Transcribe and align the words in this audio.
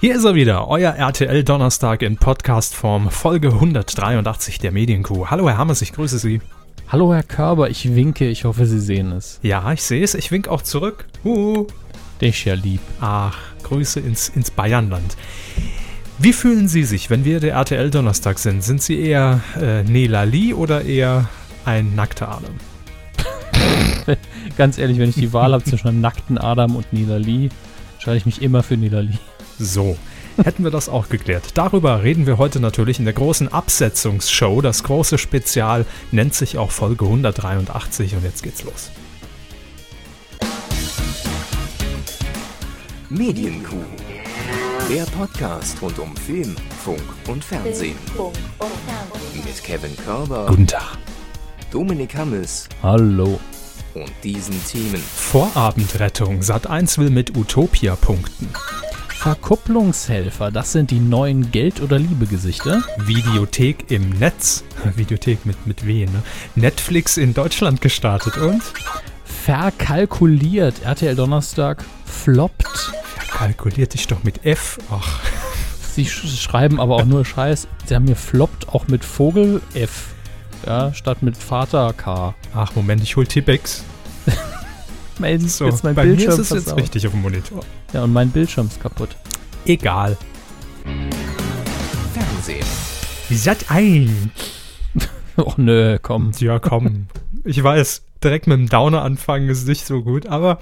Hier 0.00 0.14
ist 0.14 0.24
er 0.24 0.36
wieder, 0.36 0.68
euer 0.68 0.92
RTL 0.92 1.42
Donnerstag 1.42 2.02
in 2.02 2.18
Podcastform, 2.18 3.10
Folge 3.10 3.48
183 3.48 4.60
der 4.60 4.70
Medienkuh. 4.70 5.26
Hallo 5.26 5.48
Herr 5.48 5.58
Hammers, 5.58 5.82
ich 5.82 5.92
grüße 5.92 6.20
Sie. 6.20 6.40
Hallo 6.86 7.12
Herr 7.12 7.24
Körber, 7.24 7.68
ich 7.68 7.96
winke, 7.96 8.28
ich 8.28 8.44
hoffe 8.44 8.66
Sie 8.66 8.78
sehen 8.78 9.10
es. 9.10 9.40
Ja, 9.42 9.72
ich 9.72 9.82
sehe 9.82 10.04
es, 10.04 10.14
ich 10.14 10.30
wink 10.30 10.46
auch 10.46 10.62
zurück. 10.62 11.06
Uh. 11.24 11.66
Dich 12.20 12.44
ja 12.44 12.54
lieb. 12.54 12.78
Ach, 13.00 13.36
Grüße 13.64 13.98
ins, 13.98 14.28
ins 14.28 14.52
Bayernland. 14.52 15.16
Wie 16.18 16.32
fühlen 16.32 16.68
Sie 16.68 16.84
sich, 16.84 17.10
wenn 17.10 17.24
wir 17.24 17.40
der 17.40 17.54
RTL 17.54 17.90
Donnerstag 17.90 18.38
sind? 18.38 18.62
Sind 18.62 18.80
Sie 18.80 19.00
eher 19.00 19.40
äh, 19.60 19.82
Nela 19.82 20.22
Lee 20.22 20.54
oder 20.54 20.84
eher 20.84 21.28
ein 21.64 21.96
nackter 21.96 22.28
Adam? 22.28 22.54
Ganz 24.56 24.78
ehrlich, 24.78 25.00
wenn 25.00 25.10
ich 25.10 25.16
die 25.16 25.32
Wahl 25.32 25.54
habe 25.54 25.64
zwischen 25.64 25.88
einem 25.88 26.00
nackten 26.00 26.38
Adam 26.38 26.76
und 26.76 26.92
Nila 26.92 27.16
Lee, 27.16 27.48
entscheide 27.94 28.18
ich 28.18 28.26
mich 28.26 28.42
immer 28.42 28.62
für 28.62 28.76
Nila 28.76 29.00
Lee. 29.00 29.18
So, 29.58 29.96
hätten 30.36 30.62
wir 30.64 30.70
das 30.70 30.88
auch 30.88 31.08
geklärt. 31.08 31.44
Darüber 31.54 32.02
reden 32.02 32.26
wir 32.26 32.38
heute 32.38 32.60
natürlich 32.60 32.98
in 32.98 33.04
der 33.04 33.14
großen 33.14 33.48
Absetzungsshow. 33.52 34.60
Das 34.60 34.84
große 34.84 35.18
Spezial 35.18 35.84
nennt 36.12 36.34
sich 36.34 36.58
auch 36.58 36.70
Folge 36.70 37.04
183 37.06 38.14
und 38.14 38.22
jetzt 38.24 38.42
geht's 38.42 38.62
los. 38.64 38.90
Medienkuh. 43.10 43.76
Der 44.88 45.04
Podcast 45.04 45.80
rund 45.82 45.98
um 45.98 46.16
Film, 46.16 46.54
Funk 46.84 47.02
und 47.26 47.44
Fernsehen. 47.44 47.96
Mit 49.34 49.62
Kevin 49.62 49.96
Körber, 49.96 50.46
Guten 50.48 50.66
Tag. 50.66 50.96
Dominik 51.70 52.14
Hammes 52.14 52.68
Hallo. 52.82 53.38
und 53.94 54.12
diesen 54.24 54.62
Themen. 54.66 55.02
Vorabendrettung. 55.14 56.40
Sat1 56.40 56.98
will 56.98 57.10
mit 57.10 57.36
Utopia 57.36 57.96
punkten. 57.96 58.48
Verkupplungshelfer, 59.18 60.52
das 60.52 60.70
sind 60.70 60.92
die 60.92 61.00
neuen 61.00 61.50
Geld- 61.50 61.80
oder 61.80 61.98
Liebegesichter. 61.98 62.84
Videothek 62.98 63.90
im 63.90 64.10
Netz. 64.10 64.62
Videothek 64.94 65.44
mit, 65.44 65.66
mit 65.66 65.84
W, 65.84 66.06
ne? 66.06 66.22
Netflix 66.54 67.16
in 67.16 67.34
Deutschland 67.34 67.80
gestartet 67.80 68.36
und 68.36 68.62
Verkalkuliert, 69.24 70.82
RTL 70.84 71.16
Donnerstag 71.16 71.84
floppt. 72.04 72.92
kalkuliert 73.28 73.94
dich 73.94 74.06
doch 74.06 74.22
mit 74.22 74.46
F. 74.46 74.78
Ach, 74.88 75.20
Sie 75.94 76.06
sch 76.06 76.40
schreiben 76.40 76.78
aber 76.78 76.94
auch 76.94 77.04
nur 77.04 77.24
Scheiß. 77.24 77.66
Sie 77.86 77.96
haben 77.96 78.04
mir 78.04 78.14
floppt 78.14 78.68
auch 78.68 78.86
mit 78.86 79.04
Vogel 79.04 79.60
F. 79.74 80.10
Ja, 80.64 80.94
statt 80.94 81.24
mit 81.24 81.36
Vater 81.36 81.92
K. 81.92 82.36
ach 82.54 82.76
Moment, 82.76 83.02
ich 83.02 83.16
hol 83.16 83.26
Tippex. 83.26 83.82
Mein, 85.18 85.40
So, 85.40 85.66
jetzt 85.66 85.82
mein 85.84 85.94
bei 85.94 86.04
mir 86.04 86.10
Bildschirm 86.16 86.32
ist 86.32 86.38
es 86.38 86.50
jetzt 86.50 86.62
versaut. 86.64 86.80
richtig 86.80 87.06
auf 87.06 87.12
dem 87.12 87.22
Monitor. 87.22 87.60
Ja, 87.92 88.04
und 88.04 88.12
mein 88.12 88.30
Bildschirm 88.30 88.66
ist 88.68 88.80
kaputt. 88.80 89.16
Egal. 89.66 90.16
Fernsehen. 92.14 92.66
Sat 93.30 93.66
ein. 93.70 94.30
Och 95.36 95.58
nö, 95.58 95.98
komm. 96.00 96.32
Ja, 96.38 96.58
komm. 96.58 97.06
Ich 97.44 97.62
weiß, 97.62 98.02
direkt 98.22 98.46
mit 98.46 98.58
dem 98.58 98.68
Downer 98.68 99.02
anfangen 99.02 99.48
ist 99.48 99.66
nicht 99.68 99.86
so 99.86 100.02
gut, 100.02 100.26
aber 100.26 100.58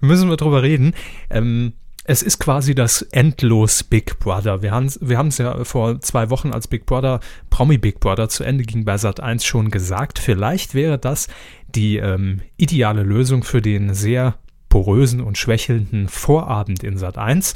müssen 0.00 0.28
wir 0.28 0.36
drüber 0.36 0.62
reden. 0.62 0.94
Ähm, 1.30 1.72
es 2.10 2.24
ist 2.24 2.40
quasi 2.40 2.74
das 2.74 3.02
endlos 3.02 3.84
Big 3.84 4.18
Brother. 4.18 4.62
Wir 4.62 4.72
haben 4.72 4.92
wir 5.00 5.20
es 5.20 5.38
ja 5.38 5.62
vor 5.62 6.00
zwei 6.00 6.28
Wochen, 6.28 6.50
als 6.50 6.66
Big 6.66 6.84
Brother, 6.84 7.20
Promi 7.50 7.78
Big 7.78 8.00
Brother 8.00 8.28
zu 8.28 8.42
Ende 8.42 8.64
ging 8.64 8.84
bei 8.84 8.98
Sat 8.98 9.20
1 9.20 9.44
schon 9.44 9.70
gesagt. 9.70 10.18
Vielleicht 10.18 10.74
wäre 10.74 10.98
das 10.98 11.28
die 11.68 11.98
ähm, 11.98 12.40
ideale 12.56 13.04
Lösung 13.04 13.44
für 13.44 13.62
den 13.62 13.94
sehr 13.94 14.34
porösen 14.68 15.20
und 15.20 15.38
schwächelnden 15.38 16.08
Vorabend 16.08 16.82
in 16.82 16.98
Sat 16.98 17.16
1. 17.16 17.54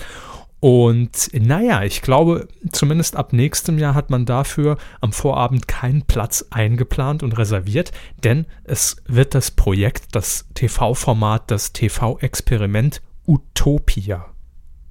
Und 0.61 1.31
naja, 1.33 1.83
ich 1.83 2.01
glaube, 2.01 2.47
zumindest 2.71 3.17
ab 3.17 3.33
nächstem 3.33 3.77
Jahr 3.77 3.95
hat 3.95 4.11
man 4.11 4.25
dafür 4.25 4.79
am 5.01 5.13
Vorabend 5.13 5.67
keinen 5.67 6.03
Platz 6.03 6.47
eingeplant 6.51 7.25
und 7.25 7.37
reserviert, 7.37 7.91
denn 8.23 8.47
es 8.63 8.99
wird 9.09 9.35
das 9.35 9.51
Projekt, 9.51 10.15
das 10.15 10.47
TV-Format, 10.55 11.51
das 11.51 11.73
TV-Experiment 11.73 13.03
Utopia 13.27 14.27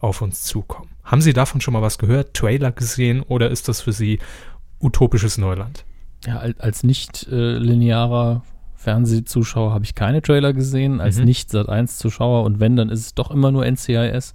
auf 0.04 0.22
uns 0.22 0.44
zukommen. 0.44 0.90
Haben 1.04 1.22
Sie 1.22 1.34
davon 1.34 1.62
schon 1.62 1.74
mal 1.74 1.82
was 1.82 1.98
gehört, 1.98 2.34
Trailer 2.34 2.72
gesehen 2.72 3.22
oder 3.22 3.50
ist 3.50 3.68
das 3.68 3.82
für 3.82 3.94
Sie 3.94 4.20
utopisches 4.82 5.38
Neuland? 5.38 5.86
Ja, 6.26 6.38
al- 6.38 6.56
als 6.60 6.84
nicht 6.84 7.28
äh, 7.32 7.58
linearer 7.58 8.44
Fernsehzuschauer 8.76 9.74
habe 9.74 9.86
ich 9.86 9.96
keine 9.96 10.22
Trailer 10.22 10.54
gesehen. 10.54 11.00
Als 11.02 11.18
Mhm. 11.18 11.26
nicht 11.26 11.50
Sat1-Zuschauer 11.52 12.44
und 12.44 12.60
wenn, 12.60 12.76
dann 12.76 12.90
ist 12.90 13.00
es 13.00 13.14
doch 13.16 13.32
immer 13.32 13.52
nur 13.52 13.66
NCIS, 13.66 14.34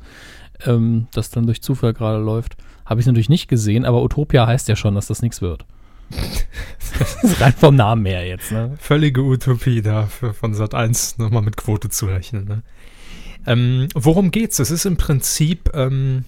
ähm, 0.67 1.07
das 1.13 1.31
dann 1.31 1.47
durch 1.47 1.63
Zufall 1.63 1.93
gerade 1.93 2.19
läuft. 2.23 2.57
Habe 2.87 3.01
ich 3.01 3.07
natürlich 3.07 3.29
nicht 3.29 3.49
gesehen, 3.49 3.85
aber 3.85 4.03
Utopia 4.03 4.47
heißt 4.47 4.69
ja 4.69 4.77
schon, 4.77 4.95
dass 4.95 5.07
das 5.07 5.21
nichts 5.23 5.43
wird. 5.43 5.67
das 6.99 7.23
ist 7.23 7.41
rein 7.41 7.53
vom 7.53 7.77
Namen 7.77 8.07
her 8.07 8.27
jetzt, 8.27 8.51
ne? 8.51 8.75
Völlige 8.79 9.21
Utopie 9.23 9.83
da 9.83 10.07
für, 10.07 10.33
von 10.33 10.55
Sat 10.55 10.75
1 10.75 11.19
nochmal 11.19 11.43
mit 11.43 11.59
Quote 11.59 11.91
zu 11.91 12.07
rechnen. 12.07 12.47
Ne? 12.47 12.63
Ähm, 13.49 13.89
worum 13.95 14.31
geht's? 14.31 14.59
Es 14.59 14.71
ist 14.71 14.85
im 14.85 14.99
Prinzip 14.99 15.71
ähm, 15.73 16.27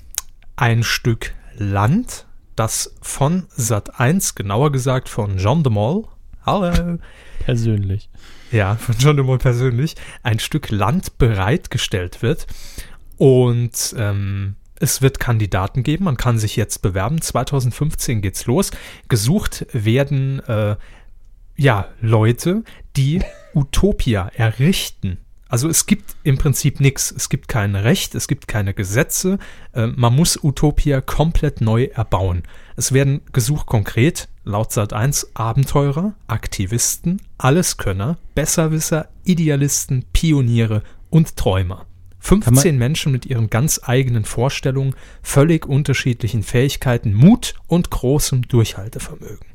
ein 0.57 0.83
Stück 0.83 1.35
Land, 1.59 2.27
das 2.57 2.95
von 3.03 3.47
Sat 3.51 4.01
1, 4.01 4.35
genauer 4.35 4.73
gesagt 4.73 5.11
von 5.11 5.37
Jean 5.37 5.63
de 5.63 5.71
Mol, 5.71 6.07
hallo, 6.47 6.99
Persönlich. 7.41 8.09
ja, 8.51 8.77
von 8.77 8.95
John 8.99 9.17
de 9.17 9.25
Mol 9.27 9.37
persönlich, 9.37 9.97
ein 10.23 10.39
Stück 10.39 10.71
Land 10.71 11.19
bereitgestellt 11.19 12.23
wird. 12.23 12.47
Und 13.19 13.95
ähm, 13.99 14.57
es 14.77 15.03
wird 15.03 15.21
Kandidaten 15.21 15.83
geben, 15.83 16.05
man 16.05 16.17
kann 16.17 16.39
sich 16.39 16.57
jetzt 16.57 16.81
bewerben. 16.81 17.21
2015 17.21 18.23
geht's 18.23 18.47
los. 18.47 18.71
Gesucht 19.09 19.67
werden 19.73 20.41
äh, 20.49 20.77
ja 21.55 21.89
Leute, 22.01 22.65
die 22.97 23.21
Utopia 23.55 24.29
errichten. 24.29 25.19
Also 25.51 25.69
es 25.69 25.87
gibt 25.87 26.15
im 26.23 26.39
Prinzip 26.39 26.79
nichts. 26.79 27.11
Es 27.11 27.29
gibt 27.29 27.49
kein 27.49 27.75
Recht, 27.75 28.15
es 28.15 28.29
gibt 28.29 28.47
keine 28.47 28.73
Gesetze. 28.73 29.39
Äh, 29.73 29.89
man 29.89 30.15
muss 30.15 30.43
Utopia 30.43 31.01
komplett 31.01 31.61
neu 31.61 31.87
erbauen. 31.87 32.45
Es 32.77 32.93
werden 32.93 33.21
gesucht 33.33 33.67
konkret, 33.67 34.29
laut 34.45 34.73
Sat 34.73 34.93
1, 34.93 35.33
Abenteurer, 35.35 36.15
Aktivisten, 36.29 37.21
Alleskönner, 37.37 38.17
Besserwisser, 38.37 39.09
Idealisten, 39.25 40.05
Pioniere 40.13 40.83
und 41.11 41.37
Träumer. 41.37 41.85
15 42.21 42.79
Menschen 42.79 43.13
mit 43.13 43.27
ihren 43.27 43.51
ganz 43.51 43.81
eigenen 43.83 44.25
Vorstellungen, 44.25 44.95
völlig 45.23 45.67
unterschiedlichen 45.67 46.43
Fähigkeiten, 46.43 47.13
Mut 47.15 47.55
und 47.67 47.91
großem 47.91 48.47
Durchhaltevermögen. 48.47 49.47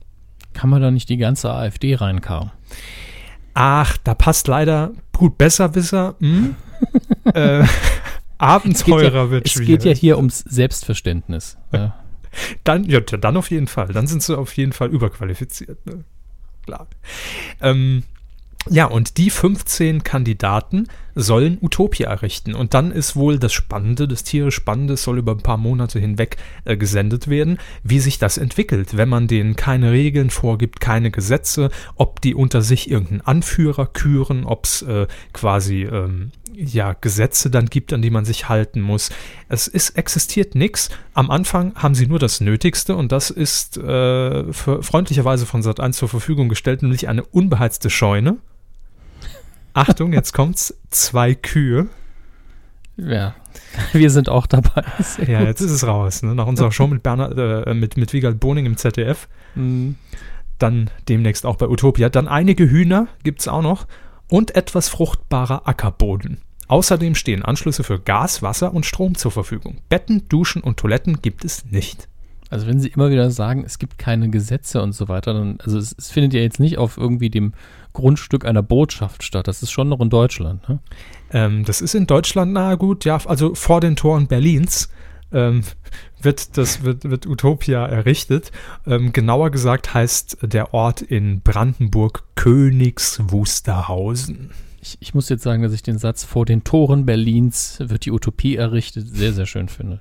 Kann 0.54 0.70
man 0.70 0.82
da 0.82 0.92
nicht 0.92 1.10
die 1.10 1.18
ganze 1.18 1.52
AfD 1.52 1.96
reinkauen? 1.96 2.52
Ach, 3.56 3.98
da 4.04 4.14
passt 4.14 4.48
leider 4.48 4.92
gut 5.14 5.38
Besserwisser. 5.38 6.16
Hm? 6.20 6.56
äh, 7.34 7.66
Abenteurer 8.38 9.14
ja, 9.14 9.32
wird 9.32 9.46
es 9.46 9.54
schwierig. 9.54 9.68
geht 9.68 9.86
ja 9.86 9.92
hier 9.94 10.18
ums 10.18 10.40
Selbstverständnis. 10.40 11.58
Ja. 11.72 11.96
Dann, 12.66 12.84
ja, 12.84 13.00
dann 13.00 13.38
auf 13.38 13.50
jeden 13.50 13.68
Fall. 13.68 13.88
Dann 13.88 14.08
sind 14.08 14.22
sie 14.22 14.38
auf 14.38 14.56
jeden 14.58 14.74
Fall 14.74 14.90
überqualifiziert. 14.90 15.86
Ne? 15.86 16.04
Klar. 16.66 16.88
Ähm, 17.62 18.04
ja, 18.70 18.86
und 18.86 19.18
die 19.18 19.30
15 19.30 20.04
Kandidaten 20.04 20.88
sollen 21.14 21.58
Utopia 21.62 22.10
errichten. 22.10 22.56
Und 22.56 22.74
dann 22.74 22.92
ist 22.92 23.16
wohl 23.16 23.40
das 23.40 23.54
Spannende, 23.54 24.08
das 24.08 24.24
tierisch 24.24 24.56
Spannende, 24.56 24.98
soll 24.98 25.20
über 25.20 25.34
ein 25.34 25.44
paar 25.44 25.58
Monate 25.58 26.00
hinweg 26.00 26.38
äh, 26.66 26.76
gesendet 26.76 27.28
werden, 27.28 27.60
wie 27.84 28.00
sich 28.00 28.20
das 28.20 28.38
entwickelt, 28.38 28.98
wenn 28.98 29.08
man 29.08 29.28
denen 29.28 29.56
keine 29.56 29.92
Regeln 29.92 30.30
vorgibt, 30.30 30.82
keine 30.82 31.12
Gesetze, 31.12 31.70
ob 31.96 32.22
die 32.22 32.36
unter 32.36 32.62
sich 32.62 32.90
irgendeinen 32.90 33.22
Anführer 33.22 33.86
küren, 33.86 34.46
ob 34.46 34.66
es 34.66 34.82
äh, 34.82 35.08
quasi 35.32 35.84
ähm, 35.84 36.32
ja, 36.54 36.94
Gesetze 36.94 37.50
dann 37.50 37.68
gibt, 37.68 37.94
an 37.94 38.02
die 38.02 38.10
man 38.10 38.26
sich 38.26 38.50
halten 38.50 38.82
muss. 38.82 39.10
Es 39.48 39.68
ist, 39.68 39.92
existiert 39.92 40.56
nichts. 40.56 40.90
Am 41.14 41.30
Anfang 41.30 41.76
haben 41.76 41.96
sie 41.96 42.08
nur 42.08 42.20
das 42.20 42.42
Nötigste 42.42 42.96
und 42.96 43.12
das 43.12 43.30
ist 43.30 43.78
äh, 43.78 44.52
freundlicherweise 44.54 45.46
von 45.46 45.62
Sat1 45.62 45.94
zur 45.94 46.10
Verfügung 46.10 46.50
gestellt, 46.50 46.82
nämlich 46.82 47.08
eine 47.08 47.24
unbeheizte 47.24 47.90
Scheune. 47.90 48.38
Achtung, 49.76 50.14
jetzt 50.14 50.34
kommt's. 50.34 50.76
Zwei 50.90 51.36
Kühe. 51.36 51.88
ja. 52.98 53.36
Wir 53.94 54.10
sind 54.10 54.28
auch 54.30 54.48
dabei. 54.48 54.84
Sehr 55.00 55.30
Ja, 55.30 55.40
gut. 55.40 55.48
jetzt 55.48 55.62
ist 55.62 55.72
es 55.72 55.86
raus. 55.88 56.24
Ne? 56.24 56.36
Nach 56.36 56.48
unserer 56.48 56.72
Show 56.72 56.88
mit 56.88 57.04
Bernhard, 57.04 57.38
äh, 57.38 57.74
mit, 57.74 57.96
mit 57.98 58.12
Wiegald 58.14 58.40
Boning 58.40 58.66
im 58.66 58.76
ZDF. 58.78 59.28
Mhm. 59.56 59.96
Dann 60.60 60.90
demnächst 61.10 61.46
auch 61.46 61.56
bei 61.58 61.68
Utopia. 61.68 62.10
Dann 62.10 62.28
einige 62.28 62.70
Hühner 62.70 63.08
gibt's 63.24 63.48
auch 63.48 63.62
noch. 63.62 63.88
Und 64.30 64.56
etwas 64.56 64.90
fruchtbarer 64.90 65.68
Ackerboden. 65.68 66.40
Außerdem 66.68 67.16
stehen 67.16 67.44
Anschlüsse 67.44 67.84
für 67.84 68.00
Gas, 68.00 68.42
Wasser 68.42 68.74
und 68.74 68.86
Strom 68.86 69.16
zur 69.16 69.32
Verfügung. 69.32 69.78
Betten, 69.90 70.28
Duschen 70.30 70.62
und 70.64 70.78
Toiletten 70.78 71.22
gibt 71.22 71.46
es 71.46 71.66
nicht. 71.66 72.08
Also 72.50 72.68
wenn 72.68 72.80
Sie 72.80 72.90
immer 72.90 73.10
wieder 73.10 73.30
sagen, 73.32 73.64
es 73.66 73.78
gibt 73.80 73.98
keine 73.98 74.30
Gesetze 74.30 74.82
und 74.82 74.94
so 74.94 75.08
weiter, 75.08 75.34
dann, 75.34 75.60
also 75.64 75.78
es, 75.78 75.96
es 75.98 76.12
findet 76.12 76.34
ja 76.34 76.40
jetzt 76.42 76.60
nicht 76.60 76.78
auf 76.78 76.98
irgendwie 76.98 77.30
dem 77.30 77.54
Grundstück 77.96 78.46
einer 78.46 78.62
Botschaft 78.62 79.24
statt. 79.24 79.48
Das 79.48 79.64
ist 79.64 79.72
schon 79.72 79.90
noch 79.90 80.00
in 80.00 80.10
Deutschland. 80.10 80.68
Ne? 80.70 80.80
Ähm, 81.32 81.66
das 81.66 81.82
ist 81.82 81.96
in 81.96 82.06
Deutschland, 82.06 82.54
na 82.54 82.76
gut, 82.76 83.06
ja, 83.06 83.18
also 83.26 83.56
vor 83.56 83.82
den 83.82 83.96
Toren 83.96 84.28
Berlins. 84.28 84.90
ähm, 85.32 85.64
wird, 86.22 86.58
das, 86.58 86.84
wird, 86.84 87.10
wird 87.10 87.26
Utopia 87.26 87.86
errichtet. 87.86 88.52
Ähm, 88.86 89.12
genauer 89.14 89.50
gesagt 89.50 89.94
heißt 89.94 90.38
der 90.42 90.74
Ort 90.74 91.02
in 91.02 91.42
Brandenburg 91.42 92.24
Königs 92.36 93.20
Wusterhausen. 93.24 94.52
Ich, 94.82 94.98
ich 95.00 95.14
muss 95.16 95.30
jetzt 95.30 95.44
sagen, 95.44 95.64
dass 95.64 95.74
ich 95.74 95.82
den 95.82 95.98
Satz 95.98 96.24
vor 96.24 96.46
den 96.46 96.64
Toren 96.64 97.06
Berlins 97.06 97.78
wird 97.80 98.06
die 98.06 98.12
Utopie 98.12 98.56
errichtet 98.56 99.08
sehr, 99.08 99.34
sehr 99.34 99.48
schön 99.48 99.68
finde. 99.68 99.98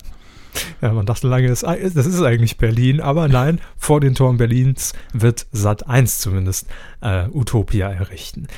Ja, 0.81 0.93
man 0.93 1.07
dachte 1.07 1.29
lange, 1.29 1.49
das, 1.49 1.63
ist 1.63 2.23
eigentlich 2.23 2.59
Berlin, 2.59 3.01
aber 3.01 3.29
nein, 3.29 3.61
vor 3.77 4.01
den 4.01 4.15
Toren 4.15 4.37
Berlins 4.37 4.93
wird 5.13 5.47
Sat 5.53 5.87
1 5.87 6.19
zumindest 6.19 6.67
äh, 7.01 7.27
Utopia 7.33 7.91
errichten. 7.91 8.49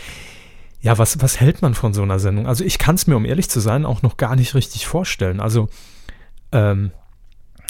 Ja, 0.80 0.98
was, 0.98 1.20
was 1.22 1.40
hält 1.40 1.62
man 1.62 1.74
von 1.74 1.94
so 1.94 2.02
einer 2.02 2.18
Sendung? 2.18 2.46
Also 2.46 2.64
ich 2.64 2.78
kann 2.78 2.96
es 2.96 3.06
mir, 3.06 3.16
um 3.16 3.24
ehrlich 3.24 3.48
zu 3.48 3.60
sein, 3.60 3.84
auch 3.84 4.02
noch 4.02 4.16
gar 4.16 4.36
nicht 4.36 4.54
richtig 4.54 4.86
vorstellen. 4.86 5.40
Also 5.40 5.68
ähm, 6.52 6.92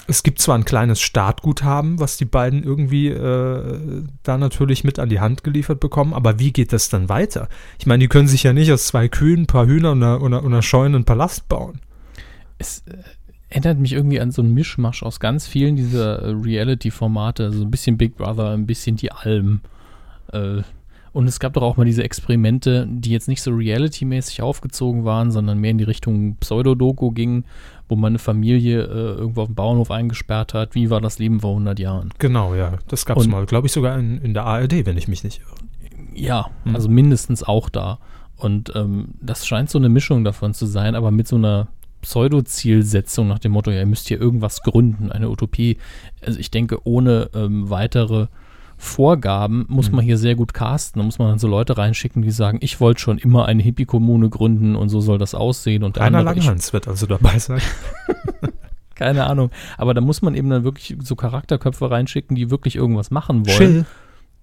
es 0.08 0.22
gibt 0.22 0.40
zwar 0.40 0.56
ein 0.56 0.64
kleines 0.64 1.00
Startguthaben, 1.00 1.98
was 1.98 2.16
die 2.16 2.24
beiden 2.24 2.62
irgendwie 2.62 3.08
äh, 3.08 4.04
da 4.22 4.38
natürlich 4.38 4.84
mit 4.84 4.98
an 4.98 5.08
die 5.08 5.20
Hand 5.20 5.44
geliefert 5.44 5.80
bekommen, 5.80 6.14
aber 6.14 6.38
wie 6.38 6.52
geht 6.52 6.72
das 6.72 6.88
dann 6.88 7.08
weiter? 7.08 7.48
Ich 7.78 7.86
meine, 7.86 8.00
die 8.00 8.08
können 8.08 8.28
sich 8.28 8.44
ja 8.44 8.52
nicht 8.52 8.72
aus 8.72 8.86
zwei 8.86 9.08
Kühen, 9.08 9.42
ein 9.42 9.46
paar 9.46 9.66
Hühnern 9.66 10.02
und 10.02 10.02
einer, 10.02 10.20
und 10.20 10.34
einer 10.34 10.62
Scheune 10.62 10.96
einen 10.96 11.04
Palast 11.04 11.48
bauen. 11.48 11.80
Es 12.58 12.84
äh, 12.86 12.98
erinnert 13.48 13.78
mich 13.78 13.92
irgendwie 13.92 14.20
an 14.20 14.30
so 14.30 14.42
einen 14.42 14.54
Mischmasch 14.54 15.02
aus 15.02 15.20
ganz 15.20 15.46
vielen 15.46 15.76
dieser 15.76 16.22
äh, 16.22 16.30
Reality-Formate, 16.30 17.44
also 17.44 17.62
ein 17.62 17.70
bisschen 17.70 17.96
Big 17.96 18.16
Brother, 18.16 18.50
ein 18.50 18.66
bisschen 18.66 18.96
die 18.96 19.12
Alm. 19.12 19.60
Äh, 20.32 20.62
und 21.12 21.26
es 21.26 21.40
gab 21.40 21.54
doch 21.54 21.62
auch 21.62 21.78
mal 21.78 21.86
diese 21.86 22.04
Experimente, 22.04 22.86
die 22.90 23.10
jetzt 23.10 23.26
nicht 23.26 23.40
so 23.40 23.50
reality-mäßig 23.50 24.42
aufgezogen 24.42 25.06
waren, 25.06 25.30
sondern 25.30 25.58
mehr 25.58 25.70
in 25.70 25.78
die 25.78 25.84
Richtung 25.84 26.36
Pseudodoku 26.36 27.10
gingen, 27.10 27.46
wo 27.88 27.96
man 27.96 28.10
eine 28.10 28.18
Familie 28.18 28.82
äh, 28.82 29.14
irgendwo 29.14 29.42
auf 29.42 29.48
dem 29.48 29.54
Bauernhof 29.54 29.90
eingesperrt 29.90 30.52
hat. 30.52 30.74
Wie 30.74 30.90
war 30.90 31.00
das 31.00 31.18
Leben 31.18 31.40
vor 31.40 31.52
100 31.52 31.78
Jahren? 31.78 32.10
Genau, 32.18 32.54
ja. 32.54 32.74
Das 32.88 33.06
gab 33.06 33.16
es 33.16 33.26
mal, 33.28 33.46
glaube 33.46 33.66
ich, 33.66 33.72
sogar 33.72 33.98
in, 33.98 34.18
in 34.18 34.34
der 34.34 34.44
ARD, 34.44 34.84
wenn 34.84 34.98
ich 34.98 35.08
mich 35.08 35.24
nicht 35.24 35.40
irre. 35.40 35.54
Ja, 36.14 36.50
hm. 36.64 36.74
also 36.74 36.90
mindestens 36.90 37.42
auch 37.42 37.70
da. 37.70 37.98
Und 38.36 38.72
ähm, 38.74 39.14
das 39.22 39.46
scheint 39.46 39.70
so 39.70 39.78
eine 39.78 39.88
Mischung 39.88 40.22
davon 40.22 40.52
zu 40.52 40.66
sein, 40.66 40.94
aber 40.94 41.10
mit 41.10 41.26
so 41.28 41.36
einer 41.36 41.68
Pseudo-Zielsetzung 42.06 43.26
nach 43.26 43.40
dem 43.40 43.50
Motto, 43.50 43.72
ja, 43.72 43.80
ihr 43.80 43.86
müsst 43.86 44.06
hier 44.06 44.20
irgendwas 44.20 44.62
gründen, 44.62 45.10
eine 45.10 45.28
Utopie. 45.28 45.76
Also 46.24 46.38
ich 46.38 46.52
denke, 46.52 46.78
ohne 46.86 47.30
ähm, 47.34 47.68
weitere 47.68 48.28
Vorgaben 48.76 49.64
muss 49.68 49.88
mhm. 49.88 49.96
man 49.96 50.04
hier 50.04 50.16
sehr 50.16 50.36
gut 50.36 50.54
casten. 50.54 51.00
Da 51.00 51.04
muss 51.04 51.18
man 51.18 51.28
dann 51.28 51.40
so 51.40 51.48
Leute 51.48 51.76
reinschicken, 51.76 52.22
die 52.22 52.30
sagen, 52.30 52.58
ich 52.60 52.80
wollte 52.80 53.00
schon 53.00 53.18
immer 53.18 53.46
eine 53.46 53.60
Hippie-Kommune 53.60 54.28
gründen 54.30 54.76
und 54.76 54.88
so 54.88 55.00
soll 55.00 55.18
das 55.18 55.34
aussehen. 55.34 55.82
Und 55.82 55.98
Rainer 55.98 56.22
Langhans 56.22 56.72
wird 56.72 56.86
also 56.86 57.06
dabei 57.06 57.40
sein. 57.40 57.60
Keine 58.94 59.26
Ahnung. 59.26 59.50
Aber 59.76 59.92
da 59.92 60.00
muss 60.00 60.22
man 60.22 60.36
eben 60.36 60.48
dann 60.48 60.62
wirklich 60.62 60.96
so 61.02 61.16
Charakterköpfe 61.16 61.90
reinschicken, 61.90 62.36
die 62.36 62.50
wirklich 62.50 62.76
irgendwas 62.76 63.10
machen 63.10 63.46
wollen. 63.46 63.56
Schill. 63.56 63.86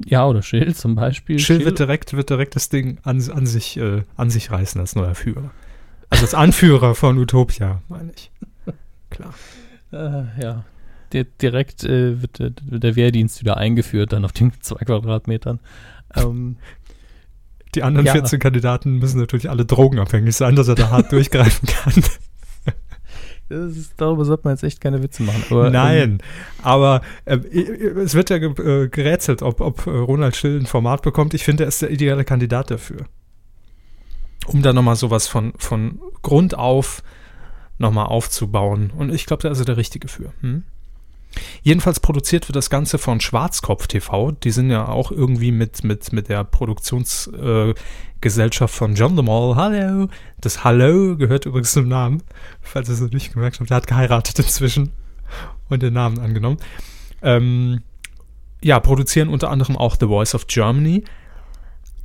Ja, 0.06 0.28
oder 0.28 0.42
Schill 0.42 0.76
zum 0.76 0.96
Beispiel. 0.96 1.40
Schill, 1.40 1.58
Schill. 1.58 1.66
wird 1.66 1.80
direkt, 1.80 2.12
wird 2.14 2.30
direkt 2.30 2.58
das 2.58 2.68
Ding 2.68 2.98
an, 3.04 3.24
an, 3.32 3.46
sich, 3.46 3.78
äh, 3.78 4.04
an 4.18 4.30
sich 4.30 4.52
reißen 4.52 4.82
als 4.82 4.96
neuer 4.96 5.16
Führer. 5.16 5.52
Also 6.14 6.26
als 6.26 6.34
Anführer 6.36 6.94
von 6.96 7.18
Utopia, 7.18 7.82
meine 7.90 8.12
ich. 8.16 8.32
Klar. 9.10 9.34
Äh, 9.92 10.42
ja 10.42 10.64
direkt 11.14 11.84
äh, 11.84 12.22
wird, 12.22 12.40
wird, 12.40 12.84
der 12.84 12.96
Wehrdienst 12.96 13.40
wieder 13.42 13.58
eingeführt, 13.58 14.14
dann 14.14 14.26
auf 14.26 14.32
den 14.32 14.52
zwei 14.62 14.84
Quadratmetern. 14.84 15.60
Ähm, 16.16 16.58
die 17.76 17.84
anderen 17.84 18.06
ja. 18.06 18.14
14 18.14 18.40
Kandidaten 18.40 18.98
müssen 18.98 19.20
natürlich 19.20 19.50
alle 19.50 19.66
drogenabhängig 19.66 20.36
sein, 20.36 20.56
dass 20.56 20.68
er 20.68 20.76
da 20.76 20.90
hart 20.90 21.12
durchgreifen 21.12 21.68
kann. 21.68 22.04
Ist, 23.50 23.94
darüber 23.98 24.26
sollte 24.26 24.46
man 24.46 24.54
jetzt 24.54 24.64
echt 24.64 24.82
keine 24.82 25.04
Witze 25.04 25.22
machen. 25.22 25.44
Aber, 25.52 25.70
Nein, 25.70 26.12
ähm, 26.12 26.18
aber 26.64 27.02
äh, 27.26 27.38
es 27.38 28.16
wird 28.16 28.32
ja 28.32 28.38
äh, 28.38 28.88
gerätselt, 28.88 29.44
ob, 29.44 29.62
ob 29.62 29.86
Ronald 29.86 30.36
Schill 30.36 30.60
ein 30.60 30.66
Format 30.66 31.04
bekommt. 31.04 31.36
Ich 31.36 31.44
finde, 31.44 31.64
er 31.64 31.68
ist 31.68 31.82
der 31.82 31.92
ideale 31.92 32.24
Kandidat 32.24 32.72
dafür. 32.72 33.06
Um 34.46 34.62
da 34.62 34.74
nochmal 34.74 34.96
sowas 34.96 35.28
von, 35.28 35.54
von 35.58 36.00
Grund 36.22 36.58
auf 36.58 37.04
nochmal 37.78 38.08
aufzubauen. 38.08 38.92
Und 38.96 39.14
ich 39.14 39.26
glaube, 39.26 39.44
da 39.44 39.50
ist 39.50 39.60
er 39.60 39.66
der 39.66 39.78
Richtige 39.78 40.08
für. 40.08 40.34
Hm? 40.42 40.64
Jedenfalls 41.62 42.00
produziert 42.00 42.48
wird 42.48 42.56
das 42.56 42.70
Ganze 42.70 43.00
von 43.00 43.20
Schwarzkopf 43.20 43.88
TV. 43.88 44.32
Die 44.32 44.52
sind 44.52 44.70
ja 44.70 44.88
auch 44.88 45.12
irgendwie 45.12 45.52
mit, 45.52 45.84
mit, 45.84 46.14
mit 46.14 46.30
der 46.30 46.44
Produktionsgesellschaft 46.44 48.74
äh, 48.74 48.78
von 48.78 48.94
John 48.96 49.16
the 49.16 49.24
Mall. 49.24 49.56
Hallo. 49.56 50.10
Das 50.40 50.64
Hallo 50.64 51.18
gehört 51.18 51.46
übrigens 51.46 51.72
zum 51.72 51.88
Namen. 51.88 52.22
Falls 52.62 52.90
ihr 52.90 52.94
es 52.94 53.02
nicht 53.12 53.34
gemerkt 53.34 53.60
habt, 53.60 53.70
der 53.70 53.78
hat 53.78 53.88
geheiratet 53.88 54.40
inzwischen 54.40 54.92
und 55.70 55.82
den 55.82 55.94
Namen 55.94 56.20
angenommen. 56.20 56.58
Ähm, 57.22 57.82
ja, 58.62 58.80
produzieren 58.80 59.30
unter 59.30 59.50
anderem 59.50 59.78
auch 59.78 59.96
The 60.00 60.08
Voice 60.08 60.36
of 60.36 60.48
Germany. 60.48 61.04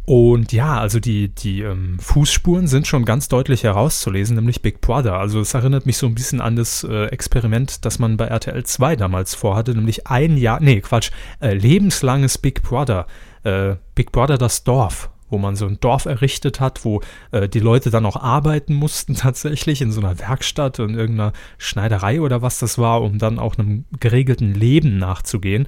Und 0.08 0.54
ja, 0.54 0.80
also 0.80 1.00
die, 1.00 1.28
die 1.28 1.60
ähm, 1.60 1.98
Fußspuren 2.00 2.66
sind 2.66 2.86
schon 2.86 3.04
ganz 3.04 3.28
deutlich 3.28 3.64
herauszulesen, 3.64 4.36
nämlich 4.36 4.62
Big 4.62 4.80
Brother. 4.80 5.18
Also 5.18 5.38
es 5.38 5.52
erinnert 5.52 5.84
mich 5.84 5.98
so 5.98 6.06
ein 6.06 6.14
bisschen 6.14 6.40
an 6.40 6.56
das 6.56 6.82
äh, 6.82 7.08
Experiment, 7.08 7.84
das 7.84 7.98
man 7.98 8.16
bei 8.16 8.24
RTL 8.24 8.64
2 8.64 8.96
damals 8.96 9.34
vorhatte, 9.34 9.74
nämlich 9.74 10.06
ein 10.06 10.38
Jahr, 10.38 10.60
nee, 10.60 10.80
Quatsch, 10.80 11.10
äh, 11.42 11.52
lebenslanges 11.52 12.38
Big 12.38 12.62
Brother. 12.62 13.06
Äh, 13.44 13.74
Big 13.94 14.10
Brother 14.10 14.38
das 14.38 14.64
Dorf, 14.64 15.10
wo 15.28 15.36
man 15.36 15.56
so 15.56 15.66
ein 15.66 15.78
Dorf 15.78 16.06
errichtet 16.06 16.58
hat, 16.58 16.86
wo 16.86 17.02
äh, 17.30 17.46
die 17.46 17.60
Leute 17.60 17.90
dann 17.90 18.06
auch 18.06 18.16
arbeiten 18.16 18.72
mussten 18.72 19.14
tatsächlich 19.14 19.82
in 19.82 19.92
so 19.92 20.00
einer 20.00 20.18
Werkstatt 20.18 20.80
und 20.80 20.94
irgendeiner 20.94 21.34
Schneiderei 21.58 22.22
oder 22.22 22.40
was 22.40 22.58
das 22.58 22.78
war, 22.78 23.02
um 23.02 23.18
dann 23.18 23.38
auch 23.38 23.58
einem 23.58 23.84
geregelten 24.00 24.54
Leben 24.54 24.96
nachzugehen. 24.96 25.66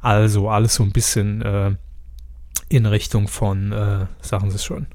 Also 0.00 0.50
alles 0.50 0.74
so 0.74 0.82
ein 0.82 0.90
bisschen 0.90 1.42
äh, 1.42 1.76
in 2.68 2.86
Richtung 2.86 3.28
von, 3.28 3.72
äh, 3.72 4.06
sagen 4.20 4.50
Sie 4.50 4.56
es 4.56 4.64
schon. 4.64 4.86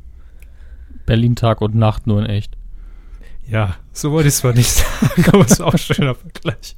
Berlin 1.06 1.36
Tag 1.36 1.62
und 1.62 1.76
Nacht 1.76 2.08
nur 2.08 2.20
in 2.20 2.28
echt. 2.28 2.58
Ja, 3.48 3.76
so 3.92 4.12
wollte 4.12 4.30
ich 4.30 4.36
es 4.36 4.40
zwar 4.40 4.54
nicht 4.54 4.70
sagen, 5.02 5.26
aber 5.28 5.46
es 5.46 5.54
ist 5.54 5.62
auch 5.62 5.74
ein 5.74 5.78
schöner 5.78 6.16
Vergleich. 6.16 6.76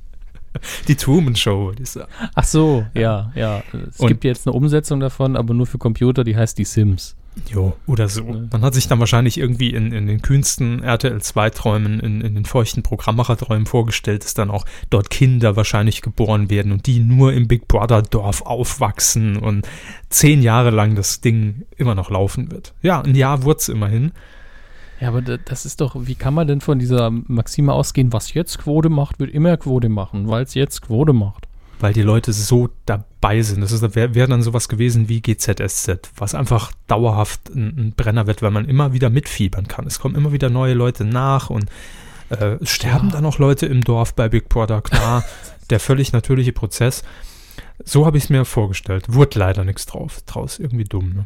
Die 0.87 0.95
Truman 0.95 1.35
Show, 1.35 1.65
wollte 1.65 1.83
ich 1.83 1.89
sagen. 1.89 2.09
Ach 2.33 2.43
so, 2.43 2.85
ja, 2.93 3.31
ja. 3.35 3.61
Es 3.89 3.99
und 3.99 4.07
gibt 4.07 4.23
jetzt 4.23 4.47
eine 4.47 4.55
Umsetzung 4.55 4.99
davon, 4.99 5.35
aber 5.35 5.53
nur 5.53 5.67
für 5.67 5.77
Computer, 5.77 6.23
die 6.23 6.35
heißt 6.35 6.57
Die 6.57 6.65
Sims. 6.65 7.15
Jo, 7.49 7.75
oder 7.85 8.07
so. 8.07 8.23
Man 8.23 8.61
hat 8.61 8.73
sich 8.73 8.87
dann 8.87 8.99
wahrscheinlich 8.99 9.37
irgendwie 9.37 9.73
in, 9.73 9.91
in 9.91 10.07
den 10.07 10.21
kühnsten 10.21 10.81
RTL 10.81 11.17
2-Träumen, 11.17 11.99
in, 11.99 12.21
in 12.21 12.33
den 12.33 12.45
feuchten 12.45 12.81
Programmmacherträumen 12.81 13.65
vorgestellt, 13.65 14.23
dass 14.23 14.33
dann 14.33 14.49
auch 14.49 14.65
dort 14.89 15.09
Kinder 15.09 15.55
wahrscheinlich 15.55 16.01
geboren 16.01 16.49
werden 16.49 16.71
und 16.71 16.85
die 16.87 16.99
nur 16.99 17.33
im 17.33 17.47
Big 17.47 17.67
Brother 17.67 18.01
Dorf 18.01 18.41
aufwachsen 18.41 19.37
und 19.37 19.67
zehn 20.09 20.41
Jahre 20.41 20.69
lang 20.69 20.95
das 20.95 21.21
Ding 21.21 21.63
immer 21.75 21.95
noch 21.95 22.09
laufen 22.09 22.51
wird. 22.51 22.73
Ja, 22.81 23.01
ein 23.01 23.15
Jahr 23.15 23.43
wurde 23.43 23.59
es 23.59 23.69
immerhin. 23.69 24.11
Ja, 25.01 25.09
aber 25.09 25.21
das 25.21 25.65
ist 25.65 25.81
doch, 25.81 25.95
wie 25.99 26.15
kann 26.15 26.33
man 26.33 26.47
denn 26.47 26.61
von 26.61 26.79
dieser 26.79 27.11
Maxime 27.11 27.73
ausgehen, 27.73 28.13
was 28.13 28.33
jetzt 28.33 28.59
Quote 28.59 28.89
macht, 28.89 29.19
wird 29.19 29.31
immer 29.31 29.57
Quote 29.57 29.89
machen, 29.89 30.29
weil 30.29 30.43
es 30.43 30.53
jetzt 30.53 30.81
Quote 30.83 31.11
macht 31.11 31.47
weil 31.79 31.93
die 31.93 32.01
Leute 32.01 32.33
so 32.33 32.69
dabei 33.25 33.41
sind. 33.41 33.61
Das 33.61 33.95
wäre 33.95 34.15
wär 34.15 34.27
dann 34.27 34.43
sowas 34.43 34.69
gewesen 34.69 35.09
wie 35.09 35.21
GZSZ, 35.21 36.11
was 36.17 36.35
einfach 36.35 36.71
dauerhaft 36.87 37.49
ein, 37.49 37.73
ein, 37.77 37.93
Brenner 37.95 38.27
wird, 38.27 38.41
weil 38.41 38.51
man 38.51 38.65
immer 38.65 38.93
wieder 38.93 39.09
mitfiebern 39.09 39.67
kann. 39.67 39.87
Es 39.87 39.99
kommen 39.99 40.15
immer 40.15 40.31
wieder 40.31 40.49
neue 40.49 40.73
Leute 40.73 41.05
nach 41.05 41.49
und 41.49 41.65
äh, 42.29 42.57
sterben 42.63 43.07
ja. 43.07 43.15
dann 43.15 43.25
auch 43.25 43.39
Leute 43.39 43.65
im 43.65 43.83
Dorf 43.83 44.13
bei 44.13 44.29
Big 44.29 44.49
Brother, 44.49 44.81
klar. 44.81 45.23
der 45.71 45.79
völlig 45.79 46.13
natürliche 46.13 46.53
Prozess. 46.53 47.03
So 47.83 48.05
habe 48.05 48.17
ich 48.17 48.25
es 48.25 48.29
mir 48.29 48.45
vorgestellt. 48.45 49.05
Wurde 49.11 49.39
leider 49.39 49.63
nichts 49.63 49.87
drauf, 49.87 50.21
draus. 50.27 50.59
Irgendwie 50.59 50.83
dumm, 50.83 51.09
ne? 51.09 51.25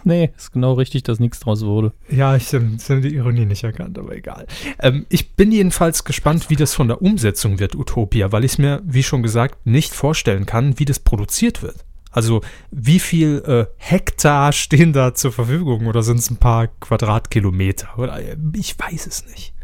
Nee, 0.04 0.30
ist 0.36 0.52
genau 0.52 0.74
richtig, 0.74 1.02
dass 1.02 1.20
nichts 1.20 1.40
draus 1.40 1.64
wurde. 1.64 1.92
Ja, 2.08 2.34
ich 2.36 2.52
habe 2.52 3.00
die 3.00 3.14
Ironie 3.14 3.44
nicht 3.44 3.64
erkannt, 3.64 3.98
aber 3.98 4.14
egal. 4.14 4.46
Ähm, 4.78 5.06
ich 5.08 5.32
bin 5.32 5.52
jedenfalls 5.52 6.04
gespannt, 6.04 6.50
wie 6.50 6.56
das 6.56 6.74
von 6.74 6.88
der 6.88 7.02
Umsetzung 7.02 7.58
wird, 7.58 7.74
Utopia, 7.74 8.32
weil 8.32 8.44
ich 8.44 8.58
mir, 8.58 8.82
wie 8.84 9.02
schon 9.02 9.22
gesagt, 9.22 9.66
nicht 9.66 9.92
vorstellen 9.92 10.46
kann, 10.46 10.78
wie 10.78 10.84
das 10.84 10.98
produziert 10.98 11.62
wird. 11.62 11.84
Also 12.10 12.40
wie 12.70 12.98
viel 12.98 13.42
äh, 13.46 13.66
Hektar 13.76 14.52
stehen 14.52 14.92
da 14.92 15.14
zur 15.14 15.32
Verfügung 15.32 15.86
oder 15.86 16.02
sind 16.02 16.18
es 16.18 16.30
ein 16.30 16.38
paar 16.38 16.66
Quadratkilometer? 16.66 17.98
Oder, 17.98 18.20
äh, 18.20 18.36
ich 18.54 18.78
weiß 18.78 19.06
es 19.06 19.26
nicht. 19.26 19.54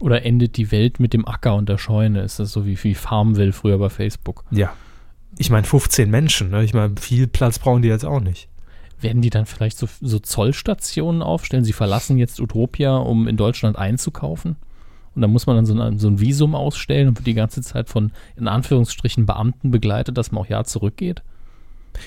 Oder 0.00 0.24
endet 0.24 0.56
die 0.56 0.72
Welt 0.72 0.98
mit 0.98 1.12
dem 1.12 1.26
Acker 1.26 1.54
und 1.54 1.68
der 1.68 1.78
Scheune? 1.78 2.22
Ist 2.22 2.38
das 2.38 2.50
so 2.50 2.66
wie, 2.66 2.82
wie 2.82 2.94
Farmville 2.94 3.52
früher 3.52 3.78
bei 3.78 3.90
Facebook? 3.90 4.44
Ja. 4.50 4.74
Ich 5.38 5.50
meine 5.50 5.66
15 5.66 6.10
Menschen, 6.10 6.50
ne? 6.50 6.62
Ich 6.62 6.74
meine, 6.74 6.94
viel 7.00 7.26
Platz 7.26 7.58
brauchen 7.58 7.82
die 7.82 7.88
jetzt 7.88 8.04
auch 8.04 8.20
nicht. 8.20 8.48
Werden 9.00 9.22
die 9.22 9.30
dann 9.30 9.46
vielleicht 9.46 9.78
so, 9.78 9.88
so 10.00 10.18
Zollstationen 10.18 11.22
aufstellen? 11.22 11.64
Sie 11.64 11.72
verlassen 11.72 12.16
jetzt 12.16 12.40
Utopia, 12.40 12.96
um 12.96 13.28
in 13.28 13.36
Deutschland 13.36 13.76
einzukaufen? 13.76 14.56
Und 15.14 15.22
dann 15.22 15.30
muss 15.30 15.46
man 15.46 15.56
dann 15.56 15.66
so 15.66 15.78
ein, 15.78 15.98
so 15.98 16.08
ein 16.08 16.20
Visum 16.20 16.54
ausstellen 16.54 17.08
und 17.08 17.18
wird 17.18 17.26
die 17.26 17.34
ganze 17.34 17.62
Zeit 17.62 17.88
von, 17.88 18.12
in 18.36 18.48
Anführungsstrichen, 18.48 19.26
Beamten 19.26 19.70
begleitet, 19.70 20.18
dass 20.18 20.32
man 20.32 20.42
auch 20.42 20.48
ja 20.48 20.64
zurückgeht? 20.64 21.22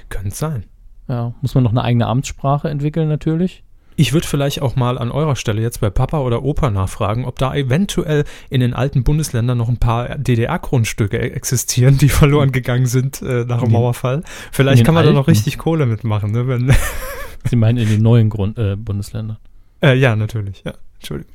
Könnte 0.10 0.36
sein. 0.36 0.66
Ja, 1.08 1.34
muss 1.42 1.56
man 1.56 1.64
noch 1.64 1.72
eine 1.72 1.84
eigene 1.84 2.08
Amtssprache 2.08 2.70
entwickeln 2.70 3.08
natürlich. 3.08 3.64
Ich 4.00 4.14
würde 4.14 4.28
vielleicht 4.28 4.62
auch 4.62 4.76
mal 4.76 4.98
an 5.00 5.10
eurer 5.12 5.36
Stelle 5.36 5.60
jetzt 5.60 5.82
bei 5.82 5.90
Papa 5.90 6.20
oder 6.20 6.44
Opa 6.44 6.70
nachfragen, 6.70 7.26
ob 7.26 7.40
da 7.40 7.56
eventuell 7.56 8.26
in 8.52 8.62
den 8.62 8.76
alten 8.76 9.04
Bundesländern 9.04 9.58
noch 9.58 9.70
ein 9.70 9.78
paar 9.78 10.18
DDR-Grundstücke 10.20 11.18
e- 11.18 11.30
existieren, 11.32 11.98
die 11.98 12.10
verloren 12.10 12.52
gegangen 12.52 12.86
sind 12.86 13.24
äh, 13.24 13.44
nach 13.44 13.64
dem 13.64 13.72
Mauerfall. 13.72 14.22
Vielleicht 14.52 14.86
kann 14.86 14.94
man 14.94 15.04
da 15.04 15.10
noch 15.12 15.22
alten? 15.28 15.32
richtig 15.32 15.58
Kohle 15.58 15.88
mitmachen. 15.88 16.32
Ne? 16.32 16.48
Wenn, 16.48 16.74
Sie 17.50 17.56
meinen 17.56 17.78
in 17.80 17.90
den 17.90 18.04
neuen 18.04 18.30
Grund, 18.30 18.60
äh, 18.60 18.76
Bundesländern. 18.76 19.38
äh, 19.82 19.96
ja, 19.96 20.16
natürlich. 20.16 20.64
Ja, 20.64 20.74
Entschuldigung. 21.00 21.34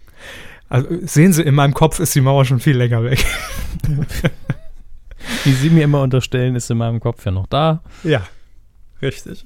Also 0.69 0.89
sehen 1.03 1.33
Sie, 1.33 1.43
in 1.43 1.55
meinem 1.57 1.75
Kopf 1.75 1.99
ist 1.99 2.15
die 2.15 2.21
Mauer 2.21 2.45
schon 2.45 2.61
viel 2.61 2.77
länger 2.77 3.03
weg. 3.03 3.25
Wie 5.45 5.53
Sie 5.53 5.71
mir 5.71 5.85
immer 5.85 6.03
unterstellen, 6.03 6.55
ist 6.57 6.71
in 6.71 6.79
meinem 6.79 7.01
Kopf 7.01 7.25
ja 7.27 7.33
noch 7.33 7.47
da. 7.49 7.83
Ja, 8.05 8.23
richtig. 9.03 9.45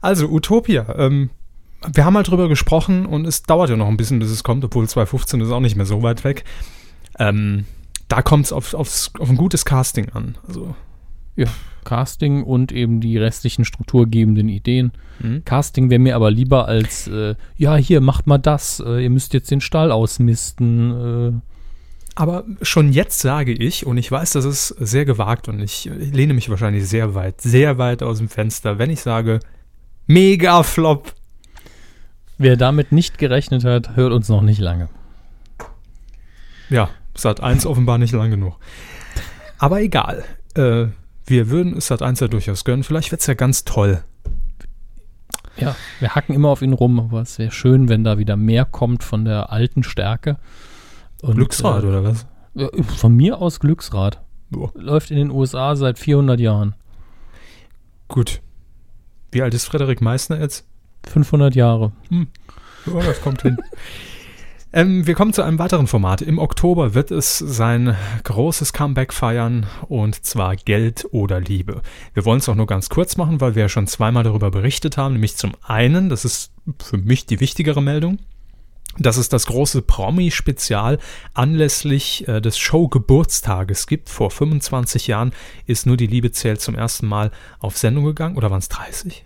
Also 0.00 0.28
Utopia. 0.28 0.86
Ähm, 0.96 1.30
wir 1.92 2.04
haben 2.04 2.16
halt 2.16 2.28
drüber 2.28 2.48
gesprochen 2.48 3.06
und 3.06 3.26
es 3.26 3.42
dauert 3.42 3.70
ja 3.70 3.76
noch 3.76 3.88
ein 3.88 3.96
bisschen, 3.96 4.18
bis 4.18 4.30
es 4.30 4.44
kommt, 4.44 4.64
obwohl 4.64 4.88
2015 4.88 5.40
ist 5.40 5.50
auch 5.50 5.60
nicht 5.60 5.76
mehr 5.76 5.86
so 5.86 6.02
weit 6.02 6.24
weg. 6.24 6.44
Ähm, 7.18 7.64
da 8.08 8.22
kommt 8.22 8.46
es 8.46 8.52
auf, 8.52 8.74
aufs, 8.74 9.12
auf 9.18 9.28
ein 9.28 9.36
gutes 9.36 9.64
Casting 9.64 10.10
an. 10.10 10.36
Also, 10.46 10.74
Casting 11.84 12.42
und 12.42 12.72
eben 12.72 13.00
die 13.00 13.18
restlichen 13.18 13.64
strukturgebenden 13.64 14.48
Ideen. 14.48 14.92
hm? 15.20 15.44
Casting 15.44 15.90
wäre 15.90 15.98
mir 15.98 16.16
aber 16.16 16.30
lieber 16.30 16.66
als, 16.66 17.06
äh, 17.08 17.34
ja, 17.56 17.76
hier, 17.76 18.00
macht 18.00 18.26
mal 18.26 18.38
das, 18.38 18.82
äh, 18.84 19.02
ihr 19.02 19.10
müsst 19.10 19.34
jetzt 19.34 19.50
den 19.50 19.60
Stall 19.60 19.92
ausmisten. 19.92 21.42
aber 22.14 22.44
schon 22.62 22.92
jetzt 22.92 23.20
sage 23.20 23.52
ich, 23.52 23.86
und 23.86 23.98
ich 23.98 24.10
weiß, 24.10 24.32
das 24.32 24.44
ist 24.44 24.68
sehr 24.68 25.04
gewagt 25.04 25.48
und 25.48 25.60
ich, 25.60 25.86
ich 25.86 26.14
lehne 26.14 26.34
mich 26.34 26.48
wahrscheinlich 26.48 26.88
sehr 26.88 27.14
weit, 27.14 27.40
sehr 27.40 27.78
weit 27.78 28.02
aus 28.02 28.18
dem 28.18 28.28
Fenster, 28.28 28.78
wenn 28.78 28.90
ich 28.90 29.00
sage, 29.00 29.40
mega 30.06 30.62
Flop. 30.62 31.14
Äh, 32.38 32.42
wer 32.42 32.56
damit 32.56 32.92
nicht 32.92 33.18
gerechnet 33.18 33.64
hat, 33.64 33.96
hört 33.96 34.12
uns 34.12 34.28
noch 34.28 34.42
nicht 34.42 34.60
lange. 34.60 34.88
Ja, 36.68 36.88
Sat 37.16 37.40
1 37.40 37.66
offenbar 37.66 37.98
nicht 37.98 38.12
lang 38.12 38.30
genug. 38.30 38.56
Aber 39.58 39.80
egal. 39.80 40.24
Äh, 40.54 40.86
wir 41.24 41.50
würden 41.50 41.80
Sat 41.80 42.02
1 42.02 42.20
ja 42.20 42.28
durchaus 42.28 42.64
gönnen. 42.64 42.84
Vielleicht 42.84 43.10
wird 43.10 43.20
es 43.20 43.26
ja 43.26 43.34
ganz 43.34 43.64
toll. 43.64 44.02
Ja, 45.56 45.74
wir 46.00 46.14
hacken 46.14 46.34
immer 46.34 46.50
auf 46.50 46.60
ihn 46.60 46.74
rum, 46.74 47.00
aber 47.00 47.22
es 47.22 47.38
wäre 47.38 47.50
schön, 47.50 47.88
wenn 47.88 48.04
da 48.04 48.18
wieder 48.18 48.36
mehr 48.36 48.66
kommt 48.66 49.02
von 49.02 49.24
der 49.24 49.50
alten 49.50 49.82
Stärke. 49.82 50.36
Und, 51.22 51.36
Glücksrad, 51.36 51.82
äh, 51.82 51.86
oder 51.86 52.04
was? 52.04 52.26
ja, 52.54 52.68
Von 52.96 53.14
mir 53.14 53.38
aus 53.38 53.58
Glücksrad. 53.60 54.22
Boah. 54.50 54.70
Läuft 54.74 55.10
in 55.10 55.16
den 55.16 55.30
USA 55.30 55.74
seit 55.74 55.98
400 55.98 56.38
Jahren. 56.38 56.74
Gut. 58.08 58.42
Wie 59.32 59.42
alt 59.42 59.54
ist 59.54 59.64
Frederik 59.64 60.00
Meissner 60.00 60.38
jetzt? 60.38 60.66
500 61.08 61.54
Jahre. 61.54 61.92
Ja, 62.10 63.00
das 63.00 63.20
kommt 63.20 63.42
hin. 63.42 63.56
Ähm, 64.76 65.06
wir 65.06 65.14
kommen 65.14 65.32
zu 65.32 65.42
einem 65.42 65.58
weiteren 65.58 65.86
Format. 65.86 66.20
Im 66.20 66.38
Oktober 66.38 66.92
wird 66.92 67.10
es 67.10 67.38
sein 67.38 67.96
großes 68.24 68.74
Comeback 68.74 69.14
feiern 69.14 69.64
und 69.88 70.26
zwar 70.26 70.54
Geld 70.54 71.06
oder 71.12 71.40
Liebe. 71.40 71.80
Wir 72.12 72.26
wollen 72.26 72.40
es 72.40 72.48
auch 72.50 72.54
nur 72.54 72.66
ganz 72.66 72.90
kurz 72.90 73.16
machen, 73.16 73.40
weil 73.40 73.54
wir 73.54 73.62
ja 73.62 73.68
schon 73.70 73.86
zweimal 73.86 74.22
darüber 74.22 74.50
berichtet 74.50 74.98
haben. 74.98 75.14
Nämlich 75.14 75.36
zum 75.36 75.52
einen, 75.62 76.10
das 76.10 76.26
ist 76.26 76.52
für 76.78 76.98
mich 76.98 77.24
die 77.24 77.40
wichtigere 77.40 77.80
Meldung, 77.80 78.18
dass 78.98 79.16
es 79.16 79.30
das 79.30 79.46
große 79.46 79.80
Promi-Spezial 79.80 80.98
anlässlich 81.32 82.28
äh, 82.28 82.42
des 82.42 82.58
Show-Geburtstages 82.58 83.86
gibt. 83.86 84.10
Vor 84.10 84.30
25 84.30 85.06
Jahren 85.06 85.32
ist 85.64 85.86
nur 85.86 85.96
die 85.96 86.06
Liebe 86.06 86.32
zählt 86.32 86.60
zum 86.60 86.74
ersten 86.74 87.06
Mal 87.06 87.30
auf 87.60 87.78
Sendung 87.78 88.04
gegangen. 88.04 88.36
Oder 88.36 88.50
waren 88.50 88.58
es 88.58 88.68
30? 88.68 89.24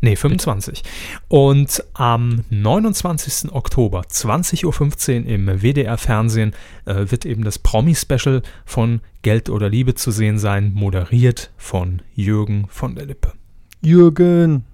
Nee, 0.00 0.14
25. 0.14 0.82
Und 1.26 1.82
am 1.94 2.44
29. 2.50 3.52
Oktober, 3.52 4.02
20.15 4.02 5.24
Uhr 5.24 5.26
im 5.26 5.62
WDR-Fernsehen, 5.62 6.52
äh, 6.84 7.10
wird 7.10 7.26
eben 7.26 7.42
das 7.42 7.58
Promi-Special 7.58 8.42
von 8.64 9.00
Geld 9.22 9.50
oder 9.50 9.68
Liebe 9.68 9.94
zu 9.94 10.12
sehen 10.12 10.38
sein, 10.38 10.72
moderiert 10.72 11.50
von 11.56 12.02
Jürgen 12.14 12.66
von 12.68 12.94
der 12.94 13.06
Lippe. 13.06 13.32
Jürgen. 13.80 14.64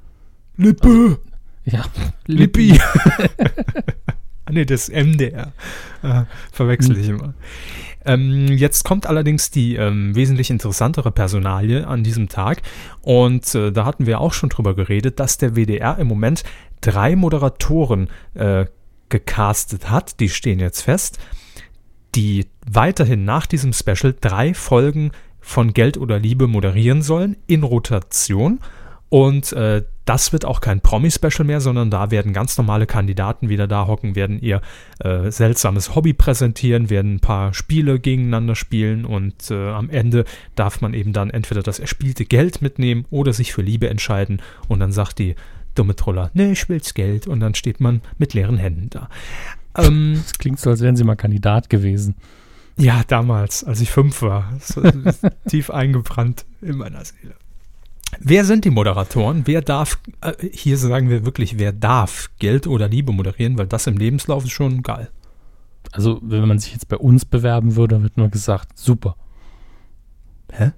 Lippe! 0.57 1.19
Ja, 1.65 1.85
Lippi! 2.27 2.79
ah, 4.45 4.53
nee, 4.53 4.67
das 4.67 4.91
MDR. 4.91 5.53
Äh, 6.03 6.25
verwechsel 6.53 6.99
ich 6.99 7.09
immer. 7.09 7.33
Ähm, 8.05 8.49
jetzt 8.49 8.85
kommt 8.85 9.07
allerdings 9.07 9.51
die 9.51 9.77
ähm, 9.77 10.15
wesentlich 10.15 10.51
interessantere 10.51 11.11
Personalie 11.11 11.87
an 11.87 12.03
diesem 12.03 12.29
Tag. 12.29 12.63
Und 13.03 13.55
äh, 13.55 13.73
da 13.73 13.85
hatten 13.85 14.07
wir 14.07 14.21
auch 14.21 14.33
schon 14.33 14.49
drüber 14.49 14.75
geredet, 14.75 15.21
dass 15.21 15.39
der 15.39 15.57
WDR 15.57 15.99
im 15.99 16.07
Moment 16.07 16.45
drei 16.81 17.17
Moderatoren 17.17 18.09
äh, 18.35 18.67
gecastet 19.09 19.91
hat. 19.91 20.21
Die 20.21 20.29
stehen 20.29 20.61
jetzt 20.61 20.83
fest. 20.83 21.19
Die 22.15 22.47
weiterhin 22.71 23.25
nach 23.25 23.47
diesem 23.47 23.73
Special 23.73 24.15
drei 24.21 24.55
Folgen 24.55 25.11
von 25.41 25.75
Geld 25.75 25.99
oder 25.99 26.19
Liebe 26.19 26.47
moderieren 26.47 27.03
sollen 27.03 27.37
in 27.47 27.63
Rotation. 27.63 28.61
Und 29.15 29.53
äh, 29.53 29.85
das 30.07 30.33
wird 30.33 30.45
auch 30.45 30.61
kein 30.61 30.81
Promi-Special 30.81 31.45
mehr, 31.45 31.61
sondern 31.61 31.89
da 31.89 32.11
werden 32.11 32.33
ganz 32.33 32.59
normale 32.59 32.85
Kandidaten 32.85 33.49
wieder 33.49 33.69
da 33.69 33.87
hocken, 33.87 34.17
werden 34.17 34.41
ihr 34.41 34.61
äh, 34.99 35.31
seltsames 35.31 35.95
Hobby 35.95 36.15
präsentieren, 36.15 36.91
werden 36.91 37.15
ein 37.15 37.21
paar 37.21 37.55
Spiele 37.55 38.01
gegeneinander 38.01 38.57
spielen 38.57 39.05
und 39.05 39.53
äh, 39.53 39.71
am 39.71 39.89
Ende 39.89 40.25
darf 40.57 40.81
man 40.81 40.95
eben 40.95 41.13
dann 41.13 41.31
entweder 41.31 41.63
das 41.63 41.79
erspielte 41.79 42.25
Geld 42.25 42.61
mitnehmen 42.61 43.05
oder 43.11 43.33
sich 43.33 43.53
für 43.53 43.63
Liebe 43.63 43.89
entscheiden 43.89 44.43
und 44.67 44.81
dann 44.81 44.91
sagt 44.91 45.21
die 45.21 45.37
dumme 45.77 45.95
Troller, 45.95 46.33
nee, 46.35 46.51
ich 46.51 46.69
will's 46.69 46.93
Geld 46.93 47.29
und 47.29 47.39
dann 47.39 47.55
steht 47.55 47.81
man 47.81 48.01
mit 48.19 48.35
leeren 48.35 48.57
Händen 48.57 48.91
da. 48.91 49.09
Ähm, 49.79 50.15
Das 50.25 50.41
klingt 50.41 50.59
so, 50.59 50.71
als 50.71 50.81
wären 50.81 50.97
Sie 50.97 51.05
mal 51.05 51.15
Kandidat 51.15 51.71
gewesen. 51.71 52.17
ja, 52.77 53.03
damals, 53.07 53.63
als 53.63 53.81
ich 53.81 53.93
fünf 53.93 54.23
war. 54.23 54.59
Tief 55.49 55.71
eingebrannt 55.71 56.47
in 56.61 56.79
meiner 56.79 57.05
Seele. 57.05 57.37
Wer 58.21 58.45
sind 58.45 58.65
die 58.65 58.71
Moderatoren? 58.71 59.43
Wer 59.47 59.61
darf, 59.63 59.99
äh, 60.21 60.33
hier 60.53 60.79
sagen 60.79 61.11
wir 61.11 61.25
wirklich, 61.25 61.59
wer 61.59 61.73
darf 61.73 62.31
Geld 62.39 62.67
oder 62.67 62.89
Liebe 62.89 63.13
moderieren, 63.13 63.59
weil 63.59 63.67
das 63.67 63.87
im 63.87 63.97
Lebenslauf 63.97 64.45
ist 64.45 64.53
schon 64.53 64.83
geil. 64.83 65.11
Also, 65.93 66.19
wenn 66.23 66.47
man 66.49 66.59
sich 66.59 66.73
jetzt 66.73 66.89
bei 66.89 66.97
uns 66.97 67.25
bewerben 67.25 67.77
würde, 67.77 68.03
wird 68.03 68.17
nur 68.17 68.29
gesagt, 68.29 68.79
super. 68.79 69.17
Hä? 70.53 70.73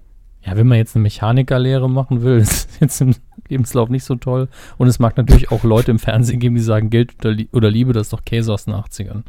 Ja, 0.45 0.57
wenn 0.57 0.67
man 0.67 0.79
jetzt 0.79 0.95
eine 0.95 1.03
Mechanikerlehre 1.03 1.91
machen 1.91 2.23
will, 2.23 2.39
ist 2.39 2.81
jetzt 2.81 3.01
im 3.01 3.15
Lebenslauf 3.49 3.89
nicht 3.89 4.05
so 4.05 4.17
toll. 4.17 4.49
Und 4.79 4.89
es 4.89 4.99
mag 4.99 5.17
natürlich 5.17 5.51
auch 5.51 5.65
Leute 5.65 5.91
im 5.91 5.99
Fernsehen 5.99 6.41
geben, 6.41 6.55
die 6.55 6.63
sagen, 6.63 6.91
Geld 6.91 7.15
oder, 7.21 7.33
Lie- 7.33 7.49
oder 7.53 7.71
Liebe, 7.71 7.93
das 7.93 8.07
ist 8.07 8.13
doch 8.13 8.25
Käse 8.25 8.53
aus 8.53 8.65
den 8.65 8.75
80ern. 8.75 9.23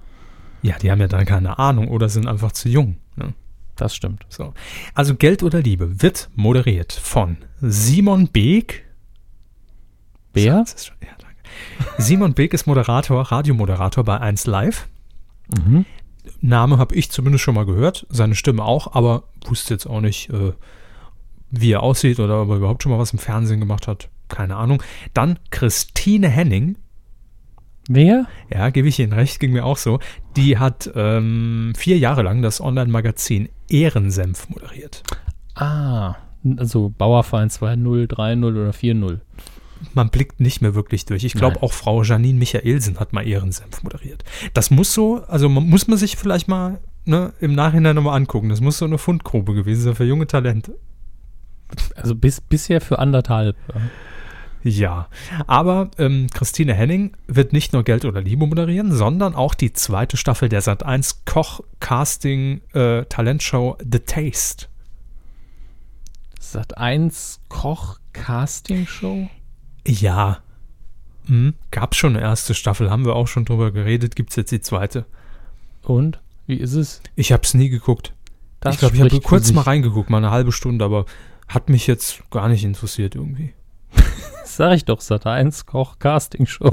Ja, 0.62 0.78
die 0.78 0.92
haben 0.92 1.00
ja 1.00 1.08
dann 1.08 1.26
keine 1.26 1.60
Ahnung 1.60 1.88
oder 1.90 2.10
sind 2.10 2.28
einfach 2.28 2.52
zu 2.52 2.70
jung. 2.70 2.98
Ne? 3.16 3.34
Das 3.78 3.96
stimmt. 3.96 4.26
So. 4.30 4.54
Also 4.94 5.16
Geld 5.16 5.44
oder 5.44 5.62
Liebe 5.62 6.02
wird 6.02 6.30
moderiert 6.36 6.92
von 6.92 7.38
Simon 7.62 8.28
Beek. 8.28 8.86
Ist 10.64 10.88
schon, 10.88 10.98
ja. 11.02 11.18
Simon 11.98 12.34
Beek 12.34 12.54
ist 12.54 12.68
Moderator, 12.68 13.22
Radiomoderator 13.22 14.04
bei 14.04 14.20
1 14.20 14.46
Live. 14.46 14.88
Mhm. 15.56 15.86
Name 16.42 16.78
habe 16.78 16.96
ich 16.96 17.10
zumindest 17.10 17.44
schon 17.44 17.56
mal 17.56 17.66
gehört, 17.66 18.06
seine 18.10 18.36
Stimme 18.36 18.64
auch, 18.64 18.94
aber 18.94 19.24
wusste 19.46 19.74
jetzt 19.74 19.88
auch 19.88 20.02
nicht, 20.02 20.30
äh, 20.30 20.54
wie 21.50 21.72
er 21.72 21.84
aussieht 21.84 22.20
oder 22.20 22.42
ob 22.42 22.50
er 22.50 22.58
überhaupt 22.58 22.84
schon 22.84 22.92
mal 22.92 23.00
was 23.00 23.14
im 23.14 23.20
Fernsehen 23.20 23.60
gemacht 23.60 23.88
hat. 23.88 24.10
Keine 24.28 24.58
Ahnung. 24.58 24.84
Dann 25.14 25.40
Christine 25.52 26.28
Henning, 26.28 26.78
Wer? 27.88 28.28
ja, 28.54 28.70
gebe 28.70 28.88
ich 28.88 29.00
Ihnen 29.00 29.14
recht, 29.14 29.40
ging 29.40 29.54
mir 29.54 29.66
auch 29.66 29.78
so. 29.78 30.00
Die 30.36 30.58
hat 30.58 30.90
ähm, 30.96 31.74
vier 31.78 31.98
Jahre 31.98 32.22
lang 32.22 32.42
das 32.42 32.60
Online-Magazin 32.62 33.50
Ehrensenf 33.70 34.50
moderiert. 34.50 35.04
Ah, 35.56 36.16
also 36.58 36.94
Bauerverein 36.98 37.50
2-0, 37.50 38.08
3-0 38.08 38.46
oder 38.46 38.72
4-0. 38.72 39.20
Man 39.94 40.10
blickt 40.10 40.40
nicht 40.40 40.62
mehr 40.62 40.76
wirklich 40.76 41.06
durch. 41.06 41.24
Ich 41.24 41.34
glaube, 41.34 41.62
auch 41.62 41.72
Frau 41.72 42.02
Janine 42.02 42.40
Michaelsen 42.40 43.00
hat 43.00 43.14
mal 43.14 43.28
Ehrensenf 43.28 43.84
moderiert. 43.84 44.24
Das 44.54 44.72
muss 44.72 44.94
so, 44.94 45.24
also 45.28 45.50
man, 45.50 45.70
muss 45.70 45.88
man 45.88 45.98
sich 45.98 46.18
vielleicht 46.18 46.48
mal 46.48 46.80
ne, 47.06 47.34
im 47.40 47.54
Nachhinein 47.54 47.96
nochmal 47.96 48.18
angucken. 48.18 48.50
Das 48.50 48.60
muss 48.60 48.80
so 48.80 48.86
eine 48.86 48.98
Fundgrube 48.98 49.54
gewesen 49.54 49.82
sein 49.84 49.96
für 49.96 50.04
junge 50.04 50.26
Talente. 50.28 50.78
Also 51.96 52.16
bis, 52.16 52.42
bisher 52.42 52.82
für 52.82 52.98
anderthalb. 53.00 53.56
ja. 53.74 53.82
Ja, 54.68 55.08
aber 55.48 55.92
ähm, 55.98 56.28
Christine 56.34 56.74
Henning 56.74 57.16
wird 57.28 57.54
nicht 57.54 57.72
nur 57.72 57.84
Geld 57.84 58.04
oder 58.04 58.20
Liebe 58.20 58.46
moderieren, 58.46 58.92
sondern 58.92 59.34
auch 59.34 59.54
die 59.54 59.72
zweite 59.72 60.18
Staffel 60.18 60.50
der 60.50 60.62
Sat1 60.62 61.20
Koch 61.24 61.62
Casting 61.80 62.62
äh, 62.74 63.06
Talentshow 63.06 63.78
The 63.80 64.00
Taste. 64.00 64.68
Sat 66.38 66.78
1 66.78 67.40
Koch 67.48 68.00
Casting 68.12 68.86
Show? 68.88 69.30
Ja, 69.86 70.40
hm, 71.28 71.54
gab 71.72 71.96
schon 71.96 72.18
eine 72.18 72.26
erste 72.26 72.54
Staffel, 72.54 72.90
haben 72.90 73.06
wir 73.06 73.16
auch 73.16 73.28
schon 73.28 73.46
drüber 73.46 73.72
geredet, 73.72 74.18
gibt 74.18 74.32
es 74.32 74.36
jetzt 74.36 74.52
die 74.52 74.60
zweite. 74.60 75.06
Und? 75.84 76.20
Wie 76.46 76.56
ist 76.56 76.74
es? 76.74 77.02
Ich 77.16 77.32
habe 77.32 77.44
es 77.44 77.54
nie 77.54 77.70
geguckt. 77.70 78.14
Das 78.60 78.76
ich 78.76 78.80
glaube, 78.80 78.96
ich 78.96 79.02
habe 79.02 79.22
kurz 79.22 79.54
mal 79.54 79.62
reingeguckt, 79.62 80.10
mal 80.10 80.18
eine 80.18 80.32
halbe 80.32 80.52
Stunde, 80.52 80.84
aber 80.84 81.06
hat 81.48 81.70
mich 81.70 81.88
jetzt 81.88 82.30
gar 82.32 82.50
nicht 82.50 82.66
interessiert 82.66 83.16
irgendwie. 83.16 83.54
Sag 84.58 84.74
ich 84.74 84.86
doch, 84.86 85.02
Sat 85.02 85.28
1 85.28 85.68
Koch 85.68 86.00
Casting 86.00 86.48
Show. 86.48 86.72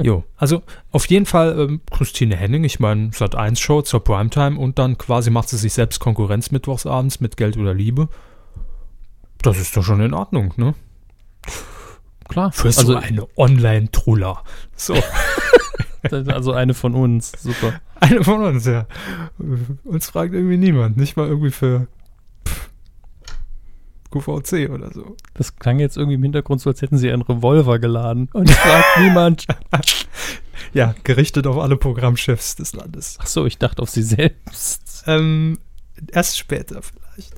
Jo, 0.00 0.22
also 0.36 0.62
auf 0.92 1.04
jeden 1.08 1.26
Fall 1.26 1.58
ähm, 1.58 1.80
Christine 1.90 2.36
Henning, 2.36 2.62
ich 2.62 2.78
meine 2.78 3.10
Sat 3.12 3.34
1 3.34 3.58
Show 3.58 3.82
zur 3.82 4.04
Primetime 4.04 4.56
und 4.56 4.78
dann 4.78 4.98
quasi 4.98 5.30
macht 5.30 5.48
sie 5.48 5.56
sich 5.56 5.72
selbst 5.72 5.98
Konkurrenz 5.98 6.52
mittwochsabends 6.52 7.18
mit 7.18 7.36
Geld 7.36 7.56
oder 7.56 7.74
Liebe. 7.74 8.08
Das 9.42 9.58
ist 9.58 9.76
doch 9.76 9.82
schon 9.82 10.00
in 10.00 10.14
Ordnung, 10.14 10.54
ne? 10.56 10.76
Klar. 12.28 12.52
Für 12.52 12.70
so 12.70 12.82
also, 12.82 12.96
eine 12.98 13.26
Online-Truller. 13.36 14.44
So, 14.76 14.94
also 16.08 16.52
eine 16.52 16.74
von 16.74 16.94
uns. 16.94 17.32
Super. 17.32 17.80
eine 17.98 18.22
von 18.22 18.44
uns, 18.44 18.64
ja. 18.64 18.86
Uns 19.82 20.08
fragt 20.08 20.34
irgendwie 20.34 20.56
niemand, 20.56 20.98
nicht 20.98 21.16
mal 21.16 21.26
irgendwie 21.26 21.50
für 21.50 21.88
QVC 24.20 24.70
oder 24.70 24.92
so. 24.92 25.16
Das 25.34 25.56
klang 25.56 25.78
jetzt 25.78 25.96
irgendwie 25.96 26.14
im 26.14 26.22
Hintergrund 26.22 26.60
so, 26.60 26.70
als 26.70 26.82
hätten 26.82 26.98
sie 26.98 27.10
einen 27.10 27.22
Revolver 27.22 27.78
geladen. 27.78 28.28
Und 28.32 28.50
fragt 28.50 28.98
niemand. 29.00 29.46
Ja, 30.72 30.94
gerichtet 31.04 31.46
auf 31.46 31.58
alle 31.58 31.76
Programmchefs 31.76 32.56
des 32.56 32.72
Landes. 32.72 33.18
Ach 33.20 33.26
so, 33.26 33.46
ich 33.46 33.58
dachte 33.58 33.82
auf 33.82 33.90
sie 33.90 34.02
selbst. 34.02 35.04
Ähm, 35.06 35.58
erst 36.12 36.38
später 36.38 36.80
vielleicht. 36.82 37.34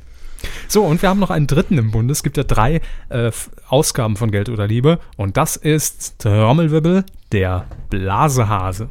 So, 0.69 0.85
und 0.85 1.03
wir 1.03 1.09
haben 1.09 1.19
noch 1.21 1.31
einen 1.31 1.47
dritten 1.47 1.79
im 1.79 1.91
Bund. 1.91 2.11
Es 2.11 2.23
gibt 2.23 2.37
ja 2.37 2.45
drei 2.45 2.81
äh, 3.09 3.33
Ausgaben 3.69 4.17
von 4.17 4.31
Geld 4.31 4.49
oder 4.49 4.67
Liebe. 4.67 5.01
Und 5.17 5.37
das 5.37 5.57
ist 5.57 6.21
Trommelwirbel, 6.21 7.05
der 7.33 7.67
Blasehase. 7.91 8.89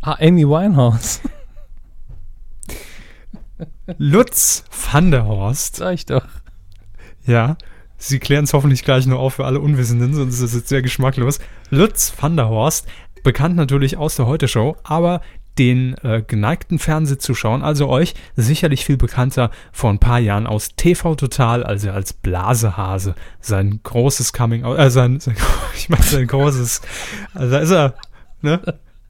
Ah, 0.00 0.16
Amy 0.20 0.46
Winehouse. 0.48 1.20
Lutz 3.98 4.64
van 4.70 5.10
der 5.10 5.26
Horst. 5.26 5.76
Sag 5.76 5.94
ich 5.94 6.06
doch. 6.06 6.24
Ja, 7.28 7.56
Sie 7.98 8.20
klären 8.20 8.44
es 8.44 8.54
hoffentlich 8.54 8.84
gleich 8.84 9.06
nur 9.06 9.18
auf 9.18 9.34
für 9.34 9.44
alle 9.44 9.60
Unwissenden, 9.60 10.14
sonst 10.14 10.36
ist 10.36 10.42
es 10.42 10.54
jetzt 10.54 10.68
sehr 10.68 10.82
geschmacklos. 10.82 11.40
Lutz 11.68 12.12
van 12.18 12.36
der 12.36 12.48
Horst, 12.48 12.86
bekannt 13.24 13.56
natürlich 13.56 13.96
aus 13.96 14.14
der 14.14 14.26
Heute-Show, 14.26 14.76
aber 14.84 15.20
den 15.58 15.94
äh, 16.04 16.22
geneigten 16.24 16.78
Fernsehzuschauern, 16.78 17.62
also 17.62 17.88
euch, 17.88 18.14
sicherlich 18.36 18.84
viel 18.84 18.96
bekannter 18.96 19.50
vor 19.72 19.90
ein 19.90 19.98
paar 19.98 20.20
Jahren 20.20 20.46
aus 20.46 20.76
TV 20.76 21.16
Total, 21.16 21.64
also 21.64 21.90
als 21.90 22.12
Blasehase. 22.12 23.16
Sein 23.40 23.80
großes 23.82 24.32
Coming 24.32 24.62
out, 24.62 24.78
äh, 24.78 24.90
sein, 24.90 25.18
sein 25.18 25.36
ich 25.74 25.88
meine 25.88 26.04
sein 26.04 26.28
großes, 26.28 26.80
also 27.34 27.50
da 27.50 27.58
ist 27.58 27.72
er, 27.72 27.94
ne, 28.40 28.60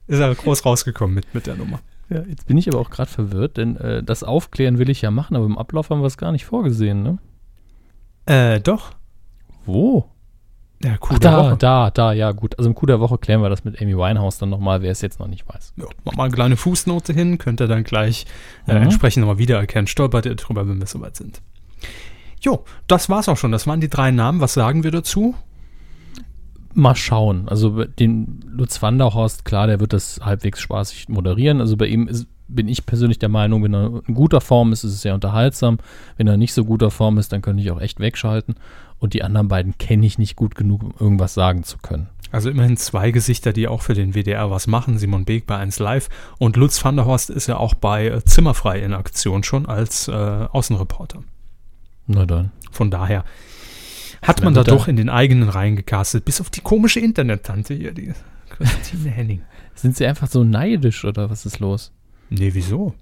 ist 0.07 0.19
er 0.19 0.33
groß 0.33 0.65
rausgekommen 0.65 1.13
mit, 1.13 1.33
mit 1.35 1.45
der 1.45 1.55
Nummer. 1.55 1.79
Ja, 2.09 2.23
jetzt 2.27 2.47
bin 2.47 2.57
ich 2.57 2.67
aber 2.67 2.79
auch 2.79 2.89
gerade 2.89 3.11
verwirrt, 3.11 3.57
denn 3.57 3.77
äh, 3.77 4.01
das 4.01 4.23
Aufklären 4.23 4.79
will 4.79 4.89
ich 4.89 5.03
ja 5.03 5.11
machen, 5.11 5.35
aber 5.35 5.45
im 5.45 5.59
Ablauf 5.59 5.91
haben 5.91 6.01
wir 6.01 6.07
es 6.07 6.17
gar 6.17 6.31
nicht 6.31 6.45
vorgesehen, 6.45 7.03
ne? 7.03 7.19
Äh, 8.29 8.59
doch. 8.61 8.91
Wo? 9.65 10.05
Ja, 10.83 10.91
cool. 11.01 11.09
Ach, 11.15 11.19
da, 11.19 11.55
da, 11.57 11.91
da, 11.91 12.13
ja, 12.13 12.31
gut. 12.31 12.57
Also 12.57 12.69
im 12.69 12.75
Coup 12.75 12.87
der 12.87 12.99
Woche 13.01 13.17
klären 13.17 13.41
wir 13.41 13.49
das 13.49 13.65
mit 13.65 13.81
Amy 13.81 13.97
Winehouse 13.97 14.37
dann 14.37 14.49
nochmal, 14.49 14.81
wer 14.81 14.91
es 14.91 15.01
jetzt 15.01 15.19
noch 15.19 15.27
nicht 15.27 15.45
weiß. 15.47 15.73
Ja, 15.75 15.85
mach 16.05 16.13
mal 16.15 16.23
eine 16.25 16.33
kleine 16.33 16.55
Fußnote 16.55 17.11
hin, 17.11 17.37
könnt 17.37 17.59
ihr 17.59 17.67
dann 17.67 17.83
gleich 17.83 18.25
äh, 18.67 18.75
Mhm. 18.75 18.83
entsprechend 18.83 19.21
nochmal 19.21 19.39
wiedererkennen. 19.39 19.87
Stolpert 19.87 20.25
ihr 20.25 20.35
drüber, 20.35 20.67
wenn 20.69 20.79
wir 20.79 20.87
soweit 20.87 21.17
sind. 21.17 21.41
Jo, 22.41 22.63
das 22.87 23.09
war's 23.09 23.27
auch 23.27 23.35
schon. 23.35 23.51
Das 23.51 23.67
waren 23.67 23.81
die 23.81 23.89
drei 23.89 24.11
Namen. 24.11 24.39
Was 24.39 24.53
sagen 24.53 24.83
wir 24.85 24.91
dazu? 24.91 25.35
Mal 26.73 26.95
schauen. 26.95 27.49
Also 27.49 27.83
den 27.83 28.41
Lutz 28.47 28.81
Wanderhorst, 28.81 29.43
klar, 29.43 29.67
der 29.67 29.81
wird 29.81 29.91
das 29.91 30.21
halbwegs 30.23 30.61
spaßig 30.61 31.09
moderieren. 31.09 31.59
Also 31.59 31.75
bei 31.75 31.87
ihm 31.87 32.07
ist, 32.07 32.27
bin 32.49 32.67
ich 32.67 32.85
persönlich 32.85 33.19
der 33.19 33.29
Meinung, 33.29 33.63
wenn 33.63 33.73
er 33.73 34.01
in 34.07 34.15
guter 34.15 34.41
Form 34.41 34.73
ist, 34.73 34.83
ist 34.83 34.93
es 34.93 35.01
sehr 35.01 35.13
unterhaltsam. 35.13 35.77
Wenn 36.17 36.27
er 36.27 36.37
nicht 36.37 36.53
so 36.53 36.65
guter 36.65 36.91
Form 36.91 37.17
ist, 37.17 37.31
dann 37.31 37.41
könnte 37.41 37.63
ich 37.63 37.71
auch 37.71 37.79
echt 37.79 37.99
wegschalten. 37.99 38.55
Und 38.97 39.13
die 39.13 39.23
anderen 39.23 39.47
beiden 39.47 39.77
kenne 39.77 40.05
ich 40.05 40.17
nicht 40.17 40.35
gut 40.35 40.55
genug, 40.55 40.83
um 40.83 40.93
irgendwas 40.99 41.33
sagen 41.33 41.63
zu 41.63 41.77
können. 41.77 42.09
Also 42.31 42.49
immerhin 42.49 42.77
zwei 42.77 43.11
Gesichter, 43.11 43.53
die 43.53 43.67
auch 43.67 43.81
für 43.81 43.93
den 43.93 44.13
WDR 44.13 44.51
was 44.51 44.67
machen. 44.67 44.97
Simon 44.97 45.25
Beek 45.25 45.47
bei 45.47 45.57
1 45.57 45.79
Live 45.79 46.09
und 46.37 46.57
Lutz 46.57 46.83
van 46.83 46.95
der 46.95 47.05
Horst 47.05 47.29
ist 47.29 47.47
ja 47.47 47.57
auch 47.57 47.73
bei 47.73 48.07
äh, 48.07 48.23
Zimmerfrei 48.23 48.81
in 48.81 48.93
Aktion 48.93 49.43
schon 49.43 49.65
als 49.65 50.07
äh, 50.07 50.11
Außenreporter. 50.11 51.23
Na 52.07 52.25
dann. 52.25 52.51
Von 52.71 52.91
daher 52.91 53.23
hat 54.21 54.43
man 54.43 54.53
da 54.53 54.63
doch 54.63 54.87
in 54.87 54.95
den 54.95 55.09
eigenen 55.09 55.49
Reihen 55.49 55.75
gecastet, 55.75 56.25
bis 56.25 56.41
auf 56.41 56.49
die 56.49 56.61
komische 56.61 56.99
Internet-Tante 56.99 57.73
hier, 57.73 57.93
die 57.93 58.13
Christine 58.49 59.09
Henning. 59.09 59.41
Sind 59.75 59.95
sie 59.95 60.05
einfach 60.05 60.27
so 60.27 60.43
neidisch 60.43 61.05
oder 61.05 61.29
was 61.29 61.45
ist 61.45 61.59
los? 61.59 61.93
Nee, 62.29 62.51
wieso? 62.53 62.93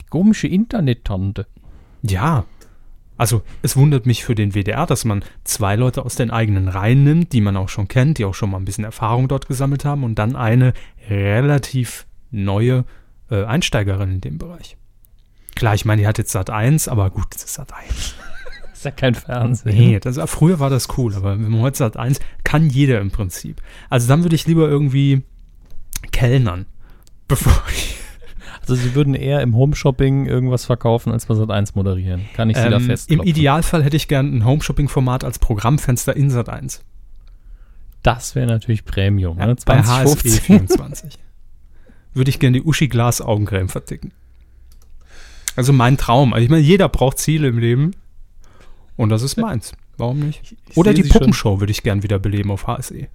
Die 0.00 0.06
komische 0.06 0.48
Internet-Tante. 0.48 1.46
Ja. 2.02 2.44
Also, 3.18 3.42
es 3.62 3.76
wundert 3.76 4.04
mich 4.04 4.24
für 4.24 4.34
den 4.34 4.52
WDR, 4.52 4.86
dass 4.86 5.04
man 5.04 5.24
zwei 5.44 5.74
Leute 5.76 6.04
aus 6.04 6.16
den 6.16 6.30
eigenen 6.30 6.68
Reihen 6.68 7.04
nimmt, 7.04 7.32
die 7.32 7.40
man 7.40 7.56
auch 7.56 7.70
schon 7.70 7.88
kennt, 7.88 8.18
die 8.18 8.24
auch 8.26 8.34
schon 8.34 8.50
mal 8.50 8.58
ein 8.58 8.66
bisschen 8.66 8.84
Erfahrung 8.84 9.28
dort 9.28 9.48
gesammelt 9.48 9.84
haben 9.84 10.04
und 10.04 10.16
dann 10.16 10.36
eine 10.36 10.74
relativ 11.08 12.06
neue 12.30 12.84
äh, 13.30 13.44
Einsteigerin 13.44 14.10
in 14.10 14.20
dem 14.20 14.38
Bereich. 14.38 14.76
Klar, 15.54 15.74
ich 15.74 15.86
meine, 15.86 16.02
die 16.02 16.06
hat 16.06 16.18
jetzt 16.18 16.32
Sat 16.32 16.50
1, 16.50 16.88
aber 16.88 17.10
gut, 17.10 17.26
das 17.30 17.44
ist 17.44 17.54
Sat 17.54 17.72
1. 17.72 18.14
Ist 18.74 18.84
ja 18.84 18.90
kein 18.90 19.14
Fernsehen. 19.14 19.74
Nee, 19.74 20.00
das, 20.00 20.18
früher 20.30 20.60
war 20.60 20.68
das 20.68 20.98
cool, 20.98 21.14
aber 21.14 21.30
wenn 21.30 21.48
man 21.48 21.62
heute 21.62 21.78
Sat 21.78 21.96
1, 21.96 22.20
kann 22.44 22.68
jeder 22.68 23.00
im 23.00 23.10
Prinzip. 23.10 23.62
Also 23.88 24.06
dann 24.06 24.22
würde 24.22 24.36
ich 24.36 24.46
lieber 24.46 24.68
irgendwie 24.68 25.22
kellnern, 26.12 26.66
bevor 27.28 27.62
ich 27.70 27.96
Also 28.68 28.82
sie 28.82 28.94
würden 28.94 29.14
eher 29.14 29.40
im 29.42 29.54
Home-Shopping 29.54 30.26
irgendwas 30.26 30.64
verkaufen, 30.64 31.12
als 31.12 31.26
bei 31.26 31.34
Sat 31.34 31.50
1 31.50 31.74
moderieren. 31.74 32.22
Kann 32.34 32.50
ich 32.50 32.56
sie 32.56 32.62
da 32.64 32.76
ähm, 32.76 32.82
Im 32.82 32.86
festklopfen. 32.86 33.28
Idealfall 33.28 33.84
hätte 33.84 33.96
ich 33.96 34.08
gern 34.08 34.36
ein 34.36 34.44
Home-Shopping-Format 34.44 35.24
als 35.24 35.38
Programmfenster 35.38 36.16
in 36.16 36.30
Sat 36.30 36.48
1. 36.48 36.82
Das 38.02 38.34
wäre 38.34 38.46
natürlich 38.46 38.84
Premium. 38.84 39.38
Ja, 39.38 39.46
ne? 39.46 39.56
bei 39.66 39.82
2015. 39.82 40.32
HSE 40.32 40.40
24. 40.40 41.18
Würde 42.14 42.30
ich 42.30 42.38
gerne 42.38 42.60
die 42.60 42.64
Uschi 42.64 42.88
Glas 42.88 43.20
Augencreme 43.20 43.68
verticken. 43.68 44.12
Also 45.56 45.72
mein 45.72 45.96
Traum. 45.96 46.32
Also 46.32 46.44
ich 46.44 46.50
meine, 46.50 46.62
jeder 46.62 46.88
braucht 46.88 47.18
Ziele 47.18 47.48
im 47.48 47.58
Leben. 47.58 47.92
Und 48.96 49.10
das 49.10 49.22
ist 49.22 49.36
meins. 49.36 49.72
Warum 49.96 50.20
nicht? 50.20 50.54
Ich 50.68 50.76
Oder 50.76 50.94
die. 50.94 51.02
Puppenshow 51.02 51.60
würde 51.60 51.70
ich 51.70 51.82
gern 51.82 52.02
wieder 52.02 52.18
beleben 52.18 52.50
auf 52.50 52.66
HSE. 52.66 53.08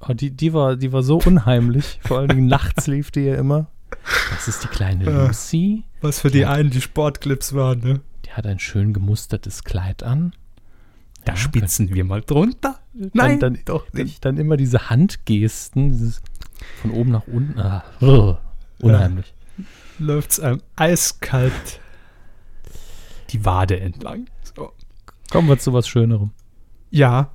Oh, 0.00 0.12
die, 0.12 0.30
die, 0.30 0.52
war, 0.52 0.76
die 0.76 0.92
war 0.92 1.02
so 1.02 1.18
unheimlich. 1.18 1.98
Vor 2.04 2.18
allen 2.18 2.28
Dingen 2.28 2.46
nachts 2.46 2.86
lief 2.86 3.10
die 3.10 3.20
ja 3.20 3.36
immer. 3.36 3.68
Das 4.30 4.48
ist 4.48 4.62
die 4.64 4.68
kleine 4.68 5.04
Ja. 5.04 5.26
Lucy. 5.26 5.84
Was 6.00 6.20
für 6.20 6.30
die 6.30 6.44
einen 6.46 6.70
die 6.70 6.80
Sportclips 6.80 7.54
waren, 7.54 7.80
ne? 7.80 8.00
Die 8.24 8.32
hat 8.32 8.46
ein 8.46 8.58
schön 8.58 8.92
gemustertes 8.92 9.64
Kleid 9.64 10.02
an. 10.02 10.32
Da 11.24 11.32
Ja, 11.32 11.38
spitzen 11.38 11.92
wir 11.94 12.04
mal 12.04 12.20
drunter. 12.22 12.78
Nein, 13.12 13.40
dann, 13.40 13.58
doch 13.64 13.92
nicht. 13.92 14.24
dann 14.24 14.36
immer 14.38 14.56
diese 14.56 14.90
Handgesten, 14.90 15.90
dieses 15.90 16.22
von 16.82 16.90
oben 16.92 17.10
nach 17.10 17.26
unten. 17.26 17.58
Ah, 17.60 17.84
ugh, 18.00 18.36
unheimlich. 18.80 19.34
Läuft's 19.98 20.38
einem 20.40 20.60
eiskalt 20.76 21.80
die 23.30 23.44
Wade 23.44 23.80
entlang. 23.80 24.26
So. 24.54 24.72
Kommen 25.30 25.48
wir 25.48 25.58
zu 25.58 25.72
was 25.72 25.88
Schönerem. 25.88 26.30
Ja, 26.90 27.32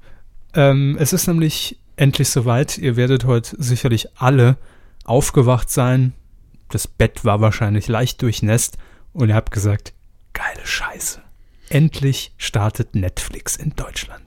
ähm, 0.54 0.96
es 1.00 1.12
ist 1.14 1.28
nämlich 1.28 1.78
endlich 1.98 2.30
soweit. 2.30 2.78
Ihr 2.78 2.96
werdet 2.96 3.26
heute 3.26 3.62
sicherlich 3.62 4.08
alle 4.16 4.58
aufgewacht 5.04 5.70
sein. 5.70 6.14
Das 6.72 6.88
Bett 6.88 7.24
war 7.26 7.42
wahrscheinlich 7.42 7.88
leicht 7.88 8.22
durchnässt 8.22 8.78
und 9.14 9.30
ihr 9.30 9.36
habt 9.36 9.52
gesagt, 9.52 9.94
geile 10.34 10.66
Scheiße. 10.66 11.22
Endlich 11.70 12.34
startet 12.38 12.96
Netflix 12.96 13.56
in 13.56 13.74
Deutschland. 13.76 14.24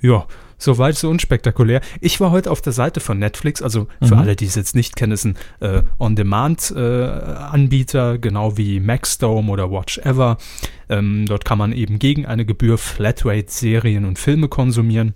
Ja, 0.00 0.26
soweit 0.58 0.96
so 0.96 1.08
unspektakulär. 1.10 1.80
Ich 2.00 2.20
war 2.20 2.30
heute 2.30 2.50
auf 2.50 2.60
der 2.62 2.72
Seite 2.72 3.00
von 3.00 3.18
Netflix, 3.18 3.60
also 3.62 3.88
für 4.02 4.14
Mhm. 4.14 4.20
alle, 4.20 4.36
die 4.36 4.46
es 4.46 4.54
jetzt 4.54 4.74
nicht 4.74 4.96
kennen, 4.96 5.12
ist 5.12 5.24
ein 5.24 5.36
äh, 5.60 5.82
On-Demand-Anbieter, 5.98 8.18
genau 8.18 8.56
wie 8.56 8.80
Maxdome 8.80 9.50
oder 9.52 9.70
Watch 9.70 9.98
Ever. 9.98 10.38
Ähm, 10.88 11.26
dort 11.26 11.44
kann 11.44 11.58
man 11.58 11.72
eben 11.72 11.98
gegen 11.98 12.26
eine 12.26 12.44
Gebühr 12.46 12.78
Flatrate 12.78 13.50
Serien 13.50 14.04
und 14.04 14.18
Filme 14.18 14.48
konsumieren. 14.48 15.14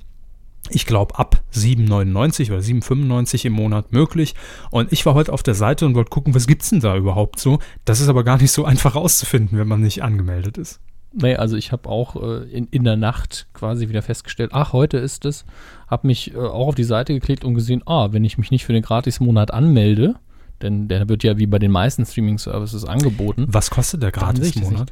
Ich 0.70 0.86
glaube 0.86 1.18
ab 1.18 1.42
7,99 1.52 2.50
oder 2.50 2.60
7,95 2.60 3.46
im 3.46 3.52
Monat 3.54 3.92
möglich. 3.92 4.34
Und 4.70 4.92
ich 4.92 5.04
war 5.04 5.14
heute 5.14 5.32
auf 5.32 5.42
der 5.42 5.54
Seite 5.54 5.86
und 5.86 5.94
wollte 5.94 6.10
gucken, 6.10 6.34
was 6.34 6.46
gibt's 6.46 6.70
denn 6.70 6.80
da 6.80 6.96
überhaupt 6.96 7.40
so. 7.40 7.58
Das 7.84 8.00
ist 8.00 8.08
aber 8.08 8.24
gar 8.24 8.38
nicht 8.38 8.52
so 8.52 8.64
einfach 8.66 8.94
rauszufinden, 8.94 9.58
wenn 9.58 9.68
man 9.68 9.80
nicht 9.82 10.02
angemeldet 10.02 10.58
ist. 10.58 10.80
Nee, 11.14 11.36
also 11.36 11.56
ich 11.56 11.72
habe 11.72 11.90
auch 11.90 12.16
äh, 12.16 12.44
in, 12.50 12.68
in 12.70 12.84
der 12.84 12.96
Nacht 12.96 13.46
quasi 13.52 13.88
wieder 13.90 14.00
festgestellt, 14.00 14.52
ach, 14.54 14.72
heute 14.72 14.96
ist 14.96 15.26
es. 15.26 15.44
Habe 15.88 16.06
mich 16.06 16.32
äh, 16.32 16.38
auch 16.38 16.68
auf 16.68 16.74
die 16.74 16.84
Seite 16.84 17.12
geklickt 17.12 17.44
und 17.44 17.54
gesehen, 17.54 17.82
ah, 17.84 18.12
wenn 18.12 18.24
ich 18.24 18.38
mich 18.38 18.50
nicht 18.50 18.64
für 18.64 18.72
den 18.72 18.82
Gratis-Monat 18.82 19.50
anmelde, 19.50 20.14
denn 20.62 20.88
der 20.88 21.08
wird 21.08 21.22
ja 21.22 21.36
wie 21.36 21.46
bei 21.46 21.58
den 21.58 21.70
meisten 21.70 22.06
Streaming-Services 22.06 22.86
angeboten, 22.86 23.46
Was 23.48 23.68
kostet 23.68 24.02
der 24.02 24.10
Gratis-Monat? 24.12 24.90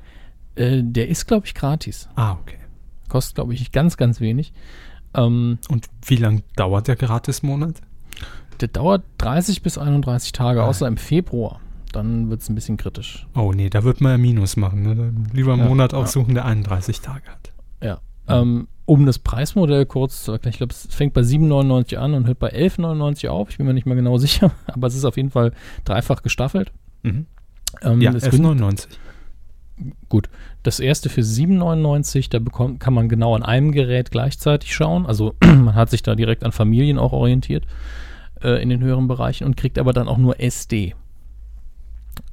äh, 0.56 0.82
der 0.82 1.08
ist, 1.08 1.26
glaube 1.26 1.46
ich, 1.46 1.54
gratis. 1.54 2.08
Ah, 2.16 2.32
okay. 2.32 2.58
Kostet, 3.08 3.36
glaube 3.36 3.54
ich, 3.54 3.72
ganz, 3.72 3.96
ganz 3.96 4.20
wenig. 4.20 4.52
Ähm, 5.14 5.58
Und 5.68 5.86
wie 6.06 6.16
lang 6.16 6.42
dauert 6.56 6.88
der 6.88 6.96
Gratis-Monat? 6.96 7.80
der 8.60 8.68
dauert 8.68 9.02
30 9.18 9.62
bis 9.62 9.78
31 9.78 10.32
Tage, 10.32 10.62
Ah. 10.62 10.66
außer 10.66 10.86
im 10.86 10.98
Februar. 10.98 11.60
Dann 11.92 12.28
wird 12.28 12.42
es 12.42 12.48
ein 12.50 12.54
bisschen 12.54 12.76
kritisch. 12.76 13.26
Oh 13.34 13.52
nee, 13.54 13.70
da 13.70 13.84
wird 13.84 14.00
man 14.02 14.12
ja 14.12 14.18
Minus 14.18 14.56
machen. 14.56 14.82
Ne? 14.82 15.12
Lieber 15.32 15.54
einen 15.54 15.62
Ja, 15.62 15.68
Monat 15.68 15.92
ja. 15.92 15.98
aussuchen, 15.98 16.34
der 16.34 16.44
31 16.44 17.00
Tage 17.00 17.24
hat. 17.30 17.52
Ja. 17.82 18.00
Ähm, 18.28 18.68
um 18.84 19.06
das 19.06 19.18
Preismodell 19.18 19.86
kurz 19.86 20.24
zu 20.24 20.32
erklären, 20.32 20.50
ich 20.52 20.58
glaube, 20.58 20.72
es 20.74 20.86
fängt 20.94 21.14
bei 21.14 21.22
7,99 21.22 21.96
an 21.96 22.12
und 22.14 22.26
hört 22.26 22.38
bei 22.38 22.52
11,99 22.52 23.28
auf. 23.28 23.48
Ich 23.50 23.56
bin 23.56 23.66
mir 23.66 23.72
nicht 23.74 23.86
mehr 23.86 23.96
genau 23.96 24.18
sicher, 24.18 24.52
aber 24.66 24.86
es 24.88 24.94
ist 24.94 25.04
auf 25.06 25.16
jeden 25.16 25.30
Fall 25.30 25.52
dreifach 25.84 26.22
gestaffelt. 26.22 26.70
Mhm. 27.02 27.26
Ähm, 27.82 28.00
Ja, 28.02 28.12
das 28.12 28.24
11,99. 28.24 28.88
Gut, 30.08 30.28
das 30.62 30.80
erste 30.80 31.08
für 31.08 31.22
7,99, 31.22 32.30
da 32.30 32.38
bekommt, 32.38 32.80
kann 32.80 32.94
man 32.94 33.08
genau 33.08 33.34
an 33.34 33.42
einem 33.42 33.72
Gerät 33.72 34.10
gleichzeitig 34.10 34.74
schauen. 34.74 35.06
Also 35.06 35.34
man 35.42 35.74
hat 35.74 35.90
sich 35.90 36.02
da 36.02 36.14
direkt 36.14 36.44
an 36.44 36.52
Familien 36.52 36.98
auch 36.98 37.12
orientiert 37.12 37.64
äh, 38.42 38.62
in 38.62 38.68
den 38.68 38.80
höheren 38.80 39.08
Bereichen 39.08 39.44
und 39.44 39.56
kriegt 39.56 39.78
aber 39.78 39.92
dann 39.92 40.08
auch 40.08 40.18
nur 40.18 40.40
SD. 40.40 40.94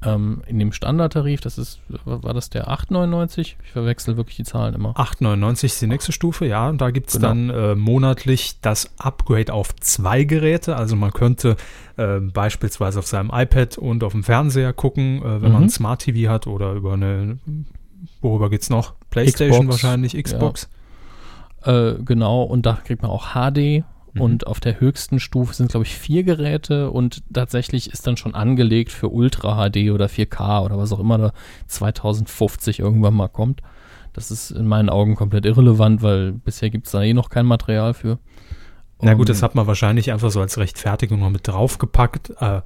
Ähm, 0.04 0.42
in 0.46 0.60
dem 0.60 0.70
Standardtarif, 0.72 1.40
das 1.40 1.58
ist, 1.58 1.80
war 2.04 2.32
das 2.32 2.50
der 2.50 2.68
8,99? 2.68 3.40
Ich 3.40 3.56
verwechsel 3.72 4.16
wirklich 4.16 4.36
die 4.36 4.44
Zahlen 4.44 4.74
immer. 4.76 4.92
8,99 4.96 5.64
ist 5.64 5.82
die 5.82 5.88
nächste 5.88 6.12
Stufe, 6.12 6.46
ja. 6.46 6.68
Und 6.68 6.80
da 6.80 6.90
gibt 6.92 7.08
es 7.08 7.14
Genau. 7.16 7.28
dann 7.28 7.50
äh, 7.50 7.74
monatlich 7.74 8.60
das 8.60 8.92
Upgrade 8.98 9.52
auf 9.52 9.74
zwei 9.76 10.22
Geräte. 10.22 10.76
Also 10.76 10.94
man 10.94 11.12
könnte 11.12 11.56
äh, 11.96 12.20
beispielsweise 12.20 13.00
auf 13.00 13.08
seinem 13.08 13.30
iPad 13.34 13.76
und 13.76 14.04
auf 14.04 14.12
dem 14.12 14.22
Fernseher 14.22 14.72
gucken, 14.72 15.18
äh, 15.20 15.42
wenn 15.42 15.48
Mhm. 15.48 15.52
man 15.52 15.62
ein 15.64 15.70
Smart 15.70 16.02
TV 16.02 16.30
hat 16.30 16.46
oder 16.46 16.74
über 16.74 16.92
eine, 16.92 17.38
worüber 18.20 18.50
geht's 18.50 18.70
noch? 18.70 18.94
Playstation 19.10 19.66
Xbox, 19.66 19.82
wahrscheinlich, 19.82 20.22
Xbox. 20.22 20.68
Äh, 21.64 21.94
genau, 22.04 22.44
und 22.44 22.66
da 22.66 22.74
kriegt 22.84 23.02
man 23.02 23.10
auch 23.10 23.32
HD. 23.34 23.82
Mhm. 24.18 24.22
Und 24.24 24.46
auf 24.46 24.60
der 24.60 24.80
höchsten 24.80 25.18
Stufe 25.20 25.54
sind, 25.54 25.70
glaube 25.70 25.86
ich, 25.86 25.94
vier 25.94 26.22
Geräte 26.24 26.90
und 26.90 27.22
tatsächlich 27.32 27.92
ist 27.92 28.06
dann 28.06 28.16
schon 28.16 28.34
angelegt 28.34 28.92
für 28.92 29.08
Ultra 29.08 29.56
HD 29.70 29.90
oder 29.90 30.06
4K 30.06 30.64
oder 30.64 30.78
was 30.78 30.92
auch 30.92 31.00
immer 31.00 31.18
da 31.18 31.32
2050 31.66 32.78
irgendwann 32.80 33.14
mal 33.14 33.28
kommt. 33.28 33.62
Das 34.12 34.30
ist 34.30 34.50
in 34.50 34.66
meinen 34.66 34.88
Augen 34.90 35.14
komplett 35.14 35.44
irrelevant, 35.46 36.02
weil 36.02 36.32
bisher 36.32 36.70
gibt 36.70 36.86
es 36.86 36.92
da 36.92 37.02
eh 37.02 37.14
noch 37.14 37.30
kein 37.30 37.46
Material 37.46 37.94
für. 37.94 38.18
Na 39.00 39.14
gut, 39.14 39.28
das 39.28 39.42
hat 39.42 39.54
man 39.54 39.66
wahrscheinlich 39.68 40.10
einfach 40.10 40.30
so 40.30 40.40
als 40.40 40.58
Rechtfertigung 40.58 41.20
noch 41.20 41.30
mit 41.30 41.46
draufgepackt. 41.46 42.30
Äh, 42.40 42.62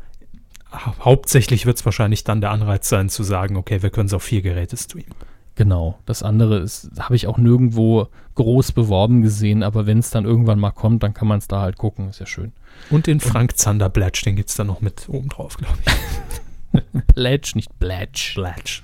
hau- 0.73 0.95
hauptsächlich 1.01 1.67
wird 1.67 1.77
es 1.77 1.85
wahrscheinlich 1.85 2.25
dann 2.25 2.41
der 2.41 2.53
Anreiz 2.53 2.89
sein 2.89 3.11
zu 3.11 3.23
sagen, 3.23 3.57
okay, 3.57 3.83
wir 3.83 3.91
können 3.91 4.07
es 4.07 4.15
auf 4.15 4.23
vier 4.23 4.41
Geräte 4.41 4.77
streamen. 4.79 5.13
Genau, 5.55 5.99
das 6.07 6.23
andere 6.23 6.59
ist, 6.59 6.91
habe 6.99 7.15
ich 7.15 7.27
auch 7.27 7.37
nirgendwo 7.37 8.09
groß 8.37 8.73
beworben 8.73 9.21
gesehen, 9.21 9.63
aber 9.63 9.87
wenn 9.87 9.99
es 9.99 10.09
dann 10.11 10.25
irgendwann 10.25 10.59
mal 10.59 10.71
kommt, 10.71 11.03
dann 11.03 11.13
kann 11.13 11.29
man 11.29 11.39
es 11.39 11.49
da 11.49 11.61
halt 11.61 11.77
gucken, 11.77 12.09
ist 12.09 12.21
ja 12.21 12.27
schön. 12.27 12.53
Und 12.89 13.07
den 13.07 13.21
Frank 13.21 13.59
Zander 13.59 13.91
Blatsch, 13.91 14.25
den 14.25 14.37
gibt 14.37 14.49
es 14.49 14.57
dann 14.57 14.69
noch 14.69 14.81
mit 14.81 15.09
oben 15.11 15.29
drauf, 15.29 15.59
glaube 15.59 15.77
ich. 15.85 17.05
Pledge, 17.15 17.53
nicht 17.55 17.79
Blatch. 17.79 18.35
Blatsch. 18.35 18.83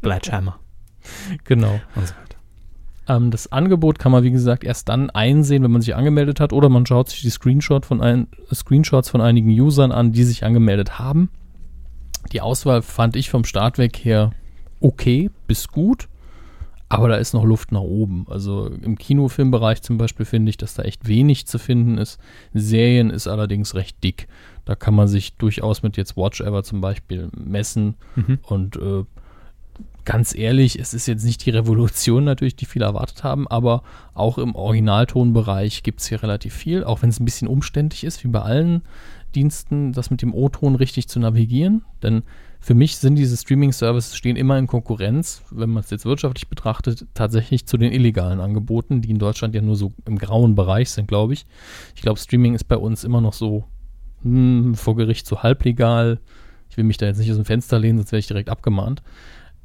Blatchhammer 0.00 0.58
Genau. 1.44 1.80
und 1.94 2.06
so 2.08 2.14
weiter. 2.14 2.36
Ähm, 3.06 3.30
das 3.30 3.52
Angebot 3.52 3.98
kann 3.98 4.12
man, 4.12 4.24
wie 4.24 4.30
gesagt, 4.30 4.64
erst 4.64 4.88
dann 4.88 5.10
einsehen, 5.10 5.62
wenn 5.62 5.70
man 5.70 5.82
sich 5.82 5.94
angemeldet 5.94 6.40
hat, 6.40 6.54
oder 6.54 6.70
man 6.70 6.86
schaut 6.86 7.10
sich 7.10 7.20
die 7.20 7.30
Screenshot 7.30 7.84
von 7.84 8.00
ein, 8.00 8.28
Screenshots 8.52 9.10
von 9.10 9.20
einigen 9.20 9.50
Usern 9.50 9.92
an, 9.92 10.12
die 10.12 10.24
sich 10.24 10.44
angemeldet 10.44 10.98
haben. 10.98 11.28
Die 12.32 12.40
Auswahl 12.40 12.80
fand 12.80 13.16
ich 13.16 13.28
vom 13.28 13.44
Start 13.44 13.76
weg 13.76 13.98
her 13.98 14.30
okay 14.84 15.30
bis 15.46 15.68
gut, 15.68 16.08
aber 16.88 17.08
da 17.08 17.16
ist 17.16 17.32
noch 17.32 17.44
Luft 17.44 17.72
nach 17.72 17.80
oben. 17.80 18.26
Also 18.28 18.66
im 18.66 18.96
Kinofilmbereich 18.96 19.82
zum 19.82 19.98
Beispiel 19.98 20.26
finde 20.26 20.50
ich, 20.50 20.58
dass 20.58 20.74
da 20.74 20.82
echt 20.82 21.08
wenig 21.08 21.46
zu 21.46 21.58
finden 21.58 21.98
ist. 21.98 22.20
Serien 22.52 23.10
ist 23.10 23.26
allerdings 23.26 23.74
recht 23.74 24.04
dick. 24.04 24.28
Da 24.64 24.74
kann 24.74 24.94
man 24.94 25.08
sich 25.08 25.36
durchaus 25.36 25.82
mit 25.82 25.96
jetzt 25.96 26.16
Watch 26.16 26.40
Ever 26.40 26.62
zum 26.62 26.80
Beispiel 26.80 27.30
messen. 27.36 27.96
Mhm. 28.14 28.38
Und 28.42 28.76
äh, 28.76 29.04
ganz 30.04 30.34
ehrlich, 30.34 30.78
es 30.78 30.94
ist 30.94 31.06
jetzt 31.06 31.24
nicht 31.24 31.44
die 31.44 31.50
Revolution 31.50 32.24
natürlich, 32.24 32.56
die 32.56 32.66
viele 32.66 32.84
erwartet 32.84 33.24
haben, 33.24 33.48
aber 33.48 33.82
auch 34.12 34.38
im 34.38 34.54
Originaltonbereich 34.54 35.82
gibt 35.82 36.00
es 36.00 36.08
hier 36.08 36.22
relativ 36.22 36.54
viel, 36.54 36.84
auch 36.84 37.02
wenn 37.02 37.10
es 37.10 37.20
ein 37.20 37.24
bisschen 37.24 37.48
umständlich 37.48 38.04
ist, 38.04 38.24
wie 38.24 38.28
bei 38.28 38.40
allen 38.40 38.82
Diensten, 39.34 39.92
das 39.92 40.10
mit 40.10 40.22
dem 40.22 40.34
O-Ton 40.34 40.76
richtig 40.76 41.08
zu 41.08 41.18
navigieren. 41.18 41.84
Denn 42.02 42.22
für 42.60 42.74
mich 42.74 42.96
sind 42.96 43.16
diese 43.16 43.36
Streaming-Services 43.36 44.16
stehen 44.16 44.36
immer 44.36 44.56
in 44.58 44.66
Konkurrenz, 44.66 45.42
wenn 45.50 45.70
man 45.70 45.82
es 45.82 45.90
jetzt 45.90 46.06
wirtschaftlich 46.06 46.48
betrachtet, 46.48 47.06
tatsächlich 47.14 47.66
zu 47.66 47.76
den 47.76 47.92
illegalen 47.92 48.40
Angeboten, 48.40 49.02
die 49.02 49.10
in 49.10 49.18
Deutschland 49.18 49.54
ja 49.54 49.60
nur 49.60 49.76
so 49.76 49.92
im 50.06 50.18
grauen 50.18 50.54
Bereich 50.54 50.90
sind, 50.90 51.08
glaube 51.08 51.34
ich. 51.34 51.46
Ich 51.94 52.02
glaube, 52.02 52.18
Streaming 52.18 52.54
ist 52.54 52.64
bei 52.64 52.76
uns 52.76 53.04
immer 53.04 53.20
noch 53.20 53.34
so 53.34 53.64
hm, 54.22 54.74
vor 54.74 54.96
Gericht 54.96 55.26
so 55.26 55.42
halblegal. 55.42 56.20
Ich 56.70 56.76
will 56.76 56.84
mich 56.84 56.96
da 56.96 57.06
jetzt 57.06 57.18
nicht 57.18 57.30
aus 57.30 57.36
dem 57.36 57.44
Fenster 57.44 57.78
lehnen, 57.78 57.98
sonst 57.98 58.12
wäre 58.12 58.20
ich 58.20 58.26
direkt 58.26 58.48
abgemahnt. 58.48 59.02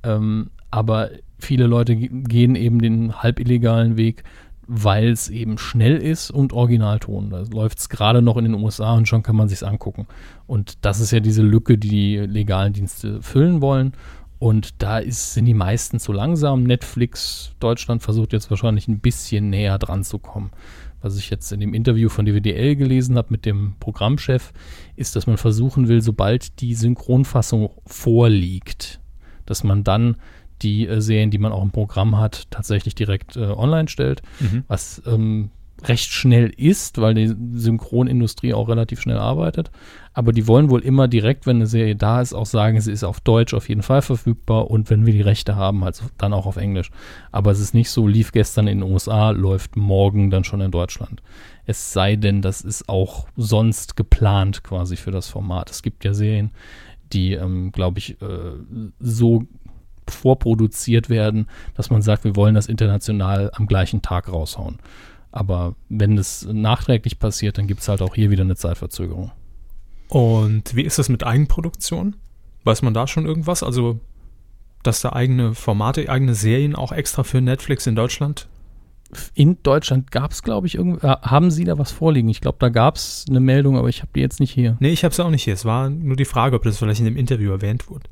Ähm, 0.04 0.52
aber 0.72 1.10
viele 1.40 1.68
Leute 1.68 1.96
ge- 1.96 2.10
gehen 2.12 2.56
eben 2.56 2.80
den 2.82 3.22
halb 3.22 3.40
illegalen 3.40 3.98
Weg, 3.98 4.24
weil 4.68 5.10
es 5.10 5.30
eben 5.30 5.58
schnell 5.58 5.98
ist 5.98 6.30
und 6.30 6.54
Originalton. 6.54 7.32
Da 7.32 7.44
läuft 7.52 7.80
es 7.80 7.90
gerade 7.90 8.22
noch 8.22 8.38
in 8.38 8.46
den 8.46 8.54
USA 8.54 8.94
und 8.94 9.08
schon 9.08 9.24
kann 9.24 9.36
man 9.36 9.50
sich 9.50 9.66
angucken. 9.66 10.06
Und 10.46 10.86
das 10.86 11.00
ist 11.00 11.12
ja 11.12 11.20
diese 11.20 11.42
Lücke, 11.42 11.78
die 11.78 11.90
die 11.90 12.18
legalen 12.18 12.74
Dienste 12.74 13.22
füllen 13.22 13.62
wollen. 13.62 13.94
Und 14.38 14.82
da 14.82 15.00
ist, 15.00 15.34
sind 15.34 15.46
die 15.46 15.54
meisten 15.54 16.00
zu 16.00 16.14
langsam. 16.14 16.64
Netflix 16.64 17.52
Deutschland 17.60 18.04
versucht 18.04 18.32
jetzt 18.32 18.50
wahrscheinlich 18.50 18.88
ein 18.88 19.00
bisschen 19.00 19.50
näher 19.50 19.78
dran 19.80 20.04
zu 20.04 20.18
kommen. 20.20 20.52
Was 21.02 21.18
ich 21.18 21.30
jetzt 21.30 21.52
in 21.52 21.60
dem 21.62 21.74
Interview 21.74 22.08
von 22.08 22.26
DWDL 22.26 22.76
gelesen 22.76 23.18
habe 23.18 23.30
mit 23.32 23.46
dem 23.46 23.74
Programmchef, 23.80 24.54
ist, 24.96 25.16
dass 25.16 25.28
man 25.28 25.38
versuchen 25.38 25.88
will, 25.88 26.02
sobald 26.02 26.62
die 26.62 26.76
Synchronfassung 26.76 27.72
vorliegt, 27.86 29.00
dass 29.50 29.64
man 29.64 29.84
dann 29.84 30.16
die 30.62 30.88
äh, 30.88 31.00
Serien, 31.02 31.32
die 31.32 31.38
man 31.38 31.52
auch 31.52 31.64
im 31.64 31.72
Programm 31.72 32.18
hat, 32.18 32.48
tatsächlich 32.52 32.96
direkt 32.96 33.36
äh, 33.38 33.46
online 33.46 33.88
stellt, 33.88 34.22
Mhm. 34.40 34.64
was 34.68 35.02
ähm, 35.06 35.52
recht 35.86 36.12
schnell 36.12 36.52
ist, 36.58 37.00
weil 37.00 37.14
die 37.14 37.34
Synchronindustrie 37.54 38.54
auch 38.54 38.68
relativ 38.68 39.00
schnell 39.00 39.18
arbeitet. 39.18 39.72
Aber 40.14 40.34
die 40.34 40.48
wollen 40.48 40.70
wohl 40.70 40.82
immer 40.82 41.08
direkt, 41.08 41.46
wenn 41.46 41.58
eine 41.58 41.68
Serie 41.68 41.96
da 41.96 42.20
ist, 42.20 42.34
auch 42.34 42.46
sagen, 42.46 42.82
sie 42.82 42.92
ist 42.92 43.06
auf 43.06 43.22
Deutsch 43.22 43.54
auf 43.54 43.70
jeden 43.70 43.84
Fall 43.84 44.02
verfügbar 44.02 44.70
und 44.70 44.90
wenn 44.90 45.06
wir 45.06 45.14
die 45.14 45.22
Rechte 45.22 45.56
haben, 45.56 45.84
halt 45.86 46.02
dann 46.18 46.34
auch 46.34 46.46
auf 46.46 46.58
Englisch. 46.58 46.92
Aber 47.32 47.52
es 47.52 47.62
ist 47.62 47.74
nicht 47.74 47.90
so, 47.92 48.08
lief 48.08 48.34
gestern 48.34 48.68
in 48.68 48.80
den 48.82 48.92
USA, 48.92 49.30
läuft 49.30 49.78
morgen 49.78 50.30
dann 50.30 50.44
schon 50.44 50.60
in 50.60 50.72
Deutschland. 50.72 51.22
Es 51.66 51.94
sei 51.94 52.16
denn, 52.18 52.42
das 52.42 52.62
ist 52.62 52.90
auch 52.90 53.28
sonst 53.38 53.96
geplant 53.96 54.64
quasi 54.64 54.98
für 54.98 55.12
das 55.12 55.30
Format. 55.30 55.70
Es 55.70 55.82
gibt 55.84 56.04
ja 56.04 56.14
Serien, 56.14 56.52
die, 57.14 57.34
ähm, 57.34 57.72
glaube 57.72 58.00
ich, 58.00 58.22
äh, 58.22 58.54
so 59.00 59.44
vorproduziert 60.08 61.10
werden, 61.10 61.48
dass 61.76 61.90
man 61.90 62.02
sagt, 62.02 62.24
wir 62.24 62.36
wollen 62.36 62.56
das 62.56 62.68
international 62.68 63.52
am 63.54 63.68
gleichen 63.68 64.02
Tag 64.02 64.32
raushauen. 64.32 64.80
Aber 65.32 65.76
wenn 65.90 66.18
es 66.18 66.48
nachträglich 66.52 67.20
passiert, 67.20 67.58
dann 67.58 67.68
gibt 67.68 67.82
es 67.82 67.88
halt 67.88 68.02
auch 68.02 68.16
hier 68.16 68.32
wieder 68.32 68.44
eine 68.44 68.56
Zeitverzögerung. 68.56 69.32
Und 70.08 70.76
wie 70.76 70.82
ist 70.82 70.98
das 70.98 71.10
mit 71.10 71.24
Eigenproduktion? 71.24 72.16
Weiß 72.64 72.82
man 72.82 72.96
da 72.96 73.06
schon 73.06 73.26
irgendwas? 73.26 73.62
Also, 73.62 74.00
dass 74.82 75.02
da 75.02 75.14
eigene 75.14 75.54
Formate, 75.54 76.10
eigene 76.10 76.34
Serien 76.34 76.76
auch 76.76 76.92
extra 76.92 77.24
für 77.24 77.42
Netflix 77.42 77.86
in 77.86 77.96
Deutschland? 77.96 78.48
In 79.34 79.58
Deutschland 79.64 80.12
gab 80.12 80.32
es, 80.32 80.44
glaube 80.44 80.68
ich, 80.68 80.76
irgend, 80.76 81.04
äh, 81.04 81.08
haben 81.08 81.52
Sie 81.52 81.64
da 81.64 81.78
was 81.78 81.92
vorliegen? 81.92 82.30
Ich 82.30 82.42
glaube, 82.42 82.58
da 82.60 82.70
gab 82.70 82.96
es 82.96 83.26
eine 83.30 83.40
Meldung, 83.40 83.78
aber 83.78 83.90
ich 83.90 84.02
habe 84.02 84.12
die 84.16 84.20
jetzt 84.20 84.40
nicht 84.40 84.52
hier. 84.52 84.78
Nee, 84.80 84.92
ich 84.92 85.04
habe 85.04 85.12
es 85.12 85.20
auch 85.20 85.30
nicht 85.30 85.44
hier. 85.44 85.54
Es 85.54 85.66
war 85.66 85.90
nur 85.90 86.16
die 86.16 86.26
Frage, 86.26 86.56
ob 86.56 86.64
das 86.64 86.78
vielleicht 86.78 87.00
in 87.00 87.06
dem 87.06 87.18
Interview 87.18 87.52
erwähnt 87.52 87.90
wurde. 87.90 88.06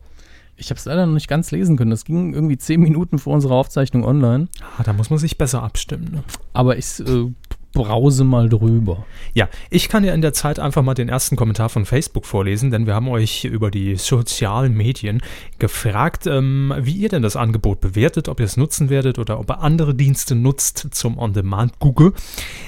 Ich 0.59 0.71
habe 0.71 0.79
es 0.79 0.85
leider 0.85 1.05
noch 1.05 1.13
nicht 1.13 1.27
ganz 1.27 1.51
lesen 1.51 1.77
können. 1.77 1.91
Das 1.91 2.03
ging 2.03 2.33
irgendwie 2.33 2.57
zehn 2.57 2.81
Minuten 2.81 3.19
vor 3.19 3.35
unserer 3.35 3.53
Aufzeichnung 3.53 4.03
online. 4.03 4.47
Ah, 4.77 4.83
da 4.83 4.91
muss 4.91 5.11
man 5.11 5.19
sich 5.19 5.37
besser 5.37 5.61
abstimmen. 5.61 6.09
Ne? 6.11 6.23
Aber 6.53 6.77
ich 6.77 6.99
äh, 6.99 7.31
brause 7.77 8.23
mal 8.23 8.49
drüber. 8.49 9.05
Ja, 9.35 9.49
ich 9.69 9.87
kann 9.87 10.03
ja 10.03 10.15
in 10.15 10.21
der 10.21 10.33
Zeit 10.33 10.57
einfach 10.57 10.81
mal 10.81 10.95
den 10.95 11.09
ersten 11.09 11.35
Kommentar 11.35 11.69
von 11.69 11.85
Facebook 11.85 12.25
vorlesen, 12.25 12.71
denn 12.71 12.87
wir 12.87 12.95
haben 12.95 13.07
euch 13.07 13.45
über 13.45 13.69
die 13.69 13.95
sozialen 13.97 14.73
Medien 14.73 15.21
gefragt, 15.59 16.25
ähm, 16.25 16.73
wie 16.79 16.93
ihr 16.93 17.09
denn 17.09 17.21
das 17.21 17.35
Angebot 17.35 17.79
bewertet, 17.79 18.29
ob 18.29 18.39
ihr 18.39 18.47
es 18.47 18.57
nutzen 18.57 18.89
werdet 18.89 19.19
oder 19.19 19.39
ob 19.39 19.51
ihr 19.51 19.61
andere 19.61 19.93
Dienste 19.93 20.33
nutzt 20.33 20.87
zum 20.91 21.19
On-Demand-Google. 21.19 22.13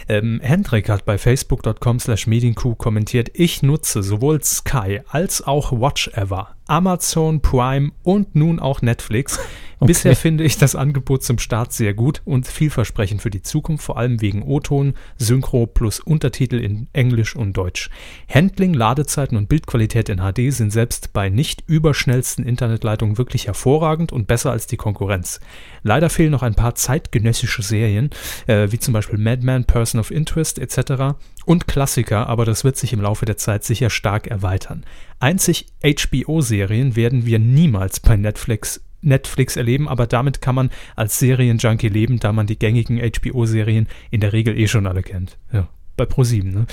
Ähm, 0.07 0.39
Hendrik 0.43 0.89
hat 0.89 1.05
bei 1.05 1.17
facebook.com 1.17 1.99
slash 1.99 2.27
medienkuh 2.27 2.75
kommentiert, 2.75 3.31
ich 3.33 3.63
nutze 3.63 4.03
sowohl 4.03 4.43
Sky 4.43 5.01
als 5.09 5.41
auch 5.41 5.71
Watchever, 5.71 6.49
Amazon 6.69 7.41
Prime 7.41 7.91
und 8.03 8.35
nun 8.35 8.59
auch 8.59 8.81
Netflix. 8.81 9.39
Bisher 9.81 10.15
finde 10.15 10.43
ich 10.43 10.57
das 10.57 10.75
Angebot 10.75 11.23
zum 11.23 11.39
Start 11.39 11.71
sehr 11.71 11.93
gut 11.93 12.21
und 12.25 12.47
vielversprechend 12.47 13.21
für 13.21 13.29
die 13.29 13.41
Zukunft, 13.41 13.85
vor 13.85 13.97
allem 13.97 14.19
wegen 14.19 14.43
O-Ton, 14.43 14.93
Synchro 15.17 15.67
plus 15.67 16.01
Untertitel 16.01 16.57
in 16.57 16.87
Englisch 16.91 17.35
und 17.35 17.55
Deutsch. 17.55 17.89
Handling, 18.27 18.73
Ladezeiten 18.73 19.37
und 19.37 19.47
Bildqualität 19.47 20.09
in 20.09 20.19
HD 20.19 20.53
sind 20.53 20.71
selbst 20.71 21.13
bei 21.13 21.29
nicht 21.29 21.63
überschnellsten 21.67 22.45
Internetleitungen 22.45 23.17
wirklich 23.17 23.47
hervorragend 23.47 24.11
und 24.11 24.27
besser 24.27 24.51
als 24.51 24.67
die 24.67 24.77
Konkurrenz. 24.77 25.39
Leider 25.83 26.09
fehlen 26.09 26.31
noch 26.31 26.43
ein 26.43 26.55
paar 26.55 26.75
zeitgenössische 26.75 27.61
Serien, 27.61 28.09
äh, 28.47 28.67
wie 28.71 28.79
zum 28.79 28.93
Beispiel 28.93 29.19
Madman, 29.19 29.65
Person 29.65 29.99
of 29.99 30.11
Interest 30.11 30.59
etc. 30.59 31.15
und 31.45 31.67
Klassiker, 31.67 32.27
aber 32.27 32.45
das 32.45 32.63
wird 32.63 32.77
sich 32.77 32.93
im 32.93 33.01
Laufe 33.01 33.25
der 33.25 33.37
Zeit 33.37 33.63
sicher 33.63 33.89
stark 33.89 34.27
erweitern. 34.27 34.85
Einzig 35.19 35.67
HBO-Serien 35.83 36.95
werden 36.95 37.25
wir 37.25 37.39
niemals 37.39 37.99
bei 37.99 38.15
Netflix 38.15 38.81
Netflix 39.01 39.55
erleben, 39.55 39.87
aber 39.87 40.07
damit 40.07 40.41
kann 40.41 40.55
man 40.55 40.69
als 40.95 41.19
Serienjunkie 41.19 41.87
leben, 41.87 42.19
da 42.19 42.33
man 42.33 42.47
die 42.47 42.59
gängigen 42.59 42.99
HBO-Serien 42.99 43.87
in 44.11 44.19
der 44.19 44.33
Regel 44.33 44.57
eh 44.57 44.67
schon 44.67 44.87
alle 44.87 45.03
kennt. 45.03 45.37
Ja, 45.53 45.69
bei 45.95 46.05
ProSieben. 46.05 46.51
Ne? 46.51 46.65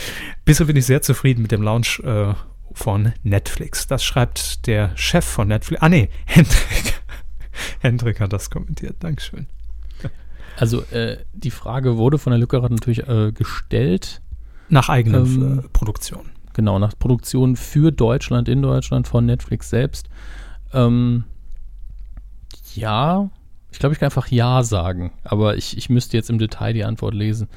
Bisher 0.44 0.66
bin 0.66 0.76
ich 0.76 0.86
sehr 0.86 1.02
zufrieden 1.02 1.42
mit 1.42 1.52
dem 1.52 1.62
Launch 1.62 2.00
äh, 2.00 2.34
von 2.72 3.12
Netflix. 3.22 3.86
Das 3.86 4.04
schreibt 4.04 4.66
der 4.66 4.96
Chef 4.96 5.24
von 5.24 5.48
Netflix. 5.48 5.82
Ah 5.82 5.88
nee, 5.88 6.08
Hendrik. 6.26 6.95
Hendrik 7.80 8.20
hat 8.20 8.32
das 8.32 8.50
kommentiert. 8.50 8.96
Dankeschön. 9.00 9.46
Also 10.58 10.82
äh, 10.84 11.18
die 11.34 11.50
Frage 11.50 11.98
wurde 11.98 12.18
von 12.18 12.30
der 12.30 12.38
Lückerer 12.38 12.68
natürlich 12.68 13.06
äh, 13.06 13.32
gestellt. 13.32 14.22
Nach 14.68 14.88
eigener 14.88 15.18
ähm, 15.18 15.58
äh, 15.58 15.68
Produktion. 15.68 16.30
Genau, 16.54 16.78
nach 16.78 16.98
Produktion 16.98 17.56
für 17.56 17.92
Deutschland, 17.92 18.48
in 18.48 18.62
Deutschland 18.62 19.06
von 19.06 19.26
Netflix 19.26 19.68
selbst. 19.68 20.08
Ähm, 20.72 21.24
ja, 22.74 23.30
ich 23.70 23.78
glaube, 23.78 23.92
ich 23.92 23.98
kann 23.98 24.06
einfach 24.06 24.28
Ja 24.28 24.62
sagen, 24.62 25.12
aber 25.24 25.56
ich, 25.56 25.76
ich 25.76 25.90
müsste 25.90 26.16
jetzt 26.16 26.30
im 26.30 26.38
Detail 26.38 26.72
die 26.72 26.84
Antwort 26.84 27.12
lesen. 27.12 27.48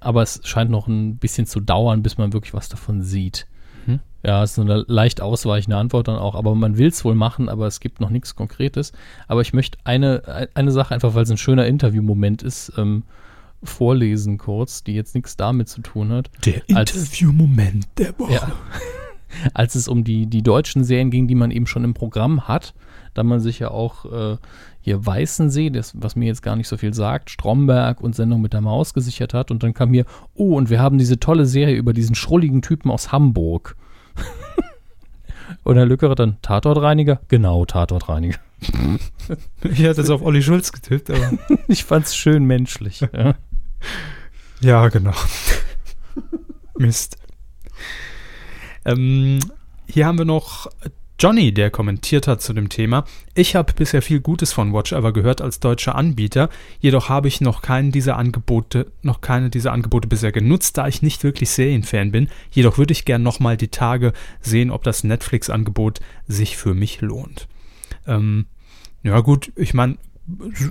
Aber 0.00 0.22
es 0.22 0.40
scheint 0.44 0.70
noch 0.70 0.86
ein 0.86 1.16
bisschen 1.16 1.46
zu 1.46 1.60
dauern, 1.60 2.02
bis 2.02 2.18
man 2.18 2.32
wirklich 2.32 2.54
was 2.54 2.68
davon 2.68 3.02
sieht. 3.02 3.46
Mhm. 3.88 4.00
Ja, 4.24 4.42
ist 4.42 4.58
eine 4.58 4.84
leicht 4.88 5.20
ausweichende 5.20 5.76
Antwort 5.76 6.08
dann 6.08 6.18
auch, 6.18 6.34
aber 6.34 6.54
man 6.54 6.76
will 6.76 6.88
es 6.88 7.04
wohl 7.04 7.14
machen, 7.14 7.48
aber 7.48 7.66
es 7.66 7.80
gibt 7.80 8.00
noch 8.00 8.10
nichts 8.10 8.34
Konkretes. 8.34 8.92
Aber 9.28 9.40
ich 9.40 9.52
möchte 9.52 9.78
eine, 9.84 10.48
eine 10.54 10.72
Sache, 10.72 10.94
einfach 10.94 11.14
weil 11.14 11.22
es 11.22 11.30
ein 11.30 11.38
schöner 11.38 11.66
Interviewmoment 11.66 12.42
ist, 12.42 12.72
ähm, 12.76 13.04
vorlesen 13.62 14.38
kurz, 14.38 14.84
die 14.84 14.94
jetzt 14.94 15.14
nichts 15.14 15.36
damit 15.36 15.68
zu 15.68 15.80
tun 15.82 16.10
hat. 16.10 16.30
Der 16.44 16.68
Interviewmoment 16.68 17.86
der 17.96 18.18
Woche. 18.18 18.34
Ja, 18.34 18.52
als 19.54 19.74
es 19.74 19.88
um 19.88 20.04
die, 20.04 20.26
die 20.26 20.42
deutschen 20.42 20.84
Serien 20.84 21.10
ging, 21.10 21.28
die 21.28 21.34
man 21.34 21.50
eben 21.50 21.66
schon 21.66 21.84
im 21.84 21.94
Programm 21.94 22.48
hat, 22.48 22.74
da 23.14 23.22
man 23.22 23.40
sich 23.40 23.58
ja 23.58 23.70
auch 23.70 24.04
äh, 24.04 24.36
hier 24.88 25.04
Weißensee, 25.04 25.70
das, 25.70 25.92
was 25.94 26.16
mir 26.16 26.26
jetzt 26.26 26.42
gar 26.42 26.56
nicht 26.56 26.68
so 26.68 26.76
viel 26.76 26.94
sagt, 26.94 27.30
Stromberg 27.30 28.00
und 28.00 28.16
Sendung 28.16 28.40
mit 28.40 28.54
der 28.54 28.62
Maus 28.62 28.94
gesichert 28.94 29.34
hat. 29.34 29.50
Und 29.50 29.62
dann 29.62 29.74
kam 29.74 29.92
hier, 29.92 30.06
oh, 30.34 30.56
und 30.56 30.70
wir 30.70 30.80
haben 30.80 30.98
diese 30.98 31.20
tolle 31.20 31.46
Serie 31.46 31.76
über 31.76 31.92
diesen 31.92 32.14
schrulligen 32.14 32.62
Typen 32.62 32.90
aus 32.90 33.12
Hamburg. 33.12 33.76
und 35.64 35.76
Herr 35.76 35.86
Lückere 35.86 36.14
dann, 36.14 36.38
Tatortreiniger? 36.40 37.20
Genau, 37.28 37.66
Tatortreiniger. 37.66 38.38
ich 39.62 39.84
hatte 39.84 40.00
es 40.00 40.10
auf 40.10 40.22
Olli 40.22 40.42
Schulz 40.42 40.72
getippt, 40.72 41.10
aber. 41.10 41.32
ich 41.68 41.84
fand's 41.84 42.16
schön 42.16 42.44
menschlich. 42.44 43.00
Ja, 43.00 43.34
ja 44.60 44.88
genau. 44.88 45.14
Mist. 46.78 47.18
Ähm, 48.84 49.38
hier 49.86 50.06
haben 50.06 50.18
wir 50.18 50.24
noch 50.24 50.70
Johnny, 51.20 51.52
der 51.52 51.72
kommentiert 51.72 52.28
hat 52.28 52.40
zu 52.40 52.52
dem 52.52 52.68
Thema. 52.68 53.04
Ich 53.34 53.56
habe 53.56 53.72
bisher 53.72 54.02
viel 54.02 54.20
Gutes 54.20 54.52
von 54.52 54.72
Watch 54.72 54.92
Ever 54.92 55.12
gehört 55.12 55.40
als 55.40 55.58
deutscher 55.58 55.96
Anbieter, 55.96 56.48
jedoch 56.78 57.08
habe 57.08 57.26
ich 57.26 57.40
noch 57.40 57.60
keinen 57.60 57.90
dieser 57.90 58.16
Angebote, 58.16 58.92
noch 59.02 59.20
keine 59.20 59.50
dieser 59.50 59.72
Angebote 59.72 60.06
bisher 60.06 60.30
genutzt, 60.30 60.78
da 60.78 60.86
ich 60.86 61.02
nicht 61.02 61.24
wirklich 61.24 61.50
Serienfan 61.50 62.12
bin. 62.12 62.28
Jedoch 62.52 62.78
würde 62.78 62.92
ich 62.92 63.04
gern 63.04 63.24
nochmal 63.24 63.56
die 63.56 63.66
Tage 63.66 64.12
sehen, 64.40 64.70
ob 64.70 64.84
das 64.84 65.02
Netflix-Angebot 65.02 65.98
sich 66.28 66.56
für 66.56 66.74
mich 66.74 67.00
lohnt. 67.00 67.48
Ähm, 68.06 68.46
ja 69.02 69.18
gut, 69.18 69.50
ich 69.56 69.74
meine, 69.74 69.98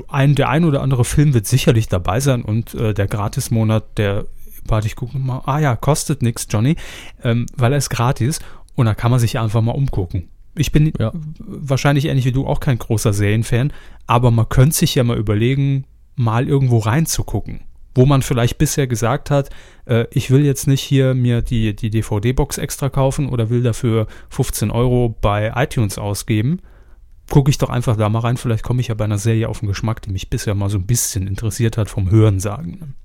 ein, 0.07 0.35
der 0.35 0.47
ein 0.47 0.63
oder 0.63 0.81
andere 0.81 1.03
Film 1.03 1.33
wird 1.33 1.45
sicherlich 1.45 1.89
dabei 1.89 2.21
sein 2.21 2.41
und 2.41 2.73
äh, 2.73 2.93
der 2.93 3.07
Gratismonat, 3.07 3.97
der, 3.97 4.27
warte, 4.65 4.87
ich 4.87 4.95
gucke 4.95 5.17
mal, 5.17 5.41
ah 5.45 5.59
ja, 5.59 5.75
kostet 5.75 6.21
nichts, 6.21 6.47
Johnny, 6.49 6.77
ähm, 7.21 7.47
weil 7.53 7.73
er 7.73 7.79
ist 7.79 7.89
gratis 7.89 8.39
und 8.75 8.85
da 8.85 8.93
kann 8.93 9.11
man 9.11 9.19
sich 9.19 9.39
einfach 9.39 9.61
mal 9.61 9.73
umgucken. 9.73 10.29
Ich 10.57 10.71
bin 10.71 10.91
ja. 10.99 11.11
wahrscheinlich 11.39 12.05
ähnlich 12.05 12.25
wie 12.25 12.31
du 12.31 12.45
auch 12.45 12.59
kein 12.59 12.79
großer 12.79 13.13
Serienfan, 13.13 13.71
aber 14.07 14.31
man 14.31 14.49
könnte 14.49 14.75
sich 14.75 14.95
ja 14.95 15.03
mal 15.03 15.17
überlegen, 15.17 15.85
mal 16.15 16.47
irgendwo 16.47 16.79
reinzugucken. 16.79 17.61
Wo 17.95 18.05
man 18.05 18.21
vielleicht 18.21 18.57
bisher 18.57 18.85
gesagt 18.85 19.31
hat, 19.31 19.49
äh, 19.85 20.05
ich 20.11 20.29
will 20.29 20.45
jetzt 20.45 20.67
nicht 20.67 20.81
hier 20.81 21.13
mir 21.13 21.41
die, 21.41 21.75
die 21.75 21.89
DVD-Box 21.89 22.57
extra 22.57 22.89
kaufen 22.89 23.29
oder 23.29 23.49
will 23.49 23.63
dafür 23.63 24.07
15 24.29 24.69
Euro 24.69 25.15
bei 25.21 25.51
iTunes 25.55 25.97
ausgeben. 25.97 26.59
Gucke 27.29 27.49
ich 27.49 27.57
doch 27.57 27.69
einfach 27.69 27.97
da 27.97 28.07
mal 28.09 28.19
rein, 28.19 28.37
vielleicht 28.37 28.63
komme 28.63 28.81
ich 28.81 28.87
ja 28.87 28.95
bei 28.95 29.05
einer 29.05 29.17
Serie 29.17 29.49
auf 29.49 29.59
den 29.59 29.67
Geschmack, 29.67 30.01
die 30.01 30.11
mich 30.11 30.29
bisher 30.29 30.55
mal 30.55 30.69
so 30.69 30.77
ein 30.77 30.85
bisschen 30.85 31.27
interessiert 31.27 31.77
hat 31.77 31.89
vom 31.89 32.09
Hörensagen. 32.09 32.95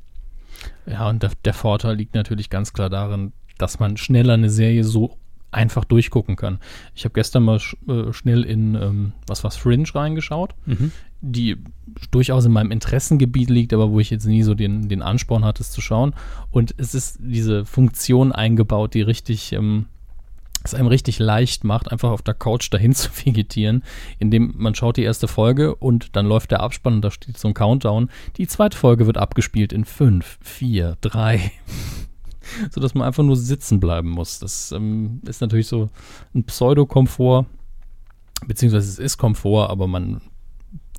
Ja, 0.86 1.08
und 1.08 1.22
der, 1.22 1.32
der 1.44 1.54
Vorteil 1.54 1.96
liegt 1.96 2.14
natürlich 2.14 2.50
ganz 2.50 2.72
klar 2.72 2.90
darin, 2.90 3.32
dass 3.58 3.80
man 3.80 3.96
schneller 3.96 4.34
eine 4.34 4.50
Serie 4.50 4.84
so 4.84 5.16
einfach 5.52 5.84
durchgucken 5.84 6.36
kann. 6.36 6.58
Ich 6.94 7.04
habe 7.04 7.14
gestern 7.14 7.44
mal 7.44 7.60
sch 7.60 7.76
äh, 7.88 8.12
schnell 8.12 8.42
in 8.42 8.74
ähm, 8.74 9.12
was 9.26 9.44
was 9.44 9.56
Fringe 9.56 9.86
reingeschaut, 9.94 10.54
mhm. 10.66 10.92
die 11.20 11.58
durchaus 12.10 12.44
in 12.44 12.52
meinem 12.52 12.70
Interessengebiet 12.70 13.50
liegt, 13.50 13.72
aber 13.72 13.90
wo 13.90 14.00
ich 14.00 14.10
jetzt 14.10 14.26
nie 14.26 14.42
so 14.42 14.54
den, 14.54 14.88
den 14.88 15.02
Ansporn 15.02 15.44
hatte, 15.44 15.62
es 15.62 15.70
zu 15.70 15.80
schauen. 15.80 16.14
Und 16.50 16.74
es 16.78 16.94
ist 16.94 17.18
diese 17.20 17.64
Funktion 17.64 18.32
eingebaut, 18.32 18.94
die 18.94 19.02
richtig 19.02 19.52
ähm, 19.52 19.86
es 20.64 20.74
einem 20.74 20.86
richtig 20.86 21.18
leicht 21.18 21.64
macht, 21.64 21.90
einfach 21.90 22.10
auf 22.10 22.22
der 22.22 22.34
Couch 22.34 22.72
dahin 22.72 22.94
zu 22.94 23.10
vegetieren, 23.10 23.82
indem 24.18 24.54
man 24.56 24.74
schaut 24.74 24.96
die 24.96 25.02
erste 25.02 25.28
Folge 25.28 25.74
und 25.74 26.16
dann 26.16 26.26
läuft 26.26 26.50
der 26.50 26.60
Abspann 26.60 26.94
und 26.94 27.02
da 27.02 27.10
steht 27.10 27.38
so 27.38 27.48
ein 27.48 27.54
Countdown. 27.54 28.10
Die 28.36 28.46
zweite 28.46 28.76
Folge 28.76 29.06
wird 29.06 29.18
abgespielt 29.18 29.72
in 29.72 29.84
5, 29.84 30.38
4, 30.40 30.96
3, 31.00 31.52
sodass 32.70 32.94
man 32.94 33.06
einfach 33.06 33.22
nur 33.22 33.36
sitzen 33.36 33.80
bleiben 33.80 34.10
muss. 34.10 34.38
Das 34.38 34.72
ähm, 34.72 35.20
ist 35.26 35.40
natürlich 35.40 35.66
so 35.66 35.90
ein 36.34 36.44
Pseudo-Komfort, 36.44 37.46
beziehungsweise 38.46 38.88
es 38.88 38.98
ist 38.98 39.18
Komfort, 39.18 39.70
aber 39.70 39.86
man 39.86 40.20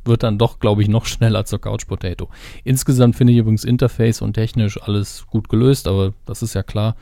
wird 0.06 0.24
dann 0.24 0.38
doch, 0.38 0.60
glaube 0.60 0.82
ich, 0.82 0.88
noch 0.88 1.06
schneller 1.14 1.46
zur 1.46 1.62
Couch 1.62 1.88
Potato. 1.88 2.30
Insgesamt 2.64 3.16
finde 3.16 3.34
ich 3.34 3.40
übrigens 3.40 3.64
Interface 3.64 4.22
und 4.22 4.34
technisch 4.34 4.82
alles 4.82 5.26
gut 5.28 5.50
gelöst, 5.50 5.88
aber 5.88 6.14
das 6.26 6.42
ist 6.42 6.54
ja 6.54 6.64
klar. 6.64 6.96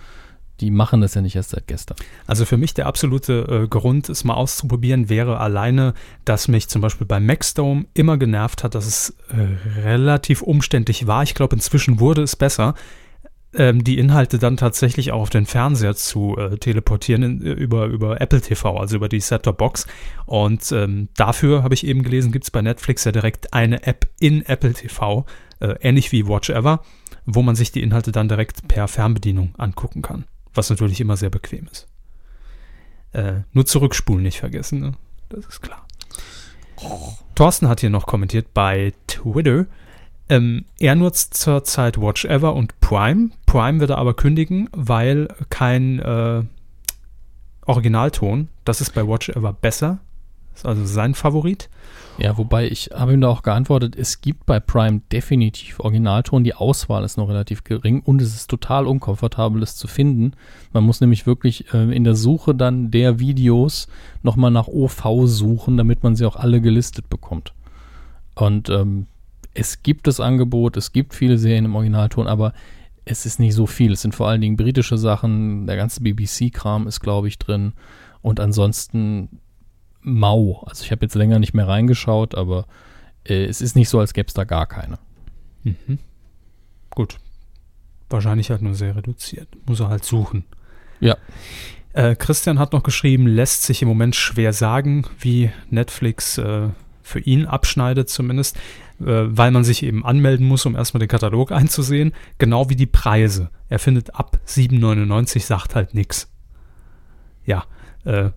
Die 0.59 0.69
machen 0.69 1.01
das 1.01 1.15
ja 1.15 1.21
nicht 1.21 1.35
erst 1.35 1.49
seit 1.49 1.65
gestern. 1.65 1.97
Also 2.27 2.45
für 2.45 2.55
mich 2.55 2.75
der 2.75 2.85
absolute 2.85 3.63
äh, 3.63 3.67
Grund, 3.67 4.09
es 4.09 4.23
mal 4.23 4.35
auszuprobieren, 4.35 5.09
wäre 5.09 5.39
alleine, 5.39 5.95
dass 6.23 6.47
mich 6.47 6.67
zum 6.67 6.83
Beispiel 6.83 7.07
bei 7.07 7.19
Maxdome 7.19 7.87
immer 7.95 8.17
genervt 8.17 8.63
hat, 8.63 8.75
dass 8.75 8.85
es 8.85 9.15
äh, 9.29 9.79
relativ 9.81 10.43
umständlich 10.43 11.07
war. 11.07 11.23
Ich 11.23 11.33
glaube, 11.33 11.55
inzwischen 11.55 11.99
wurde 11.99 12.21
es 12.21 12.35
besser 12.35 12.75
ähm, 13.53 13.83
die 13.83 13.97
Inhalte 13.97 14.39
dann 14.39 14.57
tatsächlich 14.57 15.11
auch 15.11 15.21
auf 15.21 15.29
den 15.29 15.45
Fernseher 15.45 15.95
zu 15.95 16.37
äh, 16.37 16.57
teleportieren 16.57 17.23
in, 17.23 17.45
äh, 17.45 17.51
über, 17.51 17.85
über 17.85 18.21
Apple 18.21 18.41
TV, 18.41 18.77
also 18.77 18.95
über 18.95 19.09
die 19.09 19.19
Set-Top-Box. 19.19 19.87
Und 20.25 20.71
ähm, 20.71 21.09
dafür, 21.15 21.63
habe 21.63 21.73
ich 21.73 21.85
eben 21.85 22.03
gelesen, 22.03 22.31
gibt 22.31 22.45
es 22.45 22.51
bei 22.51 22.61
Netflix 22.61 23.03
ja 23.03 23.11
direkt 23.11 23.53
eine 23.53 23.85
App 23.85 24.07
in 24.19 24.45
Apple 24.45 24.73
TV, 24.73 25.25
äh, 25.59 25.75
ähnlich 25.81 26.11
wie 26.11 26.27
Watch 26.27 26.49
Ever, 26.49 26.81
wo 27.25 27.41
man 27.41 27.55
sich 27.55 27.71
die 27.71 27.83
Inhalte 27.83 28.11
dann 28.11 28.29
direkt 28.29 28.67
per 28.67 28.87
Fernbedienung 28.87 29.53
angucken 29.57 30.01
kann, 30.01 30.25
was 30.53 30.69
natürlich 30.69 31.01
immer 31.01 31.17
sehr 31.17 31.29
bequem 31.29 31.67
ist. 31.71 31.87
Äh, 33.11 33.41
nur 33.51 33.65
zurückspulen 33.65 34.23
nicht 34.23 34.39
vergessen, 34.39 34.79
ne? 34.79 34.91
das 35.29 35.45
ist 35.45 35.61
klar. 35.61 35.85
Thorsten 37.35 37.67
hat 37.67 37.81
hier 37.81 37.89
noch 37.89 38.07
kommentiert 38.07 38.53
bei 38.53 38.93
Twitter, 39.07 39.65
ähm, 40.31 40.63
er 40.79 40.95
nutzt 40.95 41.33
zurzeit 41.33 41.99
Watch 41.99 42.23
Ever 42.23 42.55
und 42.55 42.79
Prime. 42.79 43.31
Prime 43.45 43.81
wird 43.81 43.89
er 43.89 43.97
aber 43.97 44.13
kündigen, 44.13 44.69
weil 44.71 45.27
kein 45.49 45.99
äh, 45.99 46.43
Originalton. 47.65 48.47
Das 48.63 48.79
ist 48.79 48.93
bei 48.93 49.05
Watch 49.05 49.27
Ever 49.27 49.51
besser. 49.51 49.99
Ist 50.55 50.65
also 50.65 50.85
sein 50.85 51.15
Favorit. 51.15 51.69
Ja, 52.17 52.37
wobei 52.37 52.67
ich 52.67 52.91
habe 52.93 53.11
ihm 53.11 53.19
da 53.19 53.27
auch 53.27 53.43
geantwortet, 53.43 53.97
es 53.97 54.21
gibt 54.21 54.45
bei 54.45 54.61
Prime 54.61 55.01
definitiv 55.11 55.81
Originalton. 55.81 56.45
Die 56.45 56.53
Auswahl 56.53 57.03
ist 57.03 57.17
noch 57.17 57.27
relativ 57.27 57.65
gering 57.65 57.99
und 57.99 58.21
es 58.21 58.33
ist 58.33 58.49
total 58.49 58.87
unkomfortabel, 58.87 59.61
es 59.61 59.75
zu 59.75 59.87
finden. 59.89 60.31
Man 60.71 60.85
muss 60.85 61.01
nämlich 61.01 61.25
wirklich 61.25 61.73
äh, 61.73 61.93
in 61.93 62.05
der 62.05 62.15
Suche 62.15 62.55
dann 62.55 62.89
der 62.89 63.19
Videos 63.19 63.89
nochmal 64.23 64.51
nach 64.51 64.69
OV 64.69 65.25
suchen, 65.25 65.75
damit 65.75 66.03
man 66.03 66.15
sie 66.15 66.25
auch 66.25 66.37
alle 66.37 66.61
gelistet 66.61 67.09
bekommt. 67.09 67.53
Und 68.33 68.69
ähm, 68.69 69.07
es 69.53 69.83
gibt 69.83 70.07
das 70.07 70.19
Angebot, 70.19 70.77
es 70.77 70.91
gibt 70.91 71.13
viele 71.13 71.37
Serien 71.37 71.65
im 71.65 71.75
Originalton, 71.75 72.27
aber 72.27 72.53
es 73.05 73.25
ist 73.25 73.39
nicht 73.39 73.55
so 73.55 73.67
viel. 73.67 73.93
Es 73.93 74.01
sind 74.01 74.15
vor 74.15 74.27
allen 74.27 74.41
Dingen 74.41 74.57
britische 74.57 74.97
Sachen, 74.97 75.65
der 75.67 75.75
ganze 75.75 76.01
BBC-Kram 76.01 76.87
ist, 76.87 76.99
glaube 76.99 77.27
ich, 77.27 77.39
drin. 77.39 77.73
Und 78.21 78.39
ansonsten 78.39 79.39
mau. 80.01 80.63
Also 80.67 80.83
ich 80.83 80.91
habe 80.91 81.05
jetzt 81.05 81.15
länger 81.15 81.39
nicht 81.39 81.53
mehr 81.53 81.67
reingeschaut, 81.67 82.35
aber 82.35 82.65
äh, 83.27 83.45
es 83.45 83.61
ist 83.61 83.75
nicht 83.75 83.89
so, 83.89 83.99
als 83.99 84.13
gäbe 84.13 84.27
es 84.27 84.33
da 84.33 84.43
gar 84.43 84.67
keine. 84.67 84.99
Mhm. 85.63 85.99
Gut. 86.91 87.17
Wahrscheinlich 88.09 88.49
halt 88.49 88.61
nur 88.61 88.75
sehr 88.75 88.95
reduziert. 88.95 89.47
Muss 89.65 89.79
er 89.79 89.89
halt 89.89 90.03
suchen. 90.03 90.45
Ja. 90.99 91.17
Äh, 91.93 92.15
Christian 92.15 92.59
hat 92.59 92.73
noch 92.73 92.83
geschrieben, 92.83 93.27
lässt 93.27 93.63
sich 93.63 93.81
im 93.81 93.87
Moment 93.87 94.15
schwer 94.15 94.53
sagen, 94.53 95.05
wie 95.19 95.51
Netflix 95.69 96.37
äh, 96.37 96.69
für 97.11 97.19
ihn 97.19 97.45
abschneidet 97.45 98.09
zumindest. 98.09 98.57
Äh, 99.05 99.35
weil 99.35 99.51
man 99.51 99.63
sich 99.63 99.83
eben 99.83 100.05
anmelden 100.05 100.47
muss, 100.47 100.65
um 100.65 100.75
erstmal 100.75 100.99
den 100.99 101.07
Katalog 101.07 101.51
einzusehen, 101.51 102.13
genau 102.37 102.69
wie 102.69 102.75
die 102.75 102.85
Preise. 102.85 103.49
Er 103.69 103.79
findet 103.79 104.15
ab 104.15 104.39
7,99 104.47 105.41
sagt 105.41 105.75
halt 105.75 105.93
nichts. 105.93 106.31
Ja, 107.45 107.65
äh, 108.05 108.29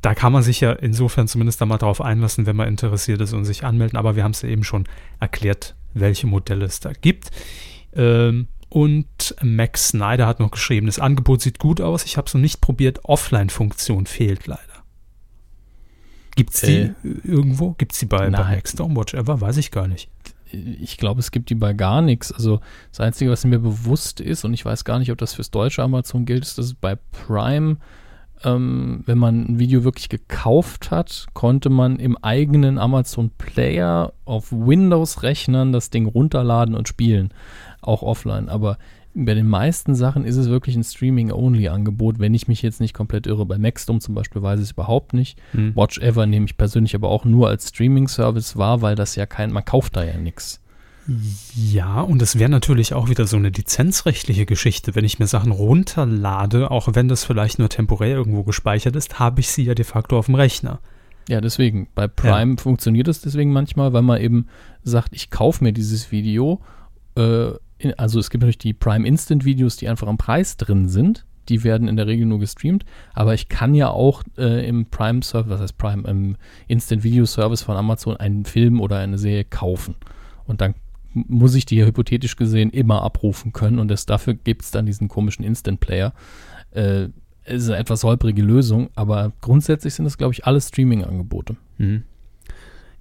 da 0.00 0.14
kann 0.14 0.32
man 0.32 0.42
sich 0.42 0.60
ja 0.60 0.72
insofern 0.72 1.28
zumindest 1.28 1.60
einmal 1.60 1.78
darauf 1.78 2.00
einlassen, 2.00 2.46
wenn 2.46 2.56
man 2.56 2.68
interessiert 2.68 3.20
ist 3.20 3.32
und 3.32 3.44
sich 3.44 3.64
anmelden. 3.64 3.98
Aber 3.98 4.16
wir 4.16 4.24
haben 4.24 4.32
es 4.32 4.42
ja 4.42 4.48
eben 4.48 4.64
schon 4.64 4.84
erklärt, 5.20 5.74
welche 5.94 6.26
Modelle 6.26 6.64
es 6.64 6.80
da 6.80 6.92
gibt. 6.92 7.30
Ähm, 7.94 8.48
und 8.68 9.34
Max 9.42 9.88
Snyder 9.88 10.26
hat 10.26 10.40
noch 10.40 10.50
geschrieben, 10.50 10.86
das 10.86 10.98
Angebot 10.98 11.40
sieht 11.40 11.58
gut 11.58 11.80
aus, 11.80 12.04
ich 12.04 12.16
habe 12.16 12.26
es 12.26 12.34
noch 12.34 12.40
nicht 12.40 12.60
probiert, 12.60 13.04
Offline-Funktion 13.04 14.06
fehlt 14.06 14.46
leider. 14.46 14.62
Gibt 16.38 16.54
es 16.54 16.60
die 16.60 16.76
äh, 16.76 16.94
irgendwo? 17.24 17.72
Gibt 17.72 17.92
es 17.92 17.98
die 17.98 18.06
bei, 18.06 18.30
bei 18.30 18.30
Max 18.30 18.70
Stormwatch 18.72 19.14
Ever? 19.14 19.40
Weiß 19.40 19.56
ich 19.56 19.70
gar 19.70 19.88
nicht. 19.88 20.08
Ich 20.50 20.96
glaube, 20.96 21.20
es 21.20 21.30
gibt 21.30 21.50
die 21.50 21.54
bei 21.54 21.74
gar 21.74 22.00
nichts. 22.00 22.32
Also 22.32 22.60
das 22.90 23.00
Einzige, 23.00 23.30
was 23.30 23.44
mir 23.44 23.58
bewusst 23.58 24.20
ist, 24.20 24.44
und 24.44 24.54
ich 24.54 24.64
weiß 24.64 24.84
gar 24.84 24.98
nicht, 24.98 25.10
ob 25.10 25.18
das 25.18 25.34
fürs 25.34 25.50
deutsche 25.50 25.82
Amazon 25.82 26.24
gilt, 26.24 26.44
ist, 26.44 26.56
dass 26.56 26.66
es 26.66 26.74
bei 26.74 26.96
Prime 26.96 27.76
ähm, 28.44 29.02
wenn 29.06 29.18
man 29.18 29.46
ein 29.46 29.58
Video 29.58 29.84
wirklich 29.84 30.08
gekauft 30.08 30.90
hat, 30.90 31.26
konnte 31.34 31.70
man 31.70 31.98
im 31.98 32.16
eigenen 32.18 32.78
Amazon 32.78 33.30
Player 33.36 34.12
auf 34.24 34.52
Windows-Rechnern 34.52 35.72
das 35.72 35.90
Ding 35.90 36.06
runterladen 36.06 36.74
und 36.74 36.88
spielen, 36.88 37.30
auch 37.80 38.02
offline. 38.02 38.48
Aber 38.48 38.78
bei 39.14 39.34
den 39.34 39.48
meisten 39.48 39.94
Sachen 39.94 40.24
ist 40.24 40.36
es 40.36 40.48
wirklich 40.48 40.76
ein 40.76 40.84
Streaming-Only-Angebot, 40.84 42.18
wenn 42.18 42.34
ich 42.34 42.46
mich 42.46 42.62
jetzt 42.62 42.80
nicht 42.80 42.94
komplett 42.94 43.26
irre. 43.26 43.46
Bei 43.46 43.58
Maxdom 43.58 44.00
zum 44.00 44.14
Beispiel 44.14 44.42
weiß 44.42 44.60
ich 44.60 44.66
es 44.66 44.72
überhaupt 44.72 45.14
nicht. 45.14 45.38
Hm. 45.52 45.74
Watch 45.74 45.98
Ever 45.98 46.26
nehme 46.26 46.46
ich 46.46 46.56
persönlich 46.56 46.94
aber 46.94 47.08
auch 47.08 47.24
nur 47.24 47.48
als 47.48 47.68
Streaming-Service 47.68 48.56
wahr, 48.56 48.82
weil 48.82 48.94
das 48.94 49.16
ja 49.16 49.26
kein, 49.26 49.52
man 49.52 49.64
kauft 49.64 49.96
da 49.96 50.04
ja 50.04 50.16
nichts. 50.16 50.60
Ja, 51.54 52.02
und 52.02 52.20
es 52.20 52.38
wäre 52.38 52.50
natürlich 52.50 52.92
auch 52.92 53.08
wieder 53.08 53.26
so 53.26 53.38
eine 53.38 53.48
lizenzrechtliche 53.48 54.44
Geschichte. 54.44 54.94
Wenn 54.94 55.06
ich 55.06 55.18
mir 55.18 55.26
Sachen 55.26 55.52
runterlade, 55.52 56.70
auch 56.70 56.88
wenn 56.92 57.08
das 57.08 57.24
vielleicht 57.24 57.58
nur 57.58 57.70
temporär 57.70 58.14
irgendwo 58.14 58.42
gespeichert 58.42 58.94
ist, 58.94 59.18
habe 59.18 59.40
ich 59.40 59.48
sie 59.48 59.64
ja 59.64 59.74
de 59.74 59.86
facto 59.86 60.18
auf 60.18 60.26
dem 60.26 60.34
Rechner. 60.34 60.80
Ja, 61.26 61.40
deswegen. 61.40 61.88
Bei 61.94 62.08
Prime 62.08 62.56
ja. 62.56 62.62
funktioniert 62.62 63.08
es 63.08 63.22
deswegen 63.22 63.52
manchmal, 63.52 63.94
weil 63.94 64.02
man 64.02 64.20
eben 64.20 64.48
sagt, 64.82 65.14
ich 65.14 65.30
kaufe 65.30 65.64
mir 65.64 65.72
dieses 65.72 66.12
Video. 66.12 66.60
Äh, 67.16 67.52
also 67.96 68.18
es 68.18 68.30
gibt 68.30 68.42
natürlich 68.42 68.58
die 68.58 68.74
Prime 68.74 69.06
Instant 69.06 69.44
Videos, 69.44 69.76
die 69.76 69.88
einfach 69.88 70.08
am 70.08 70.18
Preis 70.18 70.56
drin 70.56 70.88
sind. 70.88 71.24
Die 71.48 71.64
werden 71.64 71.88
in 71.88 71.96
der 71.96 72.06
Regel 72.06 72.26
nur 72.26 72.38
gestreamt. 72.38 72.84
Aber 73.14 73.34
ich 73.34 73.48
kann 73.48 73.74
ja 73.74 73.88
auch 73.88 74.22
äh, 74.36 74.66
im 74.68 74.86
Prime 74.86 75.22
Service, 75.22 75.50
was 75.50 75.60
heißt 75.60 75.78
Prime, 75.78 76.08
im 76.08 76.36
Instant 76.66 77.04
Video 77.04 77.24
Service 77.24 77.62
von 77.62 77.76
Amazon 77.76 78.16
einen 78.16 78.44
Film 78.44 78.80
oder 78.80 78.98
eine 78.98 79.18
Serie 79.18 79.44
kaufen. 79.44 79.94
Und 80.46 80.60
dann 80.60 80.74
muss 81.14 81.54
ich 81.54 81.66
die 81.66 81.76
ja 81.76 81.86
hypothetisch 81.86 82.36
gesehen 82.36 82.70
immer 82.70 83.02
abrufen 83.02 83.52
können 83.52 83.78
und 83.78 83.88
das, 83.88 84.06
dafür 84.06 84.34
gibt 84.34 84.62
es 84.62 84.70
dann 84.70 84.86
diesen 84.86 85.08
komischen 85.08 85.44
Instant 85.44 85.80
Player. 85.80 86.12
Äh, 86.70 87.08
ist 87.46 87.68
eine 87.68 87.78
etwas 87.78 88.04
holprige 88.04 88.42
Lösung, 88.42 88.90
aber 88.94 89.32
grundsätzlich 89.40 89.94
sind 89.94 90.04
das, 90.04 90.18
glaube 90.18 90.34
ich, 90.34 90.44
alle 90.44 90.60
Streaming-Angebote. 90.60 91.56
Mhm. 91.78 92.04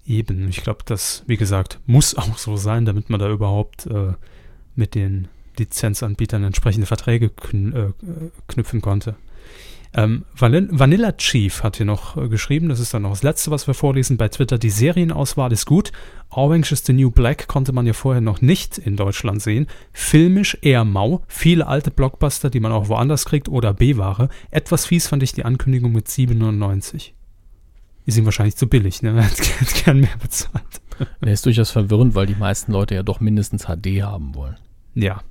Eben, 0.06 0.48
ich 0.48 0.64
glaube, 0.64 0.80
das, 0.86 1.24
wie 1.28 1.36
gesagt, 1.36 1.80
muss 1.86 2.16
auch 2.16 2.38
so 2.38 2.56
sein, 2.56 2.86
damit 2.86 3.10
man 3.10 3.20
da 3.20 3.30
überhaupt 3.30 3.88
äh, 3.88 4.14
mit 4.78 4.96
den 4.96 5.28
Lizenzanbietern 5.58 6.44
entsprechende 6.44 6.88
Verträge 6.88 7.30
kn 7.30 7.74
äh, 7.74 7.92
knüpfen 8.48 8.82
konnte. 8.82 9.16
Ähm, 9.94 10.26
Vanilla 10.36 11.14
Chief 11.14 11.64
hat 11.64 11.78
hier 11.78 11.86
noch 11.86 12.18
äh, 12.18 12.28
geschrieben, 12.28 12.70
das 12.70 12.80
ist 12.80 12.94
dann 12.94 13.04
noch 13.04 13.12
das 13.12 13.24
letzte, 13.24 13.52
was 13.52 13.68
wir 13.68 13.74
vorlesen 13.74 14.18
bei 14.18 14.28
Twitter. 14.28 14.58
Die 14.58 14.70
Serienauswahl 14.70 15.52
ist 15.52 15.66
gut. 15.66 15.92
Orange 16.30 16.74
is 16.74 16.86
the 16.86 16.94
New 16.94 17.10
Black 17.10 17.48
konnte 17.48 17.72
man 17.72 17.88
ja 17.88 17.94
vorher 17.94 18.22
noch 18.22 18.42
nicht 18.42 18.78
in 18.78 18.96
Deutschland 18.96 19.42
sehen. 19.42 19.68
Filmisch 19.94 20.58
eher 20.62 20.84
mau. 20.84 21.24
Viele 21.28 21.68
alte 21.68 21.90
Blockbuster, 21.90 22.50
die 22.50 22.60
man 22.60 22.72
auch 22.72 22.90
woanders 22.90 23.26
kriegt 23.26 23.48
oder 23.50 23.74
B-Ware. 23.74 24.30
Etwas 24.52 24.86
fies 24.86 25.08
fand 25.08 25.24
ich 25.24 25.32
die 25.32 25.46
Ankündigung 25.46 25.94
mit 25.94 26.08
7,99. 26.08 27.12
Ist 28.06 28.18
ihm 28.18 28.26
wahrscheinlich 28.26 28.56
zu 28.56 28.68
billig, 28.68 29.02
ne? 29.02 29.18
Er 29.18 29.24
hätte 29.24 29.84
gern 29.84 30.00
mehr 30.02 30.18
bezahlt. 30.22 30.82
Der 31.24 31.34
ist 31.34 31.46
durchaus 31.46 31.72
verwirrend, 31.72 32.14
weil 32.14 32.26
die 32.26 32.36
meisten 32.36 32.72
Leute 32.72 32.96
ja 32.96 33.04
doch 33.04 33.20
mindestens 33.20 33.66
HD 33.66 34.04
haben 34.04 34.36
wollen. 34.36 34.58
Ja, 35.00 35.22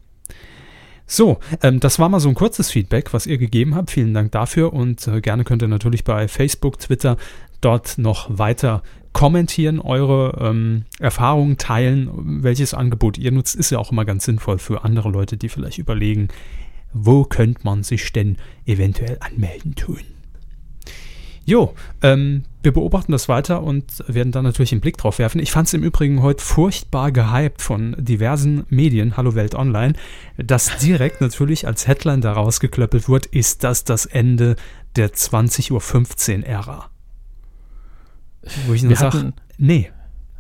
so, 1.06 1.38
ähm, 1.62 1.78
das 1.78 1.98
war 2.00 2.08
mal 2.08 2.18
so 2.18 2.28
ein 2.28 2.34
kurzes 2.34 2.70
Feedback, 2.70 3.14
was 3.14 3.26
ihr 3.26 3.38
gegeben 3.38 3.76
habt. 3.76 3.92
Vielen 3.92 4.12
Dank 4.12 4.32
dafür 4.32 4.72
und 4.72 5.06
äh, 5.06 5.20
gerne 5.20 5.44
könnt 5.44 5.62
ihr 5.62 5.68
natürlich 5.68 6.02
bei 6.02 6.26
Facebook, 6.26 6.80
Twitter 6.80 7.16
dort 7.60 7.96
noch 7.96 8.26
weiter 8.38 8.82
kommentieren, 9.12 9.80
eure 9.80 10.36
ähm, 10.40 10.84
Erfahrungen 10.98 11.58
teilen, 11.58 12.42
welches 12.42 12.74
Angebot 12.74 13.18
ihr 13.18 13.30
nutzt. 13.30 13.54
Ist 13.54 13.70
ja 13.70 13.78
auch 13.78 13.92
immer 13.92 14.04
ganz 14.04 14.24
sinnvoll 14.24 14.58
für 14.58 14.84
andere 14.84 15.08
Leute, 15.08 15.36
die 15.36 15.48
vielleicht 15.48 15.78
überlegen, 15.78 16.28
wo 16.92 17.24
könnte 17.24 17.60
man 17.62 17.82
sich 17.82 18.12
denn 18.12 18.36
eventuell 18.66 19.16
anmelden 19.20 19.76
tun. 19.76 20.00
Jo, 21.46 21.74
ähm, 22.02 22.42
wir 22.64 22.72
beobachten 22.72 23.12
das 23.12 23.28
weiter 23.28 23.62
und 23.62 24.02
werden 24.08 24.32
dann 24.32 24.42
natürlich 24.42 24.72
einen 24.72 24.80
Blick 24.80 24.96
drauf 24.96 25.20
werfen. 25.20 25.40
Ich 25.40 25.52
fand 25.52 25.68
es 25.68 25.74
im 25.74 25.84
Übrigen 25.84 26.20
heute 26.20 26.42
furchtbar 26.42 27.12
gehypt 27.12 27.62
von 27.62 27.94
diversen 27.96 28.66
Medien, 28.68 29.16
Hallo 29.16 29.36
Welt 29.36 29.54
Online, 29.54 29.94
dass 30.36 30.76
direkt 30.78 31.20
natürlich 31.20 31.68
als 31.68 31.86
Headline 31.86 32.20
daraus 32.20 32.58
geklöppelt 32.58 33.08
wird, 33.08 33.26
ist 33.26 33.62
das 33.62 33.84
das 33.84 34.06
Ende 34.06 34.56
der 34.96 35.12
20.15 35.12 36.40
Uhr 36.40 36.46
Ära. 36.46 36.90
Wo 38.66 38.74
ich 38.74 38.82
nur 38.82 38.96
sage, 38.96 39.32
nee. 39.56 39.92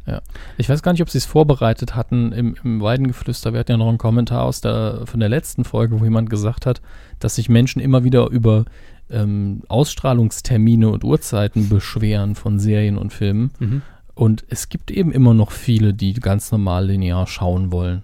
Ja. 0.06 0.22
Ich 0.56 0.68
weiß 0.68 0.82
gar 0.82 0.92
nicht, 0.92 1.02
ob 1.02 1.10
sie 1.10 1.18
es 1.18 1.24
vorbereitet 1.24 1.96
hatten 1.96 2.32
im, 2.32 2.56
im 2.62 2.80
Weidengeflüster. 2.80 3.52
Wir 3.52 3.60
hatten 3.60 3.72
ja 3.72 3.76
noch 3.76 3.88
einen 3.88 3.98
Kommentar 3.98 4.44
aus 4.44 4.60
der, 4.60 5.02
von 5.04 5.18
der 5.18 5.28
letzten 5.28 5.64
Folge, 5.64 6.00
wo 6.00 6.04
jemand 6.04 6.30
gesagt 6.30 6.64
hat, 6.64 6.80
dass 7.18 7.36
sich 7.36 7.48
Menschen 7.48 7.80
immer 7.80 8.04
wieder 8.04 8.28
über 8.30 8.66
ähm, 9.10 9.62
Ausstrahlungstermine 9.68 10.88
und 10.88 11.04
Uhrzeiten 11.04 11.68
beschweren 11.68 12.34
von 12.34 12.58
Serien 12.58 12.98
und 12.98 13.12
Filmen. 13.12 13.50
Mhm. 13.58 13.82
Und 14.14 14.44
es 14.48 14.68
gibt 14.68 14.90
eben 14.90 15.12
immer 15.12 15.34
noch 15.34 15.50
viele, 15.52 15.92
die 15.92 16.14
ganz 16.14 16.50
normal 16.50 16.86
linear 16.86 17.26
schauen 17.26 17.70
wollen. 17.70 18.02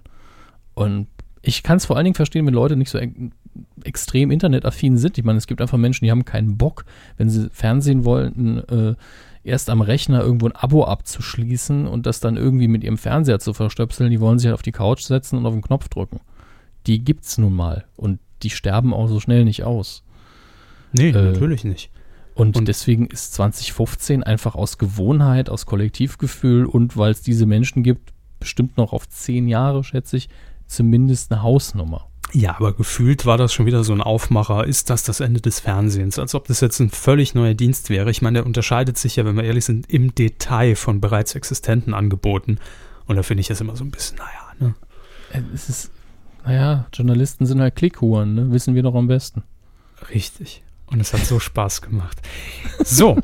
Und 0.75 1.07
ich 1.41 1.63
kann 1.63 1.77
es 1.77 1.85
vor 1.85 1.97
allen 1.97 2.05
Dingen 2.05 2.15
verstehen, 2.15 2.45
wenn 2.45 2.53
Leute 2.53 2.75
nicht 2.75 2.89
so 2.89 2.99
extrem 3.83 4.31
internetaffin 4.31 4.97
sind. 4.97 5.17
Ich 5.17 5.23
meine, 5.23 5.37
es 5.37 5.47
gibt 5.47 5.61
einfach 5.61 5.77
Menschen, 5.77 6.05
die 6.05 6.11
haben 6.11 6.25
keinen 6.25 6.57
Bock, 6.57 6.85
wenn 7.17 7.29
sie 7.29 7.49
Fernsehen 7.51 8.05
wollten, 8.05 8.59
äh, 8.59 8.95
erst 9.43 9.69
am 9.69 9.81
Rechner 9.81 10.21
irgendwo 10.21 10.47
ein 10.47 10.55
Abo 10.55 10.85
abzuschließen 10.85 11.85
und 11.85 12.05
das 12.05 12.19
dann 12.19 12.37
irgendwie 12.37 12.67
mit 12.67 12.83
ihrem 12.83 12.97
Fernseher 12.97 13.39
zu 13.39 13.53
verstöpseln. 13.53 14.09
Die 14.09 14.21
wollen 14.21 14.39
sich 14.39 14.47
halt 14.47 14.55
auf 14.55 14.61
die 14.61 14.71
Couch 14.71 15.01
setzen 15.01 15.37
und 15.37 15.45
auf 15.45 15.53
den 15.53 15.61
Knopf 15.61 15.89
drücken. 15.89 16.21
Die 16.87 17.03
gibt's 17.03 17.37
nun 17.37 17.53
mal. 17.53 17.85
Und 17.95 18.19
die 18.41 18.49
sterben 18.49 18.93
auch 18.93 19.07
so 19.07 19.19
schnell 19.19 19.45
nicht 19.45 19.63
aus. 19.63 20.03
Nee, 20.93 21.09
äh, 21.09 21.31
natürlich 21.31 21.63
nicht. 21.63 21.91
Und, 22.35 22.57
und, 22.57 22.67
deswegen 22.67 23.07
ist 23.07 23.33
2015 23.35 24.23
einfach 24.23 24.55
aus 24.55 24.77
Gewohnheit, 24.77 25.49
aus 25.49 25.65
Kollektivgefühl 25.65 26.65
und 26.65 26.97
weil 26.97 27.11
es 27.11 27.21
diese 27.21 27.45
Menschen 27.45 27.83
gibt, 27.83 28.11
bestimmt 28.39 28.77
noch 28.77 28.91
auf 28.91 29.07
zehn 29.07 29.47
Jahre, 29.47 29.83
schätze 29.83 30.17
ich, 30.17 30.29
zumindest 30.65 31.31
eine 31.31 31.43
Hausnummer. 31.43 32.07
Ja, 32.31 32.55
aber 32.55 32.73
gefühlt 32.73 33.27
war 33.27 33.37
das 33.37 33.53
schon 33.53 33.67
wieder 33.67 33.83
so 33.83 33.93
ein 33.93 34.01
Aufmacher. 34.01 34.65
Ist 34.65 34.89
das 34.89 35.03
das 35.03 35.19
Ende 35.19 35.39
des 35.39 35.59
Fernsehens? 35.59 36.17
Als 36.17 36.33
ob 36.33 36.47
das 36.47 36.61
jetzt 36.61 36.79
ein 36.79 36.89
völlig 36.89 37.35
neuer 37.35 37.53
Dienst 37.53 37.91
wäre. 37.91 38.09
Ich 38.09 38.23
meine, 38.23 38.39
der 38.39 38.45
unterscheidet 38.47 38.97
sich 38.97 39.17
ja, 39.17 39.25
wenn 39.25 39.35
wir 39.35 39.43
ehrlich 39.43 39.65
sind, 39.65 39.87
im 39.91 40.15
Detail 40.15 40.75
von 40.75 40.99
bereits 40.99 41.35
existenten 41.35 41.93
Angeboten. 41.93 42.57
Und 43.05 43.17
da 43.17 43.23
finde 43.23 43.41
ich 43.41 43.51
es 43.51 43.61
immer 43.61 43.75
so 43.75 43.83
ein 43.83 43.91
bisschen, 43.91 44.17
naja, 44.17 44.53
ne? 44.59 44.75
Es 45.53 45.69
ist, 45.69 45.91
naja, 46.43 46.87
Journalisten 46.91 47.45
sind 47.45 47.61
halt 47.61 47.75
Klickhuren, 47.75 48.33
ne? 48.33 48.51
Wissen 48.51 48.73
wir 48.73 48.81
doch 48.81 48.95
am 48.95 49.07
besten. 49.07 49.43
Richtig. 50.09 50.62
Und 50.93 51.01
es 51.01 51.11
hat 51.11 51.25
so 51.25 51.39
Spaß 51.39 51.81
gemacht. 51.81 52.21
So, 52.83 53.17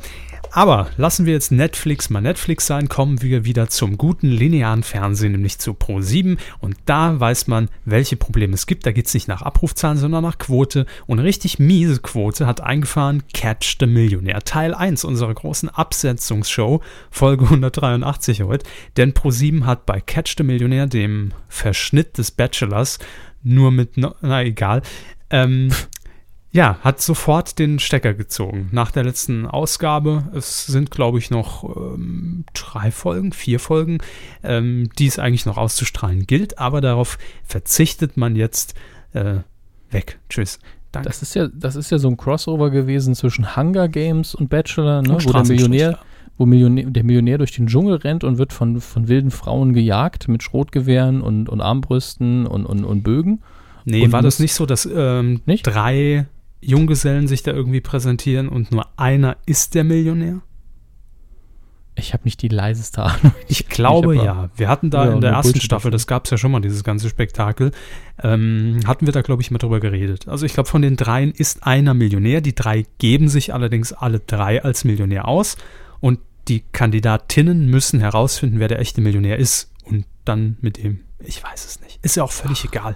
aber 0.52 0.90
lassen 0.98 1.28
wir 1.28 1.34
jetzt 1.34 1.52
Netflix 1.52 2.10
mal 2.10 2.22
Netflix 2.22 2.66
sein, 2.66 2.90
kommen 2.90 3.22
wir 3.22 3.46
wieder 3.46 3.70
zum 3.70 3.98
guten 3.98 4.28
linearen 4.28 4.82
Fernsehen, 4.82 5.34
nämlich 5.34 5.60
zu 5.60 5.72
Pro7. 5.74 6.38
Und 6.60 6.76
da 6.86 7.20
weiß 7.20 7.48
man, 7.48 7.70
welche 7.86 8.16
Probleme 8.16 8.56
es 8.56 8.66
gibt. 8.66 8.86
Da 8.86 8.92
geht 8.92 9.06
es 9.06 9.14
nicht 9.14 9.28
nach 9.28 9.44
Abrufzahlen, 9.44 9.98
sondern 10.00 10.24
nach 10.24 10.40
Quote. 10.40 10.88
Und 11.06 11.20
richtig 11.20 11.60
miese 11.60 12.00
Quote 12.00 12.48
hat 12.48 12.62
eingefahren 12.62 13.24
Catch 13.34 13.78
the 13.80 13.86
Millionaire. 13.86 14.44
Teil 14.44 14.74
1 14.74 15.04
unserer 15.04 15.34
großen 15.34 15.70
Absetzungsshow, 15.70 16.82
Folge 17.12 17.46
183 17.46 18.42
heute. 18.42 18.66
Denn 18.98 19.14
Pro7 19.14 19.66
hat 19.66 19.86
bei 19.86 20.02
Catch 20.02 20.36
the 20.38 20.44
Millionaire, 20.44 20.88
dem 20.88 21.32
Verschnitt 21.48 22.18
des 22.18 22.32
Bachelors, 22.32 22.98
nur 23.44 23.72
mit, 23.72 23.98
na 23.98 24.44
egal, 24.44 24.82
ähm, 25.30 25.72
ja, 26.52 26.80
hat 26.82 27.00
sofort 27.00 27.60
den 27.60 27.78
Stecker 27.78 28.16
gezogen. 28.16 28.70
Nach 28.72 28.90
der 28.92 29.04
letzten 29.04 29.46
Ausgabe, 29.46 30.24
es 30.34 30.66
sind, 30.66 30.90
glaube 30.90 31.20
ich, 31.20 31.30
noch 31.30 31.64
ähm, 31.64 32.44
drei 32.54 32.90
Folgen, 32.90 33.34
vier 33.34 33.60
Folgen, 33.60 34.00
ähm, 34.44 34.90
die 34.98 35.06
es 35.06 35.20
eigentlich 35.20 35.46
noch 35.46 35.58
auszustrahlen 35.58 36.26
gilt, 36.26 36.58
aber 36.58 36.82
darauf 36.82 37.20
verzichtet 37.44 38.18
man 38.18 38.36
jetzt 38.36 38.74
äh, 39.14 39.38
weg. 39.92 40.20
Tschüss. 40.30 40.60
Danke. 40.92 41.08
Das 41.08 41.22
ist 41.22 41.36
ja, 41.36 41.48
das 41.54 41.76
ist 41.76 41.92
ja 41.92 42.00
so 42.00 42.08
ein 42.08 42.18
Crossover 42.18 42.72
gewesen 42.72 43.14
zwischen 43.14 43.56
Hunger 43.56 43.88
Games 43.88 44.34
und 44.34 44.50
Bachelor, 44.50 45.04
ne? 45.04 45.14
und 45.14 45.26
wo 45.26 45.32
der 45.32 45.46
Millionär, 45.46 46.00
wo 46.40 46.48
Millionär, 46.48 46.86
der 46.86 47.04
Millionär 47.04 47.38
durch 47.38 47.52
den 47.52 47.68
Dschungel 47.68 47.98
rennt 47.98 48.24
und 48.24 48.40
wird 48.40 48.54
von, 48.54 48.82
von 48.82 49.08
wilden 49.08 49.30
Frauen 49.30 49.74
gejagt 49.74 50.28
mit 50.28 50.42
Schrotgewehren 50.42 51.22
und, 51.22 51.48
und 51.48 51.62
Armbrüsten 51.62 52.48
und, 52.48 52.66
und, 52.66 52.86
und 52.86 53.04
Bögen. 53.04 53.44
Nee, 53.86 54.04
und 54.04 54.12
war 54.12 54.24
das 54.24 54.40
nicht 54.40 54.54
so, 54.54 54.66
dass 54.66 54.90
ähm, 54.92 55.42
nicht? 55.46 55.62
drei 55.62 56.26
Junggesellen 56.62 57.28
sich 57.28 57.44
da 57.44 57.52
irgendwie 57.52 57.82
präsentieren 57.82 58.50
und 58.50 58.72
nur 58.72 58.88
einer 58.98 59.38
ist 59.46 59.76
der 59.76 59.84
Millionär? 59.84 60.42
Ich 61.96 62.14
habe 62.14 62.24
nicht 62.24 62.42
die 62.42 62.48
leiseste 62.48 63.04
Ahnung. 63.04 63.34
Ich 63.48 63.68
glaube 63.68 64.16
Ich 64.16 64.24
ja. 64.24 64.50
Wir 64.56 64.70
hatten 64.70 64.90
da 64.90 65.06
Ja, 65.06 65.14
in 65.14 65.22
der 65.22 65.32
ersten 65.32 65.60
Staffel, 65.60 65.92
das 65.92 66.08
gab 66.08 66.26
es 66.26 66.32
ja 66.32 66.38
schon 66.38 66.52
mal, 66.52 66.62
dieses 66.62 66.84
ganze 66.84 67.10
Spektakel, 67.10 67.72
ähm, 68.24 68.80
hatten 68.86 69.06
wir 69.06 69.14
da, 69.14 69.22
glaube 69.22 69.42
ich, 69.42 69.52
mal 69.52 69.58
drüber 69.58 69.80
geredet. 69.80 70.28
Also 70.28 70.46
ich 70.46 70.54
glaube, 70.54 70.70
von 70.70 70.82
den 70.82 70.96
dreien 70.96 71.32
ist 71.32 71.64
einer 71.64 71.94
Millionär. 71.94 72.42
Die 72.42 72.56
drei 72.56 72.86
geben 72.98 73.28
sich 73.28 73.54
allerdings 73.54 73.94
alle 73.94 74.20
drei 74.20 74.64
als 74.64 74.86
Millionär 74.86 75.28
aus. 75.28 75.58
Und 76.00 76.20
die 76.48 76.64
Kandidatinnen 76.72 77.68
müssen 77.68 78.00
herausfinden, 78.00 78.60
wer 78.60 78.68
der 78.68 78.80
echte 78.80 79.02
Millionär 79.02 79.38
ist. 79.38 79.72
Und 79.84 80.06
dann 80.26 80.58
mit 80.62 80.78
dem, 80.78 81.00
ich 81.20 81.44
weiß 81.44 81.66
es 81.66 81.82
nicht. 81.82 82.00
Ist 82.02 82.16
ja 82.16 82.24
auch 82.24 82.32
völlig 82.32 82.64
egal. 82.66 82.96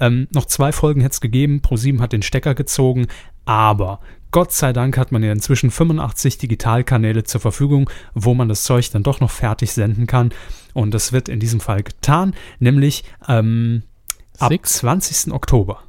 Ähm, 0.00 0.28
noch 0.32 0.46
zwei 0.46 0.72
Folgen 0.72 1.00
hätte 1.00 1.14
es 1.14 1.20
gegeben. 1.20 1.62
ProSieben 1.62 2.00
hat 2.00 2.12
den 2.12 2.22
Stecker 2.22 2.54
gezogen. 2.54 3.06
Aber 3.44 4.00
Gott 4.30 4.52
sei 4.52 4.72
Dank 4.72 4.96
hat 4.96 5.12
man 5.12 5.22
ja 5.22 5.32
inzwischen 5.32 5.70
85 5.70 6.38
Digitalkanäle 6.38 7.24
zur 7.24 7.40
Verfügung, 7.40 7.90
wo 8.14 8.34
man 8.34 8.48
das 8.48 8.64
Zeug 8.64 8.90
dann 8.90 9.02
doch 9.02 9.20
noch 9.20 9.30
fertig 9.30 9.72
senden 9.72 10.06
kann. 10.06 10.32
Und 10.74 10.92
das 10.92 11.12
wird 11.12 11.28
in 11.28 11.40
diesem 11.40 11.60
Fall 11.60 11.82
getan, 11.82 12.34
nämlich 12.58 13.04
ähm, 13.28 13.82
ab 14.38 14.50
Six? 14.50 14.78
20. 14.78 15.32
Oktober. 15.34 15.82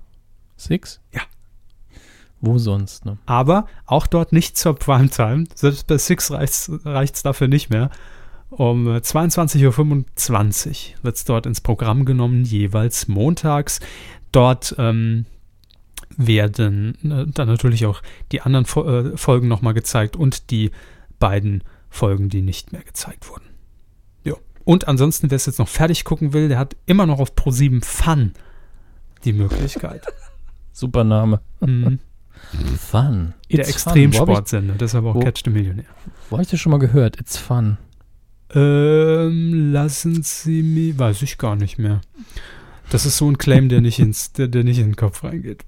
Six? 0.57 0.99
Ja. 1.13 1.21
Wo 2.41 2.57
sonst, 2.57 3.05
ne? 3.05 3.17
Aber 3.25 3.67
auch 3.85 4.07
dort 4.07 4.33
nicht 4.33 4.57
zur 4.57 4.75
Primetime. 4.75 5.45
Selbst 5.55 5.87
bei 5.87 5.97
Six 5.97 6.29
reicht 6.31 7.15
es 7.15 7.23
dafür 7.23 7.47
nicht 7.47 7.69
mehr. 7.69 7.89
Um 8.57 8.87
äh, 8.87 8.97
22.25 8.97 9.65
Uhr 9.67 11.03
wird 11.03 11.15
es 11.15 11.25
dort 11.25 11.45
ins 11.45 11.61
Programm 11.61 12.05
genommen, 12.05 12.43
jeweils 12.43 13.07
montags. 13.07 13.79
Dort 14.31 14.75
ähm, 14.77 15.25
werden 16.17 16.97
äh, 17.03 17.31
dann 17.31 17.47
natürlich 17.47 17.85
auch 17.85 18.01
die 18.31 18.41
anderen 18.41 18.65
Fo 18.65 18.83
äh, 18.83 19.17
Folgen 19.17 19.47
nochmal 19.47 19.73
gezeigt 19.73 20.15
und 20.15 20.51
die 20.51 20.71
beiden 21.19 21.63
Folgen, 21.89 22.29
die 22.29 22.41
nicht 22.41 22.71
mehr 22.71 22.83
gezeigt 22.83 23.29
wurden. 23.29 23.45
Ja. 24.23 24.33
Und 24.63 24.87
ansonsten, 24.87 25.31
wer 25.31 25.35
es 25.35 25.45
jetzt 25.45 25.59
noch 25.59 25.67
fertig 25.67 26.03
gucken 26.03 26.33
will, 26.33 26.49
der 26.49 26.59
hat 26.59 26.75
immer 26.85 27.05
noch 27.05 27.19
auf 27.19 27.33
Pro7 27.33 27.83
Fun 27.83 28.33
die 29.23 29.33
Möglichkeit. 29.33 30.05
Super 30.73 31.03
Name. 31.03 31.41
Mhm. 31.59 31.99
Fun. 32.77 33.33
Der 33.51 33.67
Extremsportsender, 33.67 34.73
deshalb 34.73 35.05
auch 35.05 35.19
Catch 35.19 35.43
the 35.45 35.49
Millionaire. 35.49 35.87
Wo 36.29 36.35
habe 36.35 36.43
ich 36.43 36.49
das 36.49 36.59
schon 36.59 36.71
mal 36.71 36.79
gehört? 36.79 37.19
It's 37.19 37.37
fun. 37.37 37.77
Ähm, 38.55 39.71
lassen 39.71 40.23
Sie 40.23 40.61
mich, 40.61 40.97
weiß 40.97 41.21
ich 41.23 41.37
gar 41.37 41.55
nicht 41.55 41.79
mehr. 41.79 42.01
Das 42.89 43.05
ist 43.05 43.17
so 43.17 43.29
ein 43.29 43.37
Claim, 43.37 43.69
der 43.69 43.81
nicht 43.81 43.99
ins, 43.99 44.33
der, 44.33 44.47
der 44.47 44.63
nicht 44.63 44.79
in 44.79 44.89
den 44.89 44.95
Kopf 44.95 45.23
reingeht. 45.23 45.65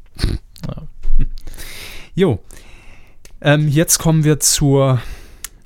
Ja. 0.67 0.83
Jo. 2.17 2.39
Ähm, 3.41 3.67
jetzt 3.67 3.97
kommen 3.97 4.23
wir 4.23 4.39
zur 4.39 5.01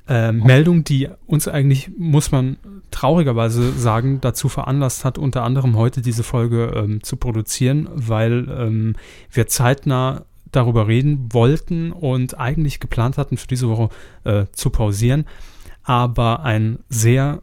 ähm, 0.08 0.42
Meldung, 0.42 0.82
die 0.82 1.08
uns 1.26 1.46
eigentlich, 1.46 1.92
muss 1.96 2.32
man 2.32 2.56
traurigerweise 2.90 3.70
sagen, 3.72 4.20
dazu 4.20 4.48
veranlasst 4.48 5.04
hat, 5.04 5.16
unter 5.16 5.44
anderem 5.44 5.76
heute 5.76 6.02
diese 6.02 6.24
Folge 6.24 6.72
ähm, 6.74 7.04
zu 7.04 7.16
produzieren, 7.16 7.88
weil 7.94 8.48
ähm, 8.50 8.96
wir 9.30 9.46
zeitnah 9.46 10.24
darüber 10.50 10.88
reden 10.88 11.28
wollten 11.32 11.92
und 11.92 12.38
eigentlich 12.38 12.80
geplant 12.80 13.16
hatten, 13.16 13.36
für 13.36 13.46
diese 13.46 13.68
Woche 13.68 13.90
äh, 14.24 14.46
zu 14.52 14.70
pausieren. 14.70 15.26
Aber 15.82 16.42
ein 16.42 16.78
sehr, 16.88 17.42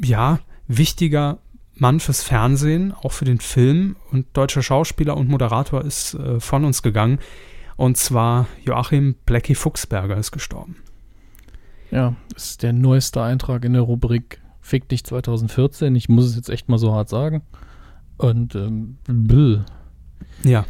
ja, 0.00 0.40
wichtiger 0.66 1.38
Mann 1.74 2.00
fürs 2.00 2.22
Fernsehen, 2.22 2.92
auch 2.92 3.12
für 3.12 3.24
den 3.24 3.40
Film 3.40 3.96
und 4.10 4.26
deutscher 4.32 4.62
Schauspieler 4.62 5.16
und 5.16 5.28
Moderator 5.28 5.84
ist 5.84 6.14
äh, 6.14 6.40
von 6.40 6.64
uns 6.64 6.82
gegangen. 6.82 7.18
Und 7.76 7.96
zwar 7.96 8.46
Joachim 8.64 9.14
Blackie 9.24 9.54
Fuchsberger 9.54 10.16
ist 10.16 10.32
gestorben. 10.32 10.76
Ja, 11.90 12.16
das 12.34 12.50
ist 12.50 12.62
der 12.62 12.72
neueste 12.72 13.22
Eintrag 13.22 13.64
in 13.64 13.72
der 13.72 13.82
Rubrik 13.82 14.40
Fick 14.60 14.88
dich 14.88 15.04
2014. 15.04 15.94
Ich 15.96 16.08
muss 16.08 16.26
es 16.26 16.36
jetzt 16.36 16.50
echt 16.50 16.68
mal 16.68 16.78
so 16.78 16.92
hart 16.92 17.08
sagen. 17.08 17.42
Und 18.18 18.54
ähm, 18.54 18.98
bäh. 19.06 19.60
Ja. 20.42 20.66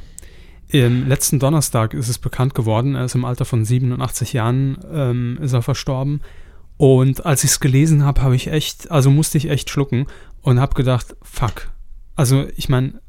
Im 0.69 1.09
letzten 1.09 1.39
Donnerstag 1.39 1.95
ist 1.95 2.09
es 2.09 2.19
bekannt 2.19 2.55
geworden, 2.55 2.95
er 2.95 3.07
ist 3.07 3.15
im 3.15 3.25
Alter 3.25 3.47
von 3.47 3.65
87 3.65 4.35
Jahren, 4.35 4.77
ähm, 4.93 5.39
ist 5.41 5.55
er 5.55 5.63
verstorben. 5.63 6.21
Und 6.79 7.27
als 7.27 7.45
ich 7.45 7.51
es 7.51 7.61
gelesen 7.61 8.05
habe, 8.05 8.23
habe 8.23 8.37
ich 8.37 8.47
echt, 8.47 8.91
also 8.91 9.11
musste 9.11 9.37
ich 9.37 9.51
echt 9.51 9.69
schlucken 9.69 10.07
und 10.41 10.61
habe 10.61 10.75
gedacht, 10.75 11.17
fuck. 11.23 11.71
Also 12.15 12.47
ich 12.57 12.69
meine, 12.69 13.01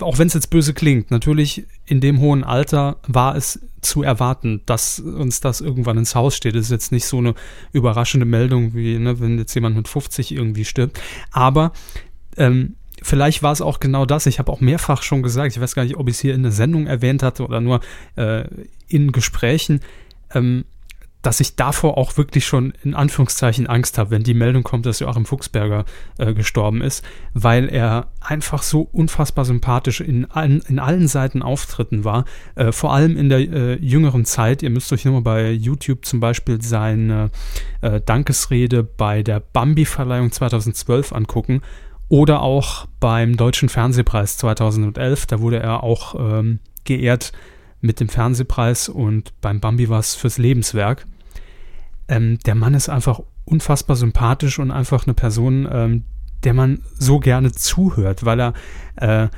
auch 0.00 0.18
wenn 0.18 0.26
es 0.26 0.34
jetzt 0.34 0.50
böse 0.50 0.74
klingt, 0.74 1.10
natürlich 1.10 1.66
in 1.86 2.00
dem 2.00 2.18
hohen 2.18 2.44
Alter 2.44 2.96
war 3.06 3.36
es 3.36 3.60
zu 3.82 4.02
erwarten, 4.02 4.62
dass 4.64 5.00
uns 5.00 5.40
das 5.40 5.60
irgendwann 5.60 5.98
ins 5.98 6.14
Haus 6.14 6.34
steht. 6.34 6.54
Das 6.54 6.62
ist 6.62 6.70
jetzt 6.70 6.92
nicht 6.92 7.06
so 7.06 7.18
eine 7.18 7.34
überraschende 7.72 8.26
Meldung, 8.26 8.74
wie 8.74 8.98
ne, 8.98 9.20
wenn 9.20 9.38
jetzt 9.38 9.54
jemand 9.54 9.76
mit 9.76 9.86
50 9.86 10.32
irgendwie 10.32 10.64
stirbt. 10.64 11.00
Aber 11.30 11.72
ähm, 12.38 12.76
vielleicht 13.02 13.42
war 13.42 13.52
es 13.52 13.60
auch 13.60 13.80
genau 13.80 14.06
das. 14.06 14.26
Ich 14.26 14.38
habe 14.38 14.50
auch 14.50 14.60
mehrfach 14.60 15.02
schon 15.02 15.22
gesagt, 15.22 15.54
ich 15.54 15.60
weiß 15.60 15.74
gar 15.74 15.84
nicht, 15.84 15.96
ob 15.96 16.08
ich 16.08 16.14
es 16.14 16.20
hier 16.20 16.34
in 16.34 16.42
der 16.42 16.52
Sendung 16.52 16.86
erwähnt 16.86 17.22
hatte 17.22 17.44
oder 17.44 17.60
nur 17.60 17.80
äh, 18.16 18.44
in 18.88 19.12
Gesprächen, 19.12 19.80
ähm, 20.32 20.64
dass 21.22 21.40
ich 21.40 21.56
davor 21.56 21.96
auch 21.96 22.16
wirklich 22.16 22.44
schon 22.44 22.72
in 22.82 22.94
Anführungszeichen 22.94 23.68
Angst 23.68 23.96
habe, 23.96 24.10
wenn 24.10 24.24
die 24.24 24.34
Meldung 24.34 24.64
kommt, 24.64 24.86
dass 24.86 24.98
Joachim 24.98 25.24
Fuchsberger 25.24 25.84
äh, 26.18 26.34
gestorben 26.34 26.82
ist, 26.82 27.04
weil 27.32 27.68
er 27.68 28.08
einfach 28.20 28.62
so 28.62 28.88
unfassbar 28.92 29.44
sympathisch 29.44 30.00
in 30.00 30.30
allen, 30.30 30.60
in 30.68 30.78
allen 30.78 31.06
Seiten 31.06 31.42
Auftritten 31.42 32.04
war, 32.04 32.24
äh, 32.56 32.72
vor 32.72 32.92
allem 32.92 33.16
in 33.16 33.28
der 33.28 33.38
äh, 33.38 33.74
jüngeren 33.76 34.24
Zeit. 34.24 34.62
Ihr 34.62 34.70
müsst 34.70 34.92
euch 34.92 35.04
nur 35.04 35.14
mal 35.14 35.22
bei 35.22 35.50
YouTube 35.52 36.04
zum 36.04 36.18
Beispiel 36.18 36.60
seine 36.60 37.30
äh, 37.80 38.00
Dankesrede 38.00 38.82
bei 38.82 39.22
der 39.22 39.40
Bambi-Verleihung 39.40 40.32
2012 40.32 41.12
angucken 41.12 41.62
oder 42.08 42.42
auch 42.42 42.86
beim 43.00 43.36
Deutschen 43.36 43.68
Fernsehpreis 43.68 44.36
2011. 44.38 45.26
Da 45.26 45.40
wurde 45.40 45.60
er 45.60 45.84
auch 45.84 46.14
ähm, 46.18 46.58
geehrt 46.84 47.32
mit 47.80 48.00
dem 48.00 48.08
Fernsehpreis 48.08 48.88
und 48.88 49.32
beim 49.40 49.60
Bambi 49.60 49.88
war 49.88 49.98
es 49.98 50.14
fürs 50.14 50.38
Lebenswerk. 50.38 51.06
Ähm, 52.08 52.38
der 52.46 52.54
Mann 52.54 52.74
ist 52.74 52.88
einfach 52.88 53.20
unfassbar 53.44 53.96
sympathisch 53.96 54.58
und 54.58 54.70
einfach 54.70 55.06
eine 55.06 55.14
Person, 55.14 55.68
ähm, 55.70 56.04
der 56.44 56.54
man 56.54 56.82
so 56.98 57.20
gerne 57.20 57.52
zuhört, 57.52 58.24
weil 58.24 58.40
er 58.40 58.52
äh, 58.96 59.28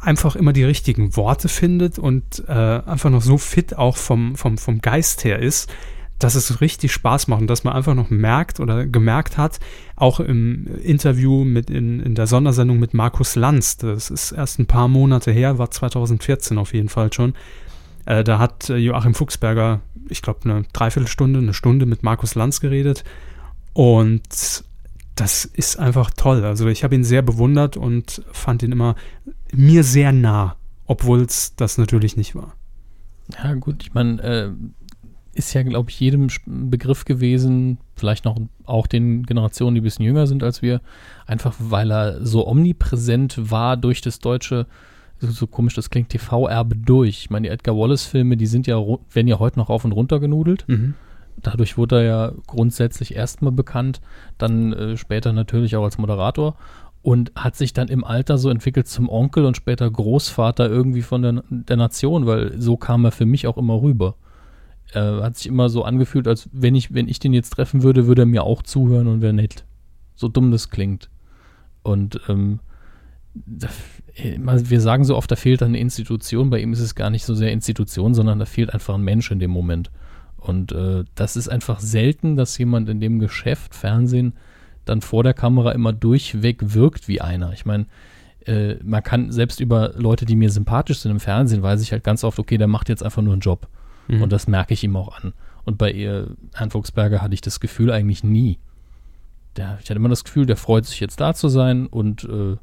einfach 0.00 0.36
immer 0.36 0.52
die 0.52 0.64
richtigen 0.64 1.16
Worte 1.16 1.48
findet 1.48 1.98
und 1.98 2.44
äh, 2.48 2.52
einfach 2.52 3.10
noch 3.10 3.22
so 3.22 3.38
fit 3.38 3.76
auch 3.76 3.96
vom, 3.96 4.36
vom, 4.36 4.58
vom 4.58 4.80
Geist 4.80 5.24
her 5.24 5.38
ist, 5.38 5.70
dass 6.18 6.36
es 6.36 6.60
richtig 6.60 6.92
Spaß 6.92 7.28
macht 7.28 7.42
und 7.42 7.48
dass 7.48 7.64
man 7.64 7.74
einfach 7.74 7.94
noch 7.94 8.08
merkt 8.08 8.60
oder 8.60 8.86
gemerkt 8.86 9.36
hat, 9.36 9.58
auch 9.96 10.20
im 10.20 10.66
Interview 10.82 11.44
mit 11.44 11.70
in, 11.70 12.00
in 12.00 12.14
der 12.14 12.26
Sondersendung 12.26 12.78
mit 12.78 12.94
Markus 12.94 13.34
Lanz, 13.34 13.76
das 13.76 14.10
ist 14.10 14.32
erst 14.32 14.58
ein 14.58 14.66
paar 14.66 14.88
Monate 14.88 15.32
her, 15.32 15.58
war 15.58 15.70
2014 15.70 16.56
auf 16.56 16.72
jeden 16.72 16.88
Fall 16.88 17.12
schon, 17.12 17.34
äh, 18.06 18.22
da 18.22 18.38
hat 18.38 18.68
Joachim 18.68 19.14
Fuchsberger, 19.14 19.80
ich 20.08 20.22
glaube, 20.22 20.40
eine 20.44 20.64
Dreiviertelstunde, 20.72 21.38
eine 21.38 21.54
Stunde 21.54 21.86
mit 21.86 22.02
Markus 22.02 22.34
Lanz 22.34 22.60
geredet 22.60 23.04
und 23.72 24.64
das 25.16 25.44
ist 25.44 25.78
einfach 25.78 26.10
toll. 26.10 26.44
Also 26.44 26.66
ich 26.68 26.82
habe 26.84 26.94
ihn 26.94 27.04
sehr 27.04 27.22
bewundert 27.22 27.76
und 27.76 28.22
fand 28.32 28.62
ihn 28.62 28.72
immer 28.72 28.96
mir 29.52 29.84
sehr 29.84 30.12
nah, 30.12 30.56
obwohl 30.86 31.22
es 31.22 31.54
das 31.56 31.78
natürlich 31.78 32.16
nicht 32.16 32.34
war. 32.34 32.54
Ja, 33.42 33.54
gut, 33.54 33.82
ich 33.82 33.94
meine, 33.94 34.22
äh, 34.22 34.50
ist 35.34 35.52
ja, 35.52 35.62
glaube 35.62 35.90
ich, 35.90 35.98
jedem 35.98 36.28
Begriff 36.46 37.04
gewesen, 37.04 37.78
vielleicht 37.96 38.24
noch 38.24 38.38
auch 38.64 38.86
den 38.86 39.24
Generationen, 39.24 39.74
die 39.74 39.80
ein 39.80 39.84
bisschen 39.84 40.04
jünger 40.04 40.26
sind 40.26 40.42
als 40.42 40.62
wir, 40.62 40.80
einfach 41.26 41.54
weil 41.58 41.90
er 41.90 42.24
so 42.24 42.46
omnipräsent 42.46 43.50
war 43.50 43.76
durch 43.76 44.00
das 44.00 44.18
deutsche, 44.18 44.66
so, 44.66 44.70
so 45.30 45.46
komisch 45.46 45.74
das 45.74 45.90
klingt, 45.90 46.10
TV-Erbe 46.10 46.76
durch. 46.76 47.20
Ich 47.20 47.30
meine, 47.30 47.48
die 47.48 47.52
Edgar 47.52 47.76
Wallace-Filme, 47.76 48.36
die 48.36 48.46
sind 48.46 48.66
ja, 48.66 48.76
werden 48.78 49.28
ja 49.28 49.38
heute 49.38 49.58
noch 49.58 49.70
auf 49.70 49.84
und 49.84 49.92
runter 49.92 50.20
genudelt. 50.20 50.64
Dadurch 51.36 51.76
wurde 51.76 51.96
er 51.96 52.04
ja 52.04 52.32
grundsätzlich 52.46 53.14
erstmal 53.16 53.52
bekannt, 53.52 54.00
dann 54.38 54.72
äh, 54.72 54.96
später 54.96 55.32
natürlich 55.32 55.76
auch 55.76 55.84
als 55.84 55.98
Moderator 55.98 56.56
und 57.02 57.32
hat 57.36 57.54
sich 57.54 57.74
dann 57.74 57.88
im 57.88 58.02
Alter 58.02 58.38
so 58.38 58.48
entwickelt 58.48 58.88
zum 58.88 59.10
Onkel 59.10 59.44
und 59.44 59.56
später 59.56 59.90
Großvater 59.90 60.70
irgendwie 60.70 61.02
von 61.02 61.20
der, 61.22 61.44
der 61.50 61.76
Nation, 61.76 62.26
weil 62.26 62.58
so 62.58 62.78
kam 62.78 63.04
er 63.04 63.12
für 63.12 63.26
mich 63.26 63.46
auch 63.46 63.58
immer 63.58 63.82
rüber. 63.82 64.14
Er 64.92 65.22
hat 65.22 65.36
sich 65.36 65.48
immer 65.48 65.68
so 65.68 65.84
angefühlt, 65.84 66.26
als 66.26 66.48
wenn 66.52 66.74
ich, 66.74 66.94
wenn 66.94 67.08
ich 67.08 67.18
den 67.18 67.34
jetzt 67.34 67.50
treffen 67.50 67.82
würde, 67.82 68.06
würde 68.06 68.22
er 68.22 68.26
mir 68.26 68.44
auch 68.44 68.62
zuhören 68.62 69.08
und 69.08 69.20
wäre 69.20 69.34
nett. 69.34 69.64
So 70.14 70.28
dumm 70.28 70.50
das 70.50 70.70
klingt. 70.70 71.10
Und 71.82 72.20
ähm, 72.28 72.60
wir 74.16 74.80
sagen 74.80 75.04
so 75.04 75.16
oft, 75.16 75.30
da 75.30 75.36
fehlt 75.36 75.62
eine 75.62 75.78
Institution. 75.78 76.50
Bei 76.50 76.60
ihm 76.60 76.72
ist 76.72 76.80
es 76.80 76.94
gar 76.94 77.10
nicht 77.10 77.24
so 77.24 77.34
sehr 77.34 77.52
Institution, 77.52 78.14
sondern 78.14 78.38
da 78.38 78.44
fehlt 78.44 78.72
einfach 78.72 78.94
ein 78.94 79.02
Mensch 79.02 79.30
in 79.30 79.38
dem 79.38 79.50
Moment. 79.50 79.90
Und 80.36 80.72
äh, 80.72 81.04
das 81.14 81.36
ist 81.36 81.48
einfach 81.48 81.80
selten, 81.80 82.36
dass 82.36 82.56
jemand 82.58 82.88
in 82.88 83.00
dem 83.00 83.18
Geschäft, 83.18 83.74
Fernsehen, 83.74 84.34
dann 84.84 85.00
vor 85.00 85.22
der 85.22 85.34
Kamera 85.34 85.72
immer 85.72 85.92
durchweg 85.92 86.74
wirkt 86.74 87.08
wie 87.08 87.20
einer. 87.20 87.52
Ich 87.52 87.64
meine, 87.64 87.86
äh, 88.46 88.74
man 88.84 89.02
kann 89.02 89.32
selbst 89.32 89.60
über 89.60 89.92
Leute, 89.96 90.26
die 90.26 90.36
mir 90.36 90.50
sympathisch 90.50 90.98
sind 90.98 91.12
im 91.12 91.20
Fernsehen, 91.20 91.62
weiß 91.62 91.80
ich 91.82 91.92
halt 91.92 92.04
ganz 92.04 92.24
oft, 92.24 92.38
okay, 92.38 92.58
der 92.58 92.68
macht 92.68 92.88
jetzt 92.88 93.02
einfach 93.02 93.22
nur 93.22 93.32
einen 93.32 93.40
Job. 93.40 93.66
Mhm. 94.08 94.22
Und 94.22 94.32
das 94.32 94.46
merke 94.46 94.74
ich 94.74 94.84
ihm 94.84 94.96
auch 94.96 95.18
an. 95.18 95.32
Und 95.64 95.78
bei 95.78 95.90
ihr, 95.90 96.36
Herrn 96.52 96.70
Fuchsberger 96.70 97.22
hatte 97.22 97.34
ich 97.34 97.40
das 97.40 97.58
Gefühl 97.58 97.90
eigentlich 97.90 98.22
nie. 98.22 98.58
Der, 99.56 99.78
ich 99.82 99.88
hatte 99.88 99.98
immer 99.98 100.08
das 100.10 100.24
Gefühl, 100.24 100.46
der 100.46 100.56
freut 100.56 100.84
sich 100.84 101.00
jetzt 101.00 101.20
da 101.20 101.32
zu 101.32 101.48
sein 101.48 101.86
und 101.86 102.24
äh, 102.24 102.56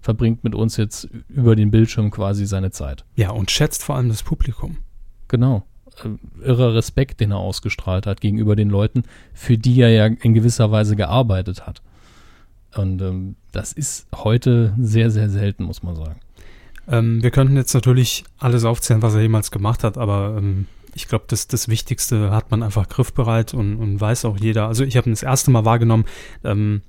verbringt 0.00 0.44
mit 0.44 0.54
uns 0.54 0.76
jetzt 0.76 1.08
über 1.28 1.56
den 1.56 1.70
Bildschirm 1.70 2.10
quasi 2.10 2.46
seine 2.46 2.70
Zeit. 2.70 3.04
Ja, 3.16 3.30
und 3.30 3.50
schätzt 3.50 3.82
vor 3.82 3.96
allem 3.96 4.08
das 4.08 4.22
Publikum. 4.22 4.78
Genau. 5.28 5.64
Äh, 6.04 6.44
irrer 6.44 6.74
Respekt, 6.74 7.20
den 7.20 7.32
er 7.32 7.38
ausgestrahlt 7.38 8.06
hat 8.06 8.20
gegenüber 8.20 8.56
den 8.56 8.70
Leuten, 8.70 9.02
für 9.32 9.58
die 9.58 9.80
er 9.80 9.90
ja 9.90 10.06
in 10.06 10.34
gewisser 10.34 10.70
Weise 10.70 10.96
gearbeitet 10.96 11.66
hat. 11.66 11.82
Und 12.76 13.00
ähm, 13.02 13.36
das 13.52 13.72
ist 13.72 14.06
heute 14.14 14.74
sehr, 14.78 15.10
sehr 15.10 15.30
selten, 15.30 15.64
muss 15.64 15.82
man 15.82 15.96
sagen. 15.96 16.20
Ähm, 16.86 17.22
wir 17.22 17.30
könnten 17.30 17.56
jetzt 17.56 17.74
natürlich 17.74 18.24
alles 18.38 18.64
aufzählen, 18.64 19.02
was 19.02 19.14
er 19.14 19.22
jemals 19.22 19.50
gemacht 19.50 19.84
hat, 19.84 19.98
aber 19.98 20.36
ähm, 20.38 20.66
ich 20.94 21.08
glaube, 21.08 21.24
das, 21.28 21.46
das 21.46 21.68
Wichtigste 21.68 22.30
hat 22.30 22.50
man 22.50 22.62
einfach 22.62 22.88
griffbereit 22.88 23.54
und, 23.54 23.76
und 23.76 24.00
weiß 24.00 24.24
auch 24.24 24.38
jeder. 24.38 24.68
Also 24.68 24.84
ich 24.84 24.96
habe 24.96 25.08
ihn 25.08 25.12
das 25.12 25.22
erste 25.22 25.50
Mal 25.50 25.64
wahrgenommen, 25.64 26.04
ähm, 26.44 26.82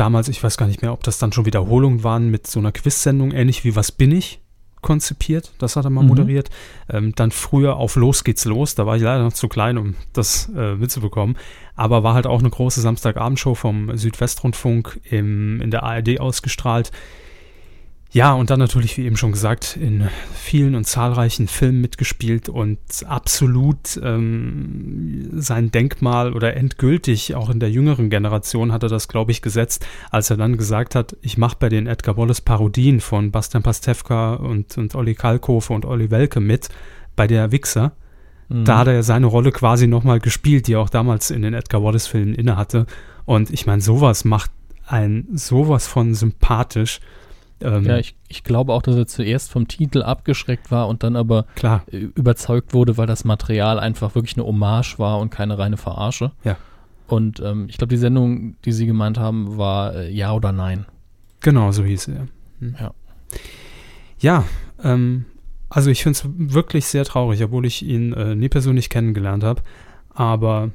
damals, 0.00 0.28
ich 0.28 0.42
weiß 0.42 0.56
gar 0.56 0.66
nicht 0.66 0.82
mehr, 0.82 0.92
ob 0.92 1.02
das 1.04 1.18
dann 1.18 1.32
schon 1.32 1.46
Wiederholungen 1.46 2.04
waren 2.04 2.30
mit 2.30 2.46
so 2.46 2.58
einer 2.60 2.72
Quiz-Sendung, 2.72 3.32
ähnlich 3.32 3.64
wie 3.64 3.76
Was 3.76 3.92
bin 3.92 4.12
ich? 4.12 4.40
konzipiert, 4.80 5.50
das 5.58 5.74
hat 5.74 5.84
er 5.86 5.90
mal 5.90 6.02
Mhm. 6.02 6.08
moderiert. 6.08 6.50
Ähm, 6.88 7.12
dann 7.16 7.32
früher 7.32 7.76
auf 7.78 7.96
Los 7.96 8.22
geht's 8.22 8.44
los, 8.44 8.76
da 8.76 8.86
war 8.86 8.94
ich 8.96 9.02
leider 9.02 9.24
noch 9.24 9.32
zu 9.32 9.48
klein, 9.48 9.76
um 9.76 9.96
das 10.12 10.48
äh, 10.56 10.76
mitzubekommen. 10.76 11.36
Aber 11.74 12.04
war 12.04 12.14
halt 12.14 12.28
auch 12.28 12.38
eine 12.38 12.48
große 12.48 12.80
Samstagabendshow 12.80 13.56
vom 13.56 13.98
Südwestrundfunk 13.98 15.00
im, 15.10 15.60
in 15.60 15.72
der 15.72 15.82
ARD 15.82 16.20
ausgestrahlt. 16.20 16.92
Ja, 18.12 18.32
und 18.34 18.50
dann 18.50 18.60
natürlich, 18.60 18.96
wie 18.96 19.04
eben 19.04 19.16
schon 19.16 19.32
gesagt, 19.32 19.76
in 19.76 20.08
vielen 20.32 20.76
und 20.76 20.84
zahlreichen 20.84 21.48
Filmen 21.48 21.80
mitgespielt 21.80 22.48
und 22.48 22.78
absolut 23.06 24.00
ähm, 24.02 25.07
sein 25.32 25.70
Denkmal 25.70 26.32
oder 26.32 26.56
endgültig, 26.56 27.34
auch 27.34 27.50
in 27.50 27.60
der 27.60 27.70
jüngeren 27.70 28.10
Generation 28.10 28.72
hat 28.72 28.82
er 28.82 28.88
das, 28.88 29.08
glaube 29.08 29.32
ich, 29.32 29.42
gesetzt, 29.42 29.86
als 30.10 30.30
er 30.30 30.36
dann 30.36 30.56
gesagt 30.56 30.94
hat, 30.94 31.16
ich 31.22 31.38
mache 31.38 31.56
bei 31.58 31.68
den 31.68 31.86
Edgar 31.86 32.16
Wallace 32.16 32.40
Parodien 32.40 33.00
von 33.00 33.30
Bastian 33.30 33.62
Pastewka 33.62 34.34
und, 34.34 34.76
und 34.78 34.94
Olli 34.94 35.14
Kalkofe 35.14 35.72
und 35.72 35.84
Olli 35.84 36.10
Welke 36.10 36.40
mit, 36.40 36.68
bei 37.16 37.26
der 37.26 37.52
Wichser. 37.52 37.92
Mhm. 38.48 38.64
Da 38.64 38.78
hat 38.78 38.86
er 38.86 38.94
ja 38.94 39.02
seine 39.02 39.26
Rolle 39.26 39.52
quasi 39.52 39.86
nochmal 39.86 40.20
gespielt, 40.20 40.66
die 40.66 40.74
er 40.74 40.80
auch 40.80 40.90
damals 40.90 41.30
in 41.30 41.42
den 41.42 41.54
Edgar 41.54 41.82
Wallace-Filmen 41.82 42.34
innehatte. 42.34 42.86
Und 43.24 43.50
ich 43.50 43.66
meine, 43.66 43.82
sowas 43.82 44.24
macht 44.24 44.50
einen 44.86 45.28
sowas 45.36 45.86
von 45.86 46.14
sympathisch. 46.14 47.00
Ähm, 47.60 47.84
Ja, 47.84 47.98
ich, 47.98 48.14
ich 48.28 48.44
glaube 48.44 48.72
auch, 48.72 48.82
dass 48.82 48.96
er 48.96 49.06
zuerst 49.06 49.50
vom 49.50 49.68
Titel 49.68 50.02
abgeschreckt 50.02 50.70
war 50.70 50.88
und 50.88 51.02
dann 51.02 51.16
aber 51.16 51.44
klar. 51.54 51.84
äh, 51.90 51.96
überzeugt 51.96 52.74
wurde, 52.74 52.96
weil 52.96 53.06
das 53.06 53.24
Material 53.24 53.78
einfach 53.78 54.14
wirklich 54.14 54.36
eine 54.36 54.46
Hommage 54.46 54.98
war 54.98 55.18
und 55.18 55.30
keine 55.30 55.58
reine 55.58 55.76
Verarsche. 55.76 56.32
Ja. 56.44 56.56
Und 57.06 57.40
ähm, 57.40 57.66
ich 57.68 57.78
glaube, 57.78 57.90
die 57.90 57.96
Sendung, 57.96 58.56
die 58.64 58.72
Sie 58.72 58.86
gemeint 58.86 59.18
haben, 59.18 59.56
war 59.56 59.94
äh, 59.94 60.10
Ja 60.10 60.32
oder 60.32 60.52
Nein. 60.52 60.86
Genau, 61.40 61.72
so 61.72 61.84
hieß 61.84 62.08
er. 62.08 62.28
Hm. 62.60 62.76
Ja. 62.78 62.94
Ja, 64.20 64.44
ähm, 64.82 65.24
also 65.68 65.90
ich 65.90 66.02
finde 66.02 66.18
es 66.18 66.28
wirklich 66.54 66.86
sehr 66.86 67.04
traurig, 67.04 67.42
obwohl 67.42 67.66
ich 67.66 67.82
ihn 67.82 68.12
äh, 68.12 68.34
nie 68.34 68.48
persönlich 68.48 68.90
kennengelernt 68.90 69.44
habe. 69.44 69.62
Aber 70.10 70.70